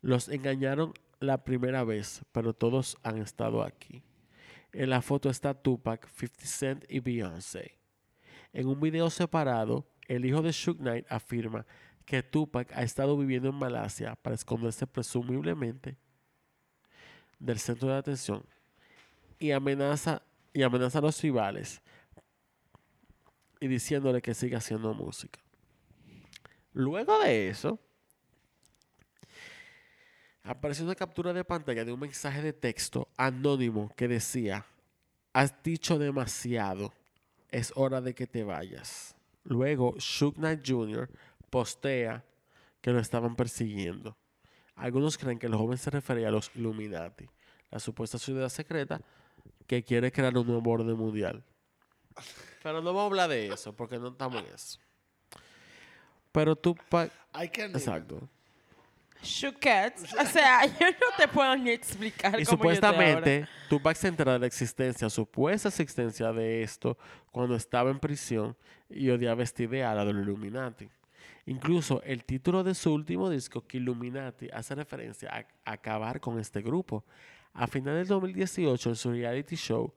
Los 0.00 0.28
engañaron 0.28 0.94
la 1.20 1.44
primera 1.44 1.84
vez, 1.84 2.22
pero 2.32 2.52
todos 2.52 2.96
han 3.02 3.18
estado 3.18 3.62
aquí. 3.62 4.02
En 4.72 4.90
la 4.90 5.02
foto 5.02 5.30
está 5.30 5.54
Tupac, 5.54 6.08
50 6.08 6.46
Cent 6.46 6.84
y 6.88 7.00
Beyoncé. 7.00 7.78
En 8.52 8.66
un 8.66 8.80
video 8.80 9.10
separado, 9.10 9.86
el 10.08 10.24
hijo 10.24 10.42
de 10.42 10.52
Suge 10.52 10.78
Knight 10.78 11.06
afirma 11.08 11.66
que 12.04 12.22
Tupac 12.22 12.72
ha 12.72 12.82
estado 12.82 13.16
viviendo 13.16 13.48
en 13.48 13.54
Malasia 13.56 14.16
para 14.16 14.34
esconderse 14.34 14.86
presumiblemente 14.86 15.96
del 17.38 17.58
centro 17.58 17.88
de 17.88 17.96
atención 17.96 18.44
y 19.38 19.50
amenaza, 19.50 20.22
y 20.52 20.62
amenaza 20.62 20.98
a 20.98 21.02
los 21.02 21.20
rivales 21.20 21.82
y 23.60 23.68
diciéndole 23.68 24.22
que 24.22 24.34
siga 24.34 24.58
haciendo 24.58 24.94
música. 24.94 25.40
Luego 26.72 27.18
de 27.20 27.48
eso, 27.48 27.80
apareció 30.46 30.84
una 30.84 30.94
captura 30.94 31.32
de 31.32 31.44
pantalla 31.44 31.84
de 31.84 31.92
un 31.92 32.00
mensaje 32.00 32.40
de 32.40 32.52
texto 32.52 33.08
anónimo 33.16 33.90
que 33.96 34.08
decía, 34.08 34.64
has 35.32 35.62
dicho 35.62 35.98
demasiado, 35.98 36.92
es 37.50 37.72
hora 37.74 38.00
de 38.00 38.14
que 38.14 38.26
te 38.26 38.44
vayas. 38.44 39.14
Luego, 39.44 39.94
Suge 39.98 40.36
Knight 40.36 40.62
Jr. 40.66 41.08
postea 41.50 42.24
que 42.80 42.92
lo 42.92 43.00
estaban 43.00 43.36
persiguiendo. 43.36 44.16
Algunos 44.76 45.18
creen 45.18 45.38
que 45.38 45.46
el 45.46 45.54
joven 45.54 45.78
se 45.78 45.90
refería 45.90 46.28
a 46.28 46.30
los 46.30 46.50
Illuminati, 46.54 47.28
la 47.70 47.78
supuesta 47.78 48.18
sociedad 48.18 48.48
secreta 48.48 49.00
que 49.66 49.82
quiere 49.82 50.12
crear 50.12 50.36
un 50.36 50.46
nuevo 50.46 50.70
orden 50.70 50.96
mundial. 50.96 51.44
Pero 52.62 52.80
no 52.80 52.92
vamos 52.92 53.02
a 53.02 53.06
hablar 53.06 53.30
de 53.30 53.48
eso, 53.48 53.74
porque 53.74 53.98
no 53.98 54.08
estamos 54.08 54.42
en 54.42 54.54
eso. 54.54 54.78
Pero 56.32 56.58
even. 57.34 57.70
Exacto. 57.70 58.28
Shuket. 59.22 59.94
O 60.20 60.26
sea, 60.26 60.66
yo 60.80 60.86
no 60.90 61.06
te 61.16 61.28
puedo 61.28 61.56
ni 61.56 61.70
explicar 61.70 62.40
Y 62.40 62.44
cómo 62.44 62.44
yo 62.44 62.50
supuestamente 62.50 63.46
Tupac 63.68 63.96
se 63.96 64.08
entera 64.08 64.34
de 64.34 64.38
la 64.40 64.46
existencia, 64.46 65.10
supuesta 65.10 65.68
existencia 65.68 66.32
de 66.32 66.62
esto 66.62 66.96
cuando 67.30 67.56
estaba 67.56 67.90
en 67.90 67.98
prisión 67.98 68.56
y 68.88 69.10
odiaba 69.10 69.42
esta 69.42 69.62
idea, 69.62 69.94
la 69.94 70.04
del 70.04 70.20
Illuminati. 70.20 70.88
Incluso 71.46 72.02
el 72.02 72.24
título 72.24 72.64
de 72.64 72.74
su 72.74 72.92
último 72.92 73.30
disco, 73.30 73.66
que 73.66 73.78
Illuminati, 73.78 74.48
hace 74.52 74.74
referencia 74.74 75.30
a, 75.64 75.72
acabar 75.72 76.20
con 76.20 76.38
este 76.40 76.60
grupo. 76.60 77.04
A 77.54 77.66
finales 77.66 78.08
del 78.08 78.20
2018, 78.20 78.90
en 78.90 78.96
su 78.96 79.12
reality 79.12 79.56
show, 79.56 79.92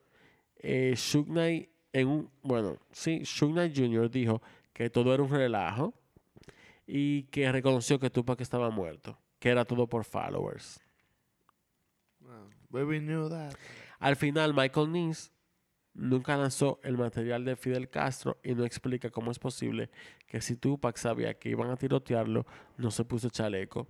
eh, 0.60 0.96
Knight, 1.26 1.70
en 1.92 2.08
un, 2.08 2.30
bueno, 2.44 2.78
sí, 2.92 3.24
Knight 3.40 3.76
Jr. 3.76 4.10
dijo 4.10 4.42
que 4.74 4.90
todo 4.90 5.14
era 5.14 5.24
un 5.24 5.32
relajo 5.32 5.94
y 6.92 7.24
que 7.26 7.52
reconoció 7.52 8.00
que 8.00 8.10
Tupac 8.10 8.42
estaba 8.42 8.72
muerto, 8.72 9.16
que 9.38 9.50
era 9.50 9.64
todo 9.64 9.88
por 9.88 10.04
followers. 10.06 10.82
No, 12.20 12.50
Baby 12.70 13.00
knew 13.00 13.30
that. 13.30 13.54
Al 14.00 14.16
final, 14.16 14.56
Michael 14.56 14.92
Nice 14.92 15.30
nunca 15.94 16.36
lanzó 16.36 16.80
el 16.82 16.98
material 16.98 17.46
de 17.46 17.56
Fidel 17.56 17.90
Castro 17.90 18.40
y 18.44 18.56
no 18.56 18.66
explica 18.66 19.12
cómo 19.12 19.30
es 19.30 19.38
posible 19.38 19.92
que 20.26 20.42
si 20.42 20.56
Tupac 20.56 20.98
sabía 20.98 21.38
que 21.38 21.50
iban 21.50 21.70
a 21.70 21.78
tirotearlo, 21.78 22.48
no 22.78 22.90
se 22.90 23.06
puso 23.06 23.30
chaleco. 23.30 23.88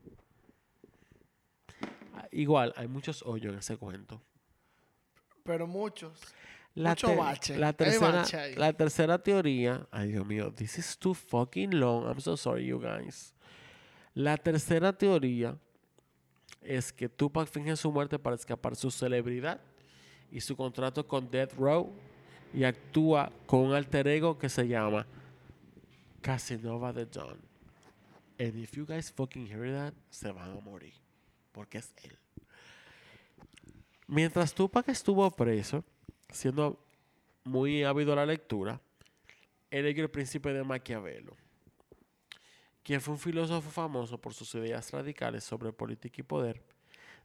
Ah, 2.16 2.28
Igual, 2.32 2.74
hay 2.76 2.90
muchos 2.90 3.24
hoyos 3.24 3.54
en 3.54 3.60
ese 3.60 3.78
cuento. 3.78 4.22
Pero 5.44 5.68
muchos. 5.68 6.20
La, 6.80 6.92
Mucho 6.92 7.08
te- 7.08 7.16
bache. 7.18 7.58
la 7.58 7.68
Hay 7.68 7.74
tercera, 7.74 8.12
bache 8.12 8.56
la 8.56 8.72
tercera 8.74 9.18
teoría, 9.22 9.86
ay 9.92 10.12
Dios 10.14 10.26
mío, 10.26 10.54
this 10.54 10.78
is 10.78 10.98
too 10.98 11.14
fucking 11.14 11.72
long. 11.78 12.06
I'm 12.08 12.22
so 12.22 12.38
sorry, 12.38 12.66
you 12.68 12.80
guys. 12.80 13.34
La 14.14 14.38
tercera 14.38 14.94
teoría 14.94 15.58
es 16.62 16.94
que 16.94 17.10
Tupac 17.10 17.48
finge 17.50 17.76
su 17.76 17.92
muerte 17.92 18.18
para 18.18 18.36
escapar 18.38 18.76
su 18.78 18.92
celebridad 18.92 19.60
y 20.32 20.40
su 20.40 20.56
contrato 20.56 21.06
con 21.06 21.30
Death 21.30 21.54
Row 21.58 21.92
y 22.54 22.64
actúa 22.64 23.32
con 23.46 23.60
un 23.62 23.74
alter 23.74 24.08
ego 24.08 24.38
que 24.38 24.48
se 24.48 24.66
llama 24.68 25.06
Casanova 26.22 26.94
the 26.94 27.06
Don. 27.06 27.38
And 28.40 28.56
if 28.56 28.72
you 28.78 28.86
guys 28.86 29.12
fucking 29.12 29.48
hear 29.48 29.70
that, 29.74 29.94
se 30.10 30.32
van 30.32 30.52
a 30.58 30.62
morir. 30.62 30.94
Porque 31.52 31.80
es 31.80 31.94
él. 32.04 32.18
Mientras 34.08 34.54
Tupac 34.54 34.88
estuvo 34.88 35.30
preso, 35.32 35.84
siendo 36.32 36.84
muy 37.44 37.84
ávido 37.84 38.14
a 38.14 38.18
la 38.18 38.26
lectura, 38.26 38.82
él 39.72 39.84
leyó 39.84 40.04
El 40.04 40.10
Príncipe 40.10 40.54
de 40.54 40.64
Maquiavelo, 40.64 41.36
quien 42.84 43.02
fue 43.02 43.14
un 43.14 43.20
filósofo 43.20 43.70
famoso 43.70 44.18
por 44.20 44.34
sus 44.34 44.54
ideas 44.56 44.92
radicales 44.92 45.44
sobre 45.44 45.72
política 45.72 46.22
y 46.22 46.24
poder, 46.24 46.64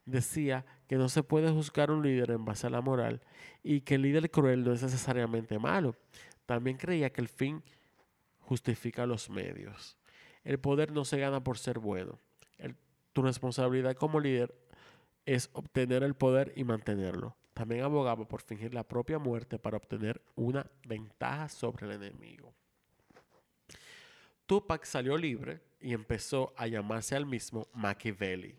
decía 0.04 0.66
que 0.86 0.96
no 0.96 1.08
se 1.08 1.22
puede 1.22 1.50
juzgar 1.50 1.90
un 1.90 2.02
líder 2.02 2.32
en 2.32 2.44
base 2.44 2.66
a 2.66 2.70
la 2.70 2.80
moral 2.80 3.22
y 3.62 3.80
que 3.80 3.94
el 3.94 4.02
líder 4.02 4.30
cruel 4.30 4.64
no 4.64 4.72
es 4.72 4.82
necesariamente 4.82 5.58
malo. 5.58 5.96
También 6.46 6.76
creía 6.76 7.10
que 7.10 7.22
el 7.22 7.28
fin 7.28 7.62
justifica 8.40 9.06
los 9.06 9.30
medios. 9.30 9.96
El 10.44 10.58
poder 10.58 10.92
no 10.92 11.06
se 11.06 11.18
gana 11.18 11.42
por 11.42 11.56
ser 11.56 11.78
bueno. 11.78 12.18
Tu 13.14 13.22
responsabilidad 13.22 13.94
como 13.94 14.20
líder 14.20 14.54
es 15.24 15.48
obtener 15.52 16.02
el 16.02 16.14
poder 16.14 16.52
y 16.56 16.64
mantenerlo. 16.64 17.36
También 17.54 17.82
abogaba 17.82 18.26
por 18.26 18.42
fingir 18.42 18.74
la 18.74 18.82
propia 18.82 19.18
muerte 19.18 19.58
para 19.58 19.76
obtener 19.76 20.20
una 20.34 20.68
ventaja 20.86 21.48
sobre 21.48 21.86
el 21.86 21.92
enemigo. 21.92 22.52
Tupac 24.46 24.84
salió 24.84 25.16
libre 25.16 25.60
y 25.80 25.94
empezó 25.94 26.52
a 26.56 26.66
llamarse 26.66 27.14
al 27.14 27.24
mismo 27.24 27.68
Machiavelli. 27.72 28.54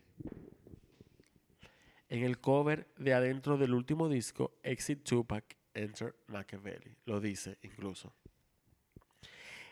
En 2.08 2.24
el 2.24 2.40
cover 2.40 2.88
de 2.98 3.14
adentro 3.14 3.58
del 3.58 3.74
último 3.74 4.08
disco, 4.08 4.54
Exit 4.64 5.04
Tupac, 5.04 5.44
Enter 5.74 6.16
Machiavelli. 6.28 6.96
Lo 7.06 7.20
dice 7.20 7.58
incluso. 7.62 8.14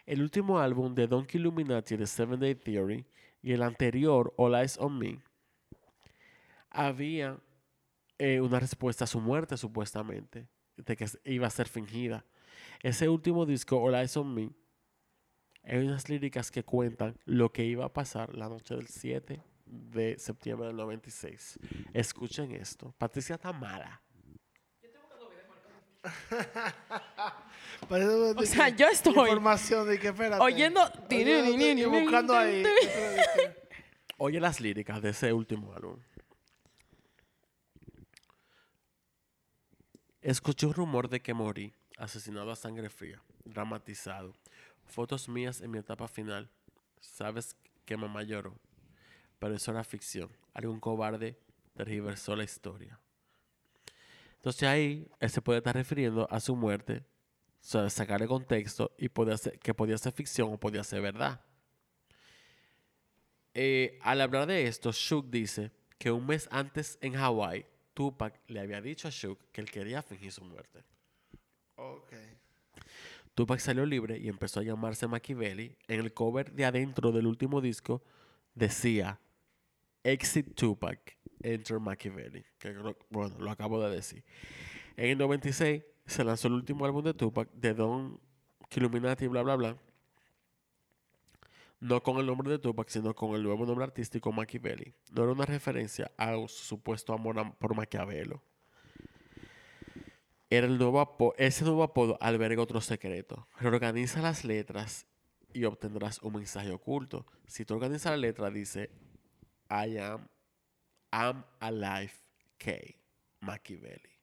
El 0.06 0.22
último 0.22 0.60
álbum 0.60 0.94
de 0.94 1.08
Donkey 1.08 1.40
Illuminati 1.40 1.96
de 1.96 2.06
Seven 2.06 2.40
Day 2.40 2.56
Theory 2.56 3.06
y 3.42 3.54
el 3.54 3.64
anterior, 3.64 4.34
All 4.36 4.56
Eyes 4.56 4.78
on 4.78 5.00
Me, 5.00 5.20
había 6.70 7.38
eh, 8.18 8.40
una 8.42 8.60
respuesta 8.60 9.04
a 9.04 9.08
su 9.08 9.20
muerte, 9.20 9.58
supuestamente, 9.58 10.48
de 10.78 10.96
que 10.96 11.06
iba 11.26 11.48
a 11.48 11.50
ser 11.50 11.68
fingida. 11.68 12.26
Ese 12.82 13.10
último 13.10 13.46
disco, 13.46 13.78
All 13.82 13.96
Eyes 13.96 14.16
on 14.18 14.34
Me, 14.34 14.50
hay 15.64 15.80
unas 15.80 16.10
líricas 16.10 16.52
que 16.52 16.64
cuentan 16.64 17.18
lo 17.26 17.52
que 17.52 17.64
iba 17.64 17.86
a 17.86 17.94
pasar 17.94 18.36
la 18.36 18.50
noche 18.50 18.76
del 18.76 18.88
7 18.88 19.42
de 19.66 20.20
septiembre 20.20 20.68
del 20.68 20.76
96. 20.76 21.58
Escuchen 21.94 22.52
esto. 22.52 22.94
Patricia 22.98 23.36
está 23.36 23.54
mala. 23.54 24.02
O 28.38 28.46
sea, 28.46 28.72
que- 28.72 28.78
yo 28.78 28.88
estoy 28.88 29.14
Información 29.14 29.88
de 29.88 30.00
que, 30.00 30.08
espérate. 30.10 30.42
oyendo- 30.42 30.82
Oyendo 31.10 31.68
y 31.82 31.86
buscando 31.86 32.36
ahí. 32.36 32.64
Oye 34.18 34.40
las 34.40 34.60
líricas 34.62 35.02
de 35.02 35.10
ese 35.10 35.34
último 35.34 35.74
álbum. 35.74 35.98
Escuché 40.24 40.66
un 40.68 40.74
rumor 40.74 41.10
de 41.10 41.22
que 41.22 41.34
morí, 41.34 41.74
asesinado 41.98 42.50
a 42.50 42.56
sangre 42.56 42.90
fría, 42.90 43.22
dramatizado. 43.44 44.34
Fotos 44.86 45.28
mías 45.28 45.60
en 45.60 45.70
mi 45.70 45.80
etapa 45.80 46.08
final. 46.08 46.50
Sabes 47.02 47.58
que 47.84 47.98
mamá 47.98 48.24
lloró. 48.24 48.58
Pero 49.38 49.54
eso 49.54 49.72
era 49.72 49.84
ficción. 49.84 50.30
Algún 50.54 50.80
cobarde 50.80 51.38
tergiversó 51.76 52.38
la 52.38 52.46
historia. 52.46 52.98
Entonces 54.36 54.64
ahí 54.64 55.10
él 55.20 55.30
se 55.30 55.42
puede 55.42 55.58
estar 55.58 55.76
refiriendo 55.76 56.26
a 56.32 56.40
su 56.40 56.56
muerte, 56.56 57.04
o 57.74 57.90
sea, 57.90 58.18
contexto 58.26 58.96
y 58.98 59.10
que 59.10 59.74
podía 59.74 59.98
ser 59.98 60.14
ficción 60.14 60.54
o 60.54 60.58
podía 60.58 60.86
ser 60.86 61.02
verdad. 61.02 61.42
Eh, 63.54 64.00
al 64.02 64.22
hablar 64.22 64.48
de 64.48 64.68
esto, 64.68 64.94
Shook 64.94 65.30
dice 65.30 65.72
que 65.98 66.12
un 66.12 66.26
mes 66.26 66.48
antes 66.50 66.98
en 67.02 67.14
Hawái, 67.14 67.66
Tupac 67.94 68.40
le 68.48 68.60
había 68.60 68.82
dicho 68.82 69.08
a 69.08 69.12
Shook 69.12 69.40
que 69.52 69.62
él 69.62 69.70
quería 69.70 70.02
fingir 70.02 70.32
su 70.32 70.44
muerte. 70.44 70.84
Tupac 73.36 73.60
salió 73.60 73.86
libre 73.86 74.18
y 74.20 74.30
empezó 74.30 74.60
a 74.60 74.64
llamarse 74.64 75.08
Machiavelli. 75.08 75.76
En 75.88 76.00
el 76.00 76.14
cover 76.14 76.52
de 76.52 76.66
adentro 76.66 77.12
del 77.12 77.28
último 77.28 77.62
disco 77.62 78.04
decía 78.54 79.20
Exit 80.04 80.56
Tupac, 80.56 81.18
Enter 81.42 81.80
Machiavelli. 81.80 82.44
Que 82.60 82.74
bueno, 83.10 83.36
lo 83.40 83.52
acabo 83.52 83.82
de 83.82 83.96
decir. 83.96 84.24
En 84.96 85.10
el 85.12 85.18
96 85.18 85.84
se 86.06 86.24
lanzó 86.24 86.48
el 86.48 86.54
último 86.54 86.86
álbum 86.86 87.04
de 87.04 87.14
Tupac, 87.14 87.50
de 87.54 87.74
Don 87.74 88.20
Illuminati, 88.76 89.28
bla, 89.28 89.44
bla, 89.44 89.56
bla. 89.56 89.78
No 91.84 92.02
con 92.02 92.18
el 92.18 92.26
nombre 92.26 92.50
de 92.50 92.60
Tupac, 92.60 92.88
sino 92.88 93.14
con 93.14 93.36
el 93.36 93.44
nuevo 93.44 93.66
nombre 93.66 93.84
artístico 93.84 94.32
Machiavelli. 94.32 94.96
No 95.12 95.24
era 95.24 95.34
una 95.34 95.46
referencia 95.46 96.10
a 96.16 96.34
su 96.48 96.64
supuesto 96.64 97.12
amor 97.12 97.58
por 97.58 97.76
Maquiavelo. 97.76 98.42
Era 100.50 100.66
el 100.66 100.78
nuevo 100.78 101.36
ese 101.38 101.66
nuevo 101.66 101.84
apodo 101.84 102.18
alberga 102.22 102.62
otro 102.62 102.80
secreto. 102.80 103.50
Reorganiza 103.60 104.22
las 104.22 104.46
letras 104.46 105.06
y 105.52 105.66
obtendrás 105.66 106.20
un 106.22 106.36
mensaje 106.36 106.72
oculto. 106.72 107.26
Si 107.48 107.66
tú 107.66 107.74
organizas 107.74 108.14
la 108.14 108.18
letra, 108.18 108.50
dice 108.50 108.90
I 109.70 109.98
am, 109.98 110.26
I'm 111.12 111.44
alive 111.60 112.14
K. 112.60 112.72
Machiavelli. 113.42 114.22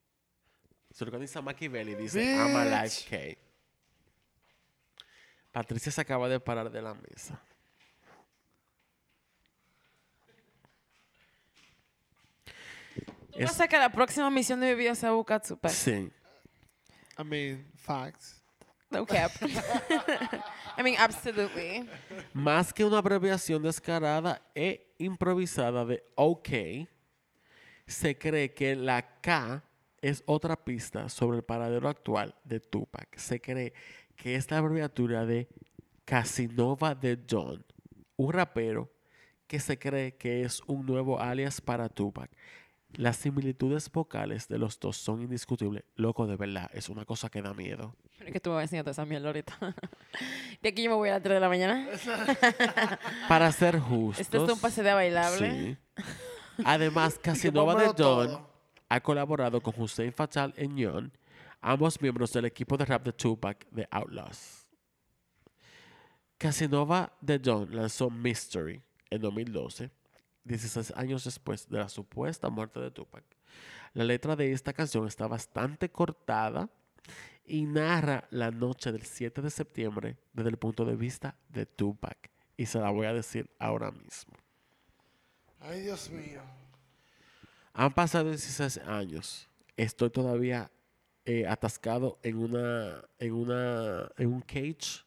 Si 0.90 1.04
organiza 1.04 1.42
Machiavelli, 1.42 1.94
dice 1.94 2.22
I'm 2.22 2.56
alive 2.56 2.84
Bitch. 2.84 3.06
K. 3.10 3.38
Patricia 5.52 5.92
se 5.92 6.00
acaba 6.00 6.26
de 6.26 6.40
parar 6.40 6.70
de 6.70 6.80
la 6.80 6.94
mesa. 6.94 7.38
Vas 13.44 13.60
a 13.60 13.68
que 13.68 13.78
la 13.78 13.90
próxima 13.90 14.30
misión 14.30 14.60
de 14.60 14.68
mi 14.68 14.74
vida 14.74 14.94
sea 14.94 15.12
buscar 15.12 15.42
Tupac. 15.42 15.72
Sí. 15.72 16.10
I 17.18 17.24
mean, 17.24 17.66
facts. 17.76 18.40
No 18.90 19.06
cap. 19.06 19.30
I 20.78 20.82
mean, 20.82 20.96
absolutely. 20.98 21.88
Más 22.32 22.72
que 22.72 22.84
una 22.84 22.98
abreviación 22.98 23.62
descarada 23.62 24.42
e 24.54 24.94
improvisada 24.98 25.84
de 25.84 26.02
OK, 26.16 26.48
se 27.86 28.18
cree 28.18 28.52
que 28.52 28.74
la 28.74 29.20
K 29.20 29.62
es 30.00 30.22
otra 30.26 30.56
pista 30.56 31.08
sobre 31.08 31.38
el 31.38 31.44
paradero 31.44 31.88
actual 31.88 32.34
de 32.44 32.60
Tupac. 32.60 33.16
Se 33.16 33.40
cree 33.40 33.72
que 34.16 34.34
es 34.34 34.50
la 34.50 34.58
abreviatura 34.58 35.24
de 35.24 35.48
Casinova 36.04 36.94
de 36.94 37.18
John, 37.28 37.64
un 38.16 38.32
rapero 38.32 38.90
que 39.46 39.60
se 39.60 39.78
cree 39.78 40.16
que 40.16 40.42
es 40.42 40.60
un 40.66 40.86
nuevo 40.86 41.20
alias 41.20 41.60
para 41.60 41.88
Tupac. 41.88 42.30
Las 42.94 43.16
similitudes 43.16 43.90
vocales 43.90 44.48
de 44.48 44.58
los 44.58 44.78
dos 44.78 44.96
son 44.96 45.22
indiscutibles. 45.22 45.84
Loco, 45.96 46.26
de 46.26 46.36
verdad, 46.36 46.70
es 46.74 46.88
una 46.88 47.04
cosa 47.04 47.28
que 47.30 47.40
da 47.40 47.54
miedo. 47.54 47.94
Pero 48.18 48.32
que 48.32 48.40
tú 48.40 48.50
me 48.50 48.56
vas 48.56 48.60
a 48.60 48.64
enseñar 48.64 48.84
toda 48.84 48.92
esa 48.92 49.04
mierda 49.04 49.28
ahorita. 49.28 49.56
De 50.62 50.68
aquí 50.68 50.82
yo 50.82 50.90
me 50.90 50.96
voy 50.96 51.08
a 51.08 51.12
las 51.12 51.22
3 51.22 51.34
de 51.34 51.40
la 51.40 51.48
mañana. 51.48 51.88
Para 53.28 53.50
ser 53.52 53.78
justos. 53.78 54.20
Este 54.20 54.36
es 54.36 54.50
un 54.50 54.58
pase 54.58 54.82
de 54.82 54.92
bailable. 54.92 55.76
Sí. 55.96 56.04
Además, 56.64 57.18
Casinova 57.22 57.74
de 57.74 57.92
Don 57.92 58.46
ha 58.88 59.00
colaborado 59.00 59.60
con 59.60 59.72
Hussein 59.76 60.12
Fatal 60.12 60.52
en 60.56 60.76
Yon, 60.76 61.12
ambos 61.60 62.00
miembros 62.02 62.32
del 62.32 62.44
equipo 62.46 62.76
de 62.76 62.84
rap 62.84 63.04
de 63.04 63.12
Tupac, 63.12 63.66
The 63.74 63.86
Outlaws. 63.90 64.66
Casinova 66.36 67.12
de 67.20 67.38
Don 67.38 67.74
lanzó 67.74 68.10
Mystery 68.10 68.82
en 69.10 69.20
2012, 69.20 69.90
16 70.50 70.92
años 70.96 71.24
después 71.24 71.68
de 71.68 71.78
la 71.78 71.88
supuesta 71.88 72.48
muerte 72.48 72.80
de 72.80 72.90
Tupac. 72.90 73.24
La 73.94 74.04
letra 74.04 74.36
de 74.36 74.52
esta 74.52 74.72
canción 74.72 75.06
está 75.06 75.26
bastante 75.26 75.90
cortada 75.90 76.68
y 77.44 77.64
narra 77.64 78.26
la 78.30 78.50
noche 78.50 78.92
del 78.92 79.02
7 79.02 79.42
de 79.42 79.50
septiembre 79.50 80.16
desde 80.32 80.50
el 80.50 80.56
punto 80.56 80.84
de 80.84 80.96
vista 80.96 81.36
de 81.48 81.66
Tupac. 81.66 82.30
Y 82.56 82.66
se 82.66 82.78
la 82.78 82.90
voy 82.90 83.06
a 83.06 83.12
decir 83.12 83.50
ahora 83.58 83.90
mismo. 83.90 84.34
Ay, 85.60 85.82
Dios 85.82 86.10
mío. 86.10 86.42
Han 87.72 87.92
pasado 87.92 88.28
16 88.28 88.78
años. 88.86 89.48
Estoy 89.76 90.10
todavía 90.10 90.70
eh, 91.24 91.46
atascado 91.46 92.18
en 92.22 92.38
una, 92.38 93.04
en 93.18 93.32
una, 93.32 94.10
en 94.16 94.32
un 94.32 94.40
cage, 94.40 95.04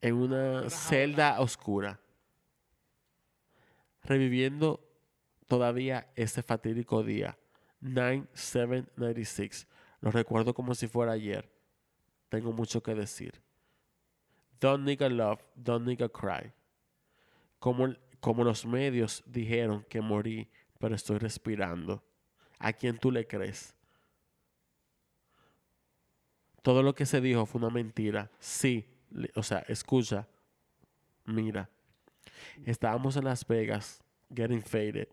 en 0.00 0.14
una 0.14 0.70
celda 0.70 1.40
oscura, 1.40 2.00
reviviendo 4.08 4.84
todavía 5.46 6.10
ese 6.16 6.42
fatídico 6.42 7.02
día, 7.02 7.38
9-7-96. 7.82 9.66
Lo 10.00 10.10
recuerdo 10.10 10.54
como 10.54 10.74
si 10.74 10.88
fuera 10.88 11.12
ayer. 11.12 11.48
Tengo 12.28 12.52
mucho 12.52 12.82
que 12.82 12.94
decir. 12.94 13.40
Don't 14.60 14.84
nigga 14.84 15.08
love, 15.08 15.40
don't 15.54 15.86
nigga 15.86 16.08
cry 16.08 16.52
como, 17.58 17.94
como 18.20 18.44
los 18.44 18.66
medios 18.66 19.22
dijeron 19.26 19.84
que 19.88 20.00
morí, 20.00 20.48
pero 20.78 20.94
estoy 20.94 21.18
respirando. 21.18 22.02
¿A 22.58 22.72
quién 22.72 22.98
tú 22.98 23.10
le 23.10 23.26
crees? 23.26 23.74
Todo 26.62 26.82
lo 26.82 26.94
que 26.94 27.06
se 27.06 27.20
dijo 27.20 27.46
fue 27.46 27.60
una 27.60 27.70
mentira. 27.70 28.30
Sí, 28.38 28.84
o 29.34 29.42
sea, 29.42 29.60
escucha, 29.68 30.26
mira. 31.24 31.70
Estábamos 32.64 33.16
en 33.16 33.24
Las 33.24 33.46
Vegas, 33.46 34.02
getting 34.34 34.62
faded, 34.62 35.08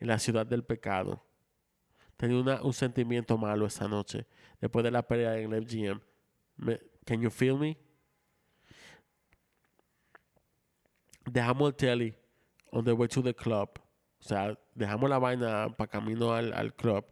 en 0.00 0.08
la 0.08 0.18
ciudad 0.18 0.46
del 0.46 0.64
pecado. 0.64 1.22
Tenía 2.16 2.62
un 2.62 2.72
sentimiento 2.72 3.36
malo 3.36 3.66
esa 3.66 3.86
noche, 3.88 4.26
después 4.60 4.82
de 4.84 4.90
la 4.90 5.02
pelea 5.06 5.38
en 5.38 5.52
el 5.52 5.66
FGM. 5.66 6.00
Me- 6.56 6.80
can 7.04 7.20
you 7.20 7.30
feel 7.30 7.58
me? 7.58 7.76
dejamos 11.28 11.68
el 11.70 11.74
telly 11.74 12.14
on 12.70 12.84
the 12.84 12.92
way 12.92 13.08
to 13.08 13.22
the 13.22 13.34
club. 13.34 13.68
O 14.20 14.22
sea, 14.22 14.58
dejamos 14.74 15.10
la 15.10 15.18
vaina 15.18 15.68
para 15.76 15.88
camino 15.90 16.32
al, 16.32 16.52
al 16.52 16.74
club. 16.74 17.04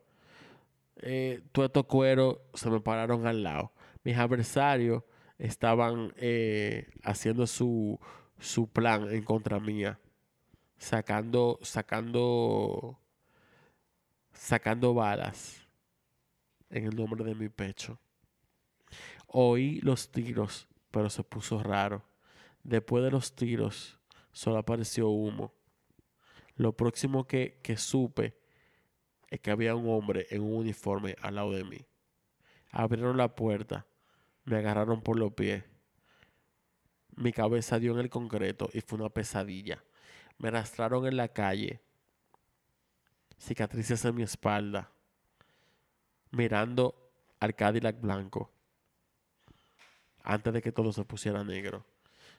Eh, 0.97 1.43
todos 1.53 1.67
estos 1.67 1.87
cueros 1.87 2.39
se 2.55 2.71
me 2.71 2.81
pararon 2.81 3.27
al 3.27 3.43
lado. 3.43 3.73
Mis 4.05 4.17
adversarios 4.17 5.03
estaban 5.39 6.13
eh, 6.17 6.89
haciendo 7.03 7.47
su, 7.47 7.99
su 8.39 8.69
plan 8.69 9.11
en 9.11 9.23
contra 9.25 9.61
mía. 9.61 9.99
Sacando, 10.77 11.59
sacando, 11.63 12.99
sacando 14.33 14.93
balas 14.95 15.63
en 16.71 16.87
el 16.87 16.97
nombre 16.97 17.25
de 17.25 17.35
mi 17.35 17.49
pecho. 17.49 17.99
Oí 19.27 19.81
los 19.81 20.11
tiros, 20.11 20.69
pero 20.91 21.09
se 21.11 21.25
puso 21.25 21.63
raro. 21.63 22.05
Después 22.63 23.05
de 23.05 23.11
los 23.11 23.35
tiros, 23.35 23.99
solo 24.33 24.59
apareció 24.59 25.09
humo. 25.09 25.55
Lo 26.57 26.77
próximo 26.77 27.27
que, 27.27 27.61
que 27.63 27.77
supe 27.77 28.39
es 29.29 29.41
que 29.41 29.51
había 29.51 29.75
un 29.75 29.89
hombre 29.89 30.27
en 30.31 30.43
un 30.43 30.55
uniforme 30.55 31.17
al 31.21 31.35
lado 31.37 31.53
de 31.53 31.65
mí. 31.65 31.87
Abrieron 32.71 33.17
la 33.17 33.35
puerta, 33.35 33.87
me 34.45 34.57
agarraron 34.57 35.03
por 35.03 35.19
los 35.19 35.33
pies. 35.33 35.65
Mi 37.17 37.33
cabeza 37.33 37.79
dio 37.79 37.93
en 37.93 38.01
el 38.01 38.11
concreto 38.11 38.69
y 38.73 38.81
fue 38.81 38.99
una 38.99 39.09
pesadilla. 39.09 39.83
Me 40.39 40.49
arrastraron 40.49 41.07
en 41.07 41.17
la 41.17 41.29
calle, 41.29 41.81
cicatrices 43.39 44.05
en 44.05 44.17
mi 44.17 44.23
espalda, 44.23 44.91
mirando 46.31 47.13
al 47.39 47.55
Cadillac 47.55 48.01
blanco, 48.01 48.51
antes 50.23 50.53
de 50.53 50.63
que 50.63 50.73
todo 50.73 50.93
se 50.93 51.05
pusiera 51.05 51.45
negro. 51.45 51.85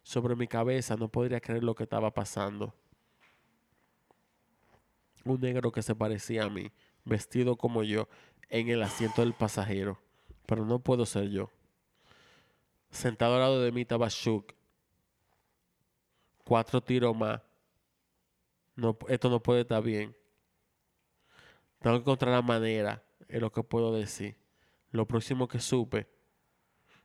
Sobre 0.03 0.35
mi 0.35 0.47
cabeza 0.47 0.95
no 0.95 1.10
podría 1.10 1.39
creer 1.39 1.64
lo 1.64 1.73
que 1.73 1.84
estaba 1.84 2.14
pasando. 2.14 2.76
Un 5.23 5.39
negro 5.41 5.72
que 5.72 5.81
se 5.81 5.95
parecía 5.95 6.43
a 6.43 6.49
mí, 6.49 6.72
vestido 7.06 7.56
como 7.56 7.84
yo, 7.84 8.07
en 8.49 8.69
el 8.69 8.84
asiento 8.84 9.22
del 9.22 9.34
pasajero, 9.34 9.99
pero 10.45 10.65
no 10.65 10.80
puedo 10.80 11.06
ser 11.06 11.30
yo. 11.30 11.49
Sentado 12.91 13.35
al 13.35 13.41
lado 13.41 13.61
de 13.61 13.72
mí 13.72 13.81
estaba 13.81 14.07
Shook. 14.10 14.53
Cuatro 16.46 16.82
tiros 16.82 17.18
más. 17.18 17.42
No, 18.76 18.98
esto 19.10 19.30
no 19.30 19.42
puede 19.42 19.62
estar 19.62 19.84
bien. 19.84 20.16
Tengo 21.80 21.98
que 21.98 22.02
encontrar 22.02 22.34
la 22.34 22.42
manera, 22.42 23.04
es 23.28 23.42
lo 23.42 23.52
que 23.52 23.64
puedo 23.64 23.94
decir. 23.94 24.38
Lo 24.92 25.06
próximo 25.06 25.48
que 25.48 25.60
supe 25.60 26.08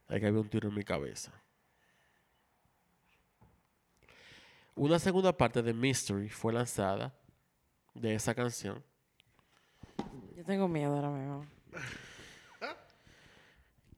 es 0.08 0.20
que 0.20 0.26
había 0.26 0.40
un 0.40 0.48
tiro 0.48 0.68
en 0.68 0.74
mi 0.74 0.84
cabeza. 0.84 1.32
Una 4.74 4.98
segunda 4.98 5.36
parte 5.36 5.62
de 5.62 5.74
Mystery 5.74 6.28
fue 6.28 6.52
lanzada 6.52 7.14
de 7.94 8.14
esa 8.14 8.34
canción 8.34 8.82
Yo 10.36 10.44
tengo 10.44 10.68
miedo 10.68 10.94
ahora 10.94 11.10
mismo. 11.10 11.46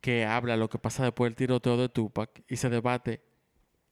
que 0.01 0.24
habla 0.24 0.56
lo 0.56 0.69
que 0.69 0.78
pasa 0.78 1.05
después 1.05 1.31
del 1.31 1.36
tiroteo 1.36 1.77
de 1.77 1.89
Tupac 1.89 2.43
y 2.48 2.56
se 2.56 2.69
debate 2.69 3.23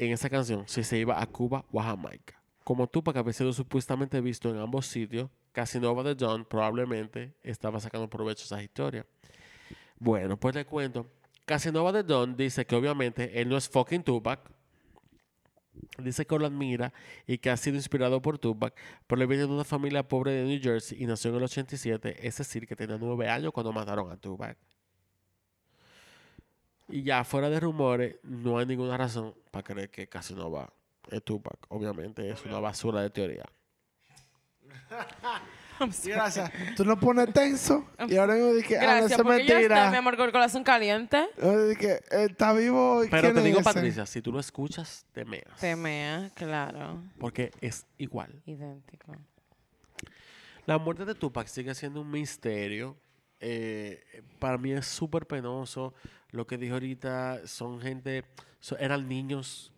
en 0.01 0.13
esa 0.13 0.31
canción 0.31 0.65
si 0.67 0.83
se 0.83 0.99
iba 0.99 1.21
a 1.21 1.27
Cuba 1.27 1.65
o 1.71 1.81
a 1.81 1.85
Jamaica. 1.85 2.41
Como 2.65 2.87
Tupac 2.87 3.17
había 3.17 3.35
sido 3.35 3.53
supuestamente 3.53 4.21
visto 4.21 4.49
en 4.49 4.57
ambos 4.57 4.87
sitios, 4.87 5.29
Casinova 5.53 6.03
de 6.03 6.17
John 6.19 6.47
probablemente 6.47 7.35
estaba 7.43 7.81
sacando 7.81 8.09
provecho 8.09 8.41
de 8.43 8.45
esa 8.47 8.63
historia. 8.63 9.07
Bueno, 9.99 10.39
pues 10.39 10.55
le 10.55 10.65
cuento. 10.65 11.07
Casinova 11.45 11.93
de 11.93 12.03
Don 12.03 12.35
dice 12.35 12.65
que 12.65 12.77
obviamente 12.77 13.41
él 13.41 13.49
no 13.49 13.57
es 13.57 13.69
fucking 13.69 14.03
Tupac. 14.03 14.41
Dice 15.99 16.25
que 16.25 16.39
lo 16.39 16.47
admira 16.47 16.93
y 17.27 17.39
que 17.39 17.51
ha 17.51 17.57
sido 17.57 17.77
inspirado 17.77 18.23
por 18.23 18.39
Tupac, 18.39 18.75
pero 19.07 19.21
él 19.21 19.29
viene 19.29 19.47
de 19.47 19.53
una 19.53 19.65
familia 19.65 20.07
pobre 20.07 20.33
de 20.33 20.45
New 20.45 20.61
Jersey 20.63 21.03
y 21.03 21.07
nació 21.07 21.31
en 21.31 21.37
el 21.37 21.43
87, 21.43 22.27
es 22.27 22.39
decir, 22.39 22.67
que 22.67 22.77
tenía 22.77 22.97
nueve 22.99 23.29
años 23.29 23.53
cuando 23.53 23.73
mataron 23.73 24.11
a 24.11 24.17
Tupac. 24.17 24.57
Y 26.91 27.03
ya 27.03 27.25
fuera 27.25 27.49
de 27.51 27.61
rumores, 27.61 28.17
no 28.23 28.59
hay 28.59 28.67
ninguna 28.67 28.97
razón 28.97 29.35
para 29.51 29.63
creer 29.63 29.91
que 29.91 30.09
Casanova 30.09 30.73
es 31.11 31.23
Tupac. 31.25 31.59
Obviamente 31.69 32.29
es 32.31 32.45
una 32.45 32.59
basura 32.61 33.03
de 33.03 33.11
teoría. 33.11 33.45
Gracias. 36.05 36.51
Tú 36.77 36.85
no 36.85 36.99
pones 37.01 37.33
tenso. 37.33 37.87
Y 38.07 38.17
ahora 38.17 38.35
mismo 38.35 38.53
dije, 38.53 38.77
ah, 38.79 38.83
no, 38.83 38.87
Gracias, 38.89 39.23
porque 39.23 39.39
ya 39.39 39.43
está, 39.43 39.55
mi 39.55 39.69
mentira. 39.69 39.99
amor, 39.99 40.17
con 40.17 40.27
el 40.27 40.33
corazón 40.33 40.63
caliente. 40.63 41.27
Yo 41.41 41.69
dije, 41.69 42.01
eh, 42.11 42.27
está 42.31 42.53
vivo. 42.53 43.03
¿y 43.05 43.09
Pero 43.09 43.23
quién 43.23 43.35
te 43.35 43.39
es 43.41 43.45
digo, 43.47 43.61
ese? 43.61 43.65
Patricia, 43.65 44.05
si 44.07 44.21
tú 44.21 44.31
lo 44.31 44.41
escuchas, 44.41 45.07
te 45.13 45.25
meas. 45.25 45.57
Temea, 45.59 46.31
claro. 46.35 47.03
Porque 47.19 47.51
es 47.63 47.87
igual. 47.97 48.43
Idéntico. 48.45 49.17
La 50.67 50.77
muerte 50.79 51.05
de 51.07 51.15
Tupac 51.15 51.47
sigue 51.47 51.75
siendo 51.75 52.03
un 52.03 52.11
misterio. 52.11 52.97
Eh, 53.41 54.23
para 54.39 54.59
mí 54.59 54.73
es 54.73 54.87
súper 54.87 55.27
penoso. 55.27 55.95
Lo 56.31 56.47
que 56.47 56.59
dijo 56.59 56.75
ahorita 56.75 57.47
son 57.47 57.81
gente, 57.81 58.25
eran 58.79 59.09
niños 59.09 59.73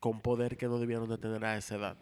con 0.00 0.20
poder 0.20 0.56
que 0.56 0.66
no 0.66 0.78
debieron 0.78 1.08
de 1.08 1.18
tener 1.18 1.44
a 1.44 1.56
esa 1.56 1.76
edad. 1.76 1.96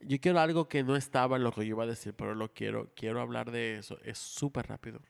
Yo 0.00 0.20
quiero 0.20 0.38
algo 0.40 0.68
que 0.68 0.82
no 0.82 0.96
estaba 0.96 1.36
en 1.36 1.44
lo 1.44 1.52
que 1.52 1.62
yo 1.62 1.76
iba 1.76 1.84
a 1.84 1.86
decir, 1.86 2.14
pero 2.14 2.34
lo 2.34 2.52
quiero, 2.52 2.90
quiero 2.94 3.20
hablar 3.20 3.50
de 3.50 3.78
eso. 3.78 3.98
Es 4.04 4.18
súper 4.18 4.66
rápido. 4.68 5.00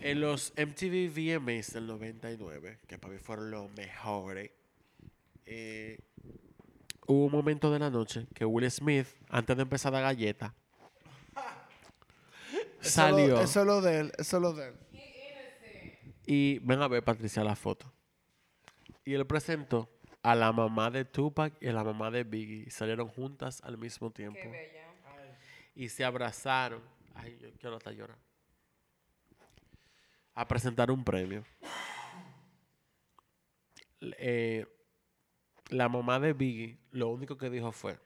En 0.00 0.20
los 0.20 0.52
MTV 0.56 1.08
VMAs 1.08 1.72
del 1.72 1.86
99, 1.86 2.78
que 2.86 2.98
para 2.98 3.14
mí 3.14 3.18
fueron 3.18 3.50
los 3.50 3.70
mejores, 3.72 4.50
eh, 5.46 5.98
hubo 7.06 7.24
un 7.24 7.32
momento 7.32 7.72
de 7.72 7.78
la 7.78 7.88
noche 7.88 8.26
que 8.34 8.44
Will 8.44 8.70
Smith, 8.70 9.06
antes 9.30 9.56
de 9.56 9.62
empezar 9.62 9.92
la 9.94 10.00
galleta, 10.00 10.54
salió. 12.84 13.40
Eso 13.40 13.60
es 13.60 13.66
lo 13.66 13.80
de 13.80 14.00
él. 14.00 14.12
Eso 14.18 14.36
es 14.36 14.42
lo 14.42 14.52
de 14.52 14.68
él. 14.68 14.74
Y 16.26 16.58
ven 16.60 16.80
a 16.80 16.88
ver, 16.88 17.04
Patricia, 17.04 17.44
la 17.44 17.56
foto. 17.56 17.92
Y 19.04 19.14
él 19.14 19.26
presentó 19.26 19.90
a 20.22 20.34
la 20.34 20.52
mamá 20.52 20.90
de 20.90 21.04
Tupac 21.04 21.54
y 21.60 21.68
a 21.68 21.72
la 21.72 21.84
mamá 21.84 22.10
de 22.10 22.24
Biggie. 22.24 22.64
Y 22.66 22.70
salieron 22.70 23.08
juntas 23.08 23.60
al 23.62 23.76
mismo 23.76 24.10
tiempo. 24.10 24.40
Y 25.74 25.88
se 25.88 26.04
abrazaron. 26.04 26.82
Ay, 27.14 27.38
yo 27.40 27.48
quiero 27.58 27.76
hasta 27.76 27.92
llorar. 27.92 28.18
A 30.34 30.48
presentar 30.48 30.90
un 30.90 31.04
premio. 31.04 31.44
Eh, 34.18 34.66
la 35.68 35.88
mamá 35.88 36.20
de 36.20 36.32
Biggie 36.32 36.78
lo 36.90 37.08
único 37.08 37.36
que 37.36 37.50
dijo 37.50 37.72
fue, 37.72 37.98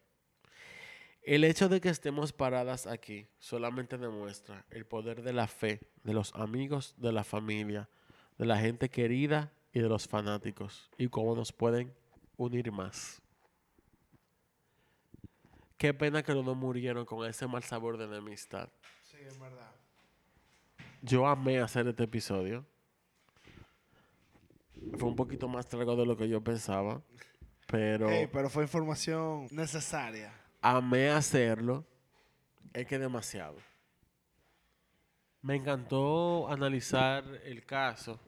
el 1.23 1.45
hecho 1.45 1.69
de 1.69 1.81
que 1.81 1.89
estemos 1.89 2.32
paradas 2.32 2.86
aquí 2.86 3.28
solamente 3.39 3.99
demuestra 3.99 4.65
el 4.70 4.86
poder 4.86 5.23
de 5.23 5.32
la 5.32 5.47
fe, 5.47 5.81
de 6.05 6.15
los 6.15 6.35
amigos, 6.35 6.95
de 6.97 7.12
la 7.12 7.24
familia, 7.24 7.89
de 8.39 8.47
la 8.47 8.59
gente 8.59 8.89
querida 8.89 9.53
y 9.73 9.81
de 9.81 9.89
los 9.89 10.09
fanáticos 10.09 10.90
y 10.97 11.09
cómo 11.09 11.35
nos 11.35 11.53
pueden 11.53 11.95
unir 12.36 12.73
más. 12.73 13.20
Qué 15.77 15.95
pena 15.95 16.23
que 16.23 16.35
los 16.35 16.45
dos 16.45 16.57
murieron 16.57 17.05
con 17.05 17.28
ese 17.28 17.47
mal 17.47 17.62
sabor 17.62 17.99
de 17.99 18.07
enemistad. 18.07 18.69
Sí, 19.03 19.19
es 19.24 19.39
verdad. 19.39 19.70
Yo 21.03 21.27
amé 21.27 21.61
hacer 21.61 21.86
este 21.86 22.05
episodio. 22.05 22.66
Fue 24.99 25.09
un 25.09 25.16
poquito 25.16 25.47
más 25.47 25.73
largo 25.73 25.95
de 25.95 26.07
lo 26.07 26.16
que 26.16 26.28
yo 26.28 26.43
pensaba, 26.43 27.03
pero 27.66 28.09
pero 28.32 28.49
fue 28.49 28.65
información 28.65 29.47
necesaria. 29.51 30.32
Amé 30.61 31.11
hacerlo. 31.11 31.85
Es 32.73 32.87
que 32.87 32.99
demasiado. 32.99 33.57
Me 35.43 35.57
encantó 35.57 36.49
analizar 36.51 37.25
el 37.45 37.65
caso. 37.65 38.19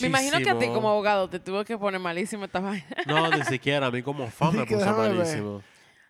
Me 0.00 0.06
imagino 0.06 0.38
que 0.38 0.44
a 0.50 0.52
ti 0.52 0.52
Muchísimo. 0.54 0.74
como 0.74 0.90
abogado 0.90 1.30
te 1.30 1.40
tuvo 1.40 1.64
que 1.64 1.78
poner 1.78 2.00
malísimo 2.00 2.44
esta 2.44 2.60
vaina. 2.60 2.86
No, 3.06 3.30
ni 3.30 3.42
siquiera. 3.44 3.86
A 3.86 3.90
mí 3.90 4.02
como 4.02 4.28
fan 4.28 4.56
me 4.56 4.66
puso 4.66 4.96
malísimo. 4.96 5.62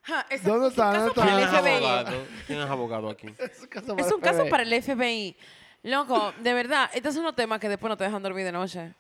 Ja, 0.03 0.27
es, 0.31 0.43
¿Dónde 0.43 0.67
es 0.67 0.73
está? 0.73 0.93
¿Dónde 0.99 1.13
¿Quién 1.15 1.29
el 1.29 1.39
es 1.39 1.49
abogado? 1.49 2.27
¿Quién 2.47 2.59
es 2.59 2.67
abogado 2.71 3.09
aquí? 3.11 3.27
Es 3.39 3.61
un 3.61 3.69
caso 3.69 3.97
Es 3.97 4.03
para 4.03 4.15
un 4.17 4.21
caso 4.21 4.49
para 4.49 4.63
el 4.65 4.83
FBI. 4.83 5.37
Loco, 5.85 6.33
de 6.41 6.55
verdad, 6.55 6.91
estos 6.93 7.15
son 7.15 7.23
los 7.25 7.37
temas 7.37 7.61
que 7.61 7.69
después 7.69 7.89
no 7.89 7.97
te 7.97 8.05
dejan 8.05 8.23
dormir 8.23 8.45
de 8.45 8.53
noche. 8.53 8.95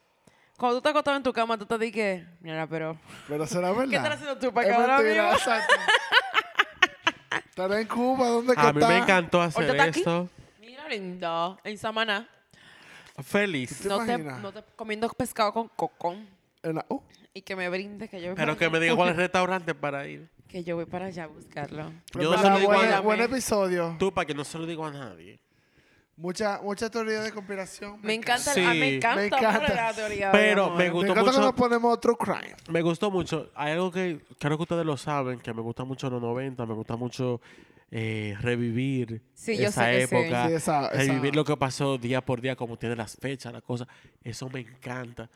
Cuando 0.57 0.75
tú 0.75 0.79
estás 0.79 0.91
acostado 0.91 1.17
en 1.17 1.23
tu 1.23 1.33
cama, 1.33 1.59
tú 1.59 1.67
te 1.67 1.77
dices, 1.79 2.25
mira, 2.41 2.67
pero... 2.67 2.97
Pero 3.29 3.47
será 3.47 3.71
verdad. 3.73 3.89
¿Qué 3.91 3.97
estás 3.97 4.15
haciendo 4.15 4.39
tú 4.39 4.53
para 4.53 4.69
Es 4.69 4.75
ahora 4.75 4.97
mentira, 4.99 5.23
mismo? 5.25 5.39
exacto. 5.39 5.75
Estará 7.49 7.81
en 7.81 7.87
Cuba, 7.89 8.29
¿dónde 8.29 8.55
que 8.55 8.61
A 8.61 8.73
mí 8.73 8.81
está? 8.81 8.89
me 8.89 8.99
encantó 8.99 9.43
hacer 9.43 9.63
¿Ahorita 9.65 9.73
está 9.87 9.91
aquí? 9.91 10.01
esto. 10.01 10.29
Mira, 10.61 10.89
lindo. 10.89 11.59
En 11.65 11.79
Samaná. 11.79 12.29
Feliz. 13.23 13.81
¿Te 13.83 13.89
No 13.89 13.99
te, 13.99 14.05
imaginas? 14.13 14.41
no 14.41 14.53
te 14.53 14.63
comiendo 14.77 15.09
pescado 15.11 15.53
con 15.53 15.69
coco. 15.69 16.17
En 16.63 16.75
la- 16.77 16.87
uh, 16.89 17.01
Y 17.35 17.43
que 17.43 17.57
me 17.57 17.69
brinde 17.69 18.09
que 18.09 18.21
yo 18.21 18.29
voy 18.29 18.37
Pero 18.37 18.53
para 18.53 18.59
que 18.59 18.71
me 18.71 18.77
allá. 18.79 18.85
diga 18.85 18.97
cuál 18.97 19.09
es 19.09 19.15
el 19.17 19.19
restaurante 19.21 19.75
para 19.75 20.07
ir. 20.07 20.29
Que 20.49 20.65
yo 20.65 20.77
voy 20.77 20.87
para 20.87 21.07
allá 21.07 21.25
a 21.25 21.27
buscarlo. 21.27 21.93
pero 22.13 22.25
Yo 22.25 22.37
no 22.37 22.43
se 22.43 22.49
lo 22.51 22.59
digo 22.59 22.73
a 22.73 22.77
nadie. 22.87 23.01
buen 23.01 23.21
episodio. 23.21 23.97
Tú, 23.99 24.13
para 24.13 24.27
que 24.27 24.35
no 24.35 24.45
se 24.45 24.59
lo 24.59 24.67
digo 24.67 24.87
a 24.87 24.91
nadie. 24.91 25.39
Mucha, 26.17 26.61
mucha 26.63 26.91
teoría 26.91 27.21
de 27.23 27.33
conspiración. 27.33 27.99
Me 28.03 28.15
encanta, 28.15 28.51
ah, 28.51 28.55
Sí. 28.55 28.61
me 28.61 28.97
encanta, 28.97 29.17
Me 29.21 29.27
encanta. 29.27 29.75
la 29.75 29.93
teoría 29.95 30.31
Pero 30.31 30.71
me 30.71 30.85
Me 30.85 30.91
gustó 30.91 31.13
encanta 31.13 31.31
mucho. 31.31 31.41
cuando 31.41 31.57
ponemos 31.57 31.95
otro 31.95 32.17
crime. 32.17 32.55
Me 32.71 32.83
gustó 32.83 33.11
mucho. 33.11 33.51
Hay 33.55 33.73
algo 33.73 33.91
que 33.91 34.21
creo 34.39 34.57
que 34.59 34.63
ustedes 34.63 34.85
lo 34.85 34.97
saben, 34.99 35.41
que 35.41 35.55
me 35.55 35.63
gusta 35.63 35.85
mucho 35.85 36.11
los 36.11 36.21
90, 36.21 36.67
me 36.67 36.75
gusta 36.75 36.97
mucho 36.97 37.41
eh, 37.95 38.37
revivir 38.41 39.21
Sí, 39.35 39.57
yo 39.59 39.69
esa 39.69 39.85
que 39.87 40.03
época, 40.05 40.49
Sí, 40.49 40.55
esa- 40.55 40.87
esa- 40.89 40.91
revivir 40.93 41.35
lo 41.37 41.45
que 41.45 41.57
pasó 41.59 41.99
día 41.99 42.25
por 42.25 42.41
día, 42.41 42.57
como 42.57 42.79
tiene 42.79 42.97
las 42.97 43.17
fechas, 43.17 43.53
las 43.53 43.63
cosas. 43.63 43.87
Eso 44.23 44.49
me 44.49 44.61
encanta. 44.61 45.29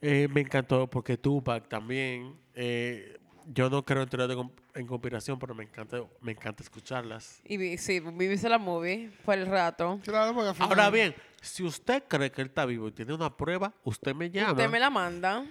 Eh, 0.00 0.28
me 0.32 0.40
encantó 0.42 0.86
porque 0.88 1.16
Tupac 1.16 1.68
también. 1.68 2.34
eh, 2.54 3.18
yo 3.52 3.70
no 3.70 3.84
creo 3.84 4.02
en 4.02 4.08
con- 4.36 4.52
en 4.74 4.86
conspiración, 4.86 5.38
pero 5.38 5.54
me 5.54 5.64
encanta, 5.64 5.98
me 6.20 6.32
encanta 6.32 6.62
escucharlas. 6.62 7.40
Y 7.44 7.56
vi, 7.56 7.78
sí, 7.78 8.00
viviste 8.00 8.48
la 8.48 8.58
movie 8.58 9.10
por 9.24 9.36
el 9.36 9.46
rato. 9.46 10.00
Claro, 10.04 10.34
porque 10.34 10.48
al 10.50 10.54
final- 10.54 10.68
Ahora 10.70 10.90
bien, 10.90 11.14
si 11.40 11.62
usted 11.64 12.02
cree 12.08 12.30
que 12.30 12.42
él 12.42 12.48
está 12.48 12.64
vivo 12.66 12.88
y 12.88 12.92
tiene 12.92 13.14
una 13.14 13.34
prueba, 13.36 13.72
usted 13.84 14.14
me 14.14 14.30
llama. 14.30 14.52
Usted 14.52 14.68
me 14.68 14.78
la 14.80 14.90
manda. 14.90 15.44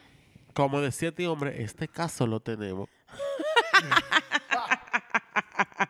Como 0.54 0.82
decía 0.82 1.10
este 1.10 1.28
hombre, 1.28 1.62
este 1.64 1.88
caso 1.88 2.26
lo 2.28 2.40
tenemos. 2.40 2.90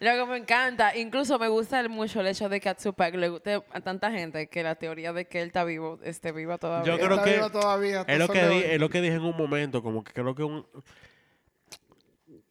Lo 0.00 0.10
que 0.12 0.26
me 0.30 0.36
encanta, 0.38 0.96
incluso 0.96 1.38
me 1.38 1.48
gusta 1.48 1.86
mucho 1.88 2.20
el 2.20 2.26
hecho 2.26 2.48
de 2.48 2.60
que 2.60 2.68
a 2.68 2.74
Tupac 2.74 3.14
le 3.14 3.28
guste 3.28 3.62
a 3.72 3.80
tanta 3.80 4.10
gente 4.10 4.48
que 4.48 4.62
la 4.62 4.74
teoría 4.74 5.12
de 5.12 5.26
que 5.26 5.40
él 5.40 5.46
está 5.48 5.64
vivo 5.64 5.98
esté 6.02 6.32
viva 6.32 6.58
todavía. 6.58 6.96
Yo 6.96 6.98
creo 7.04 7.22
que 7.22 7.50
todavía, 7.50 8.04
Es 8.06 8.18
lo, 8.18 8.28
que 8.28 8.46
di- 8.48 8.62
es 8.64 8.80
lo 8.80 8.88
que 8.90 9.00
dije 9.00 9.14
en 9.14 9.22
un 9.24 9.36
momento, 9.36 9.82
como 9.82 10.02
que 10.02 10.12
creo 10.12 10.34
que 10.34 10.42
un- 10.42 10.66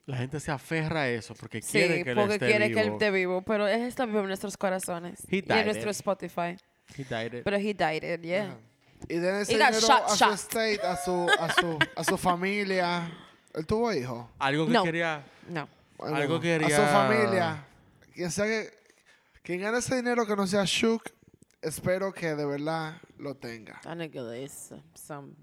la 0.05 0.17
gente 0.17 0.39
se 0.39 0.51
aferra 0.51 1.01
a 1.03 1.09
eso 1.09 1.33
porque 1.35 1.61
sí, 1.61 1.71
quiere 1.71 2.03
que 2.03 2.09
él 2.11 2.15
porque 2.17 2.33
esté 2.33 2.47
quiere 2.47 2.67
vivo. 2.67 2.75
que 2.79 2.85
él 2.87 2.93
esté 2.93 3.11
vivo, 3.11 3.41
pero 3.41 3.67
él 3.67 3.81
está 3.83 4.05
vivo 4.05 4.19
en 4.19 4.27
nuestros 4.27 4.57
corazones 4.57 5.21
He 5.29 5.37
y 5.37 5.39
en 5.39 5.45
died 5.45 5.65
nuestro 5.65 5.89
it. 5.89 5.95
Spotify. 5.95 6.57
He 6.97 7.03
died 7.05 7.33
it. 7.33 7.43
Pero 7.43 7.57
he 7.57 7.73
died 7.73 8.03
it, 8.03 8.21
yeah. 8.21 8.43
Ajá. 8.45 8.57
Y 9.09 9.15
den 9.15 9.35
ese 9.35 9.53
He 9.53 9.57
got 9.57 9.67
dinero 9.69 9.87
shot, 9.87 10.03
a 10.05 10.09
su 10.09 10.15
shot. 10.17 10.33
estate, 10.33 10.79
a 10.81 10.95
su, 10.97 11.27
a 11.39 11.53
su, 11.53 11.79
a 11.95 12.03
su 12.03 12.17
familia. 12.17 13.09
Él 13.53 13.65
tuvo 13.65 13.93
hijos. 13.93 14.25
Algo 14.39 14.65
que 14.65 14.71
No. 14.73 14.83
quería... 14.83 15.23
No. 15.49 15.67
Bueno, 16.03 16.17
Algo 16.17 16.35
A 16.35 16.41
quería- 16.41 16.67
su 16.67 16.81
familia. 16.83 17.65
Quien 18.13 18.29
sea 18.29 18.43
que... 18.45 18.69
Quien 19.41 19.61
gane 19.61 19.77
ese 19.77 19.95
dinero 19.95 20.25
que 20.27 20.35
no 20.35 20.45
sea 20.45 20.65
Shook, 20.65 21.03
espero 21.61 22.11
que 22.11 22.35
de 22.35 22.45
verdad 22.45 23.01
lo 23.17 23.35
tenga. 23.35 23.79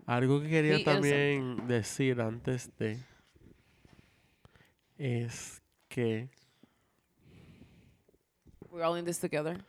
Algo 0.05 0.43
que 0.43 0.49
quería 0.51 0.85
también 0.85 1.67
decir 1.67 2.21
antes 2.21 2.71
de... 2.79 2.99
Es 4.99 5.63
que... 5.89 6.29
We're 8.71 8.85
all 8.85 8.99
in 8.99 9.07
this 9.07 9.19
together. 9.19 9.65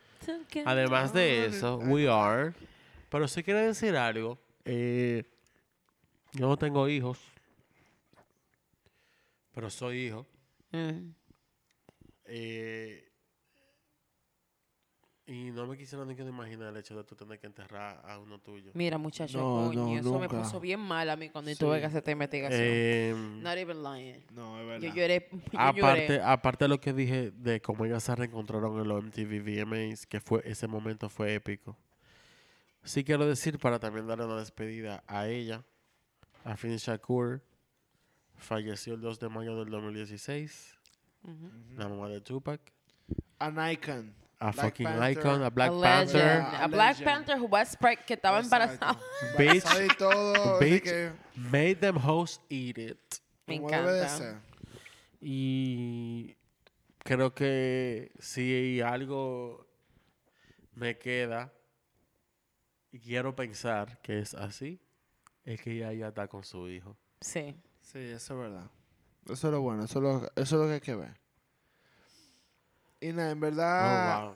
Además 0.66 1.14
de 1.14 1.46
eso, 1.46 1.78
we 1.78 2.10
are... 2.10 2.54
Pero 3.10 3.30
si 3.30 3.44
quiere 3.44 3.62
decir 3.62 3.96
algo, 3.96 4.38
eh, 4.66 5.24
yo 6.34 6.48
no 6.50 6.58
tengo 6.58 6.90
hijos, 6.90 7.18
pero 9.54 9.70
soy 9.70 10.08
hijo. 10.08 10.26
Mm. 10.72 11.14
Eh, 12.26 13.08
y 15.28 15.52
no 15.52 15.66
me 15.68 15.78
quisiera 15.78 16.04
ni 16.04 16.16
que 16.16 16.24
imaginar 16.24 16.70
el 16.70 16.78
hecho 16.78 16.96
de 16.98 17.04
tú 17.04 17.16
tener 17.16 17.40
que 17.40 17.48
enterrar 17.48 18.02
a 18.06 18.20
uno 18.20 18.40
tuyo. 18.40 18.72
Mira, 18.74 18.98
muchacho, 18.98 19.38
No, 19.38 19.68
coño, 19.68 19.86
no, 19.86 19.98
eso 20.00 20.20
me 20.20 20.28
puso 20.28 20.60
bien 20.60 20.80
mal 20.80 21.10
a 21.10 21.16
mí 21.16 21.30
cuando 21.30 21.52
Sí. 21.52 21.58
tuve 21.58 21.80
que 21.80 21.86
hacer 21.86 22.00
esta 22.00 22.12
investigación. 22.12 22.62
Eh, 22.64 23.14
Not 23.42 23.58
even 23.58 23.82
lying. 23.84 24.26
No, 24.32 24.58
es 24.60 24.64
Yo 24.64 24.68
verdad. 24.68 24.96
lloré. 24.96 25.30
Yo 25.54 25.60
aparte, 25.60 26.08
lloré. 26.08 26.22
aparte 26.24 26.66
de 26.66 26.70
lo 26.70 26.82
que 26.82 26.92
dije 26.94 27.32
de 27.32 27.62
cómo 27.62 27.86
ellas 27.86 28.04
se 28.04 28.16
reencontraron 28.16 28.80
en 28.80 28.88
los 28.88 29.04
MTV 29.04 29.40
VMAs, 29.42 30.06
que 30.06 30.20
fue 30.20 30.42
ese 30.46 30.68
momento 30.68 31.08
fue 31.10 31.34
épico. 31.36 31.78
Sí 32.84 33.04
quiero 33.04 33.26
decir 33.26 33.58
para 33.60 33.80
también 33.80 34.08
darle 34.08 34.26
una 34.26 34.38
despedida 34.38 35.04
a 35.08 35.28
ella, 35.28 35.64
a 36.44 36.58
Finn 36.58 36.76
Shakur, 36.78 37.42
falleció 38.42 38.96
el 38.96 39.02
2 39.02 39.20
de 39.20 39.30
mayo 39.30 39.56
del 39.58 39.70
2016, 39.70 40.78
Ujú. 41.24 41.50
la 41.78 41.88
mamá 41.88 42.10
de 42.10 42.22
Tupac, 42.22 42.60
An 43.40 43.72
icon. 43.72 44.14
a 44.40 44.52
Black 44.52 44.66
fucking 44.66 44.86
Panther. 44.86 45.12
icon, 45.12 45.44
a 45.44 45.50
Black 45.50 45.70
a 45.72 45.82
Panther, 45.82 46.16
legend. 46.16 46.46
A 46.56 46.64
A 46.64 46.68
Black 46.68 47.00
legend. 47.00 47.06
Panther 47.06 47.38
who 47.40 47.46
was 47.48 47.78
que 48.08 48.14
estaba 48.16 48.40
embarazada. 48.40 49.00
Bitch. 49.38 49.64
Bitch. 50.60 50.84
que, 50.84 51.12
made 51.36 51.76
them 51.76 51.96
hoes 51.98 52.40
eat 52.50 52.78
it. 52.78 53.22
Me 53.48 53.56
encanta. 53.56 54.42
Y 55.20 56.36
creo 57.04 57.34
que 57.36 58.12
si 58.20 58.82
algo 58.82 59.68
me 60.74 60.98
queda 60.98 61.54
y 62.92 63.00
quiero 63.00 63.36
pensar 63.36 64.00
que 64.02 64.20
es 64.20 64.34
así, 64.34 64.80
es 65.44 65.62
que 65.62 65.72
ella 65.74 65.94
ya 65.94 66.08
está 66.08 66.28
con 66.28 66.44
su 66.44 66.68
hijo. 66.70 66.98
Sí. 67.20 67.56
Sí, 67.92 68.00
eso 68.00 68.34
es 68.34 68.40
verdad. 68.40 68.70
Eso 69.26 69.48
es 69.48 69.54
lo 69.54 69.62
bueno, 69.62 69.84
eso 69.86 70.00
es 70.00 70.04
lo, 70.04 70.18
eso 70.28 70.32
es 70.36 70.52
lo 70.54 70.68
que 70.68 70.74
hay 70.74 70.82
que 70.82 70.96
ver. 70.96 71.20
Y 73.00 73.12
nada, 73.14 73.32
en 73.32 73.40
verdad 73.40 74.24
Oh, 74.24 74.28
wow. 74.30 74.36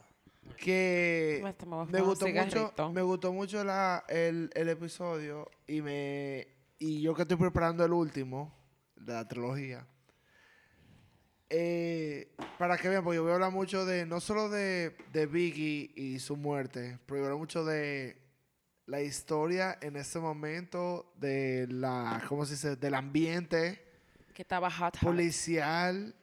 que 0.57 1.41
me 1.87 2.01
gustó 2.01 2.27
mucho, 2.27 2.73
me 2.93 3.01
gustó 3.01 3.31
mucho 3.33 3.63
la, 3.63 4.03
el, 4.09 4.49
el 4.53 4.69
episodio 4.69 5.49
y 5.67 5.81
me 5.81 6.47
y 6.79 7.01
yo 7.01 7.13
que 7.15 7.21
estoy 7.23 7.37
preparando 7.37 7.85
el 7.85 7.93
último 7.93 8.53
de 8.95 9.13
la 9.13 9.27
trilogía. 9.27 9.85
eh, 11.49 12.35
para 12.57 12.77
que 12.77 12.89
vean, 12.89 13.03
porque 13.03 13.17
yo 13.17 13.23
voy 13.23 13.31
a 13.31 13.35
hablar 13.35 13.51
mucho 13.51 13.85
de, 13.85 14.05
no 14.05 14.19
solo 14.19 14.49
de, 14.49 14.95
de 15.13 15.25
Biggie 15.27 15.91
y 15.95 16.19
su 16.19 16.35
muerte, 16.35 16.99
pero 17.05 17.19
voy 17.19 17.19
a 17.19 17.23
hablar 17.25 17.39
mucho 17.39 17.63
de 17.63 18.17
la 18.87 19.01
historia 19.01 19.77
en 19.81 19.95
ese 19.95 20.19
momento, 20.19 21.11
de 21.15 21.67
la, 21.69 22.23
¿cómo 22.27 22.45
se 22.45 22.53
dice? 22.53 22.75
Del 22.75 22.93
ambiente 22.93 23.83
Que 24.33 24.41
estaba 24.43 24.69
hot, 24.69 24.95
hot. 24.97 25.01
policial 25.01 26.13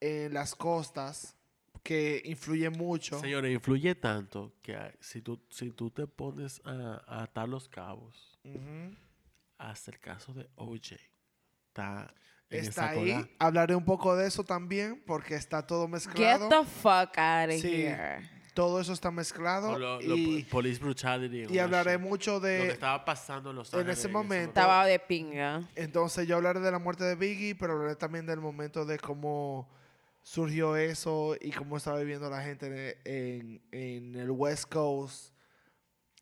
en 0.00 0.32
las 0.34 0.54
costas 0.54 1.34
que 1.82 2.20
influye 2.24 2.68
mucho. 2.70 3.18
Señores, 3.20 3.52
influye 3.52 3.94
tanto 3.94 4.54
que 4.62 4.76
hay- 4.76 4.92
si 5.00 5.20
tú, 5.22 5.40
si 5.50 5.70
tú 5.70 5.90
te 5.90 6.06
pones 6.06 6.60
a, 6.64 7.02
a 7.06 7.22
atar 7.24 7.48
los 7.48 7.68
cabos, 7.68 8.38
Ujú. 8.44 8.94
hasta 9.58 9.90
el 9.92 9.98
caso 10.00 10.32
de 10.34 10.48
OJ, 10.56 10.96
está 11.68 12.12
en 12.50 12.60
Está 12.60 12.70
esa 12.70 12.88
ahí. 12.90 13.12
cola. 13.12 13.28
Hablaré 13.38 13.74
un 13.74 13.84
poco 13.84 14.14
de 14.16 14.26
eso 14.28 14.44
también 14.44 15.02
porque 15.06 15.34
está 15.34 15.66
todo 15.66 15.84
Get 15.86 15.90
mezclado. 15.92 16.48
the 16.48 16.64
fuck 16.68 17.16
out 17.18 17.50
of 17.50 17.60
Sí. 17.60 17.82
here. 17.82 18.30
Todo 18.56 18.80
eso 18.80 18.94
está 18.94 19.10
mezclado. 19.10 19.78
Lo- 19.78 20.00
lo- 20.00 20.16
y, 20.16 20.42
police 20.44 20.80
brutality. 20.80 21.44
y 21.54 21.58
hablaré 21.58 21.92
shit. 21.92 22.00
mucho 22.00 22.36
lo 22.36 22.40
que 22.40 22.46
de... 22.48 22.68
estaba 22.68 23.04
pasando 23.04 23.50
en 23.50 23.56
Los 23.56 23.72
en 23.74 23.88
ese 23.90 24.08
momento. 24.08 24.48
Estaba 24.58 24.86
de 24.86 24.98
pinga. 24.98 25.62
Entonces 25.74 26.26
yo 26.26 26.36
hablaré 26.36 26.60
de 26.60 26.70
la 26.70 26.78
muerte 26.78 27.04
de 27.04 27.16
Biggie, 27.16 27.54
pero 27.54 27.74
hablaré 27.74 27.96
también 27.96 28.24
del 28.24 28.40
momento 28.40 28.86
de 28.86 28.98
cómo 28.98 29.68
surgió 30.22 30.74
eso 30.74 31.36
y 31.38 31.52
cómo 31.52 31.76
estaba 31.76 31.98
viviendo 31.98 32.30
la 32.30 32.40
gente 32.40 32.98
en, 33.04 33.60
en 33.72 34.14
el 34.16 34.30
West 34.30 34.72
Coast, 34.72 35.34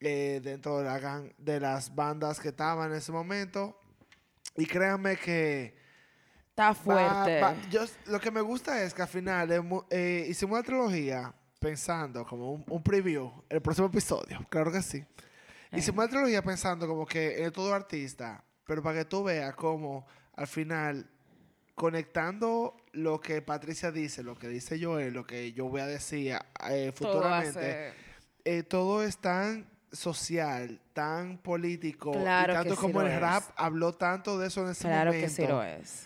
eh, 0.01 0.41
dentro 0.43 0.79
de, 0.79 0.83
la 0.83 0.99
gang- 0.99 1.33
de 1.37 1.61
las 1.61 1.95
bandas 1.95 2.41
que 2.41 2.49
estaban 2.49 2.91
en 2.91 2.97
ese 2.97 3.13
momento. 3.13 3.79
Y 4.57 4.65
créanme 4.65 5.15
que... 5.15 5.73
Está 6.49 6.67
va- 6.67 6.75
fuerte. 6.75 7.39
va- 7.41 7.55
yo, 7.71 7.85
lo 8.07 8.19
que 8.19 8.29
me 8.29 8.41
gusta 8.41 8.83
es 8.83 8.93
que 8.93 9.01
al 9.03 9.07
final 9.07 9.49
hemos- 9.53 9.85
eh, 9.89 10.25
hicimos 10.29 10.53
una 10.59 10.63
trilogía 10.63 11.33
pensando 11.65 12.23
como 12.27 12.51
un, 12.51 12.63
un 12.69 12.83
preview, 12.83 13.31
el 13.49 13.59
próximo 13.59 13.87
episodio, 13.87 14.45
claro 14.49 14.71
que 14.71 14.83
sí. 14.83 15.03
Hicimos 15.71 16.05
una 16.05 16.07
trilogía 16.11 16.43
pensando 16.43 16.87
como 16.87 17.07
que 17.07 17.43
en 17.43 17.51
todo 17.51 17.73
artista, 17.73 18.43
pero 18.67 18.83
para 18.83 18.99
que 18.99 19.05
tú 19.05 19.23
veas 19.23 19.55
cómo 19.55 20.05
al 20.35 20.45
final, 20.45 21.09
conectando 21.73 22.77
lo 22.91 23.19
que 23.19 23.41
Patricia 23.41 23.91
dice, 23.91 24.21
lo 24.21 24.35
que 24.35 24.47
dice 24.47 24.79
Joel, 24.79 25.11
lo 25.13 25.25
que 25.25 25.53
yo 25.53 25.67
voy 25.67 25.81
a 25.81 25.87
decir 25.87 26.37
eh, 26.69 26.91
futuramente, 26.95 27.93
eh, 28.43 28.61
todo 28.61 29.01
es 29.01 29.17
tan 29.17 29.67
social, 29.91 30.79
tan 30.93 31.39
político, 31.39 32.11
Claro 32.11 32.53
y 32.53 32.55
tanto 32.57 32.75
como 32.75 33.01
el 33.01 33.07
es. 33.07 33.19
rap 33.19 33.43
habló 33.55 33.93
tanto 33.93 34.37
de 34.37 34.47
eso 34.49 34.61
en 34.63 34.69
ese 34.69 34.83
Claro 34.83 35.11
momento 35.11 35.27
que 35.27 35.33
sí 35.33 35.47
lo 35.47 35.63
es. 35.63 36.05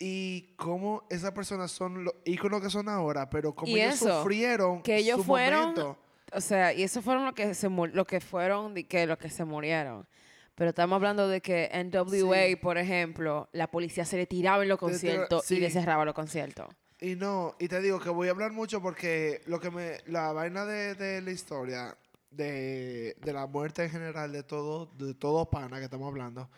Y 0.00 0.54
cómo 0.56 1.04
esas 1.10 1.30
personas 1.32 1.70
son 1.70 2.02
los 2.04 2.14
íconos 2.24 2.60
que 2.62 2.70
son 2.70 2.88
ahora, 2.88 3.30
pero 3.30 3.54
como 3.54 3.70
Y 3.70 3.80
ellos 3.80 3.94
eso, 3.96 4.18
sufrieron 4.22 4.82
que 4.82 4.96
ellos 4.96 5.18
su 5.18 5.24
fueron- 5.24 5.60
momento. 5.60 5.98
O 6.32 6.40
sea, 6.40 6.72
y 6.72 6.82
eso 6.82 7.02
fueron 7.02 7.24
lo 7.26 7.34
que 7.34 7.54
se 7.54 7.68
lo 7.68 8.04
que 8.06 8.20
fueron 8.20 8.74
que 8.74 9.06
los 9.06 9.18
que 9.18 9.28
se 9.30 9.44
murieron. 9.44 10.06
Pero 10.54 10.70
estamos 10.70 10.96
hablando 10.96 11.28
de 11.28 11.40
que 11.40 11.68
en 11.72 11.90
NWA, 11.90 12.46
Sí. 12.48 12.56
por 12.56 12.78
ejemplo, 12.78 13.48
la 13.52 13.70
policía 13.70 14.04
se 14.04 14.16
le 14.16 14.26
tiraba 14.26 14.62
en 14.62 14.68
los 14.70 14.78
conciertos 14.78 15.50
y 15.50 15.56
le 15.60 15.70
cerraba 15.70 16.04
los 16.04 16.14
conciertos. 16.14 16.66
Y 17.00 17.14
no, 17.16 17.56
y 17.58 17.66
te 17.68 17.80
digo 17.80 17.98
que 17.98 18.10
voy 18.10 18.28
a 18.28 18.30
hablar 18.30 18.52
mucho 18.52 18.80
porque 18.82 19.40
lo 19.46 19.58
que 19.60 19.70
me, 19.70 19.98
la 20.06 20.32
vaina 20.32 20.64
de, 20.66 20.94
de 20.94 21.20
la 21.22 21.30
historia, 21.30 21.96
de, 22.30 23.16
de 23.20 23.32
la 23.32 23.46
muerte 23.46 23.84
en 23.84 23.90
general 23.90 24.32
de 24.32 24.42
todo, 24.42 24.86
de 24.98 25.14
todo 25.14 25.48
pana 25.50 25.78
que 25.78 25.84
estamos 25.84 26.06
hablando, 26.08 26.48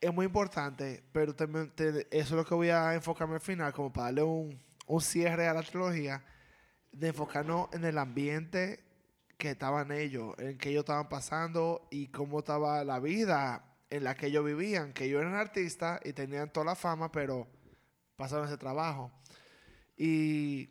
es 0.00 0.12
muy 0.12 0.26
importante, 0.26 1.02
pero 1.12 1.34
te- 1.34 2.06
eso 2.10 2.10
es 2.10 2.30
lo 2.30 2.44
que 2.44 2.54
voy 2.54 2.70
a 2.70 2.94
enfocarme 2.94 3.34
al 3.34 3.40
final, 3.40 3.72
como 3.72 3.92
para 3.92 4.06
darle 4.06 4.22
un, 4.22 4.62
un 4.86 5.00
cierre 5.00 5.48
a 5.48 5.54
la 5.54 5.62
trilogía, 5.62 6.24
de 6.92 7.08
enfocarnos 7.08 7.68
en 7.72 7.84
el 7.84 7.98
ambiente 7.98 8.84
que 9.38 9.50
estaban 9.50 9.92
ellos, 9.92 10.34
en 10.38 10.56
que 10.58 10.70
ellos 10.70 10.80
estaban 10.80 11.08
pasando 11.08 11.86
y 11.90 12.08
cómo 12.08 12.38
estaba 12.40 12.82
la 12.84 13.00
vida 13.00 13.64
en 13.90 14.04
la 14.04 14.14
que 14.14 14.26
ellos 14.26 14.44
vivían, 14.44 14.92
que 14.92 15.04
ellos 15.04 15.20
eran 15.20 15.34
artistas 15.34 16.00
y 16.04 16.12
tenían 16.12 16.50
toda 16.52 16.66
la 16.66 16.74
fama, 16.74 17.12
pero 17.12 17.46
pasaron 18.16 18.46
ese 18.46 18.56
trabajo. 18.56 19.12
Y 19.96 20.70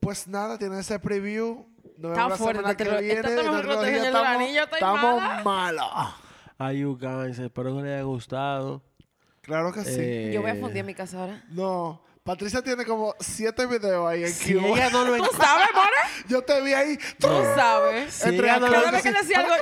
pues 0.00 0.26
nada, 0.28 0.58
tienen 0.58 0.78
ese 0.78 0.98
preview. 0.98 1.66
Nos 1.98 2.12
vemos 2.16 2.16
la 2.16 2.36
semana 2.54 2.76
que 2.76 2.84
viene. 3.00 3.20
estamos 4.74 5.44
malos. 5.44 6.14
Ay, 6.62 6.80
you 6.80 6.94
guys, 6.98 7.38
espero 7.38 7.74
que 7.74 7.82
les 7.82 7.92
haya 7.94 8.02
gustado. 8.02 8.82
Claro 9.40 9.72
que 9.72 9.82
sí. 9.82 9.96
Eh, 9.98 10.30
Yo 10.34 10.42
voy 10.42 10.50
a 10.50 10.54
fundir 10.56 10.78
en 10.80 10.86
mi 10.86 10.94
casa 10.94 11.18
ahora. 11.20 11.42
No, 11.48 12.02
Patricia 12.22 12.60
tiene 12.60 12.84
como 12.84 13.14
siete 13.18 13.64
videos 13.64 14.06
ahí 14.06 14.24
en 14.24 14.30
Si 14.32 14.52
Cuba. 14.54 14.68
ella 14.68 14.90
no 14.90 15.04
lo 15.06 15.16
¿Tú 15.16 15.36
sabes, 15.36 15.68
More? 15.74 16.28
Yo 16.28 16.42
te 16.42 16.60
vi 16.60 16.74
ahí. 16.74 16.98
Tú 17.18 17.28
sabes. 17.56 18.12
Si 18.12 18.28
Entre 18.28 18.46
ella, 18.46 18.58
no 18.60 18.66
acá- 18.66 18.76
lo, 18.76 18.82
Cada 18.84 18.90
vez 18.92 19.02
que 19.02 19.12
decía 19.12 19.38
algo... 19.40 19.54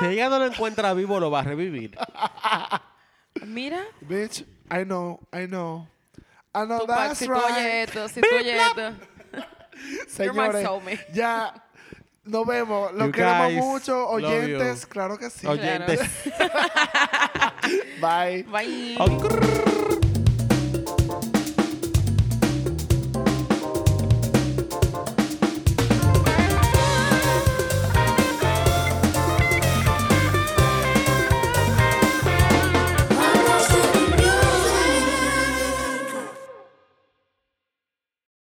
si 0.00 0.06
ella 0.06 0.28
no 0.30 0.38
lo 0.38 0.46
encuentra 0.46 0.94
vivo, 0.94 1.20
lo 1.20 1.30
va 1.30 1.40
a 1.40 1.42
revivir. 1.42 1.94
Mira, 3.46 3.84
Bitch, 4.00 4.46
I 4.70 4.84
know, 4.84 5.20
I 5.30 5.46
know. 5.46 5.86
I 6.54 6.64
know 6.64 6.80
Tupac, 6.80 6.96
that's 7.08 7.18
si 7.18 7.26
tú 7.26 7.32
oyes 7.34 7.54
right. 7.54 7.88
esto, 7.88 8.08
si 8.08 8.20
tú 8.22 8.28
oyes 8.34 8.62
esto. 8.62 8.80
You're 10.24 10.32
my 10.32 10.46
Señores, 10.46 10.64
soulmate. 10.64 11.06
ya 11.12 11.52
nos 12.26 12.46
vemos. 12.46 12.92
Los 12.92 13.06
You 13.06 13.12
queremos 13.12 13.48
guys, 13.48 13.64
mucho. 13.64 14.18
love 14.18 14.20
you. 14.20 14.26
Oyentes, 14.28 14.86
claro 14.86 15.18
que 15.18 15.30
sí. 15.30 15.46
Oyentes. 15.46 16.00
Bye. 18.00 18.42
Bye. 18.44 18.96
Ok. 18.98 19.75